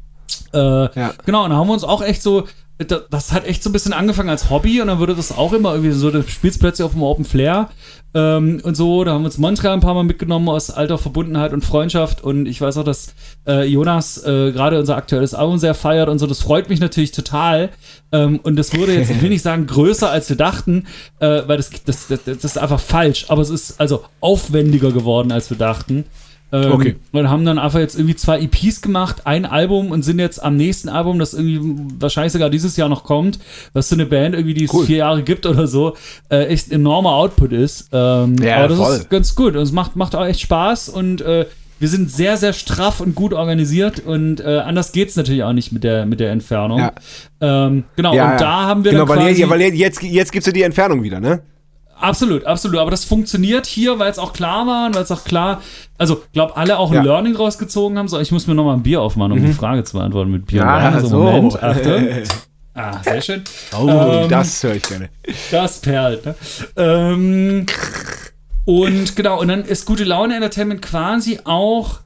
Äh, 0.53 0.57
Ja. 0.59 1.13
Genau, 1.25 1.43
und 1.43 1.49
dann 1.51 1.59
haben 1.59 1.67
wir 1.67 1.73
uns 1.73 1.83
auch 1.83 2.01
echt 2.01 2.21
so, 2.21 2.45
da- 2.77 3.01
das 3.09 3.31
hat 3.33 3.45
echt 3.45 3.61
so 3.63 3.69
ein 3.69 3.73
bisschen 3.73 3.93
angefangen 3.93 4.29
als 4.29 4.49
Hobby 4.49 4.81
und 4.81 4.87
dann 4.87 4.99
wurde 4.99 5.15
das 5.15 5.31
auch 5.37 5.53
immer 5.53 5.73
irgendwie 5.73 5.91
so, 5.91 6.11
du 6.11 6.23
spielst 6.27 6.59
plötzlich 6.59 6.85
auf 6.85 6.93
dem 6.93 7.03
Open 7.03 7.25
Flair 7.25 7.69
ähm, 8.13 8.61
und 8.63 8.75
so, 8.75 9.03
da 9.03 9.11
haben 9.11 9.21
wir 9.21 9.25
uns 9.25 9.37
Montreal 9.37 9.73
ein 9.73 9.81
paar 9.81 9.93
Mal 9.93 10.03
mitgenommen 10.05 10.47
aus 10.49 10.71
alter 10.71 10.97
Verbundenheit 10.97 11.51
und 11.53 11.63
Freundschaft 11.65 12.23
und 12.23 12.45
ich 12.47 12.59
weiß 12.61 12.77
auch, 12.77 12.83
dass 12.85 13.13
äh, 13.47 13.65
Jonas 13.65 14.23
äh, 14.23 14.51
gerade 14.53 14.79
unser 14.79 14.95
aktuelles 14.95 15.33
Album 15.33 15.57
sehr 15.59 15.73
feiert 15.75 16.07
und 16.09 16.19
so, 16.19 16.25
das 16.25 16.41
freut 16.41 16.69
mich 16.69 16.79
natürlich 16.79 17.11
total 17.11 17.69
ähm, 18.13 18.39
und 18.43 18.55
das 18.55 18.73
wurde 18.75 18.93
jetzt, 18.93 19.11
ich 19.11 19.21
will 19.21 19.29
nicht 19.29 19.43
sagen 19.43 19.67
größer 19.67 20.09
als 20.09 20.29
wir 20.29 20.37
dachten, 20.37 20.87
äh, 21.19 21.41
weil 21.47 21.57
das, 21.57 21.69
das, 21.85 22.07
das, 22.07 22.23
das 22.23 22.43
ist 22.45 22.57
einfach 22.57 22.79
falsch, 22.79 23.25
aber 23.27 23.41
es 23.41 23.49
ist 23.49 23.79
also 23.79 24.05
aufwendiger 24.21 24.91
geworden 24.93 25.31
als 25.33 25.49
wir 25.49 25.57
dachten. 25.57 26.05
Ähm, 26.51 26.71
Okay. 26.71 26.95
Und 27.11 27.29
haben 27.29 27.45
dann 27.45 27.59
einfach 27.59 27.79
jetzt 27.79 27.95
irgendwie 27.95 28.15
zwei 28.15 28.39
EPs 28.41 28.81
gemacht, 28.81 29.21
ein 29.25 29.45
Album 29.45 29.91
und 29.91 30.03
sind 30.03 30.19
jetzt 30.19 30.41
am 30.43 30.55
nächsten 30.55 30.89
Album, 30.89 31.19
das 31.19 31.33
irgendwie 31.33 31.59
wahrscheinlich 31.99 32.33
sogar 32.33 32.49
dieses 32.49 32.75
Jahr 32.77 32.89
noch 32.89 33.03
kommt, 33.03 33.39
was 33.73 33.89
so 33.89 33.95
eine 33.95 34.05
Band 34.05 34.33
irgendwie, 34.35 34.53
die 34.55 34.63
es 34.65 34.73
Cool. 34.73 34.85
vier 34.85 34.97
Jahre 34.97 35.21
gibt 35.23 35.45
oder 35.45 35.67
so, 35.67 35.95
äh, 36.29 36.45
echt 36.45 36.71
enormer 36.71 37.11
Output 37.13 37.51
ist. 37.51 37.89
Ähm, 37.91 38.35
Ja, 38.41 38.57
aber 38.57 38.67
das 38.69 38.77
voll. 38.77 38.95
ist 38.95 39.09
ganz 39.09 39.35
gut 39.35 39.55
und 39.55 39.61
es 39.61 39.71
macht, 39.71 39.95
macht 39.95 40.15
auch 40.15 40.25
echt 40.25 40.39
Spaß 40.41 40.89
und 40.89 41.21
äh, 41.21 41.45
wir 41.81 41.87
sind 41.87 42.11
sehr, 42.11 42.35
sehr 42.35 42.51
straff 42.51 42.99
und 42.99 43.15
gut 43.15 43.33
organisiert 43.33 43.99
und 44.05 44.41
äh, 44.41 44.57
anders 44.65 44.91
geht's 44.91 45.15
natürlich 45.15 45.43
auch 45.43 45.53
nicht 45.53 45.71
mit 45.71 45.83
der, 45.85 46.05
mit 46.05 46.19
der 46.19 46.31
Entfernung. 46.31 46.79
Ja. 46.79 46.91
Ähm, 47.39 47.85
genau, 47.95 48.13
Ja, 48.13 48.33
und 48.33 48.41
da 48.41 48.51
haben 48.65 48.83
wir 48.83 48.91
genau, 48.91 49.05
dann 49.05 49.17
weil, 49.17 49.27
quasi... 49.27 49.41
ihr, 49.41 49.49
weil 49.49 49.61
ihr, 49.61 49.73
jetzt, 49.75 50.01
jetzt 50.03 50.31
gibt's 50.31 50.45
ja 50.47 50.51
die 50.51 50.63
Entfernung 50.63 51.03
wieder, 51.03 51.19
ne? 51.21 51.41
Absolut, 51.99 52.45
absolut. 52.45 52.79
Aber 52.79 52.91
das 52.91 53.03
funktioniert 53.05 53.65
hier, 53.65 53.99
weil 53.99 54.09
es 54.09 54.17
auch 54.19 54.33
klar 54.33 54.65
war 54.67 54.85
und 54.87 54.95
weil 54.95 55.03
es 55.03 55.11
auch 55.11 55.23
klar, 55.25 55.61
also 55.97 56.23
glaube 56.33 56.55
alle 56.57 56.77
auch 56.79 56.89
ein 56.91 56.95
Ja. 56.97 57.01
Learning 57.03 57.35
rausgezogen 57.35 57.97
haben. 57.97 58.07
So, 58.07 58.19
ich 58.19 58.31
muss 58.31 58.47
mir 58.47 58.55
noch 58.55 58.63
mal 58.63 58.73
ein 58.73 58.83
Bier 58.83 59.01
aufmachen, 59.01 59.33
um 59.33 59.45
die 59.45 59.53
Frage 59.53 59.83
zu 59.83 59.97
beantworten 59.97 60.31
mit 60.31 60.45
Bier. 60.47 60.61
und 60.61 60.67
Ah. 60.69 60.89
Also, 60.91 61.07
so. 61.07 61.17
Moment, 61.19 61.61
Achtung. 61.63 62.07
Ah, 62.73 63.03
sehr 63.03 63.21
schön. 63.21 63.43
Oh, 63.77 63.87
Ähm, 63.89 64.29
das 64.29 64.63
höre 64.63 64.75
ich 64.75 64.83
gerne. 64.83 65.09
Das 65.51 65.79
perlt. 65.81 66.25
Ne? 66.25 66.35
Ähm, 66.77 67.65
und 68.65 69.15
genau, 69.15 69.41
und 69.41 69.47
dann 69.49 69.63
ist 69.65 69.85
Gute 69.85 70.03
Laune 70.03 70.35
Entertainment 70.35 70.81
quasi 70.81 71.39
auch, 71.43 71.99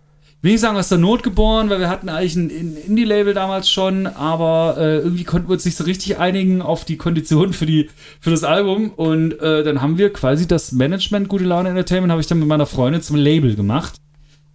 will 0.43 0.53
ich 0.53 0.59
sagen, 0.59 0.77
aus 0.77 0.89
der 0.89 0.97
Not 0.97 1.23
geboren, 1.23 1.69
weil 1.69 1.79
wir 1.79 1.89
hatten 1.89 2.09
eigentlich 2.09 2.35
ein 2.35 2.49
Indie-Label 2.49 3.33
damals 3.33 3.69
schon, 3.69 4.07
aber 4.07 4.75
äh, 4.77 4.97
irgendwie 4.97 5.23
konnten 5.23 5.47
wir 5.47 5.53
uns 5.53 5.63
nicht 5.63 5.77
so 5.77 5.85
richtig 5.85 6.19
einigen 6.19 6.61
auf 6.61 6.83
die 6.83 6.97
Konditionen 6.97 7.53
für, 7.53 7.65
die, 7.65 7.89
für 8.19 8.29
das 8.29 8.43
Album. 8.43 8.91
Und 8.91 9.39
äh, 9.39 9.63
dann 9.63 9.81
haben 9.81 9.97
wir 9.97 10.11
quasi 10.11 10.45
das 10.45 10.73
Management 10.73 11.29
Gute 11.29 11.45
Laune 11.45 11.69
Entertainment, 11.69 12.11
habe 12.11 12.21
ich 12.21 12.27
dann 12.27 12.39
mit 12.39 12.47
meiner 12.49 12.65
Freundin 12.65 13.01
zum 13.01 13.15
Label 13.15 13.55
gemacht. 13.55 13.95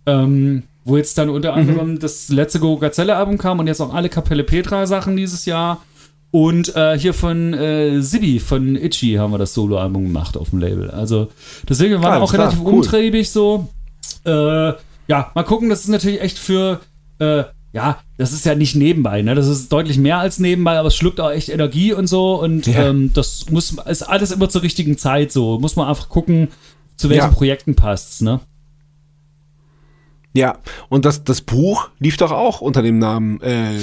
Ähm, 0.05 0.63
wo 0.85 0.97
jetzt 0.97 1.17
dann 1.19 1.31
unter 1.31 1.55
anderem 1.55 1.99
das 1.99 2.29
letzte 2.29 2.61
Go 2.61 2.79
Gazelle 2.79 3.17
Album 3.17 3.39
kam 3.39 3.59
und 3.59 3.67
jetzt 3.67 3.81
auch 3.81 3.93
alle 3.93 4.09
Kapelle 4.09 4.45
Petra 4.45 4.87
Sachen 4.87 5.17
dieses 5.17 5.47
Jahr. 5.47 5.83
Und 6.31 6.77
äh, 6.77 6.99
hier 6.99 7.15
von 7.15 7.55
äh, 7.55 8.03
Sibi, 8.03 8.39
von 8.41 8.77
Itchy, 8.77 9.15
haben 9.15 9.33
wir 9.33 9.39
das 9.39 9.55
Soloalbum 9.55 10.05
gemacht 10.05 10.37
auf 10.37 10.51
dem 10.51 10.59
Label. 10.59 10.91
Also 10.91 11.29
deswegen 11.67 12.03
waren 12.03 12.21
wir 12.21 12.23
auch 12.23 12.33
relativ 12.35 12.61
cool. 12.61 12.75
umtriebig 12.75 13.31
so. 13.31 13.69
Äh, 14.25 14.73
ja, 15.09 15.31
mal 15.35 15.43
gucken, 15.43 15.69
das 15.69 15.81
ist 15.81 15.89
natürlich 15.89 16.21
echt 16.21 16.39
für, 16.39 16.81
äh, 17.19 17.45
ja, 17.73 17.99
das 18.17 18.33
ist 18.33 18.47
ja 18.47 18.55
nicht 18.55 18.75
nebenbei, 18.77 19.23
ne? 19.23 19.35
Das 19.35 19.47
ist 19.47 19.71
deutlich 19.73 19.99
mehr 19.99 20.19
als 20.19 20.39
nebenbei, 20.39 20.79
aber 20.79 20.89
es 20.89 20.97
schluckt 20.97 21.21
auch 21.21 21.31
echt 21.31 21.49
Energie 21.49 21.93
und 21.93 22.07
so. 22.07 22.41
Und 22.41 22.67
Ja. 22.67 22.89
ähm, 22.89 23.11
das 23.13 23.51
muss, 23.51 23.73
ist 23.87 24.03
alles 24.03 24.31
immer 24.31 24.49
zur 24.49 24.63
richtigen 24.63 24.97
Zeit 24.97 25.33
so. 25.33 25.59
Muss 25.59 25.77
man 25.77 25.87
einfach 25.89 26.09
gucken, 26.09 26.49
zu 26.97 27.09
welchen 27.11 27.27
Ja. 27.31 27.31
Projekten 27.31 27.75
passt's, 27.75 28.21
ne? 28.21 28.41
Ja, 30.35 30.59
und 30.89 31.05
das, 31.05 31.25
das 31.25 31.41
Buch 31.41 31.89
lief 31.99 32.17
doch 32.17 32.31
auch 32.33 32.61
unter 32.61 32.83
dem 32.83 32.99
Namen 32.99 33.41
äh, 33.41 33.79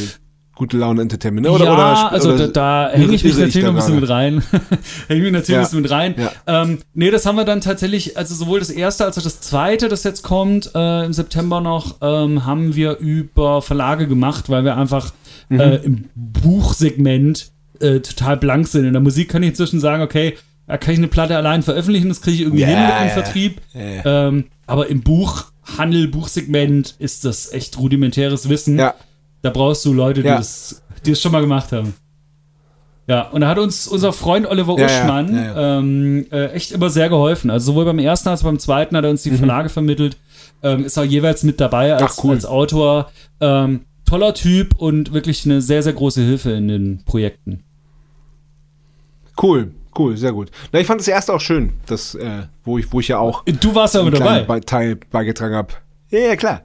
Gute 0.56 0.78
Laune 0.78 1.02
Entertainment, 1.02 1.46
ne? 1.46 1.52
Oder, 1.52 1.66
ja, 1.66 1.74
oder, 1.74 2.12
also 2.14 2.30
oder, 2.34 2.48
da, 2.48 2.88
da 2.88 2.92
hänge 2.98 3.14
ich 3.14 3.24
mich 3.26 3.38
natürlich 3.38 3.62
noch 3.64 3.72
ein 3.72 3.76
bisschen 3.76 4.00
mit 4.00 4.10
rein. 4.10 4.42
hänge 5.10 5.22
mich 5.24 5.32
natürlich 5.34 5.50
Ja. 5.50 5.58
ein 5.60 5.64
bisschen 5.64 5.82
mit 5.82 5.92
rein. 5.92 6.16
Ja. 6.18 6.62
Ähm, 6.64 6.80
nee, 6.94 7.12
das 7.12 7.26
haben 7.26 7.36
wir 7.36 7.44
dann 7.44 7.60
tatsächlich, 7.60 8.18
also 8.18 8.36
sowohl 8.36 8.60
das 8.60 8.70
erste 8.70 9.04
als 9.04 9.18
auch 9.18 9.24
das 9.24 9.42
zweite, 9.42 9.90
das 9.90 10.04
jetzt 10.06 10.24
kommt, 10.24 10.72
äh, 10.74 11.06
im 11.06 11.12
September 11.12 11.60
noch, 11.60 11.98
ähm, 12.02 12.46
haben 12.46 12.74
wir 12.76 12.98
über 13.00 13.62
Verlage 13.62 14.08
gemacht, 14.08 14.50
weil 14.50 14.64
wir 14.64 14.78
einfach 14.78 15.14
Mhm. 15.50 15.60
äh, 15.60 15.76
im 15.76 16.06
Buchsegment 16.16 17.52
äh, 17.82 18.00
total 18.00 18.38
blank 18.38 18.68
sind. 18.68 18.86
In 18.86 18.94
der 18.94 19.02
Musik 19.02 19.30
kann 19.30 19.44
ich 19.44 19.50
inzwischen 19.50 19.80
sagen, 19.80 20.02
okay, 20.02 20.38
da 20.68 20.78
kann 20.78 20.94
ich 20.94 21.00
eine 21.00 21.08
Platte 21.10 21.36
allein 21.38 21.62
veröffentlichen, 21.62 22.08
das 22.10 22.22
kriege 22.22 22.36
ich 22.36 22.42
irgendwie 22.42 22.62
Ja, 22.62 22.68
hin 22.70 22.80
mit 22.80 22.90
dem 22.90 23.08
ja. 23.08 23.14
Vertrieb. 23.14 23.62
Ja. 23.74 24.28
Ähm, 24.28 24.46
aber 24.66 24.88
im 24.88 25.02
Buchhandel, 25.02 26.08
Buchsegment 26.08 26.96
ist 26.98 27.26
das 27.26 27.52
echt 27.52 27.78
rudimentäres 27.78 28.50
Wissen. 28.50 28.80
Ja, 28.80 28.94
Da 29.46 29.52
brauchst 29.52 29.86
du 29.86 29.94
Leute, 29.94 30.24
die 30.24 30.28
Ja. 30.28 30.38
das 30.38 30.82
die 31.06 31.12
es 31.12 31.22
schon 31.22 31.32
mal 31.32 31.42
gemacht 31.42 31.72
haben. 31.72 31.94
Ja, 33.08 33.30
und 33.30 33.42
da 33.42 33.48
hat 33.48 33.60
uns 33.60 33.88
unser 33.88 34.12
Freund 34.12 34.48
Oliver 34.48 34.76
Ja, 34.80 34.86
Uschmann 34.88 35.36
ja. 35.36 35.78
Ähm, 35.78 36.26
äh, 36.32 36.48
echt 36.54 36.72
immer 36.72 36.90
sehr 36.90 37.10
geholfen. 37.10 37.52
Also 37.52 37.68
sowohl 37.74 37.86
beim 37.86 38.00
ersten 38.00 38.28
als 38.30 38.42
auch 38.42 38.46
beim 38.46 38.58
zweiten 38.58 38.98
hat 38.98 39.04
er 39.04 39.12
uns 39.12 39.22
die 39.22 39.30
Verlage 39.38 39.70
vermittelt. 39.70 40.18
Ähm, 40.64 40.84
ist 40.84 40.98
auch 40.98 41.04
jeweils 41.04 41.44
mit 41.44 41.62
dabei 41.62 41.94
als, 41.94 42.02
Mhm. 42.02 42.08
Ach, 42.20 42.24
cool. 42.24 42.32
als 42.34 42.46
Autor. 42.48 43.12
Ähm, 43.40 43.82
toller 44.10 44.34
Typ 44.34 44.76
und 44.78 45.14
wirklich 45.14 45.46
eine 45.46 45.62
sehr, 45.62 45.84
sehr 45.84 45.94
große 45.94 46.22
Hilfe 46.24 46.50
in 46.54 46.68
den 46.70 47.04
Projekten. 47.06 47.64
cool, 49.44 49.72
cool, 49.98 50.18
sehr 50.18 50.32
gut. 50.34 50.50
Na, 50.72 50.80
ich 50.80 50.88
fand 50.88 51.00
das 51.02 51.08
erste 51.08 51.34
auch 51.34 51.42
schön, 51.42 51.74
das, 51.86 52.16
äh, 52.16 52.44
wo, 52.64 52.78
ich, 52.80 52.92
wo 52.92 53.00
ich 53.00 53.10
ja 53.10 53.20
auch 53.20 53.44
Du 53.46 53.76
warst 53.76 53.94
ja 53.94 54.02
mit 54.02 54.16
dabei. 54.20 54.42
Be 54.42 54.62
Teil 54.62 54.96
beigetragen 55.12 55.54
habe. 55.56 55.74
Ja, 56.12 56.20
ja, 56.20 56.36
klar. 56.36 56.62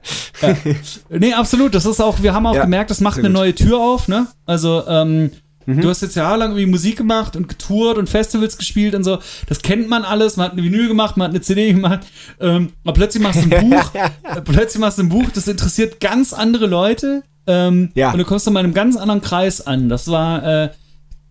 Nee, 1.09 1.33
absolut. 1.33 1.75
Das 1.75 1.85
ist 1.85 1.99
auch, 1.99 2.21
wir 2.21 2.33
haben 2.33 2.45
auch 2.45 2.55
Ja, 2.55 2.63
gemerkt, 2.63 2.89
das 2.89 3.01
macht 3.01 3.17
eine 3.19 3.27
gut. 3.27 3.31
Mhm. 3.31 3.39
neue 3.39 3.55
Tür 3.55 3.79
auf, 3.79 4.07
ne? 4.07 4.27
Also, 4.45 4.83
ähm, 4.87 5.31
du 5.65 5.89
hast 5.89 6.01
jetzt 6.01 6.15
jahrelang 6.15 6.51
irgendwie 6.51 6.65
Musik 6.65 6.97
gemacht 6.97 7.35
und 7.35 7.47
getourt 7.47 7.97
und 7.97 8.09
Festivals 8.09 8.57
gespielt 8.57 8.95
und 8.95 9.03
so. 9.03 9.19
Das 9.47 9.61
kennt 9.61 9.87
man 9.89 10.03
alles. 10.03 10.37
Man 10.37 10.47
hat 10.47 10.53
eine 10.53 10.63
Vinyl 10.63 10.87
gemacht, 10.87 11.17
man 11.17 11.25
hat 11.25 11.31
eine 11.31 11.41
CD 11.41 11.71
gemacht. 11.73 12.01
Ähm, 12.39 12.73
aber 12.83 12.93
plötzlich 12.93 13.21
machst 13.23 13.45
du 13.45 13.55
ein 13.55 13.69
Buch. 13.69 13.91
äh, 13.95 14.41
plötzlich 14.41 14.79
machst 14.79 14.97
du 14.97 15.03
ein 15.03 15.09
Buch, 15.09 15.29
das 15.33 15.47
interessiert 15.47 15.99
ganz 15.99 16.33
andere 16.33 16.67
Leute. 16.67 17.23
Ähm, 17.47 17.89
Ja. 17.95 18.11
Und 18.11 18.17
du 18.17 18.25
kommst 18.25 18.47
in 18.47 18.57
einem 18.57 18.73
ganz 18.73 18.95
anderen 18.97 19.21
Kreis 19.21 19.65
an. 19.65 19.89
Das 19.89 20.07
war, 20.09 20.43
äh, 20.43 20.69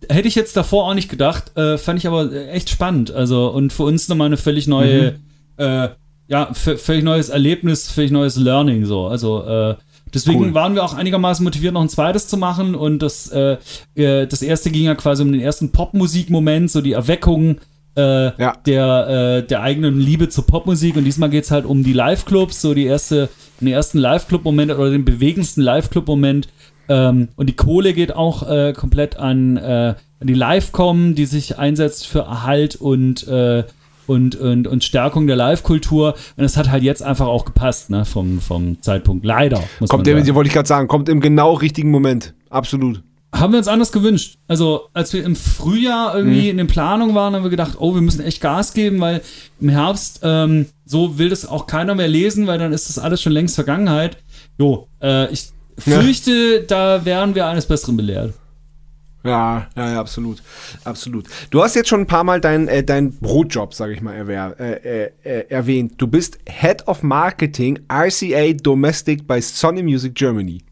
hätte 0.08 0.28
ich 0.28 0.34
jetzt 0.34 0.56
davor 0.56 0.88
auch 0.88 0.94
nicht 0.94 1.08
gedacht, 1.11 1.56
äh, 1.56 1.76
fand 1.78 1.98
ich 1.98 2.06
aber 2.06 2.32
echt 2.32 2.70
spannend. 2.70 3.11
Also, 3.11 3.48
und 3.48 3.72
für 3.72 3.82
uns 3.84 4.08
nochmal 4.08 4.26
eine 4.26 4.36
völlig 4.36 4.66
neue, 4.66 5.12
mhm. 5.58 5.64
äh, 5.64 5.88
ja, 6.30 6.54
völlig 6.54 7.02
neues 7.02 7.28
Erlebnis, 7.28 7.90
völlig 7.90 8.12
neues 8.12 8.36
Learning, 8.36 8.84
so. 8.86 9.06
Also, 9.06 9.42
äh, 9.42 9.74
Deswegen 10.12 10.40
cool. 10.40 10.54
waren 10.54 10.74
wir 10.74 10.84
auch 10.84 10.94
einigermaßen 10.94 11.44
motiviert, 11.44 11.74
noch 11.74 11.82
ein 11.82 11.88
zweites 11.88 12.26
zu 12.26 12.36
machen. 12.36 12.74
Und 12.74 13.00
das, 13.00 13.28
äh, 13.28 13.58
äh 13.94 14.26
das 14.26 14.42
erste 14.42 14.70
ging 14.70 14.84
ja 14.84 14.94
quasi 14.94 15.22
um 15.22 15.30
den 15.30 15.40
ersten 15.40 15.70
Popmusik-Moment, 15.70 16.70
so 16.70 16.80
die 16.80 16.92
Erweckung 16.92 17.58
äh, 17.96 18.36
ja. 18.40 18.54
der, 18.66 19.42
äh, 19.42 19.46
der 19.46 19.62
eigenen 19.62 20.00
Liebe 20.00 20.28
zur 20.28 20.46
Popmusik. 20.46 20.96
Und 20.96 21.04
diesmal 21.04 21.30
geht 21.30 21.44
es 21.44 21.50
halt 21.50 21.64
um 21.64 21.84
die 21.84 21.92
Live-Clubs, 21.92 22.60
so 22.60 22.74
die 22.74 22.86
erste, 22.86 23.28
den 23.60 23.68
ersten 23.68 23.98
Live-Club-Moment 23.98 24.72
oder 24.72 24.90
den 24.90 25.04
bewegendsten 25.04 25.62
Live-Club-Moment. 25.62 26.48
Ähm, 26.88 27.28
und 27.36 27.48
die 27.48 27.56
Kohle 27.56 27.92
geht 27.92 28.12
auch 28.14 28.48
äh, 28.48 28.72
komplett 28.72 29.16
an, 29.16 29.56
äh, 29.56 29.94
an 30.20 30.26
die 30.26 30.34
Live-Com, 30.34 31.14
die 31.14 31.26
sich 31.26 31.58
einsetzt 31.58 32.08
für 32.08 32.20
Erhalt 32.20 32.74
und 32.74 33.28
äh, 33.28 33.64
und, 34.07 34.34
und, 34.36 34.66
und 34.66 34.84
Stärkung 34.84 35.26
der 35.26 35.36
Live-Kultur. 35.36 36.14
Und 36.36 36.44
es 36.44 36.57
hat 36.57 36.70
halt 36.70 36.82
jetzt 36.82 37.03
einfach 37.03 37.26
auch 37.26 37.44
gepasst, 37.44 37.90
ne, 37.90 38.05
vom, 38.05 38.40
vom 38.40 38.80
Zeitpunkt. 38.82 39.24
Leider. 39.24 39.62
Muss 39.78 39.90
kommt 39.90 40.07
man 40.07 40.24
der, 40.24 40.34
wollte 40.34 40.48
ich 40.48 40.55
gerade 40.55 40.68
sagen, 40.68 40.88
kommt 40.88 41.09
im 41.09 41.20
genau 41.20 41.55
richtigen 41.55 41.90
Moment. 41.90 42.34
Absolut. 42.48 43.03
Haben 43.32 43.53
wir 43.53 43.59
uns 43.59 43.68
anders 43.68 43.92
gewünscht. 43.92 44.38
Also, 44.48 44.88
als 44.92 45.12
wir 45.12 45.24
im 45.24 45.36
Frühjahr 45.36 46.16
irgendwie 46.16 46.42
mhm. 46.42 46.48
in 46.48 46.57
den 46.57 46.66
Planungen 46.66 47.14
waren, 47.14 47.34
haben 47.34 47.44
wir 47.44 47.51
gedacht, 47.51 47.76
oh, 47.78 47.94
wir 47.94 48.01
müssen 48.01 48.24
echt 48.24 48.40
Gas 48.40 48.74
geben, 48.74 49.01
weil 49.01 49.20
im 49.61 49.68
Herbst, 49.68 50.20
ähm, 50.24 50.66
so 50.84 51.16
will 51.18 51.28
das 51.28 51.46
auch 51.46 51.68
keiner 51.68 51.94
mehr 51.94 52.09
lesen, 52.09 52.48
weil 52.48 52.59
dann 52.59 52.72
ist 52.72 52.88
das 52.88 52.98
alles 52.98 53.22
schon 53.22 53.32
längst 53.32 53.55
Vergangenheit. 53.55 54.16
Jo, 54.59 54.88
äh, 55.01 55.32
ich 55.32 55.51
fürchte, 55.78 56.32
ja. 56.32 56.61
da 56.66 57.05
wären 57.05 57.36
wir 57.36 57.46
eines 57.46 57.66
Besseren 57.66 57.96
belehrt. 57.96 58.34
Ja, 59.22 59.68
ja, 59.76 59.92
ja, 59.92 60.00
absolut. 60.00 60.42
Absolut. 60.84 61.26
Du 61.50 61.62
hast 61.62 61.74
jetzt 61.74 61.88
schon 61.88 62.00
ein 62.00 62.06
paar 62.06 62.24
Mal 62.24 62.40
deinen 62.40 62.68
äh, 62.68 62.82
dein 62.82 63.12
Brotjob, 63.12 63.74
sage 63.74 63.92
ich 63.92 64.00
mal, 64.00 64.14
erwäh 64.14 64.36
äh, 64.58 65.10
äh, 65.22 65.46
erwähnt. 65.48 65.94
Du 65.98 66.06
bist 66.06 66.38
Head 66.48 66.88
of 66.88 67.02
Marketing 67.02 67.78
RCA 67.88 68.52
Domestic 68.54 69.26
bei 69.26 69.40
Sony 69.40 69.82
Music 69.82 70.14
Germany. 70.14 70.62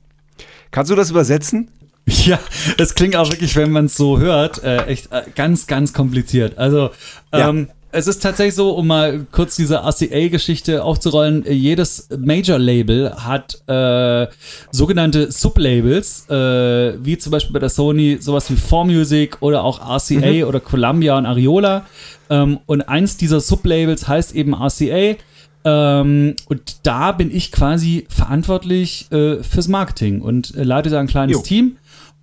Kannst 0.70 0.90
du 0.90 0.96
das 0.96 1.10
übersetzen? 1.10 1.70
Ja, 2.24 2.40
es 2.78 2.94
klingt 2.94 3.16
auch 3.16 3.30
wirklich, 3.30 3.54
wenn 3.54 3.70
man 3.70 3.84
es 3.84 3.94
so 3.94 4.18
hört, 4.18 4.64
äh, 4.64 4.86
echt 4.86 5.12
äh, 5.12 5.24
ganz, 5.34 5.66
ganz 5.66 5.92
kompliziert. 5.92 6.56
Also, 6.56 6.88
ähm, 7.32 7.68
ja 7.68 7.74
es 7.90 8.06
ist 8.06 8.22
tatsächlich 8.22 8.54
so, 8.54 8.72
um 8.72 8.86
mal 8.86 9.26
kurz 9.32 9.56
diese 9.56 9.76
RCA-Geschichte 9.76 10.84
aufzurollen, 10.84 11.44
jedes 11.48 12.08
Major-Label 12.16 13.14
hat 13.16 13.62
äh, 13.66 14.26
sogenannte 14.70 15.32
Sublabels, 15.32 16.28
äh, 16.28 17.02
wie 17.02 17.16
zum 17.16 17.32
Beispiel 17.32 17.52
bei 17.54 17.60
der 17.60 17.70
Sony 17.70 18.18
sowas 18.20 18.50
wie 18.50 18.56
4Music 18.56 19.36
oder 19.40 19.64
auch 19.64 19.80
RCA 19.80 20.44
mhm. 20.44 20.44
oder 20.44 20.60
Columbia 20.60 21.16
und 21.16 21.26
Ariola. 21.26 21.86
Ähm, 22.28 22.58
und 22.66 22.82
eins 22.82 23.16
dieser 23.16 23.40
Sublabels 23.40 24.06
heißt 24.06 24.34
eben 24.34 24.54
RCA. 24.54 25.16
Ähm, 25.64 26.36
und 26.46 26.86
da 26.86 27.12
bin 27.12 27.34
ich 27.34 27.52
quasi 27.52 28.06
verantwortlich 28.10 29.10
äh, 29.10 29.42
fürs 29.42 29.68
Marketing 29.68 30.20
und 30.20 30.54
äh, 30.56 30.62
leite 30.62 30.90
da 30.90 31.00
ein 31.00 31.06
kleines 31.06 31.36
jo. 31.36 31.42
Team. 31.42 31.76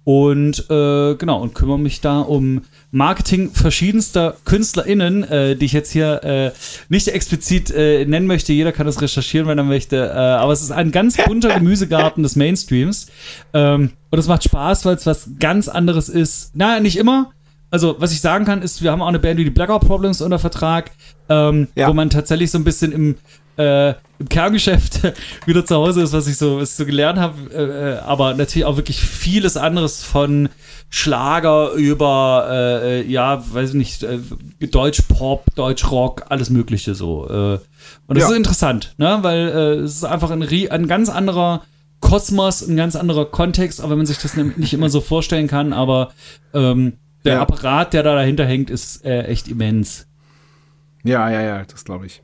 Und 0.05 0.69
äh, 0.69 1.15
genau, 1.15 1.41
und 1.41 1.55
kümmere 1.55 1.79
mich 1.79 1.99
da 1.99 2.19
um 2.19 2.61
Marketing 2.91 3.51
verschiedenster 3.51 4.37
KünstlerInnen, 4.45 5.23
äh, 5.23 5.55
die 5.55 5.65
ich 5.65 5.73
jetzt 5.73 5.91
hier 5.91 6.23
äh, 6.23 6.51
nicht 6.89 7.07
explizit 7.07 7.71
äh, 7.71 8.05
nennen 8.05 8.27
möchte. 8.27 8.53
Jeder 8.53 8.71
kann 8.71 8.85
das 8.85 9.01
recherchieren, 9.01 9.47
wenn 9.47 9.57
er 9.57 9.63
möchte. 9.63 9.97
Äh, 9.97 10.11
aber 10.15 10.53
es 10.53 10.61
ist 10.61 10.71
ein 10.71 10.91
ganz 10.91 11.17
bunter 11.25 11.55
Gemüsegarten 11.55 12.21
des 12.21 12.35
Mainstreams. 12.35 13.07
Ähm, 13.53 13.93
und 14.11 14.19
es 14.19 14.27
macht 14.27 14.43
Spaß, 14.43 14.85
weil 14.85 14.95
es 14.95 15.07
was 15.07 15.31
ganz 15.39 15.67
anderes 15.67 16.07
ist. 16.07 16.55
Naja, 16.55 16.79
nicht 16.79 16.97
immer. 16.97 17.31
Also, 17.71 17.95
was 17.97 18.11
ich 18.11 18.21
sagen 18.21 18.45
kann, 18.45 18.61
ist, 18.61 18.83
wir 18.83 18.91
haben 18.91 19.01
auch 19.01 19.07
eine 19.07 19.19
Band 19.19 19.39
wie 19.39 19.43
die 19.43 19.49
Blackout 19.49 19.81
Problems 19.81 20.21
unter 20.21 20.37
Vertrag, 20.37 20.91
ähm, 21.29 21.67
ja. 21.73 21.89
wo 21.89 21.93
man 21.93 22.11
tatsächlich 22.11 22.51
so 22.51 22.59
ein 22.59 22.63
bisschen 22.63 22.91
im 22.91 23.15
äh, 23.57 23.93
im 24.19 24.29
Kerngeschäft 24.29 25.01
wieder 25.45 25.65
zu 25.65 25.75
Hause 25.75 26.01
ist, 26.01 26.13
was 26.13 26.27
ich 26.27 26.37
so, 26.37 26.59
was 26.59 26.77
so 26.77 26.85
gelernt 26.85 27.19
habe. 27.19 27.35
Äh, 27.53 27.93
äh, 27.93 27.97
aber 27.99 28.33
natürlich 28.33 28.65
auch 28.65 28.77
wirklich 28.77 28.99
vieles 29.01 29.57
anderes 29.57 30.03
von 30.03 30.49
Schlager 30.89 31.71
über, 31.71 32.47
äh, 32.49 33.01
äh 33.01 33.07
ja, 33.07 33.43
weiß 33.53 33.69
ich 33.69 33.75
nicht, 33.75 34.03
äh, 34.03 34.19
Deutsch-Pop, 34.59 35.45
Deutsch-Rock, 35.55 36.25
alles 36.29 36.49
Mögliche 36.49 36.95
so. 36.95 37.27
Äh. 37.27 37.59
und 38.07 38.17
das 38.17 38.23
ja. 38.23 38.29
ist 38.29 38.37
interessant, 38.37 38.93
ne? 38.97 39.19
weil 39.21 39.47
äh, 39.47 39.73
es 39.79 39.95
ist 39.95 40.05
einfach 40.05 40.31
ein, 40.31 40.43
ein 40.43 40.87
ganz 40.87 41.09
anderer 41.09 41.63
Kosmos, 41.99 42.61
ein 42.67 42.77
ganz 42.77 42.95
anderer 42.95 43.25
Kontext, 43.25 43.81
auch 43.81 43.89
wenn 43.89 43.97
man 43.97 44.05
sich 44.05 44.19
das 44.19 44.35
nicht 44.35 44.73
immer 44.73 44.89
so 44.89 45.01
vorstellen 45.01 45.47
kann, 45.47 45.73
aber 45.73 46.11
ähm, 46.53 46.93
der 47.23 47.35
ja. 47.35 47.41
Apparat, 47.41 47.93
der 47.93 48.03
da 48.03 48.15
dahinter 48.15 48.45
hängt, 48.45 48.69
ist 48.69 49.03
äh, 49.03 49.23
echt 49.23 49.47
immens. 49.47 50.07
Ja, 51.03 51.29
ja, 51.29 51.41
ja, 51.41 51.63
das 51.65 51.83
glaube 51.83 52.05
ich. 52.05 52.21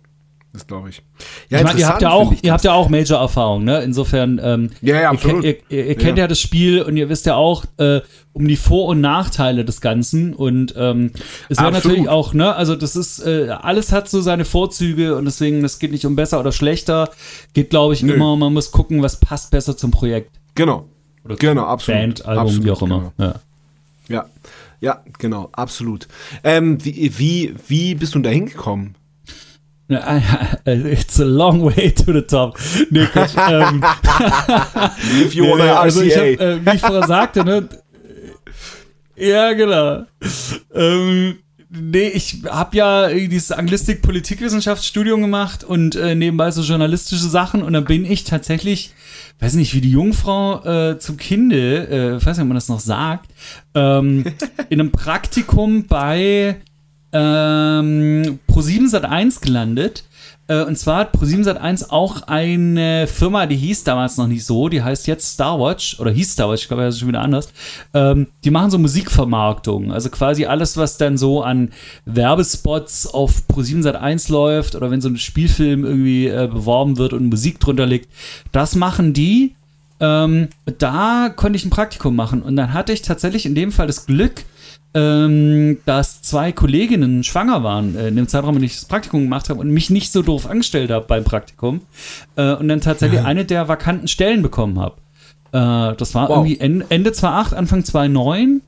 Das 0.54 0.68
glaube 0.68 0.90
ich. 0.90 1.02
Ja, 1.50 1.60
ich 1.60 1.64
meine, 1.64 1.80
ihr 1.80 1.88
habt 1.88 2.02
ja 2.02 2.12
auch, 2.12 2.34
ihr 2.42 2.52
habt 2.52 2.64
ja 2.66 2.74
auch 2.74 2.90
Major-Erfahrung, 2.90 3.64
ne? 3.64 3.82
Insofern, 3.84 4.40
ähm, 4.44 4.72
ja, 4.82 5.00
ja, 5.00 5.10
absolut. 5.12 5.46
Ihr, 5.46 5.58
ihr, 5.70 5.86
ihr 5.86 5.96
kennt 5.96 6.18
ja. 6.18 6.26
ja. 6.26 6.28
das 6.28 6.42
Spiel 6.42 6.82
und 6.82 6.98
ihr 6.98 7.08
wisst 7.08 7.26
ja 7.26 7.36
auch 7.36 7.64
äh, 7.78 8.02
um 8.34 8.48
die 8.48 8.58
Vor- 8.58 8.88
und 8.88 9.00
Nachteile 9.00 9.64
des 9.64 9.80
Ganzen. 9.80 10.34
Und 10.34 10.74
ähm, 10.78 11.12
es 11.48 11.58
wäre 11.58 11.72
natürlich 11.72 12.10
auch, 12.10 12.34
ne? 12.34 12.54
Also 12.54 12.76
das 12.76 12.98
ist, 12.98 13.26
äh, 13.26 13.48
alles 13.50 13.94
hat 13.94 14.10
so 14.10 14.20
seine 14.20 14.44
Vorzüge 14.44 15.16
und 15.16 15.24
deswegen, 15.24 15.64
es 15.64 15.80
geht 15.80 15.92
nicht 15.92 16.06
um 16.06 16.18
besser 16.18 16.40
oder 16.42 16.52
schlechter. 16.52 17.10
Geht, 17.54 17.70
glaube 17.70 17.94
ich, 17.94 18.04
Nö. 18.04 18.14
immer, 18.14 18.36
man 18.36 18.52
muss 18.52 18.72
gucken, 18.72 19.02
was 19.02 19.22
passt 19.22 19.52
besser 19.52 19.78
zum 19.78 19.92
Projekt. 19.92 20.32
Genau. 20.56 20.86
Oder 21.24 21.36
genau, 21.38 21.64
absolut. 21.64 22.02
Band, 22.02 22.26
Album, 22.26 22.44
absolut, 22.44 22.66
wie 22.66 22.72
auch 22.72 22.82
immer. 22.82 23.14
Genau. 23.18 23.30
Ja. 24.10 24.16
ja. 24.16 24.26
Ja, 24.82 25.04
genau, 25.20 25.50
absolut. 25.52 26.08
Ähm, 26.44 26.84
wie, 26.84 27.18
wie, 27.20 27.54
wie 27.68 27.94
bist 27.94 28.16
du 28.16 28.20
da 28.20 28.32
hingekommen? 28.32 28.96
It's 30.66 31.20
a 31.20 31.26
long 31.26 31.62
way 31.66 31.92
to 31.92 32.14
the 32.14 32.22
top. 32.22 32.60
Nee, 32.90 33.06
Quatsch. 33.06 33.36
ähm, 33.50 33.84
If 35.24 35.34
you 35.34 35.46
wanna 35.50 35.80
also 35.80 36.02
ich 36.02 36.16
hab, 36.16 36.24
äh, 36.24 36.66
wie 36.66 36.76
ich 36.76 36.82
vorher 36.82 37.08
sagte, 37.08 37.44
ne? 37.44 37.68
Ja, 39.16 39.54
genau. 39.54 40.06
Ähm, 40.74 41.40
nee, 41.70 42.08
ich 42.08 42.44
habe 42.50 42.76
ja 42.78 43.10
dieses 43.10 43.52
Anglistik-Politikwissenschaftsstudium 43.52 45.22
gemacht 45.22 45.64
und 45.64 45.96
äh, 45.96 46.16
nebenbei 46.16 46.50
so 46.52 46.62
journalistische 46.62 47.28
Sachen 47.28 47.62
und 47.62 47.74
dann 47.74 47.86
bin 47.86 48.04
ich 48.04 48.24
tatsächlich, 48.24 48.94
weiß 49.40 49.54
nicht, 49.54 49.74
wie 49.76 49.82
die 49.82 49.92
Jungfrau 49.92 50.64
äh, 50.64 51.00
zum 51.00 51.18
Kinde, 51.18 51.88
äh, 51.88 52.26
weiß 52.26 52.38
nicht, 52.38 52.44
ob 52.44 52.48
man 52.48 52.56
das 52.56 52.70
noch 52.70 52.80
sagt, 52.80 53.30
ähm, 53.76 54.24
in 54.70 54.80
einem 54.80 54.92
Praktikum 54.92 55.86
bei 55.86 56.58
ähm, 57.14 58.40
Pro7 58.50 58.90
Sat1 58.90 59.42
gelandet. 59.42 60.04
Äh, 60.48 60.64
und 60.64 60.78
zwar 60.78 60.98
hat 61.00 61.16
Pro7 61.16 61.46
Sat1 61.46 61.90
auch 61.90 62.24
eine 62.24 63.08
Firma, 63.08 63.46
die 63.46 63.56
hieß 63.56 63.84
damals 63.84 64.18
noch 64.18 64.28
nicht 64.28 64.46
so, 64.46 64.70
die 64.70 64.82
heißt 64.82 65.08
jetzt 65.08 65.34
Starwatch 65.34 66.00
oder 66.00 66.12
hieß 66.12 66.34
Starwatch, 66.34 66.64
ich 66.64 66.68
glaube, 66.68 66.84
das 66.84 66.96
ist 66.96 67.00
schon 67.00 67.08
wieder 67.08 67.22
anders. 67.22 67.50
Ähm, 67.94 68.28
die 68.44 68.52
machen 68.52 68.72
so 68.72 68.78
Musikvermarktung, 68.78 69.94
also 69.94 70.10
quasi 70.10 70.46
alles, 70.46 70.78
was 70.78 70.98
dann 70.98 71.18
so 71.18 71.42
an 71.42 71.70
Werbespots 72.06 73.08
auf 73.08 73.44
Pro7 73.50 73.84
Sat1 73.84 74.32
läuft 74.32 74.76
oder 74.76 74.92
wenn 74.92 75.02
so 75.02 75.10
ein 75.10 75.18
Spielfilm 75.18 75.86
irgendwie 75.86 76.28
äh, 76.28 76.50
beworben 76.52 76.98
wird 76.98 77.14
und 77.14 77.30
Musik 77.30 77.60
drunter 77.60 77.86
liegt, 77.86 78.10
das 78.52 78.76
machen 78.76 79.14
die. 79.14 79.56
Ähm, 80.02 80.50
da 80.80 81.32
konnte 81.34 81.58
ich 81.58 81.66
ein 81.66 81.70
Praktikum 81.70 82.16
machen 82.16 82.42
und 82.42 82.56
dann 82.56 82.74
hatte 82.74 82.92
ich 82.92 83.04
tatsächlich 83.04 83.46
in 83.46 83.54
dem 83.54 83.72
Fall 83.72 83.86
das 83.86 84.08
Glück, 84.08 84.44
ähm, 84.94 85.78
dass 85.86 86.22
zwei 86.22 86.52
Kolleginnen 86.52 87.24
schwanger 87.24 87.64
waren 87.64 87.96
äh, 87.96 88.10
in 88.10 88.16
dem 88.16 88.28
Zeitraum, 88.28 88.56
in 88.56 88.62
dem 88.62 88.66
ich 88.66 88.76
das 88.76 88.86
Praktikum 88.86 89.22
gemacht 89.22 89.50
habe 89.50 89.60
und 89.60 89.70
mich 89.70 89.90
nicht 89.90 90.12
so 90.12 90.22
doof 90.22 90.50
angestellt 90.50 90.92
habe 90.92 91.06
beim 91.08 91.24
Praktikum 91.24 91.82
äh, 92.36 92.54
und 92.54 92.68
dann 92.68 92.82
tatsächlich 92.82 93.22
ja. 93.22 93.26
eine 93.26 93.46
der 93.46 93.68
vakanten 93.68 94.08
Stellen 94.08 94.42
bekommen 94.42 94.80
habe. 94.80 94.96
Äh, 95.54 95.96
das 95.96 96.14
war 96.14 96.28
wow. 96.28 96.38
irgendwie 96.38 96.60
Ende, 96.60 96.86
Ende 96.90 97.14
2008, 97.14 97.54
Anfang 97.54 97.86
2009. 97.86 98.62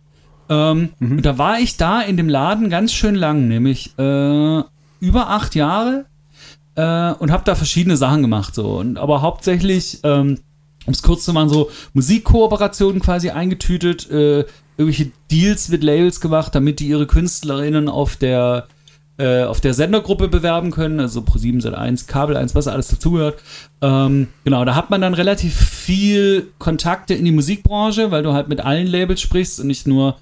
Ähm, 0.49 0.89
mhm. 0.99 1.11
Und 1.11 1.25
da 1.25 1.37
war 1.37 1.59
ich 1.59 1.77
da 1.77 2.01
in 2.01 2.15
dem 2.15 2.29
Laden 2.29 2.69
ganz 2.69 2.93
schön 2.93 3.15
lang, 3.15 3.47
nämlich 3.47 3.97
äh, 3.97 4.63
über 4.99 5.29
acht 5.29 5.55
Jahre 5.55 6.05
äh, 6.75 7.11
und 7.13 7.31
habe 7.31 7.43
da 7.45 7.55
verschiedene 7.55 7.97
Sachen 7.97 8.21
gemacht. 8.21 8.55
So. 8.55 8.77
Und, 8.77 8.97
aber 8.97 9.21
hauptsächlich 9.21 9.99
ähm, 10.03 10.37
um 10.85 10.93
es 10.93 11.01
kurz 11.01 11.23
zu 11.23 11.33
machen, 11.33 11.49
so 11.49 11.69
Musikkooperationen 11.93 13.01
quasi 13.01 13.29
eingetütet, 13.29 14.09
äh, 14.09 14.45
irgendwelche 14.77 15.11
Deals 15.31 15.69
mit 15.69 15.83
Labels 15.83 16.21
gemacht, 16.21 16.53
damit 16.55 16.79
die 16.79 16.87
ihre 16.87 17.07
KünstlerInnen 17.07 17.89
auf 17.89 18.15
der 18.15 18.67
äh, 19.17 19.43
auf 19.43 19.61
der 19.61 19.75
Sendergruppe 19.75 20.27
bewerben 20.27 20.71
können, 20.71 20.99
also 20.99 21.19
Pro7 21.21 21.61
Sat1, 21.61 22.07
Kabel 22.07 22.35
1, 22.35 22.55
was 22.55 22.67
alles 22.67 22.87
dazugehört. 22.87 23.39
Ähm, 23.81 24.29
genau, 24.43 24.65
da 24.65 24.73
hat 24.73 24.89
man 24.89 25.01
dann 25.01 25.13
relativ 25.13 25.53
viel 25.53 26.47
Kontakte 26.57 27.13
in 27.13 27.23
die 27.23 27.31
Musikbranche, 27.31 28.09
weil 28.09 28.23
du 28.23 28.33
halt 28.33 28.47
mit 28.47 28.61
allen 28.61 28.87
Labels 28.87 29.21
sprichst 29.21 29.59
und 29.59 29.67
nicht 29.67 29.85
nur 29.85 30.17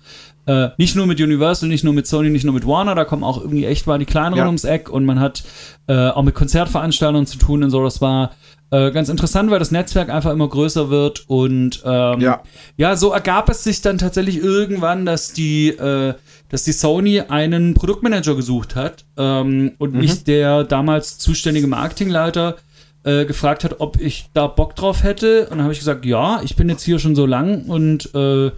äh, 0.47 0.69
nicht 0.77 0.95
nur 0.95 1.05
mit 1.07 1.19
Universal, 1.21 1.69
nicht 1.69 1.83
nur 1.83 1.93
mit 1.93 2.07
Sony, 2.07 2.29
nicht 2.29 2.43
nur 2.45 2.53
mit 2.53 2.65
Warner, 2.65 2.95
da 2.95 3.05
kommen 3.05 3.23
auch 3.23 3.39
irgendwie 3.41 3.65
echt 3.65 3.87
mal 3.87 3.99
die 3.99 4.05
kleineren 4.05 4.37
Ja. 4.39 4.45
ums 4.45 4.63
Eck 4.63 4.89
und 4.89 5.05
man 5.05 5.19
hat 5.19 5.43
äh, 5.87 6.07
auch 6.09 6.23
mit 6.23 6.33
Konzertveranstaltern 6.35 7.25
zu 7.25 7.37
tun 7.37 7.63
und 7.63 7.69
so. 7.69 7.83
Das 7.83 8.01
war 8.01 8.31
äh, 8.71 8.91
ganz 8.91 9.09
interessant, 9.09 9.51
weil 9.51 9.59
das 9.59 9.71
Netzwerk 9.71 10.09
einfach 10.09 10.31
immer 10.31 10.47
größer 10.47 10.89
wird 10.89 11.25
und 11.27 11.81
ähm, 11.85 12.21
Ja. 12.21 12.41
ja, 12.77 12.95
so 12.95 13.11
ergab 13.11 13.49
es 13.49 13.63
sich 13.63 13.81
dann 13.81 13.97
tatsächlich 13.97 14.37
irgendwann, 14.37 15.05
dass 15.05 15.33
die, 15.33 15.69
äh, 15.69 16.13
dass 16.49 16.63
die 16.63 16.71
Sony 16.71 17.19
einen 17.21 17.73
Produktmanager 17.73 18.35
gesucht 18.35 18.75
hat 18.75 19.05
ähm, 19.17 19.73
und 19.77 19.93
mich 19.93 20.23
der 20.23 20.63
damals 20.63 21.17
zuständige 21.17 21.67
Marketingleiter 21.67 22.55
äh, 23.03 23.25
gefragt 23.25 23.63
hat, 23.63 23.75
ob 23.79 23.99
ich 23.99 24.29
da 24.33 24.47
Bock 24.47 24.75
drauf 24.75 25.03
hätte. 25.03 25.43
Und 25.45 25.51
dann 25.57 25.63
habe 25.63 25.73
ich 25.73 25.79
gesagt, 25.79 26.05
ja, 26.05 26.39
ich 26.43 26.55
bin 26.55 26.69
jetzt 26.69 26.83
hier 26.83 26.99
schon 26.99 27.15
so 27.15 27.25
lang 27.25 27.65
und 27.65 28.13
äh, 28.15 28.51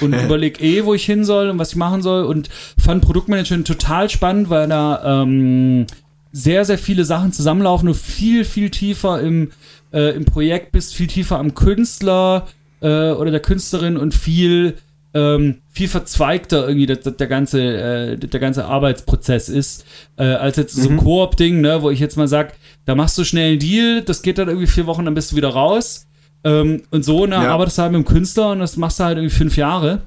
und 0.00 0.12
überleg 0.24 0.62
eh, 0.62 0.84
wo 0.84 0.94
ich 0.94 1.04
hin 1.04 1.24
soll 1.24 1.50
und 1.50 1.58
was 1.58 1.70
ich 1.70 1.76
machen 1.76 2.02
soll. 2.02 2.24
Und 2.24 2.48
fand 2.78 3.04
Produktmanagement 3.04 3.66
total 3.66 4.08
spannend, 4.10 4.50
weil 4.50 4.68
da 4.68 5.22
ähm, 5.22 5.86
sehr, 6.32 6.64
sehr 6.64 6.78
viele 6.78 7.04
Sachen 7.04 7.32
zusammenlaufen, 7.32 7.86
du 7.86 7.94
viel, 7.94 8.44
viel 8.44 8.70
tiefer 8.70 9.20
im, 9.20 9.50
äh, 9.92 10.16
im 10.16 10.24
Projekt 10.24 10.72
bist, 10.72 10.94
viel 10.94 11.06
tiefer 11.06 11.38
am 11.38 11.54
Künstler 11.54 12.48
äh, 12.80 13.10
oder 13.10 13.30
der 13.30 13.40
Künstlerin 13.40 13.98
und 13.98 14.14
viel, 14.14 14.78
ähm, 15.14 15.58
viel 15.70 15.88
verzweigter 15.88 16.66
irgendwie 16.66 16.86
der, 16.86 16.96
der, 16.96 17.26
ganze, 17.26 17.60
äh, 17.62 18.16
der 18.16 18.40
ganze 18.40 18.64
Arbeitsprozess 18.64 19.50
ist, 19.50 19.84
äh, 20.16 20.24
als 20.24 20.56
jetzt 20.56 20.74
so 20.74 20.88
ein 20.88 20.96
Koop-Ding, 20.96 21.60
ne, 21.60 21.82
wo 21.82 21.90
ich 21.90 22.00
jetzt 22.00 22.16
mal 22.16 22.28
sag, 22.28 22.54
da 22.86 22.94
machst 22.94 23.18
du 23.18 23.24
schnell 23.24 23.52
einen 23.52 23.60
Deal, 23.60 24.02
das 24.02 24.22
geht 24.22 24.38
dann 24.38 24.48
irgendwie 24.48 24.66
vier 24.66 24.86
Wochen, 24.86 25.04
dann 25.04 25.14
bist 25.14 25.32
du 25.32 25.36
wieder 25.36 25.50
raus. 25.50 26.06
Ähm, 26.44 26.82
und 26.90 27.04
so, 27.04 27.26
ne, 27.26 27.36
Ja. 27.36 27.52
arbeitest 27.52 27.78
du 27.78 27.82
halt 27.82 27.92
mit 27.92 28.00
dem 28.00 28.04
Künstler 28.04 28.50
und 28.52 28.58
das 28.60 28.76
machst 28.76 28.98
du 29.00 29.04
halt 29.04 29.18
irgendwie 29.18 29.34
fünf 29.34 29.56
Jahre. 29.56 30.00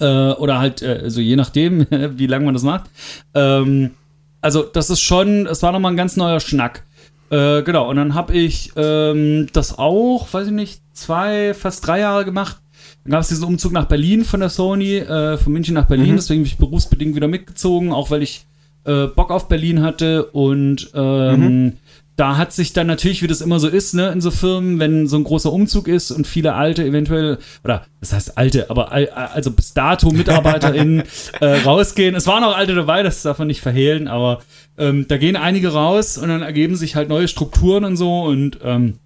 Äh, 0.00 0.32
oder 0.32 0.58
halt, 0.58 0.82
äh, 0.82 1.00
also 1.02 1.20
je 1.20 1.36
nachdem, 1.36 1.86
wie 2.18 2.26
lange 2.26 2.44
man 2.44 2.54
das 2.54 2.62
macht. 2.62 2.90
Ähm, 3.34 3.92
also 4.40 4.62
das 4.62 4.90
ist 4.90 5.00
schon, 5.00 5.46
es 5.46 5.62
war 5.62 5.72
nochmal 5.72 5.92
ein 5.92 5.96
ganz 5.96 6.16
neuer 6.16 6.40
Schnack. 6.40 6.84
Äh, 7.30 7.62
genau, 7.62 7.88
und 7.88 7.96
dann 7.96 8.14
habe 8.14 8.34
ich 8.34 8.72
ähm, 8.76 9.46
das 9.54 9.78
auch, 9.78 10.30
weiß 10.32 10.48
ich 10.48 10.52
nicht, 10.52 10.82
zwei, 10.92 11.54
fast 11.54 11.86
drei 11.86 12.00
Jahre 12.00 12.24
gemacht. 12.26 12.58
Dann 13.04 13.12
gab 13.12 13.22
es 13.22 13.28
diesen 13.28 13.44
Umzug 13.44 13.72
nach 13.72 13.86
Berlin 13.86 14.24
von 14.24 14.40
der 14.40 14.50
Sony, 14.50 14.96
äh, 14.98 15.38
von 15.38 15.52
München 15.52 15.74
nach 15.74 15.86
Berlin, 15.86 16.16
deswegen 16.16 16.42
bin 16.42 16.46
ich 16.52 16.58
berufsbedingt 16.58 17.16
wieder 17.16 17.28
mitgezogen, 17.28 17.92
auch 17.92 18.10
weil 18.10 18.22
ich 18.22 18.44
äh, 18.84 19.06
Bock 19.06 19.30
auf 19.30 19.48
Berlin 19.48 19.80
hatte 19.82 20.26
und 20.26 20.90
ähm, 20.94 21.72
da 22.16 22.36
hat 22.36 22.52
sich 22.52 22.72
dann 22.72 22.86
natürlich, 22.86 23.22
wie 23.22 23.26
das 23.26 23.40
immer 23.40 23.58
so 23.58 23.68
ist, 23.68 23.94
ne, 23.94 24.10
in 24.10 24.20
so 24.20 24.30
Firmen, 24.30 24.78
wenn 24.78 25.06
so 25.06 25.16
ein 25.16 25.24
großer 25.24 25.52
Umzug 25.52 25.88
ist 25.88 26.10
und 26.10 26.26
viele 26.26 26.54
alte 26.54 26.84
eventuell, 26.84 27.38
oder 27.64 27.86
das 28.00 28.12
heißt 28.12 28.36
alte, 28.36 28.68
aber 28.70 28.92
al- 28.92 29.08
also 29.08 29.50
bis 29.50 29.72
dato 29.72 30.10
MitarbeiterInnen 30.10 31.04
äh, 31.40 31.46
rausgehen. 31.62 32.14
Es 32.14 32.26
waren 32.26 32.44
auch 32.44 32.56
alte 32.56 32.74
dabei, 32.74 33.02
das 33.02 33.22
darf 33.22 33.38
man 33.38 33.48
nicht 33.48 33.60
verhehlen, 33.62 34.08
aber 34.08 34.42
ähm, 34.78 35.06
da 35.08 35.16
gehen 35.16 35.36
einige 35.36 35.72
raus 35.72 36.18
und 36.18 36.28
dann 36.28 36.42
ergeben 36.42 36.76
sich 36.76 36.96
halt 36.96 37.08
neue 37.08 37.28
Strukturen 37.28 37.84
und 37.84 37.96
so 37.96 38.22
und 38.22 38.58
ähm, 38.62 38.98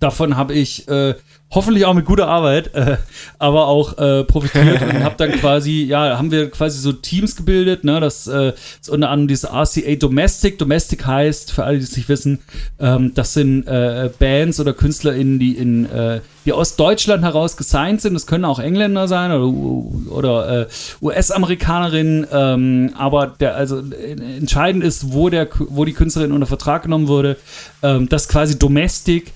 davon 0.00 0.36
habe 0.36 0.54
ich 0.54 0.88
äh, 0.88 1.14
hoffentlich 1.50 1.84
auch 1.84 1.94
mit 1.94 2.04
guter 2.04 2.28
Arbeit, 2.28 2.74
äh, 2.74 2.96
aber 3.38 3.66
auch 3.66 3.98
äh, 3.98 4.24
profitiert 4.24 4.82
und 4.82 5.02
habe 5.02 5.16
dann 5.18 5.32
quasi, 5.40 5.84
ja, 5.84 6.16
haben 6.16 6.30
wir 6.30 6.50
quasi 6.50 6.78
so 6.78 6.92
Teams 6.92 7.36
gebildet, 7.36 7.82
ne, 7.84 8.00
das 8.00 8.26
äh, 8.26 8.52
ist 8.80 8.88
unter 8.88 9.10
anderem 9.10 9.28
dieses 9.28 9.50
RCA 9.50 9.96
Domestic. 9.96 10.58
Domestic 10.58 11.06
heißt, 11.06 11.52
für 11.52 11.64
alle, 11.64 11.78
die 11.78 11.84
es 11.84 11.96
nicht 11.96 12.08
wissen, 12.08 12.38
ähm, 12.78 13.12
das 13.14 13.34
sind 13.34 13.66
äh, 13.66 14.10
Bands 14.18 14.60
oder 14.60 14.72
KünstlerInnen, 14.72 15.38
die 15.38 15.56
in 15.56 15.86
äh, 15.90 16.20
die 16.44 16.52
aus 16.52 16.76
Deutschland 16.76 17.22
heraus 17.22 17.56
gesigned 17.56 18.00
sind. 18.00 18.14
Das 18.14 18.26
können 18.26 18.44
auch 18.44 18.58
Engländer 18.58 19.08
sein 19.08 19.30
oder, 19.30 20.12
oder 20.12 20.60
äh, 20.62 20.66
US-Amerikanerinnen, 21.02 22.26
ähm, 22.32 22.94
aber 22.96 23.26
der, 23.26 23.56
also 23.56 23.80
äh, 23.80 24.12
entscheidend 24.38 24.82
ist, 24.82 25.12
wo 25.12 25.28
der, 25.28 25.48
wo 25.58 25.84
die 25.84 25.92
Künstlerin 25.92 26.32
unter 26.32 26.46
Vertrag 26.46 26.84
genommen 26.84 27.08
wurde. 27.08 27.36
Ähm, 27.82 28.08
das 28.08 28.28
quasi 28.28 28.58
Domestic. 28.58 29.32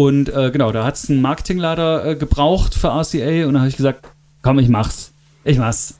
Und 0.00 0.28
äh, 0.28 0.50
genau, 0.52 0.70
da 0.70 0.84
hat 0.84 0.94
es 0.94 1.10
einen 1.10 1.20
Marketingleiter 1.22 2.04
äh, 2.06 2.14
gebraucht 2.16 2.74
für 2.74 2.88
RCA 2.88 3.46
und 3.46 3.54
dann 3.54 3.58
habe 3.62 3.68
ich 3.68 3.76
gesagt, 3.76 4.06
komm, 4.42 4.60
ich 4.60 4.68
mach's. 4.68 5.12
Ich 5.44 5.58
mach's. 5.58 5.98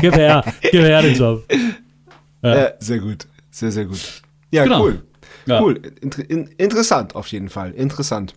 gib 0.00 0.14
her, 0.14 0.44
gib 0.62 0.82
her 0.82 1.02
den 1.02 1.16
Job. 1.16 1.42
Äh, 2.42 2.70
sehr 2.78 2.98
gut. 3.00 3.26
Sehr, 3.50 3.72
sehr 3.72 3.86
gut. 3.86 3.98
Ja, 4.52 4.62
Genau. 4.64 4.82
cool. 4.84 5.02
Ja. 5.46 5.60
Cool. 5.60 5.80
Inter 6.00 6.28
in, 6.30 6.46
interessant 6.58 7.16
auf 7.16 7.26
jeden 7.28 7.48
Fall. 7.48 7.72
Interessant. 7.72 8.34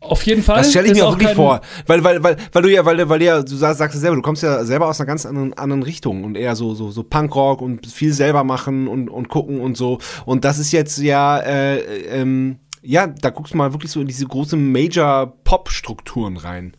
Auf 0.00 0.22
jeden 0.24 0.42
Fall. 0.42 0.58
Das 0.58 0.70
stelle 0.70 0.86
ich 0.88 0.94
mir 0.94 1.06
auch 1.06 1.12
wirklich 1.18 1.34
vor. 1.34 1.60
Weil, 1.86 2.02
weil, 2.04 2.22
weil, 2.22 2.36
weil 2.52 2.62
du 2.62 2.70
ja, 2.72 2.84
weil, 2.84 2.96
du- 2.96 3.08
weil 3.08 3.20
ja, 3.22 3.42
du 3.42 3.54
sagst, 3.56 3.78
sagst 3.78 3.96
es 3.96 4.00
selber, 4.02 4.16
du 4.16 4.22
kommst 4.22 4.42
ja 4.42 4.64
selber 4.64 4.86
aus 4.88 4.98
einer 5.00 5.06
ganz 5.06 5.26
anderen, 5.26 5.52
anderen 5.54 5.82
Richtung 5.82 6.24
und 6.24 6.36
eher 6.36 6.54
so, 6.56 6.74
so, 6.74 6.90
so 6.90 7.02
Punkrock 7.02 7.60
und 7.60 7.86
viel 7.86 8.12
selber 8.12 8.44
machen 8.44 8.88
und, 8.88 9.08
und 9.10 9.28
gucken 9.28 9.60
und 9.60 9.76
so. 9.76 9.98
Und 10.24 10.44
das 10.44 10.58
ist 10.58 10.72
jetzt 10.72 10.98
ja, 10.98 11.38
äh, 11.40 11.78
ähm, 12.20 12.58
ja, 12.86 13.06
da 13.06 13.30
guckst 13.30 13.54
du 13.54 13.58
mal 13.58 13.72
wirklich 13.72 13.90
so 13.90 14.00
in 14.00 14.06
diese 14.06 14.26
großen 14.26 14.72
Major-Pop-Strukturen 14.72 16.36
rein. 16.36 16.74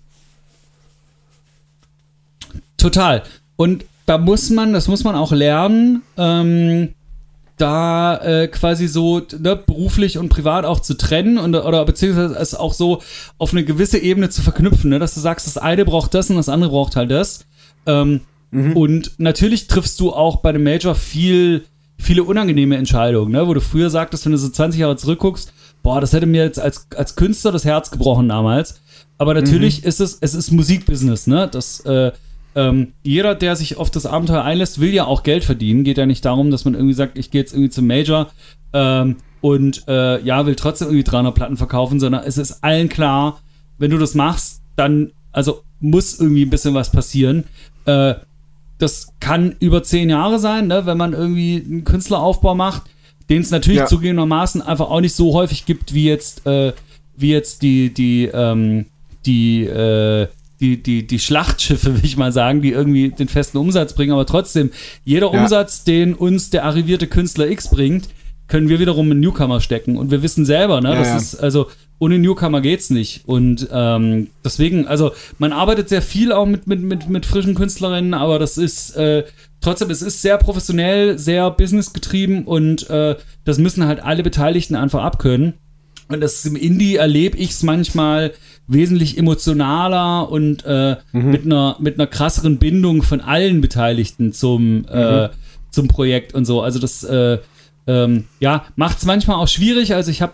Total. 2.77 3.23
Und 3.55 3.85
da 4.05 4.17
muss 4.17 4.49
man, 4.49 4.73
das 4.73 4.87
muss 4.87 5.03
man 5.03 5.15
auch 5.15 5.31
lernen, 5.31 6.03
ähm, 6.17 6.93
da 7.57 8.17
äh, 8.17 8.47
quasi 8.47 8.87
so 8.87 9.21
ne, 9.39 9.55
beruflich 9.55 10.17
und 10.17 10.29
privat 10.29 10.63
auch 10.63 10.79
zu 10.79 10.95
trennen 10.95 11.37
und, 11.37 11.55
oder 11.55 11.83
beziehungsweise 11.85 12.35
es 12.35 12.53
auch 12.53 12.73
so 12.73 13.01
auf 13.39 13.51
eine 13.51 13.65
gewisse 13.65 13.97
Ebene 13.97 14.29
zu 14.29 14.41
verknüpfen, 14.41 14.91
ne? 14.91 14.99
dass 14.99 15.15
du 15.15 15.19
sagst, 15.19 15.47
das 15.47 15.57
eine 15.57 15.83
braucht 15.83 16.13
das 16.13 16.29
und 16.29 16.35
das 16.35 16.49
andere 16.49 16.69
braucht 16.69 16.95
halt 16.95 17.11
das. 17.11 17.45
Ähm, 17.87 18.21
Und 18.75 19.11
natürlich 19.17 19.67
triffst 19.67 19.99
du 19.99 20.13
auch 20.13 20.37
bei 20.37 20.51
dem 20.51 20.63
Major 20.63 20.95
viel, 20.95 21.65
viele 21.97 22.23
unangenehme 22.23 22.77
Entscheidungen, 22.77 23.31
ne? 23.31 23.47
wo 23.47 23.53
du 23.53 23.61
früher 23.61 23.89
sagtest, 23.89 24.25
wenn 24.25 24.31
du 24.31 24.37
so 24.37 24.49
20 24.49 24.79
Jahre 24.79 24.95
zurückguckst, 24.95 25.51
boah, 25.87 26.01
das 26.01 26.11
hätte 26.11 26.25
mir 26.25 26.43
jetzt 26.43 26.59
als, 26.59 26.85
als 26.97 27.15
Künstler 27.15 27.53
das 27.53 27.63
Herz 27.63 27.91
gebrochen 27.91 28.27
damals. 28.27 28.81
Aber 29.17 29.33
natürlich 29.33 29.85
ist 29.85 30.01
es, 30.01 30.17
es 30.19 30.33
ist 30.33 30.51
Musikbusiness, 30.51 31.27
ne? 31.27 31.47
Das, 31.49 31.79
äh, 31.85 32.11
ähm, 32.55 32.91
jeder, 33.03 33.35
der 33.35 33.55
sich 33.55 33.77
auf 33.77 33.89
das 33.89 34.05
Abenteuer 34.05 34.43
einlässt, 34.43 34.81
will 34.81 34.93
ja 34.93 35.05
auch 35.05 35.23
Geld 35.23 35.45
verdienen. 35.45 35.85
Geht 35.85 35.97
ja 35.97 36.05
nicht 36.05 36.25
darum, 36.25 36.51
dass 36.51 36.65
man 36.65 36.73
irgendwie 36.73 36.93
sagt, 36.93 37.17
ich 37.17 37.31
gehe 37.31 37.39
jetzt 37.39 37.53
irgendwie 37.53 37.69
zum 37.69 37.87
Major 37.87 38.27
ähm, 38.73 39.15
und 39.39 39.87
äh, 39.87 40.21
ja, 40.25 40.45
will 40.45 40.55
trotzdem 40.55 40.89
irgendwie 40.89 41.05
300 41.05 41.33
Platten 41.33 41.55
verkaufen, 41.55 42.01
sondern 42.01 42.25
es 42.25 42.37
ist 42.37 42.65
allen 42.65 42.89
klar, 42.89 43.39
wenn 43.77 43.89
du 43.89 43.97
das 43.97 44.13
machst, 44.13 44.63
dann, 44.75 45.13
also 45.31 45.61
muss 45.79 46.19
irgendwie 46.19 46.43
ein 46.43 46.49
bisschen 46.49 46.73
was 46.73 46.91
passieren. 46.91 47.45
Äh, 47.85 48.15
das 48.77 49.13
kann 49.21 49.55
über 49.61 49.83
zehn 49.83 50.09
Jahre 50.09 50.37
sein, 50.39 50.67
ne, 50.67 50.85
wenn 50.85 50.97
man 50.97 51.13
irgendwie 51.13 51.63
einen 51.65 51.85
Künstleraufbau 51.85 52.55
macht, 52.55 52.83
den 53.29 53.41
es 53.41 53.51
natürlich 53.51 53.79
Ja. 53.79 53.85
zugegebenermaßen 53.87 54.61
einfach 54.61 54.89
auch 54.89 55.01
nicht 55.01 55.15
so 55.15 55.33
häufig 55.33 55.65
gibt, 55.65 55.93
wie 55.93 56.05
jetzt, 56.05 56.45
äh, 56.45 56.73
wie 57.15 57.31
jetzt 57.31 57.61
die, 57.61 57.93
die, 57.93 58.29
ähm, 58.33 58.85
die, 59.25 59.63
äh, 59.65 60.27
die, 60.59 60.81
die, 60.81 61.05
die 61.05 61.19
Schlachtschiffe, 61.19 61.95
will 61.97 62.05
ich 62.05 62.17
mal 62.17 62.31
sagen, 62.31 62.61
die 62.61 62.71
irgendwie 62.71 63.09
den 63.09 63.27
festen 63.27 63.57
Umsatz 63.57 63.93
bringen, 63.93 64.11
aber 64.13 64.25
trotzdem, 64.25 64.71
jeder 65.05 65.31
Ja. 65.33 65.41
Umsatz, 65.41 65.83
den 65.83 66.13
uns 66.13 66.49
der 66.49 66.63
arrivierte 66.65 67.07
Künstler 67.07 67.49
X 67.49 67.69
bringt, 67.69 68.09
können 68.47 68.69
wir 68.69 68.79
wiederum 68.79 69.11
in 69.11 69.19
Newcomer 69.19 69.59
stecken. 69.59 69.97
Und 69.97 70.09
wir 70.09 70.23
wissen 70.23 70.45
selber, 70.45 70.79
ne, 70.79 70.89
Ja, 70.93 70.95
das 70.95 71.07
ja. 71.09 71.17
ist, 71.17 71.35
also 71.35 71.67
ohne 71.99 72.17
Newcomer 72.17 72.61
geht's 72.61 72.89
nicht. 72.91 73.23
Und 73.25 73.67
ähm, 73.73 74.27
deswegen, 74.45 74.87
also 74.87 75.11
man 75.37 75.51
arbeitet 75.51 75.89
sehr 75.89 76.01
viel 76.01 76.31
auch 76.31 76.45
mit, 76.45 76.65
mit, 76.65 76.81
mit, 76.81 77.09
mit 77.09 77.25
frischen 77.25 77.55
Künstlerinnen, 77.55 78.13
aber 78.13 78.39
das 78.39 78.57
ist 78.57 78.95
äh, 78.95 79.25
trotzdem, 79.61 79.89
es 79.89 80.01
ist 80.01 80.21
sehr 80.21 80.37
professionell, 80.37 81.17
sehr 81.17 81.51
businessgetrieben 81.51 82.45
und 82.45 82.89
äh, 82.89 83.15
das 83.43 83.57
müssen 83.57 83.85
halt 83.85 84.03
alle 84.03 84.23
Beteiligten 84.23 84.75
einfach 84.75 85.03
abkönnen. 85.03 85.53
Und 86.09 86.21
das 86.21 86.45
im 86.45 86.55
Indie 86.55 86.95
erlebe 86.95 87.37
ich 87.37 87.51
es 87.51 87.63
manchmal 87.63 88.31
wesentlich 88.67 89.17
emotionaler 89.17 90.31
und 90.31 90.65
äh, 90.65 90.95
mit, 91.11 91.45
einer, 91.45 91.75
mit 91.79 91.95
einer 91.95 92.07
krasseren 92.07 92.59
Bindung 92.59 93.03
von 93.03 93.19
allen 93.19 93.59
Beteiligten 93.59 94.31
zum, 94.31 94.85
äh, 94.87 95.29
zum 95.69 95.89
Projekt 95.89 96.33
und 96.33 96.45
so. 96.45 96.61
Also 96.61 96.79
das 96.79 97.03
äh, 97.03 97.39
ähm, 97.87 98.25
ja, 98.39 98.65
macht 98.75 98.99
es 98.99 99.05
manchmal 99.05 99.37
auch 99.37 99.47
schwierig. 99.47 99.95
Also 99.95 100.11
ich 100.11 100.21
habe 100.21 100.33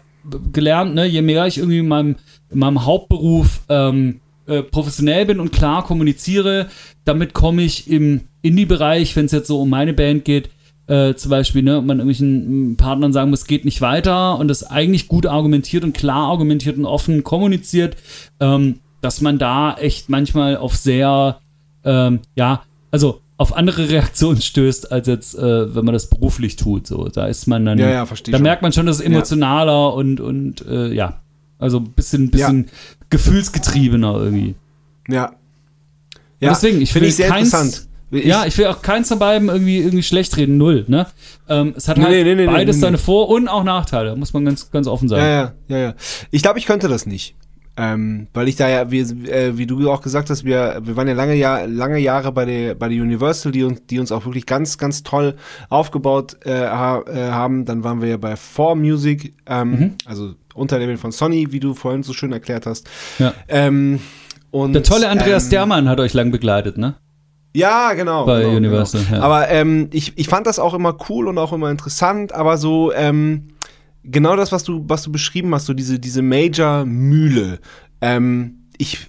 gelernt, 0.51 0.95
ne, 0.95 1.05
je 1.05 1.21
mehr 1.21 1.47
ich 1.47 1.57
irgendwie 1.57 1.79
in 1.79 1.87
meinem, 1.87 2.15
in 2.49 2.59
meinem 2.59 2.85
Hauptberuf 2.85 3.61
ähm, 3.69 4.19
äh, 4.47 4.61
professionell 4.61 5.25
bin 5.25 5.39
und 5.39 5.51
klar 5.51 5.83
kommuniziere, 5.83 6.67
damit 7.05 7.33
komme 7.33 7.61
ich 7.61 7.89
im 7.89 8.21
Indie-Bereich, 8.41 9.15
wenn 9.15 9.25
es 9.25 9.31
jetzt 9.31 9.47
so 9.47 9.61
um 9.61 9.69
meine 9.69 9.93
Band 9.93 10.25
geht, 10.25 10.49
äh, 10.87 11.15
zum 11.15 11.31
Beispiel, 11.31 11.63
ne, 11.63 11.81
man 11.81 11.99
irgendwelchen 11.99 12.71
mm, 12.71 12.77
Partnern 12.77 13.13
sagen 13.13 13.29
muss, 13.29 13.45
geht 13.45 13.63
nicht 13.63 13.79
weiter 13.81 14.37
und 14.37 14.49
das 14.49 14.63
eigentlich 14.63 15.07
gut 15.07 15.25
argumentiert 15.25 15.83
und 15.83 15.93
klar 15.93 16.27
argumentiert 16.29 16.77
und 16.77 16.85
offen 16.85 17.23
kommuniziert, 17.23 17.95
ähm, 18.41 18.79
dass 18.99 19.21
man 19.21 19.37
da 19.37 19.75
echt 19.75 20.09
manchmal 20.09 20.57
auf 20.57 20.75
sehr, 20.75 21.39
ähm, 21.85 22.19
ja, 22.35 22.63
also 22.91 23.21
auf 23.37 23.55
andere 23.55 23.89
Reaktionen 23.89 24.41
stößt, 24.41 24.91
als 24.91 25.07
jetzt, 25.07 25.37
äh, 25.37 25.73
wenn 25.73 25.85
man 25.85 25.93
das 25.93 26.09
beruflich 26.09 26.57
tut. 26.57 26.85
So, 26.87 27.07
da 27.07 27.27
ist 27.27 27.47
man 27.47 27.65
dann, 27.65 27.79
Ja, 27.79 27.89
ja, 27.89 28.05
da 28.05 28.15
schon. 28.15 28.41
merkt 28.41 28.61
man 28.61 28.73
schon, 28.73 28.85
dass 28.85 28.97
es 28.97 29.01
emotionaler 29.01 29.93
und, 29.93 30.19
und 30.19 30.65
äh, 30.67 30.91
ja, 30.93 31.21
also 31.59 31.77
ein 31.77 31.93
bisschen, 31.93 32.29
bisschen 32.29 32.67
gefühlsgetriebener 33.13 34.15
irgendwie. 34.15 34.55
Ja. 35.07 35.27
Und 35.27 35.35
deswegen, 36.41 36.81
ich 36.81 36.91
finde 36.91 37.07
ich 37.07 37.15
sehr 37.15 37.29
keins- 37.29 37.53
interessant. 37.53 37.87
Ich, 38.11 38.25
ja, 38.25 38.45
ich 38.45 38.55
will 38.59 38.67
auch 38.67 38.81
keins 38.83 39.07
von 39.07 39.17
beiden 39.17 39.47
irgendwie, 39.47 39.79
irgendwie 39.79 40.03
schlecht 40.03 40.37
reden, 40.37 40.57
null, 40.57 40.85
ne? 40.87 41.07
Ähm, 41.49 41.73
es 41.75 41.87
hat 41.87 41.97
halt 41.97 42.09
nee, 42.09 42.23
nee, 42.23 42.35
nee, 42.35 42.45
beides 42.45 42.79
seine 42.79 42.99
Vor- 42.99 43.29
und 43.29 43.47
auch 43.47 43.63
Nachteile, 43.63 44.15
muss 44.15 44.33
man 44.33 44.45
ganz, 44.45 44.69
ganz 44.69 44.85
offen 44.85 45.09
sagen. 45.09 45.23
Ja, 45.23 45.29
ja, 45.29 45.53
ja, 45.67 45.77
ja. 45.77 45.93
Ich 46.29 46.43
glaube, 46.43 46.59
ich 46.59 46.67
könnte 46.67 46.87
das 46.87 47.07
nicht. 47.07 47.35
Ähm, 47.75 48.27
weil 48.35 48.47
ich 48.47 48.55
da 48.55 48.69
ja, 48.69 48.91
wie, 48.91 48.99
äh, 48.99 49.57
wie 49.57 49.65
du 49.65 49.89
auch 49.89 50.01
gesagt 50.01 50.29
hast, 50.29 50.45
wir, 50.45 50.81
wir 50.83 50.95
waren 50.95 51.07
ja 51.07 51.15
lange, 51.15 51.33
Jahr, 51.33 51.65
lange 51.65 51.97
Jahre 51.97 52.31
bei 52.31 52.45
der, 52.45 52.75
bei 52.75 52.87
der 52.87 53.01
Universal, 53.01 53.51
die 53.51 53.63
uns, 53.63 53.83
die 53.87 53.99
uns 53.99 54.11
auch 54.11 54.25
wirklich 54.25 54.45
ganz, 54.45 54.77
ganz 54.77 55.01
toll 55.01 55.35
aufgebaut 55.69 56.37
äh, 56.45 56.51
ha, 56.51 57.01
äh, 57.07 57.31
haben. 57.31 57.65
Dann 57.65 57.83
waren 57.83 57.99
wir 57.99 58.09
ja 58.09 58.17
bei 58.17 58.35
4 58.35 58.75
Music, 58.75 59.33
ähm, 59.47 59.71
mhm. 59.71 59.93
also 60.05 60.35
Unterlevel 60.53 60.97
von 60.97 61.11
Sony, 61.11 61.51
wie 61.51 61.59
du 61.59 61.73
vorhin 61.73 62.03
so 62.03 62.13
schön 62.13 62.31
erklärt 62.31 62.65
hast. 62.65 62.89
Ja. 63.19 63.33
Ähm, 63.47 63.99
und, 64.51 64.73
der 64.73 64.83
tolle 64.83 65.09
Andreas 65.09 65.45
ähm, 65.45 65.49
Dermann 65.49 65.89
hat 65.89 65.99
euch 65.99 66.13
lang 66.13 66.31
begleitet, 66.31 66.77
ne? 66.77 66.95
Ja, 67.55 67.93
genau. 67.93 68.25
Bei 68.25 68.41
genau, 68.41 68.57
Universal. 68.57 69.01
Genau. 69.03 69.17
Ja. 69.17 69.23
Aber 69.23 69.49
ähm, 69.49 69.89
ich, 69.91 70.17
ich 70.17 70.27
fand 70.27 70.47
das 70.47 70.59
auch 70.59 70.73
immer 70.73 70.97
cool 71.09 71.27
und 71.27 71.37
auch 71.37 71.53
immer 71.53 71.69
interessant, 71.69 72.33
aber 72.33 72.57
so, 72.57 72.91
ähm, 72.93 73.49
genau 74.03 74.35
das, 74.35 74.51
was 74.51 74.63
du, 74.63 74.83
was 74.87 75.03
du 75.03 75.11
beschrieben 75.11 75.53
hast, 75.53 75.65
so 75.65 75.73
diese, 75.73 75.99
diese 75.99 76.21
Major-Mühle. 76.21 77.59
Ähm, 78.01 78.69
ich, 78.77 79.07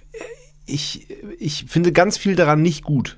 ich, 0.65 1.07
ich 1.39 1.65
finde 1.67 1.91
ganz 1.91 2.17
viel 2.17 2.35
daran 2.35 2.61
nicht 2.61 2.83
gut. 2.83 3.17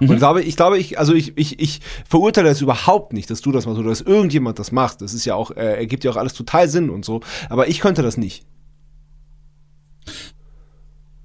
Und 0.00 0.06
ich 0.06 0.12
mhm. 0.12 0.18
glaube, 0.18 0.42
ich 0.42 0.56
glaube, 0.56 0.78
ich, 0.78 0.98
also 0.98 1.14
ich, 1.14 1.36
ich, 1.36 1.58
ich 1.60 1.80
verurteile 2.08 2.48
das 2.48 2.60
überhaupt 2.60 3.12
nicht, 3.12 3.30
dass 3.30 3.40
du 3.40 3.52
das 3.52 3.66
machst 3.66 3.78
oder 3.78 3.88
dass 3.88 4.00
irgendjemand 4.00 4.58
das 4.58 4.72
macht. 4.72 5.02
Das 5.02 5.14
ist 5.14 5.24
ja 5.24 5.34
auch, 5.34 5.50
äh, 5.50 5.76
ergibt 5.76 6.04
ja 6.04 6.10
auch 6.10 6.16
alles 6.16 6.34
total 6.34 6.68
Sinn 6.68 6.90
und 6.90 7.04
so. 7.04 7.20
Aber 7.48 7.68
ich 7.68 7.80
könnte 7.80 8.02
das 8.02 8.16
nicht. 8.16 8.44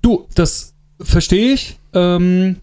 Du, 0.01 0.27
das 0.35 0.73
verstehe 0.99 1.53
ich. 1.53 1.77
Ähm, 1.93 2.57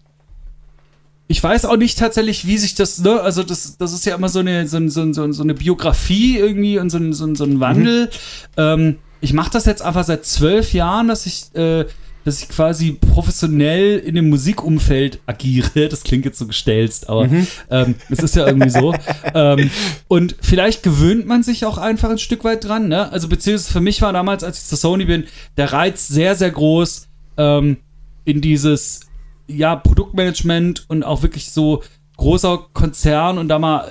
ich 1.27 1.41
weiß 1.41 1.63
auch 1.65 1.77
nicht 1.77 1.97
tatsächlich, 1.97 2.45
wie 2.45 2.57
sich 2.57 2.75
das, 2.75 2.99
ne, 2.99 3.21
also 3.21 3.43
das, 3.43 3.77
das 3.77 3.93
ist 3.93 4.05
ja 4.05 4.15
immer 4.15 4.27
so 4.27 4.39
eine, 4.39 4.67
so, 4.67 4.85
so, 4.89 5.13
so, 5.13 5.31
so 5.31 5.43
eine 5.43 5.53
Biografie 5.53 6.37
irgendwie 6.37 6.77
und 6.77 6.89
so, 6.89 6.97
ein, 6.97 7.13
so, 7.13 7.33
so 7.35 7.45
ein 7.45 7.61
Wandel. 7.61 8.05
Mhm. 8.05 8.09
Ähm, 8.57 8.97
ich 9.21 9.33
mache 9.33 9.51
das 9.51 9.65
jetzt 9.65 9.81
einfach 9.81 10.03
seit 10.03 10.25
zwölf 10.25 10.73
Jahren, 10.73 11.07
dass 11.07 11.25
ich, 11.25 11.55
äh, 11.55 11.85
dass 12.23 12.41
ich 12.41 12.49
quasi 12.49 12.91
professionell 12.91 13.97
in 13.97 14.15
dem 14.15 14.29
Musikumfeld 14.29 15.19
agiere. 15.25 15.71
Das 15.91 16.03
klingt 16.03 16.25
jetzt 16.25 16.39
so 16.39 16.47
gestelzt, 16.47 17.09
aber 17.09 17.27
mhm. 17.27 17.47
ähm, 17.69 17.95
es 18.09 18.19
ist 18.19 18.35
ja 18.35 18.47
irgendwie 18.47 18.69
so. 18.69 18.93
ähm, 19.33 19.69
und 20.07 20.35
vielleicht 20.41 20.83
gewöhnt 20.83 21.25
man 21.25 21.43
sich 21.43 21.65
auch 21.65 21.77
einfach 21.77 22.09
ein 22.09 22.17
Stück 22.17 22.43
weit 22.43 22.63
dran. 22.63 22.87
Ne? 22.87 23.11
Also 23.11 23.27
beziehungsweise 23.27 23.71
für 23.71 23.81
mich 23.81 24.01
war 24.01 24.13
damals, 24.13 24.43
als 24.43 24.59
ich 24.59 24.65
zur 24.65 24.77
Sony 24.77 25.05
bin, 25.05 25.25
der 25.57 25.73
Reiz 25.73 26.07
sehr, 26.07 26.35
sehr 26.35 26.51
groß 26.51 27.07
ähm, 27.37 27.77
in 28.25 28.41
dieses 28.41 29.01
ja, 29.47 29.75
Produktmanagement 29.75 30.85
und 30.87 31.03
auch 31.03 31.23
wirklich 31.23 31.51
so 31.51 31.83
großer 32.17 32.67
Konzern 32.73 33.37
und 33.37 33.47
da 33.47 33.59
mal 33.59 33.87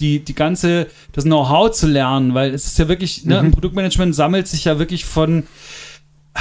die, 0.00 0.20
die 0.20 0.34
ganze, 0.34 0.86
das 1.12 1.24
Know-how 1.24 1.70
zu 1.70 1.86
lernen, 1.86 2.34
weil 2.34 2.52
es 2.52 2.66
ist 2.66 2.78
ja 2.78 2.88
wirklich, 2.88 3.24
ne, 3.24 3.40
mhm. 3.40 3.46
im 3.46 3.52
Produktmanagement 3.52 4.14
sammelt 4.14 4.48
sich 4.48 4.64
ja 4.64 4.78
wirklich 4.78 5.04
von, 5.04 5.44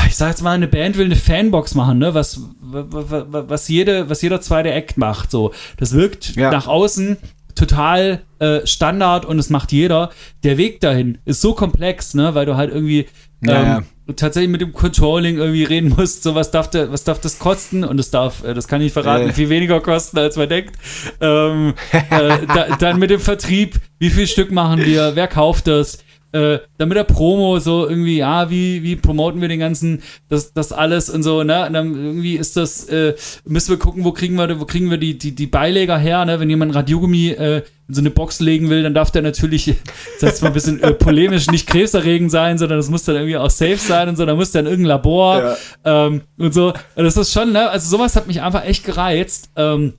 ich 0.08 0.16
sag 0.16 0.30
jetzt 0.30 0.42
mal, 0.42 0.52
eine 0.52 0.68
Band 0.68 0.98
will 0.98 1.06
eine 1.06 1.16
Fanbox 1.16 1.76
machen, 1.76 2.00
ne, 2.00 2.14
was, 2.14 2.42
was, 2.62 3.26
was, 3.30 3.68
jede, 3.68 4.10
was 4.10 4.22
jeder 4.22 4.42
zweite 4.42 4.72
Act 4.72 4.98
macht, 4.98 5.32
so. 5.32 5.54
Das 5.78 5.94
wirkt 5.94 6.36
ja. 6.36 6.52
nach 6.52 6.68
außen 6.68 7.18
total 7.56 8.22
äh, 8.40 8.66
Standard 8.66 9.26
und 9.26 9.38
es 9.38 9.50
macht 9.50 9.72
jeder. 9.72 10.10
Der 10.44 10.58
Weg 10.58 10.80
dahin 10.80 11.20
ist 11.26 11.42
so 11.42 11.54
komplex, 11.54 12.14
ne, 12.16 12.34
weil 12.34 12.46
du 12.46 12.58
halt 12.58 12.72
irgendwie 12.74 13.06
ja, 13.42 13.78
ähm, 13.78 14.16
tatsächlich 14.16 14.50
mit 14.50 14.62
dem 14.62 14.74
Controlling 14.74 15.38
irgendwie 15.38 15.64
reden 15.64 15.90
musst, 15.90 16.24
so 16.24 16.36
was 16.36 16.52
darf, 16.52 16.70
der, 16.70 16.92
was 16.92 17.04
darf 17.04 17.20
das 17.22 17.40
kosten 17.40 17.84
und 17.84 18.00
es 18.00 18.10
darf, 18.10 18.44
äh, 18.44 18.54
das 18.54 18.68
kann 18.68 18.82
ich 18.82 18.94
verraten, 18.94 19.30
äh. 19.30 19.34
viel 19.34 19.50
weniger 19.50 19.80
kosten, 19.82 20.18
als 20.18 20.36
man 20.36 20.50
denkt. 20.50 20.76
Ähm, 21.22 21.74
äh, 21.92 22.48
da, 22.48 22.76
dann 22.80 23.00
mit 23.00 23.10
dem 23.10 23.20
Vertrieb, 23.20 23.80
wie 24.00 24.10
viel 24.10 24.28
Stück 24.28 24.52
machen 24.52 24.84
wir, 24.84 25.16
wer 25.16 25.28
kauft 25.28 25.68
das? 25.68 26.00
Äh, 26.34 26.60
dann 26.80 26.90
mit 26.90 26.98
der 26.98 27.04
Promo 27.04 27.60
so 27.60 27.88
irgendwie, 27.88 28.18
ja, 28.18 28.50
wie, 28.50 28.82
wie 28.82 28.96
promoten 28.96 29.40
wir 29.40 29.48
den 29.48 29.60
ganzen, 29.60 30.02
das, 30.30 30.52
das 30.52 30.72
alles 30.72 31.08
und 31.08 31.22
so, 31.22 31.44
ne? 31.44 31.68
Und 31.68 31.74
dann 31.74 31.94
irgendwie 31.94 32.38
ist 32.38 32.58
das, 32.58 32.86
äh, 32.86 33.14
müssen 33.46 33.70
wir 33.70 33.78
gucken, 33.78 34.04
wo 34.04 34.14
kriegen 34.14 34.36
wir, 34.36 34.60
wo 34.60 34.66
kriegen 34.66 34.90
wir 34.90 34.98
die, 34.98 35.16
die, 35.16 35.36
die 35.36 35.46
Beileger 35.46 35.96
her, 35.96 36.26
ne? 36.26 36.40
Wenn 36.40 36.50
jemand 36.50 36.74
Radiogummi 36.74 37.30
äh, 37.30 37.62
in 37.88 37.94
so 37.94 38.02
eine 38.02 38.10
Box 38.10 38.40
legen 38.40 38.72
will, 38.72 38.82
dann 38.82 38.96
darf 38.96 39.12
der 39.12 39.22
natürlich, 39.22 39.76
das 40.20 40.32
heißt 40.32 40.42
mal 40.42 40.48
ein 40.48 40.54
bisschen 40.56 40.82
äh, 40.82 40.94
polemisch, 40.94 41.52
nicht 41.52 41.68
krebserregend 41.68 42.32
sein, 42.32 42.58
sondern 42.58 42.80
das 42.80 42.90
muss 42.90 43.04
dann 43.04 43.16
irgendwie 43.16 43.38
auch 43.38 43.52
safe 43.52 43.78
sein 43.78 44.10
und 44.10 44.16
so, 44.16 44.26
dann 44.26 44.36
muss 44.36 44.52
dann 44.52 44.66
irgendein 44.66 44.88
Labor 44.88 45.56
ja. 45.86 46.08
ähm, 46.08 46.22
und 46.40 46.52
so. 46.52 46.74
Und 46.96 47.04
das 47.04 47.16
ist 47.16 47.32
schon, 47.32 47.52
ne? 47.52 47.70
Also 47.70 47.96
sowas 47.96 48.16
hat 48.16 48.26
mich 48.26 48.42
einfach 48.42 48.66
echt 48.66 48.86
gereizt, 48.86 49.52
ähm, 49.56 49.94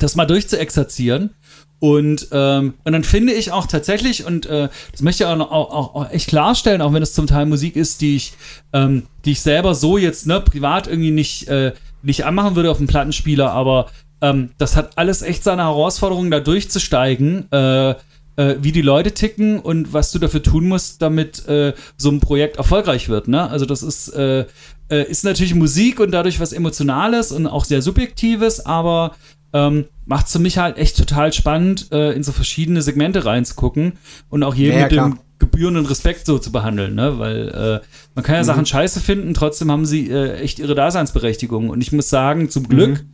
das 0.00 0.16
mal 0.16 0.26
durchzuexerzieren. 0.26 1.30
Und, 1.78 2.28
ähm, 2.32 2.74
und 2.84 2.92
dann 2.92 3.04
finde 3.04 3.34
ich 3.34 3.52
auch 3.52 3.66
tatsächlich, 3.66 4.24
und 4.24 4.46
äh, 4.46 4.68
das 4.92 5.02
möchte 5.02 5.24
ich 5.24 5.28
auch, 5.28 5.38
auch, 5.38 5.94
auch, 5.94 6.10
echt 6.10 6.28
klarstellen, 6.28 6.80
auch 6.80 6.92
wenn 6.92 7.02
es 7.02 7.12
zum 7.12 7.26
Teil 7.26 7.46
Musik 7.46 7.76
ist, 7.76 8.00
die 8.00 8.16
ich, 8.16 8.32
ähm, 8.72 9.04
die 9.24 9.32
ich 9.32 9.42
selber 9.42 9.74
so 9.74 9.98
jetzt 9.98 10.26
ne, 10.26 10.40
privat 10.40 10.86
irgendwie 10.86 11.10
nicht, 11.10 11.48
äh, 11.48 11.72
nicht 12.02 12.24
anmachen 12.24 12.56
würde 12.56 12.70
auf 12.70 12.78
dem 12.78 12.86
Plattenspieler, 12.86 13.52
aber 13.52 13.90
ähm, 14.22 14.50
das 14.56 14.76
hat 14.76 14.96
alles 14.96 15.20
echt 15.20 15.44
seine 15.44 15.64
Herausforderungen, 15.64 16.30
da 16.30 16.40
durchzusteigen, 16.40 17.50
äh, 17.52 17.90
äh, 18.36 18.56
wie 18.60 18.72
die 18.72 18.82
Leute 18.82 19.12
ticken 19.12 19.58
und 19.58 19.92
was 19.92 20.12
du 20.12 20.18
dafür 20.18 20.42
tun 20.42 20.68
musst, 20.68 21.02
damit 21.02 21.46
äh, 21.48 21.74
so 21.96 22.10
ein 22.10 22.20
Projekt 22.20 22.56
erfolgreich 22.56 23.08
wird. 23.08 23.28
Ne? 23.28 23.48
Also 23.50 23.66
das 23.66 23.82
ist, 23.82 24.08
äh, 24.08 24.46
äh, 24.90 25.10
ist 25.10 25.24
natürlich 25.24 25.54
Musik 25.54 26.00
und 26.00 26.12
dadurch 26.12 26.38
was 26.38 26.52
Emotionales 26.52 27.32
und 27.32 27.46
auch 27.46 27.64
sehr 27.64 27.82
Subjektives, 27.82 28.64
aber 28.64 29.16
ähm, 29.52 29.86
macht 30.04 30.26
es 30.26 30.32
für 30.32 30.38
mich 30.38 30.58
halt 30.58 30.78
echt 30.78 30.96
total 30.96 31.32
spannend, 31.32 31.92
äh, 31.92 32.12
in 32.12 32.22
so 32.22 32.32
verschiedene 32.32 32.82
Segmente 32.82 33.24
reinzugucken 33.24 33.94
und 34.28 34.42
auch 34.42 34.54
jeden 34.54 34.78
ja, 34.78 34.84
mit 34.84 34.92
dem 34.92 35.18
gebührenden 35.38 35.86
Respekt 35.86 36.26
so 36.26 36.38
zu 36.38 36.50
behandeln, 36.50 36.94
ne? 36.94 37.18
Weil 37.18 37.48
äh, 37.48 37.86
man 38.14 38.24
kann 38.24 38.36
ja 38.36 38.42
mhm. 38.42 38.46
Sachen 38.46 38.66
scheiße 38.66 39.00
finden, 39.00 39.34
trotzdem 39.34 39.70
haben 39.70 39.84
sie 39.84 40.10
äh, 40.10 40.36
echt 40.38 40.58
ihre 40.58 40.74
Daseinsberechtigung. 40.74 41.68
Und 41.68 41.80
ich 41.82 41.92
muss 41.92 42.08
sagen, 42.08 42.48
zum 42.48 42.68
Glück 42.68 43.04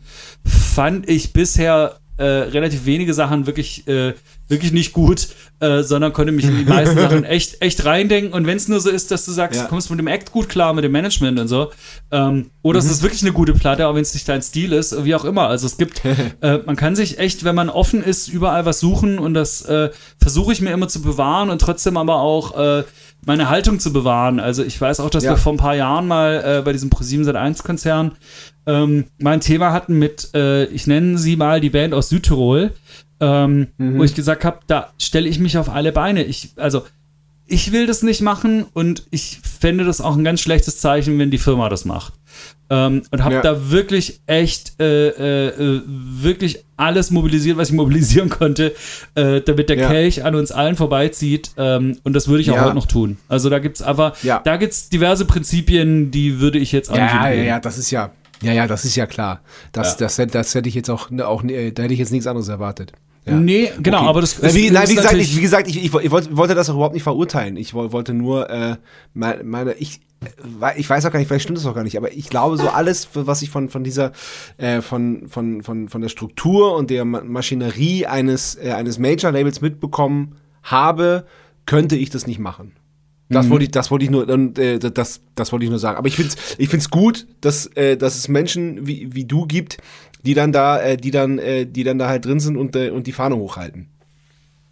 mhm. 0.44 0.48
fand 0.48 1.08
ich 1.08 1.32
bisher 1.32 1.96
äh, 2.22 2.50
relativ 2.50 2.86
wenige 2.86 3.14
Sachen 3.14 3.46
wirklich, 3.46 3.86
äh, 3.88 4.14
wirklich 4.46 4.70
nicht 4.70 4.92
gut, 4.92 5.28
äh, 5.58 5.82
sondern 5.82 6.12
konnte 6.12 6.30
mich 6.30 6.44
in 6.44 6.56
die 6.56 6.64
meisten 6.64 6.96
Sachen 7.00 7.24
echt, 7.24 7.60
echt 7.60 7.84
reindenken. 7.84 8.32
Und 8.32 8.46
wenn 8.46 8.56
es 8.56 8.68
nur 8.68 8.80
so 8.80 8.90
ist, 8.90 9.10
dass 9.10 9.24
du 9.24 9.32
sagst, 9.32 9.56
ja. 9.56 9.64
du 9.64 9.68
kommst 9.68 9.90
mit 9.90 9.98
dem 9.98 10.06
Act 10.06 10.30
gut 10.30 10.48
klar, 10.48 10.72
mit 10.72 10.84
dem 10.84 10.92
Management 10.92 11.40
und 11.40 11.48
so, 11.48 11.72
ähm, 12.12 12.50
oder 12.62 12.80
mhm. 12.80 12.86
es 12.86 12.92
ist 12.92 13.02
wirklich 13.02 13.22
eine 13.22 13.32
gute 13.32 13.54
Platte, 13.54 13.88
auch 13.88 13.94
wenn 13.94 14.02
es 14.02 14.14
nicht 14.14 14.28
dein 14.28 14.40
Stil 14.40 14.72
ist, 14.72 15.04
wie 15.04 15.16
auch 15.16 15.24
immer. 15.24 15.48
Also 15.48 15.66
es 15.66 15.76
gibt, 15.76 16.02
äh, 16.40 16.58
man 16.64 16.76
kann 16.76 16.94
sich 16.94 17.18
echt, 17.18 17.42
wenn 17.42 17.56
man 17.56 17.68
offen 17.68 18.04
ist, 18.04 18.28
überall 18.28 18.64
was 18.64 18.78
suchen 18.78 19.18
und 19.18 19.34
das 19.34 19.62
äh, 19.62 19.90
versuche 20.20 20.52
ich 20.52 20.60
mir 20.60 20.70
immer 20.70 20.88
zu 20.88 21.02
bewahren 21.02 21.50
und 21.50 21.60
trotzdem 21.60 21.96
aber 21.96 22.20
auch 22.20 22.56
äh, 22.56 22.84
meine 23.24 23.48
Haltung 23.48 23.78
zu 23.78 23.92
bewahren. 23.92 24.40
Also 24.40 24.64
ich 24.64 24.80
weiß 24.80 25.00
auch, 25.00 25.10
dass 25.10 25.24
ja. 25.24 25.32
wir 25.32 25.36
vor 25.36 25.52
ein 25.52 25.58
paar 25.58 25.76
Jahren 25.76 26.08
mal 26.08 26.58
äh, 26.58 26.62
bei 26.62 26.72
diesem 26.72 26.90
Pro7 26.90 27.24
Sat1 27.24 27.62
Konzern 27.62 28.12
ähm, 28.66 29.06
mein 29.18 29.40
Thema 29.40 29.72
hatten 29.72 29.98
mit, 29.98 30.30
äh, 30.34 30.64
ich 30.66 30.86
nenne 30.86 31.18
sie 31.18 31.36
mal 31.36 31.60
die 31.60 31.70
Band 31.70 31.94
aus 31.94 32.08
Südtirol, 32.08 32.72
ähm, 33.20 33.68
mhm. 33.78 33.98
wo 33.98 34.04
ich 34.04 34.14
gesagt 34.14 34.44
habe, 34.44 34.60
da 34.66 34.92
stelle 34.98 35.28
ich 35.28 35.38
mich 35.38 35.58
auf 35.58 35.68
alle 35.68 35.92
Beine. 35.92 36.24
Ich, 36.24 36.50
also 36.56 36.82
ich 37.46 37.72
will 37.72 37.86
das 37.86 38.02
nicht 38.02 38.20
machen 38.20 38.64
und 38.72 39.06
ich 39.10 39.40
fände 39.42 39.84
das 39.84 40.00
auch 40.00 40.16
ein 40.16 40.24
ganz 40.24 40.40
schlechtes 40.40 40.78
Zeichen, 40.78 41.18
wenn 41.18 41.30
die 41.30 41.38
Firma 41.38 41.68
das 41.68 41.84
macht. 41.84 42.14
Ähm, 42.70 43.02
und 43.10 43.22
habe 43.22 43.34
ja. 43.36 43.42
da 43.42 43.70
wirklich 43.70 44.20
echt, 44.26 44.80
äh, 44.80 45.08
äh, 45.48 45.82
wirklich 45.86 46.64
alles 46.76 47.10
mobilisiert, 47.10 47.58
was 47.58 47.68
ich 47.68 47.74
mobilisieren 47.76 48.30
konnte, 48.30 48.74
äh, 49.14 49.42
damit 49.42 49.68
der 49.68 49.76
ja. 49.76 49.88
Kelch 49.88 50.24
an 50.24 50.34
uns 50.34 50.52
allen 50.52 50.76
vorbeizieht. 50.76 51.50
Ähm, 51.58 51.98
und 52.02 52.14
das 52.14 52.28
würde 52.28 52.40
ich 52.40 52.50
auch 52.50 52.56
ja. 52.56 52.64
heute 52.64 52.74
noch 52.74 52.86
tun. 52.86 53.18
Also 53.28 53.50
da 53.50 53.58
gibt 53.58 53.76
es 53.76 53.82
aber, 53.82 54.14
da 54.22 54.56
gibt 54.56 54.72
es 54.72 54.88
diverse 54.88 55.24
Prinzipien, 55.26 56.10
die 56.10 56.40
würde 56.40 56.58
ich 56.58 56.72
jetzt 56.72 56.88
angeben. 56.88 57.08
Ja, 57.08 57.30
ja, 57.30 57.42
ja, 57.42 57.60
das 57.60 57.76
ist 57.76 57.90
ja, 57.90 58.10
ja, 58.42 58.52
ja, 58.52 58.66
das 58.66 58.84
ist 58.84 58.96
ja 58.96 59.06
klar. 59.06 59.40
Das, 59.72 59.96
das, 59.96 60.16
das 60.16 60.54
hätte 60.54 60.68
ich 60.68 60.74
jetzt 60.74 60.90
auch, 60.90 61.10
auch, 61.20 61.42
da 61.42 61.48
hätte 61.82 61.92
ich 61.92 61.98
jetzt 61.98 62.10
nichts 62.10 62.26
anderes 62.26 62.48
erwartet. 62.48 62.92
Ja. 63.24 63.34
Nee, 63.34 63.70
genau, 63.80 63.98
okay. 63.98 64.06
aber 64.08 64.20
das 64.20 64.32
ist, 64.32 64.54
wie, 64.54 64.70
nein, 64.70 64.88
wie 64.88 64.96
gesagt, 64.96 65.14
ich, 65.14 65.36
wie 65.36 65.40
gesagt, 65.40 65.68
ich, 65.68 65.76
ich, 65.76 65.94
ich, 65.94 66.10
wollte 66.10 66.54
das 66.54 66.68
auch 66.68 66.74
überhaupt 66.74 66.94
nicht 66.94 67.04
verurteilen. 67.04 67.56
Ich 67.56 67.72
wollte 67.72 68.14
nur 68.14 68.50
äh, 68.50 68.76
meine, 69.14 69.74
ich, 69.74 70.00
ich 70.76 70.88
weiß 70.88 71.04
auch 71.06 71.10
gar 71.10 71.18
nicht, 71.18 71.28
vielleicht 71.28 71.44
stimmt 71.44 71.58
das 71.58 71.66
auch 71.66 71.74
gar 71.74 71.84
nicht, 71.84 71.96
aber 71.96 72.12
ich 72.12 72.28
glaube, 72.28 72.56
so 72.56 72.68
alles, 72.68 73.08
was 73.14 73.42
ich 73.42 73.50
von, 73.50 73.68
von 73.68 73.84
dieser, 73.84 74.12
äh, 74.56 74.80
von, 74.80 75.28
von, 75.28 75.62
von, 75.62 75.88
von 75.88 76.00
der 76.00 76.08
Struktur 76.08 76.76
und 76.76 76.90
der 76.90 77.04
Maschinerie 77.04 78.06
eines, 78.06 78.54
äh, 78.54 78.72
eines 78.72 78.98
Major-Labels 78.98 79.60
mitbekommen 79.60 80.36
habe, 80.62 81.26
könnte 81.66 81.96
ich 81.96 82.10
das 82.10 82.26
nicht 82.26 82.38
machen. 82.38 82.72
Das 83.28 83.46
mhm. 83.46 83.50
wollte 83.50 83.64
ich, 83.64 83.70
das 83.70 83.90
wollte 83.90 84.04
ich 84.04 84.10
nur, 84.10 84.28
äh, 84.28 84.78
das, 84.78 85.22
das 85.34 85.52
wollte 85.52 85.64
ich 85.64 85.70
nur 85.70 85.78
sagen. 85.78 85.96
Aber 85.96 86.08
ich 86.08 86.16
finde 86.16 86.34
es 86.34 86.56
ich 86.58 86.68
find's 86.68 86.90
gut, 86.90 87.26
dass, 87.40 87.66
äh, 87.76 87.96
dass 87.96 88.16
es 88.16 88.28
Menschen 88.28 88.86
wie, 88.86 89.14
wie 89.14 89.24
du 89.24 89.46
gibt, 89.46 89.78
die 90.24 90.34
dann 90.34 90.52
da, 90.52 90.80
äh, 90.80 90.96
die 90.96 91.10
dann, 91.10 91.38
äh, 91.38 91.66
die 91.66 91.84
dann 91.84 91.98
da 91.98 92.08
halt 92.08 92.24
drin 92.24 92.40
sind 92.40 92.56
und, 92.56 92.76
äh, 92.76 92.90
und 92.90 93.06
die 93.06 93.12
Fahne 93.12 93.36
hochhalten. 93.36 93.88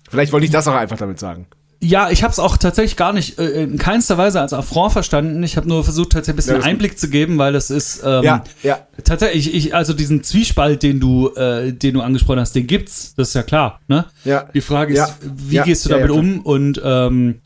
Vielleicht 0.09 0.33
wollte 0.33 0.45
ich 0.45 0.53
das 0.53 0.69
auch 0.69 0.75
einfach 0.75 0.99
damit 0.99 1.19
sagen. 1.19 1.47
Ja, 1.83 2.11
ich 2.11 2.23
habe 2.23 2.31
es 2.31 2.39
auch 2.39 2.59
tatsächlich 2.59 2.97
gar 2.97 3.15
nicht 3.15 3.39
äh, 3.39 3.63
in 3.63 3.79
keinster 3.79 4.19
Weise 4.19 4.41
als 4.41 4.53
Affront 4.53 4.93
verstanden. 4.93 5.43
Ich 5.43 5.57
habe 5.57 5.67
nur 5.67 5.83
versucht, 5.83 6.13
tatsächlich 6.13 6.35
ein 6.35 6.37
bisschen 6.37 6.53
Ja, 6.53 6.59
das 6.59 6.67
Einblick 6.67 6.99
zu 6.99 7.09
geben, 7.09 7.39
weil 7.39 7.55
es 7.55 7.71
ist 7.71 8.03
ähm, 8.05 8.23
Ja, 8.23 8.45
ja. 8.63 8.81
tatsächlich, 9.03 9.55
ich, 9.55 9.75
also 9.75 9.95
diesen 9.95 10.23
Zwiespalt, 10.23 10.83
den 10.83 11.01
du, 11.01 11.31
äh, 11.35 11.73
den 11.73 11.95
du 11.95 12.03
angesprochen 12.03 12.41
hast, 12.41 12.55
den 12.55 12.67
gibt's, 12.67 13.15
das 13.15 13.29
ist 13.29 13.35
ja 13.35 13.43
klar. 13.43 13.81
Ne? 13.89 14.05
Ja. 14.25 14.45
Die 14.53 14.61
Frage 14.61 14.93
ist, 14.93 15.15
wie 15.23 15.59
gehst 15.61 15.87
du 15.87 15.89
damit 15.89 16.11
um? 16.11 16.41
Und 16.41 16.81
ähm, 16.85 17.41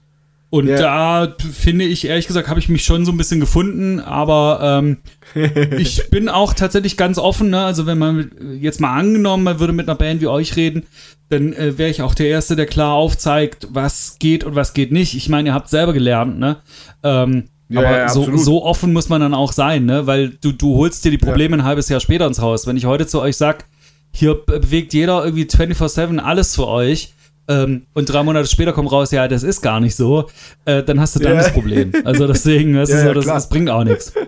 und 0.51 0.69
Ja. 0.69 1.27
da 1.27 1.35
finde 1.53 1.85
ich, 1.85 2.07
ehrlich 2.07 2.27
gesagt, 2.27 2.49
habe 2.49 2.61
ich 2.61 2.69
mich 2.69 2.85
schon 2.85 3.05
so 3.05 3.11
ein 3.13 3.17
bisschen 3.17 3.41
gefunden, 3.41 3.99
aber 4.01 4.81
ähm, 4.83 4.99
ich 5.79 6.09
bin 6.11 6.29
auch 6.29 6.55
tatsächlich 6.55 6.97
ganz 6.97 7.19
offen, 7.19 7.51
ne? 7.51 7.65
Also 7.65 7.87
wenn 7.87 7.99
man 7.99 8.31
jetzt 8.61 8.81
mal 8.81 8.95
angenommen, 8.97 9.43
man 9.45 9.59
würde 9.61 9.73
mit 9.73 9.89
einer 9.89 9.97
Band 9.99 10.21
wie 10.21 10.27
euch 10.29 10.55
reden, 10.57 10.85
dann 11.31 11.53
äh, 11.55 11.77
wäre 11.79 11.91
ich 11.91 12.03
auch 12.03 12.15
der 12.15 12.29
Erste, 12.29 12.55
der 12.55 12.67
klar 12.67 12.93
aufzeigt, 12.93 13.67
was 13.71 14.17
geht 14.21 14.45
und 14.45 14.55
was 14.55 14.75
geht 14.75 14.93
nicht. 14.93 15.15
Ich 15.15 15.29
meine, 15.29 15.49
ihr 15.49 15.55
habt 15.55 15.69
selber 15.71 15.93
gelernt, 15.93 16.39
ne? 16.39 16.59
Ähm, 17.03 17.45
Ja, 17.71 17.81
aber 17.81 17.91
ja, 17.91 18.09
so, 18.11 18.37
so 18.37 18.63
offen 18.63 18.93
muss 18.93 19.09
man 19.09 19.21
dann 19.23 19.35
auch 19.35 19.51
sein, 19.53 19.87
ne? 19.87 20.07
Weil 20.07 20.29
du, 20.41 20.53
du 20.53 20.77
holst 20.77 21.05
dir 21.05 21.11
die 21.11 21.19
Probleme 21.19 21.57
ein 21.57 21.65
halbes 21.65 21.89
Jahr 21.89 21.99
später 21.99 22.27
ins 22.27 22.39
Haus. 22.41 22.67
Wenn 22.67 22.77
ich 22.77 22.85
heute 22.85 23.07
zu 23.07 23.21
euch 23.21 23.37
sag, 23.37 23.65
hier 24.13 24.35
be- 24.35 24.61
bewegt 24.61 24.93
jeder 24.93 25.25
irgendwie 25.25 25.45
24-7 25.47 26.19
alles 26.19 26.55
für 26.55 26.69
euch. 26.69 27.15
Ähm, 27.49 27.87
und 27.93 28.07
drei 28.07 28.23
Monate 28.23 28.49
später 28.49 28.73
kommt 28.73 28.91
raus, 28.91 29.11
ja, 29.11 29.29
das 29.29 29.43
ist 29.43 29.61
gar 29.61 29.81
nicht 29.81 29.95
so, 29.97 30.29
äh, 30.65 30.83
dann 30.83 30.99
hast 31.01 31.15
du 31.17 31.21
dann 31.21 31.33
Ja. 31.35 31.39
das 31.39 31.53
Problem. 31.53 31.93
Also 32.05 32.27
deswegen, 32.27 32.75
das, 32.75 32.89
Ja, 32.91 33.03
so, 33.05 33.13
das, 33.13 33.27
das 33.27 33.49
bringt 33.49 33.71
auch 33.71 33.85
nichts. 33.85 34.13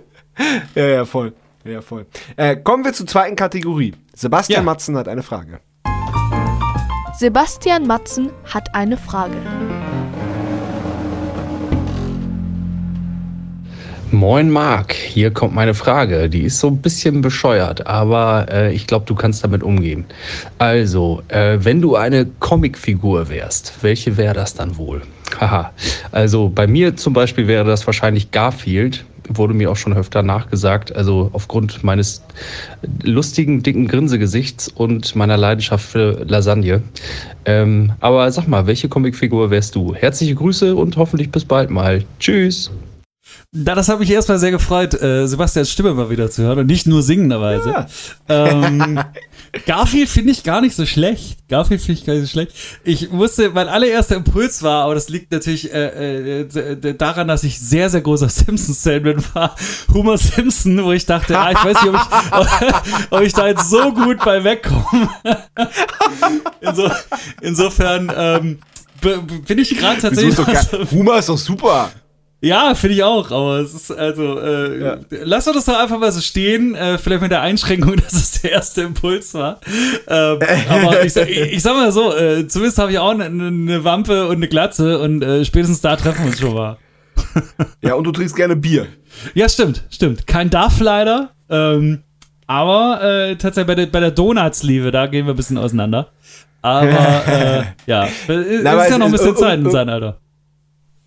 Ja, 0.74 0.86
ja, 0.86 1.04
voll. 1.06 1.32
Ja, 1.64 1.80
voll. 1.80 2.04
Äh, 2.36 2.56
kommen 2.56 2.84
wir 2.84 2.92
zur 2.92 3.06
zweiten 3.06 3.36
Kategorie. 3.36 3.94
Sebastian 4.14 4.60
Ja. 4.60 4.62
Matzen 4.64 4.94
hat 4.98 5.08
eine 5.08 5.22
Frage. 5.22 5.60
Sebastian 7.18 7.86
Matzen 7.86 8.30
hat 8.52 8.74
eine 8.74 8.98
Frage. 8.98 9.36
Moin 14.16 14.48
Marc, 14.48 14.94
hier 14.94 15.30
kommt 15.30 15.54
meine 15.54 15.74
Frage. 15.74 16.30
Die 16.30 16.44
ist 16.44 16.58
so 16.58 16.68
ein 16.68 16.78
bisschen 16.78 17.20
bescheuert, 17.20 17.86
aber 17.86 18.46
äh, 18.50 18.72
ich 18.72 18.86
glaube, 18.86 19.04
du 19.04 19.14
kannst 19.14 19.44
damit 19.44 19.62
umgehen. 19.62 20.06
Also, 20.56 21.22
äh, 21.28 21.58
wenn 21.60 21.82
du 21.82 21.96
eine 21.96 22.24
Comicfigur 22.40 23.28
wärst, 23.28 23.74
welche 23.82 24.16
wäre 24.16 24.32
das 24.32 24.54
dann 24.54 24.78
wohl? 24.78 25.02
Haha. 25.38 25.70
Also 26.12 26.48
bei 26.48 26.66
mir 26.66 26.96
zum 26.96 27.12
Beispiel 27.12 27.46
wäre 27.46 27.66
das 27.66 27.86
wahrscheinlich 27.86 28.30
Garfield. 28.30 29.04
Wurde 29.28 29.52
mir 29.52 29.70
auch 29.70 29.76
schon 29.76 29.92
öfter 29.92 30.22
nachgesagt. 30.22 30.96
Also 30.96 31.28
aufgrund 31.34 31.84
meines 31.84 32.24
lustigen, 33.02 33.62
dicken 33.62 33.86
Grinsegesichts 33.86 34.68
und 34.68 35.14
meiner 35.14 35.36
Leidenschaft 35.36 35.84
für 35.84 36.24
Lasagne. 36.24 36.82
Ähm, 37.44 37.92
aber 38.00 38.32
sag 38.32 38.48
mal, 38.48 38.66
welche 38.66 38.88
Comicfigur 38.88 39.50
wärst 39.50 39.74
du? 39.74 39.94
Herzliche 39.94 40.36
Grüße 40.36 40.74
und 40.74 40.96
hoffentlich 40.96 41.30
bis 41.30 41.44
bald 41.44 41.68
mal. 41.68 42.02
Tschüss. 42.18 42.70
Da, 43.52 43.74
das 43.74 43.88
hat 43.88 43.98
mich 43.98 44.10
erstmal 44.10 44.38
sehr 44.38 44.50
gefreut, 44.50 45.00
äh, 45.00 45.26
Sebastians 45.26 45.70
Stimme 45.70 45.94
mal 45.94 46.10
wieder 46.10 46.30
zu 46.30 46.42
hören 46.42 46.58
und 46.60 46.66
nicht 46.66 46.86
nur 46.86 47.02
singenderweise. 47.02 47.70
Ja. 47.70 47.86
Ähm, 48.28 49.00
Garfield 49.66 50.08
finde 50.08 50.32
ich 50.32 50.42
gar 50.42 50.60
nicht 50.60 50.76
so 50.76 50.84
schlecht. 50.84 51.48
Garfield 51.48 51.80
finde 51.80 52.00
ich 52.00 52.06
gar 52.06 52.14
nicht 52.14 52.24
so 52.24 52.28
schlecht. 52.28 52.52
Ich 52.84 53.10
musste, 53.10 53.50
mein 53.50 53.68
allererster 53.68 54.16
Impuls 54.16 54.62
war, 54.62 54.84
aber 54.84 54.94
das 54.94 55.08
liegt 55.08 55.32
natürlich 55.32 55.72
äh, 55.72 56.40
äh, 56.40 56.94
daran, 56.94 57.28
dass 57.28 57.44
ich 57.44 57.58
sehr, 57.58 57.88
sehr 57.88 58.02
großer 58.02 58.28
Simpsons-Fan 58.28 59.02
bin, 59.02 59.24
war 59.32 59.54
Homer 59.92 60.18
Simpson, 60.18 60.84
wo 60.84 60.92
ich 60.92 61.06
dachte, 61.06 61.38
ah, 61.38 61.50
ich 61.52 61.64
weiß 61.64 61.82
nicht, 61.82 61.94
ob 61.94 62.46
ich, 62.46 63.10
ob 63.10 63.20
ich 63.22 63.32
da 63.32 63.46
jetzt 63.46 63.70
so 63.70 63.92
gut 63.92 64.18
bei 64.24 64.44
wegkomme. 64.44 65.08
Inso, 66.60 66.90
insofern 67.40 68.12
ähm, 68.14 68.58
bin 69.46 69.58
ich 69.58 69.76
gerade 69.76 70.00
tatsächlich. 70.00 70.36
doch 70.36 70.46
geil? 70.46 70.86
Humor 70.90 71.18
ist 71.18 71.28
doch 71.28 71.38
super. 71.38 71.90
Ja, 72.46 72.74
finde 72.74 72.96
ich 72.96 73.02
auch, 73.02 73.30
aber 73.30 73.58
es 73.58 73.74
ist 73.74 73.90
also, 73.90 74.38
äh, 74.40 74.80
Ja. 74.82 74.96
lass 75.24 75.46
uns 75.46 75.56
das 75.56 75.64
doch 75.66 75.80
einfach 75.80 75.98
mal 75.98 76.12
so 76.12 76.20
stehen, 76.20 76.74
äh, 76.74 76.98
vielleicht 76.98 77.22
mit 77.22 77.30
der 77.30 77.40
Einschränkung, 77.42 77.96
dass 78.04 78.12
es 78.12 78.40
der 78.42 78.52
erste 78.52 78.82
Impuls 78.82 79.34
war. 79.34 79.60
Ähm, 80.08 80.38
aber 80.68 81.04
ich, 81.04 81.12
sag- 81.12 81.28
ich, 81.28 81.38
ich 81.54 81.62
sag 81.62 81.74
mal 81.74 81.90
so, 81.92 82.14
äh, 82.14 82.46
zumindest 82.46 82.78
habe 82.78 82.92
ich 82.92 82.98
auch 82.98 83.10
eine, 83.10 83.24
eine 83.24 83.84
Wampe 83.84 84.26
und 84.28 84.36
eine 84.36 84.48
Glatze 84.48 84.98
und 84.98 85.22
äh, 85.22 85.44
spätestens 85.44 85.80
da 85.80 85.96
treffen 85.96 86.24
wir 86.24 86.30
uns 86.30 86.40
schon 86.40 86.54
mal. 86.54 86.76
Ja, 87.82 87.94
und 87.94 88.04
du 88.04 88.12
trinkst 88.12 88.36
gerne 88.36 88.56
Bier. 88.56 88.86
Ja, 89.34 89.48
stimmt, 89.48 89.84
stimmt. 89.90 90.26
Kein 90.26 90.50
Darf 90.50 90.80
leider, 90.80 91.30
ähm, 91.48 92.02
aber 92.46 93.00
äh, 93.02 93.36
tatsächlich 93.36 93.66
bei 93.66 93.74
der, 93.74 93.86
bei 93.86 94.00
der 94.00 94.10
Donuts-Liebe, 94.10 94.90
da 94.90 95.06
gehen 95.06 95.26
wir 95.26 95.32
ein 95.34 95.36
bisschen 95.36 95.58
auseinander. 95.58 96.08
Aber 96.62 96.88
äh, 97.26 97.62
ja, 97.86 98.04
es 98.28 98.28
ist 98.28 98.66
aber 98.66 98.88
ja 98.88 98.98
noch 98.98 99.06
ein 99.06 99.12
bisschen 99.12 99.34
äh, 99.34 99.38
Zeit 99.38 99.58
in 99.60 99.66
äh, 99.66 99.70
seinem 99.70 99.88
Alter. 99.90 100.18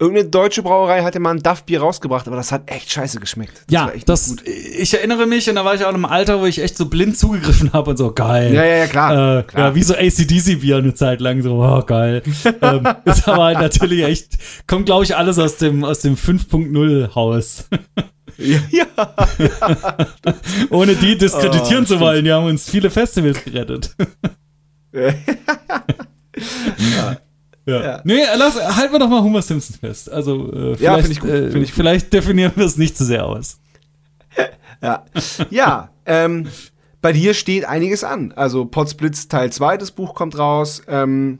Irgendeine 0.01 0.29
deutsche 0.29 0.63
Brauerei 0.63 1.03
hatte 1.03 1.19
mal 1.19 1.31
ein 1.31 1.43
Duff-Bier 1.43 1.81
rausgebracht, 1.81 2.25
aber 2.27 2.37
das 2.37 2.53
hat 2.53 2.71
echt 2.71 2.89
scheiße 2.89 3.19
geschmeckt. 3.19 3.63
Das 3.67 3.73
Ja, 3.73 3.91
das, 4.05 4.33
ich 4.45 4.93
erinnere 4.93 5.25
mich 5.25 5.49
und 5.49 5.55
da 5.55 5.65
war 5.65 5.75
ich 5.75 5.83
auch 5.83 5.89
in 5.89 5.95
einem 5.95 6.05
Alter, 6.05 6.39
wo 6.39 6.45
ich 6.45 6.61
echt 6.63 6.77
so 6.77 6.85
blind 6.85 7.17
zugegriffen 7.17 7.73
habe 7.73 7.89
und 7.89 7.97
so, 7.97 8.13
geil. 8.13 8.53
Ja, 8.53 8.63
ja, 8.63 8.75
ja, 8.77 8.87
klar. 8.87 9.39
Äh, 9.39 9.43
klar. 9.43 9.67
Ja, 9.67 9.75
wie 9.75 9.83
so 9.83 9.95
ACDC-Bier 9.95 10.77
eine 10.77 10.93
Zeit 10.93 11.19
lang, 11.19 11.41
so, 11.41 11.61
oh, 11.61 11.83
geil. 11.85 12.23
ähm, 12.61 12.87
ist 13.03 13.27
aber 13.27 13.51
natürlich 13.53 14.05
echt, 14.05 14.37
kommt, 14.67 14.85
glaube 14.85 15.03
ich, 15.03 15.17
alles 15.17 15.37
aus 15.37 15.57
dem, 15.57 15.83
aus 15.83 15.99
dem 15.99 16.15
5.0-Haus. 16.15 17.65
ja, 18.37 18.59
ja. 18.71 18.85
Ohne 20.69 20.95
die 20.95 21.17
diskreditieren 21.17 21.83
Oh, 21.83 21.87
zu 21.87 21.99
wollen, 21.99 22.23
die 22.23 22.31
haben 22.31 22.45
uns 22.45 22.69
viele 22.69 22.89
Festivals 22.89 23.43
gerettet. 23.43 23.93
ja. 24.93 25.13
Ja. 27.69 28.01
Nee, 28.03 28.21
lass, 28.37 28.55
halten 28.75 28.93
wir 28.93 28.99
doch 28.99 29.09
mal 29.09 29.21
Homer 29.21 29.41
Simpsons 29.41 29.77
fest. 29.77 30.11
Also, 30.11 30.51
äh, 30.51 30.75
vielleicht, 30.75 30.81
Ja, 30.81 30.97
find 30.97 31.11
ich 31.11 31.19
gut, 31.19 31.29
äh, 31.29 31.47
ich 31.47 31.53
gut. 31.53 31.69
vielleicht 31.69 32.13
definieren 32.13 32.51
wir 32.55 32.65
es 32.65 32.77
nicht 32.77 32.97
zu 32.97 33.05
sehr 33.05 33.25
aus. 33.25 33.57
Ja, 34.81 35.03
ja 35.49 35.89
ähm, 36.05 36.47
bei 37.01 37.11
dir 37.11 37.33
steht 37.33 37.65
einiges 37.65 38.05
an. 38.05 38.31
Also 38.35 38.63
Potsblitz 38.63 39.27
Teil 39.27 39.51
2, 39.51 39.75
das 39.75 39.91
Buch 39.91 40.15
kommt 40.15 40.37
raus. 40.37 40.81
Ähm, 40.87 41.39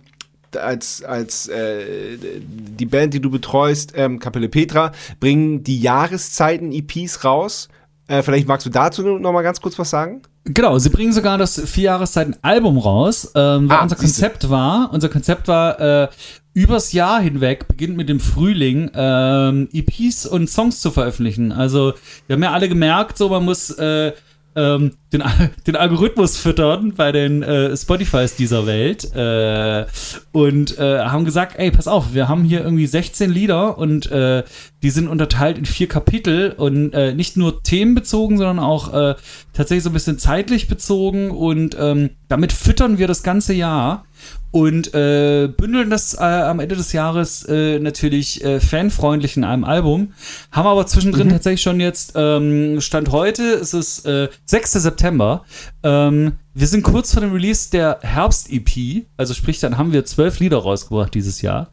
als 0.58 1.04
als 1.04 1.48
äh, 1.48 2.18
die 2.18 2.86
Band, 2.86 3.14
die 3.14 3.22
du 3.22 3.30
betreust, 3.30 3.94
ähm, 3.96 4.20
Kapelle 4.20 4.50
Petra, 4.50 4.92
bringen 5.20 5.64
die 5.64 5.80
Jahreszeiten-EPs 5.80 7.24
raus. 7.24 7.70
Äh, 8.10 8.24
vielleicht 8.24 8.48
magst 8.48 8.66
du 8.66 8.72
dazu 8.72 9.04
noch 9.04 9.32
mal 9.32 9.44
ganz 9.44 9.62
kurz 9.62 9.78
was 9.78 9.92
sagen? 9.92 10.24
Genau, 10.46 10.80
sie 10.80 10.90
bringen 10.90 11.14
sogar 11.14 11.38
das 11.38 11.62
vier 11.70 11.84
Jahreszeiten-Album 11.86 12.80
raus, 12.80 13.32
ähm, 13.36 13.70
weil 13.70 13.78
Ah, 13.78 13.84
unser. 13.84 13.96
Konzept 13.96 14.50
war, 14.50 14.90
unser 14.92 15.10
Konzept 15.10 15.48
war, 15.48 15.80
äh, 15.80 16.08
übers 16.54 16.92
Jahr 16.92 17.22
hinweg, 17.22 17.68
beginnt 17.68 17.96
mit 17.98 18.10
dem 18.10 18.20
Frühling, 18.20 18.90
ähm, 18.96 19.70
EPs 19.72 20.26
und 20.26 20.50
Songs 20.50 20.82
zu 20.82 20.90
veröffentlichen. 20.90 21.52
Also, 21.52 21.94
wir 22.26 22.34
haben 22.34 22.42
ja 22.44 22.52
alle 22.52 22.68
gemerkt, 22.68 23.16
so 23.18 23.30
man 23.30 23.46
muss 23.46 23.70
äh, 23.78 24.12
ähm, 24.60 24.92
den, 25.14 25.24
den 25.68 25.76
Algorithmus 25.76 26.38
füttern 26.38 26.94
bei 26.96 27.12
den 27.12 27.42
äh, 27.42 27.76
Spotifys 27.76 28.36
dieser 28.36 28.66
Welt 28.66 29.14
äh, 29.16 29.86
und 30.32 30.78
äh, 30.78 31.00
haben 31.00 31.26
gesagt, 31.26 31.56
ey, 31.58 31.72
pass 31.72 31.88
auf, 31.88 32.14
wir 32.14 32.28
haben 32.28 32.44
hier 32.44 32.62
irgendwie 32.62 32.88
16 32.88 33.32
Lieder 33.32 33.78
und 33.78 34.12
äh, 34.12 34.44
die 34.84 34.90
sind 34.90 35.08
unterteilt 35.08 35.58
in 35.58 35.66
vier 35.66 35.88
Kapitel 35.88 36.54
und 36.58 36.94
äh, 36.94 37.14
nicht 37.14 37.38
nur 37.38 37.64
themenbezogen, 37.64 38.38
sondern 38.38 38.60
auch 38.60 38.94
äh, 38.94 39.16
tatsächlich 39.54 39.84
so 39.84 39.90
ein 39.90 39.94
bisschen 39.94 40.20
zeitlich 40.20 40.68
bezogen 40.68 41.32
und 41.32 41.76
ähm, 41.80 42.12
damit 42.28 42.52
füttern 42.52 42.98
wir 42.98 43.08
das 43.08 43.24
ganze 43.24 43.54
Jahr 43.54 44.06
und 44.52 44.94
äh, 44.94 45.48
bündeln 45.48 45.90
das 45.90 46.16
äh, 46.16 46.24
am 46.24 46.60
Ende 46.60 46.76
des 46.76 46.92
Jahres 46.94 47.44
äh, 47.44 47.80
natürlich 47.80 48.44
äh, 48.44 48.60
fanfreundlich 48.60 49.38
in 49.38 49.44
einem 49.44 49.64
Album. 49.64 50.14
Haben 50.52 50.68
aber 50.68 50.88
zwischendrin 50.88 51.30
tatsächlich 51.30 51.62
schon 51.62 51.80
jetzt, 51.80 52.14
ähm, 52.16 52.82
Stand 52.82 53.12
heute, 53.12 53.44
ist 53.44 53.74
es 53.74 54.06
äh, 54.06 54.30
6. 54.46 54.74
September. 54.74 55.44
Ähm, 55.84 56.34
wir 56.60 56.68
sind 56.68 56.84
kurz 56.84 57.14
vor 57.14 57.22
dem 57.22 57.32
Release 57.32 57.72
der 57.72 58.00
Herbst-EP, 58.02 59.06
also 59.16 59.34
sprich, 59.34 59.62
dann 59.62 59.78
haben 59.78 59.94
wir 59.94 60.04
zwölf 60.04 60.40
Lieder 60.40 60.58
rausgebracht 60.58 61.14
dieses 61.14 61.42
Jahr 61.42 61.72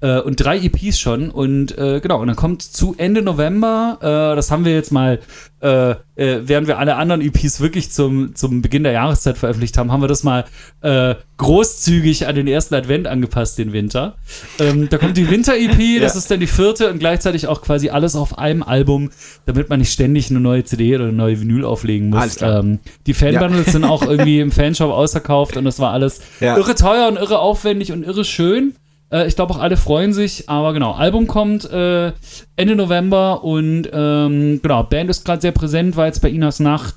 äh, 0.00 0.20
und 0.20 0.36
drei 0.36 0.58
EPs 0.60 1.00
schon 1.00 1.30
und 1.30 1.76
äh, 1.76 1.98
genau, 2.00 2.20
und 2.20 2.28
dann 2.28 2.36
kommt 2.36 2.62
zu 2.62 2.94
Ende 2.98 3.20
November, 3.20 3.98
äh, 4.00 4.36
das 4.36 4.52
haben 4.52 4.64
wir 4.64 4.74
jetzt 4.74 4.92
mal, 4.92 5.18
äh, 5.60 5.90
äh, 5.90 5.96
während 6.44 6.68
wir 6.68 6.78
alle 6.78 6.94
anderen 6.94 7.20
EPs 7.20 7.60
wirklich 7.60 7.90
zum, 7.90 8.36
zum 8.36 8.62
Beginn 8.62 8.84
der 8.84 8.92
Jahreszeit 8.92 9.38
veröffentlicht 9.38 9.76
haben, 9.76 9.90
haben 9.90 10.02
wir 10.02 10.08
das 10.08 10.22
mal 10.22 10.44
äh, 10.82 11.16
großzügig 11.36 12.28
an 12.28 12.36
den 12.36 12.46
ersten 12.46 12.76
Advent 12.76 13.08
angepasst, 13.08 13.58
den 13.58 13.72
Winter. 13.72 14.18
Ähm, 14.60 14.88
da 14.88 14.98
kommt 14.98 15.16
die 15.16 15.28
Winter-EP, 15.28 16.00
das 16.00 16.14
ist 16.14 16.30
dann 16.30 16.38
die 16.38 16.46
vierte 16.46 16.90
und 16.90 17.00
gleichzeitig 17.00 17.48
auch 17.48 17.62
quasi 17.62 17.90
alles 17.90 18.14
auf 18.14 18.38
einem 18.38 18.62
Album, 18.62 19.10
damit 19.46 19.68
man 19.68 19.80
nicht 19.80 19.92
ständig 19.92 20.30
eine 20.30 20.38
neue 20.38 20.64
CD 20.64 20.94
oder 20.94 21.04
eine 21.04 21.12
neue 21.12 21.40
Vinyl 21.40 21.64
auflegen 21.64 22.10
muss. 22.10 22.40
Ähm, 22.40 22.78
die 23.06 23.14
Fan-Bundles 23.14 23.72
sind 23.72 23.84
auch 23.84 24.02
irgendwie 24.02 24.27
im 24.36 24.50
Fanshop 24.52 24.90
ausverkauft 24.92 25.56
und 25.56 25.64
das 25.64 25.78
war 25.80 25.92
alles 25.92 26.20
Ja. 26.40 26.56
irre 26.56 26.74
teuer 26.74 27.08
und 27.08 27.16
irre 27.16 27.38
aufwendig 27.38 27.92
und 27.92 28.02
irre 28.04 28.24
schön. 28.24 28.74
Äh, 29.10 29.26
ich 29.26 29.36
glaube 29.36 29.54
auch 29.54 29.58
alle 29.58 29.76
freuen 29.78 30.12
sich, 30.12 30.48
aber 30.50 30.72
genau, 30.74 30.92
Album 30.92 31.26
kommt 31.26 31.64
äh, 31.70 32.12
Ende 32.56 32.76
November 32.76 33.42
und 33.42 33.88
ähm, 33.92 34.60
genau, 34.62 34.82
Band 34.82 35.08
ist 35.08 35.24
gerade 35.24 35.40
sehr 35.40 35.52
präsent, 35.52 35.96
war 35.96 36.06
jetzt 36.06 36.20
bei 36.20 36.28
Inas 36.28 36.60
Nacht, 36.60 36.96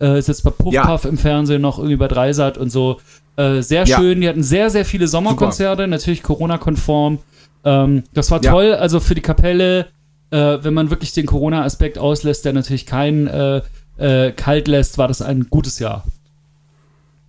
äh, 0.00 0.18
ist 0.18 0.26
jetzt 0.28 0.42
bei 0.42 0.50
Puff 0.50 0.74
Ja. 0.74 0.86
Puff 0.86 1.04
im 1.04 1.18
Fernsehen 1.18 1.62
noch 1.62 1.78
irgendwie 1.78 1.96
bei 1.96 2.08
Dreisat 2.08 2.58
und 2.58 2.70
so. 2.70 2.98
Äh, 3.36 3.62
sehr 3.62 3.84
Ja. 3.84 3.96
schön, 3.98 4.20
die 4.20 4.28
hatten 4.28 4.42
sehr, 4.42 4.68
sehr 4.70 4.84
viele 4.84 5.06
Sommerkonzerte, 5.08 5.86
natürlich 5.86 6.22
Corona-konform. 6.22 7.18
Ähm, 7.64 8.02
das 8.12 8.30
war 8.32 8.42
toll, 8.42 8.74
also 8.74 8.98
für 8.98 9.14
die 9.14 9.20
Kapelle, 9.20 9.86
äh, 10.30 10.58
wenn 10.62 10.74
man 10.74 10.90
wirklich 10.90 11.12
den 11.12 11.26
Corona-Aspekt 11.26 11.96
auslässt, 11.96 12.44
der 12.44 12.52
natürlich 12.54 12.86
keinen 12.86 13.28
äh, 13.28 13.60
äh, 13.98 14.32
kalt 14.32 14.66
lässt, 14.66 14.98
war 14.98 15.06
das 15.06 15.22
ein 15.22 15.46
gutes 15.48 15.78
Jahr. 15.78 16.04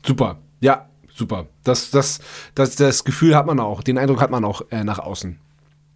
Super. 0.05 0.39
Ja, 0.61 0.88
super. 1.13 1.47
Das, 1.63 1.91
das, 1.91 2.19
das, 2.55 2.75
das 2.75 3.03
Gefühl 3.03 3.35
hat 3.35 3.45
man 3.45 3.59
auch, 3.59 3.84
den 3.84 3.97
Eindruck 3.97 4.21
hat 4.21 4.31
man 4.31 4.43
auch 4.45 4.61
äh, 4.71 4.84
nach 4.84 4.99
außen. 4.99 5.38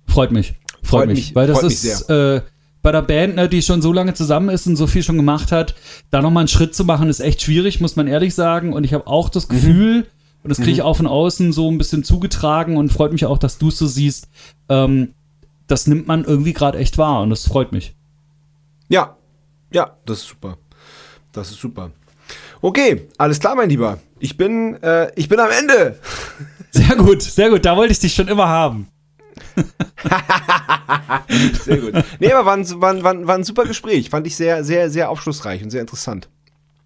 Freut 0.07 0.31
mich. 0.31 0.53
Freut, 0.81 0.87
Freut 1.01 1.07
mich, 1.09 1.17
mich- 1.27 1.35
Weil 1.35 1.47
das 1.47 1.59
freut 1.59 1.71
ist 1.71 2.09
äh, 2.09 2.41
bei 2.81 2.91
der 2.91 3.01
Band, 3.01 3.35
ne, 3.35 3.49
die 3.49 3.61
schon 3.61 3.81
so 3.81 3.91
lange 3.91 4.13
zusammen 4.13 4.49
ist 4.49 4.67
und 4.67 4.75
so 4.77 4.87
viel 4.87 5.03
schon 5.03 5.17
gemacht 5.17 5.51
hat, 5.51 5.75
da 6.11 6.21
nochmal 6.21 6.41
einen 6.41 6.47
Schritt 6.47 6.73
zu 6.75 6.85
machen, 6.85 7.09
ist 7.09 7.19
echt 7.19 7.41
schwierig, 7.41 7.81
muss 7.81 7.95
man 7.97 8.07
ehrlich 8.07 8.33
sagen. 8.35 8.71
Und 8.73 8.83
ich 8.85 8.93
habe 8.93 9.07
auch 9.07 9.27
Mhm. 9.27 9.33
das 9.33 9.47
Gefühl, 9.49 10.07
und 10.43 10.49
das 10.49 10.57
kriege 10.59 10.71
ich 10.71 10.81
auch 10.83 10.95
von 10.95 11.07
außen 11.07 11.51
so 11.51 11.69
ein 11.69 11.77
bisschen 11.77 12.03
zugetragen 12.05 12.77
und 12.77 12.91
freut 12.93 13.11
mich 13.11 13.25
auch, 13.25 13.37
dass 13.37 13.57
du 13.57 13.67
es 13.67 13.77
so 13.77 13.87
siehst. 13.87 14.29
Ähm, 14.69 15.13
das 15.67 15.87
nimmt 15.87 16.07
man 16.07 16.23
irgendwie 16.23 16.53
gerade 16.53 16.77
echt 16.77 16.97
wahr 16.97 17.21
und 17.23 17.29
das 17.31 17.45
freut 17.45 17.73
mich. 17.73 17.95
Ja, 18.87 19.17
ja, 19.73 19.97
das 20.05 20.19
ist 20.19 20.27
super. 20.29 20.57
Das 21.33 21.51
ist 21.51 21.59
super. 21.59 21.91
Okay, 22.61 23.07
alles 23.17 23.39
klar, 23.39 23.55
mein 23.55 23.69
Lieber. 23.69 23.99
Ich 24.19 24.35
bin, 24.37 24.81
äh, 24.81 25.11
ich 25.15 25.29
bin 25.29 25.39
am 25.39 25.49
Ende. 25.51 25.99
Sehr 26.71 26.95
gut, 26.95 27.21
sehr 27.23 27.49
gut. 27.49 27.65
Da 27.65 27.75
wollte 27.77 27.93
ich 27.93 27.99
dich 27.99 28.13
schon 28.13 28.27
immer 28.27 28.47
haben. 28.47 28.87
Sehr 31.63 31.77
gut. 31.77 31.93
Nee, 32.19 32.31
aber 32.33 32.45
war 32.45 32.53
ein, 32.57 32.81
war, 32.81 32.91
ein- 32.93 33.27
war, 33.27 33.35
ein- 33.35 33.43
super 33.43 33.63
Gespräch. 33.65 34.09
Fand 34.09 34.27
ich 34.27 34.35
sehr, 34.35 34.63
sehr, 34.63 34.89
sehr 34.89 35.09
aufschlussreich 35.09 35.63
und 35.63 35.69
sehr 35.71 35.81
interessant. 35.81 36.27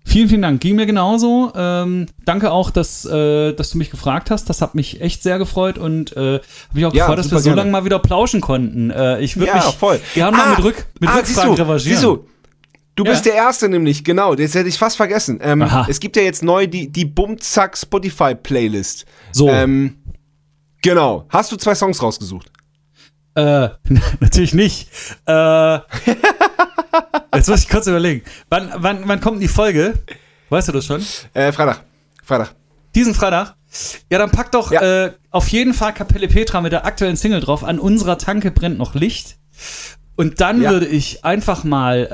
Vielen, 0.06 0.30
vielen 0.30 0.42
Dank. 0.42 0.62
Ging 0.62 0.76
mir 0.76 0.86
genauso. 0.86 1.52
Ähm, 1.56 2.08
danke 2.26 2.52
auch, 2.52 2.72
dass, 2.72 3.06
äh, 3.06 3.54
dass 3.54 3.72
du 3.72 3.78
mich 3.78 3.92
gefragt 3.92 4.32
hast. 4.32 4.50
Das 4.50 4.62
hat 4.62 4.76
mich 4.76 5.00
echt 5.02 5.22
sehr 5.24 5.38
gefreut 5.38 5.78
und 5.78 6.16
äh, 6.16 6.36
habe 6.36 6.42
mich 6.74 6.86
auch 6.86 6.94
Ja, 6.94 7.06
gefreut, 7.06 7.20
dass 7.20 7.32
wir 7.32 7.40
so 7.40 7.54
lange 7.54 7.72
mal 7.72 7.86
wieder 7.86 8.00
plauschen 8.00 8.42
konnten. 8.42 8.90
Äh, 8.92 9.20
ich 9.22 9.36
würde 9.38 9.48
Ja, 9.48 9.56
mich 9.56 9.64
voll. 9.76 10.00
gerne 10.16 10.36
mal 10.38 10.48
Ah, 10.48 10.50
mit, 10.56 10.64
Rück, 10.64 10.86
mit 11.00 11.10
ah, 11.10 11.16
Rückfragen 11.18 11.26
siehst 11.26 11.44
du, 11.44 11.52
revanchieren. 11.64 11.80
Siehst 11.98 12.04
du, 12.04 12.26
du 12.96 13.04
Ja. 13.06 13.12
bist 13.12 13.26
der 13.26 13.34
Erste 13.34 13.70
nämlich, 13.70 14.04
genau. 14.04 14.36
Das 14.36 14.54
hätte 14.56 14.70
ich 14.70 14.78
fast 14.78 14.98
vergessen. 14.98 15.40
Ähm, 15.42 15.62
es 15.88 16.00
gibt 16.00 16.16
ja 16.16 16.24
jetzt 16.24 16.44
neu 16.44 16.68
die, 16.68 16.92
die 16.92 17.06
Bumzack 17.06 17.78
Spotify 17.78 18.36
Playlist. 18.36 19.06
So, 19.32 19.50
Ähm, 19.50 19.98
genau. 20.82 21.26
Hast 21.30 21.52
du 21.52 21.56
zwei 21.58 21.76
Songs 21.76 22.02
rausgesucht? 22.02 22.52
äh, 23.36 23.70
natürlich 24.20 24.54
nicht. 24.54 24.90
Äh, 25.26 25.80
jetzt 27.36 27.48
muss 27.50 27.62
ich 27.64 27.70
kurz 27.70 27.88
überlegen. 27.88 28.24
Wann, 28.50 28.72
wann, 28.76 29.04
wann 29.08 29.22
kommt 29.22 29.42
die 29.42 29.48
Folge? 29.48 29.94
Weißt 30.50 30.68
du 30.68 30.72
das 30.74 30.86
schon? 30.86 31.02
Äh, 31.34 31.52
Freitag. 31.54 31.84
Freitag. 32.24 32.56
Diesen 32.94 33.14
Freitag? 33.14 33.56
Ja, 34.12 34.18
dann 34.18 34.32
pack 34.32 34.52
doch 34.52 34.70
Ja. 34.72 35.06
äh, 35.06 35.14
auf 35.30 35.48
jeden 35.48 35.74
Fall 35.74 35.94
Kapelle 35.94 36.28
Petra 36.28 36.60
mit 36.60 36.74
der 36.74 36.86
aktuellen 36.86 37.16
Single 37.16 37.40
drauf. 37.40 37.64
An 37.64 37.80
unserer 37.80 38.18
Tanke 38.18 38.52
brennt 38.52 38.78
noch 38.78 38.96
Licht. 38.96 39.38
Und 40.18 40.40
dann 40.42 40.62
Ja. 40.62 40.72
würde 40.72 40.86
ich 40.88 41.24
einfach 41.26 41.64
mal 41.64 42.06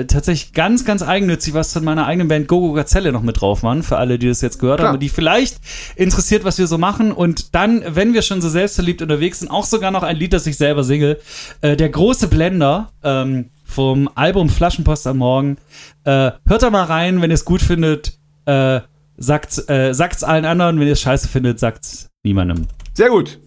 äh, 0.00 0.06
tatsächlich 0.06 0.52
ganz, 0.54 0.84
ganz 0.84 1.02
eigennützig 1.02 1.52
was 1.52 1.72
von 1.72 1.84
meiner 1.84 2.06
eigenen 2.06 2.28
Band 2.28 2.48
Gogo 2.48 2.72
Gazelle 2.72 3.12
noch 3.12 3.22
mit 3.22 3.40
drauf 3.40 3.62
machen, 3.62 3.82
für 3.82 3.98
alle, 3.98 4.18
die 4.18 4.28
das 4.28 4.40
jetzt 4.40 4.58
gehört 4.60 4.78
Klar. 4.78 4.88
haben 4.88 4.94
und 4.94 5.00
die 5.02 5.08
vielleicht 5.08 5.56
interessiert, 5.96 6.44
was 6.44 6.58
wir 6.58 6.66
so 6.66 6.78
machen. 6.78 7.12
Und 7.12 7.54
dann, 7.54 7.82
wenn 7.86 8.14
wir 8.14 8.22
schon 8.22 8.40
so 8.40 8.48
selbstverliebt 8.48 9.02
unterwegs 9.02 9.40
sind, 9.40 9.50
auch 9.50 9.66
sogar 9.66 9.90
noch 9.90 10.02
ein 10.04 10.16
Lied, 10.16 10.32
das 10.32 10.46
ich 10.46 10.56
selber 10.56 10.84
singe. 10.84 11.18
Äh, 11.60 11.76
der 11.76 11.88
große 11.90 12.28
Blender 12.28 12.92
ähm, 13.02 13.50
vom 13.64 14.08
Album 14.14 14.48
Flaschenpost 14.48 15.06
am 15.06 15.18
Morgen. 15.18 15.56
Äh, 16.04 16.30
hört 16.46 16.62
da 16.62 16.70
mal 16.70 16.84
rein, 16.84 17.20
wenn 17.20 17.30
ihr 17.30 17.34
es 17.34 17.44
gut 17.44 17.60
findet. 17.62 18.18
Äh, 18.46 18.80
sagt, 19.16 19.68
äh, 19.68 19.92
sagt's 19.92 20.24
allen 20.24 20.44
anderen, 20.46 20.80
wenn 20.80 20.86
ihr 20.86 20.94
es 20.94 21.00
scheiße 21.02 21.28
findet, 21.28 21.58
sagt's 21.60 22.08
niemandem. 22.22 22.66
Sehr 22.94 23.10
gut. 23.10 23.38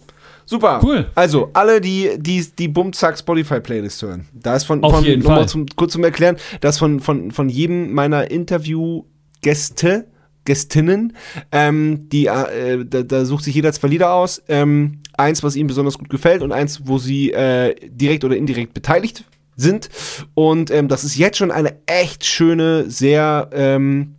Super. 0.46 0.80
Cool. 0.84 1.06
Also, 1.16 1.50
alle, 1.54 1.82
die 1.82 2.12
die, 2.18 2.46
die 2.58 2.68
Bumzack 2.68 3.18
Spotify 3.18 3.60
Playlist 3.60 4.02
hören. 4.02 4.28
Da 4.34 4.56
ist 4.56 4.66
von, 4.66 4.84
Auf 4.84 4.96
von 4.96 5.04
jeden 5.04 5.24
Fall. 5.24 5.48
Zum, 5.48 5.66
kurz 5.76 5.94
zum 5.94 6.04
Erklären, 6.04 6.38
dass 6.62 6.78
von, 6.80 7.00
von, 7.00 7.32
von 7.32 7.50
jedem 7.50 7.94
meiner 7.94 8.30
Interviewgäste, 8.30 10.08
Gästinnen, 10.46 11.14
ähm, 11.52 12.10
die, 12.10 12.26
äh, 12.26 12.84
da, 12.86 13.04
da 13.04 13.26
sucht 13.26 13.46
sich 13.46 13.56
jeder 13.56 13.72
zwei 13.72 13.88
Lieder 13.88 14.14
aus. 14.14 14.42
Ähm, 14.50 15.00
eins, 15.18 15.44
was 15.44 15.56
ihm 15.56 15.68
besonders 15.68 15.98
gut 15.98 16.10
gefällt 16.10 16.42
und 16.42 16.52
eins, 16.52 16.82
wo 16.86 16.98
sie 16.98 17.32
äh, 17.32 17.76
direkt 17.88 18.24
oder 18.24 18.36
indirekt 18.36 18.74
beteiligt 18.74 19.24
sind. 19.56 19.90
Und 20.34 20.72
ähm, 20.72 20.88
das 20.88 21.04
ist 21.04 21.16
jetzt 21.16 21.38
schon 21.38 21.52
eine 21.52 21.76
echt 21.86 22.26
schöne, 22.26 22.90
sehr 22.90 23.50
ähm, 23.54 24.16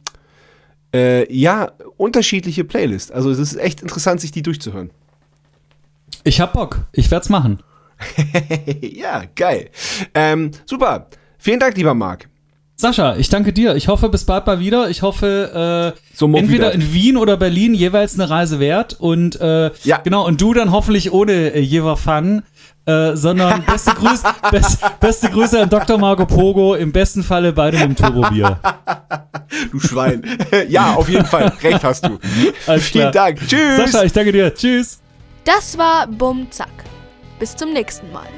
äh, 0.95 1.33
ja, 1.33 1.73
unterschiedliche 1.97 2.65
Playlist. 2.65 3.13
Also 3.13 3.31
es 3.31 3.39
ist 3.39 3.57
echt 3.57 3.83
interessant, 3.83 4.21
sich 4.21 4.31
die 4.31 4.43
durchzuhören. 4.43 4.91
Ich 6.25 6.41
hab 6.41 6.53
Bock. 6.55 6.79
Ich 6.93 7.11
werd's 7.11 7.29
machen. 7.29 7.61
ja, 8.81 9.23
geil. 9.37 9.71
Ähm, 10.15 10.51
super. 10.67 11.07
Vielen 11.39 11.61
Dank, 11.61 11.77
lieber 11.77 11.95
Marc. 11.95 12.29
Sascha, 12.77 13.15
ich 13.17 13.29
danke 13.29 13.53
dir. 13.53 13.77
Ich 13.77 13.87
hoffe, 13.87 14.09
bis 14.09 14.25
bald 14.25 14.47
mal 14.47 14.59
wieder. 14.59 14.91
Ich 14.91 15.03
hoffe, 15.03 15.95
äh, 15.95 16.01
So 16.17 16.27
entweder 16.27 16.73
wieder. 16.73 16.73
in 16.75 16.93
Wien 16.93 17.17
oder 17.17 17.37
Berlin 17.37 17.73
jeweils 17.73 18.15
eine 18.15 18.29
Reise 18.29 18.59
wert. 18.59 18.97
Und 18.99 19.41
äh, 19.41 19.71
Ja. 19.85 19.99
genau, 19.99 20.27
und 20.27 20.41
du 20.41 20.55
dann 20.55 20.73
hoffentlich 20.73 21.13
ohne 21.13 21.33
äh, 21.55 21.61
Jever 21.61 21.97
Fun. 21.97 22.43
Äh, 22.87 23.17
sondern 23.17 23.65
beste 23.67 23.93
Grüße, 23.93 24.25
best, 24.51 24.79
beste 25.01 25.31
Grüße 25.31 25.63
an 25.63 25.71
Dr. 25.71 25.97
Marco 25.97 26.27
Pogo, 26.27 26.75
im 26.75 26.93
besten 26.93 27.23
Falle 27.23 27.53
beide 27.55 27.79
mit 27.79 27.87
dem 27.87 27.97
Turbobier. 27.97 28.59
Du 29.71 29.79
Schwein. 29.79 30.23
ja, 30.69 30.95
auf 30.95 31.09
jeden 31.09 31.25
Fall. 31.27 31.53
Recht 31.63 31.85
hast 31.85 32.05
du. 32.05 32.19
Vielen. 32.81 33.13
Dank. 33.13 33.39
Tschüss. 33.47 33.77
Sascha, 33.77 34.03
ich 34.03 34.13
danke 34.13 34.33
dir. 34.33 34.53
Tschüss. 34.53 35.01
Das 35.45 35.77
war 35.77 36.07
Bum 36.07 36.51
Zack. 36.51 36.71
Bis 37.39 37.55
zum 37.55 37.75
nächsten 37.75 38.11
Mal. 38.12 38.29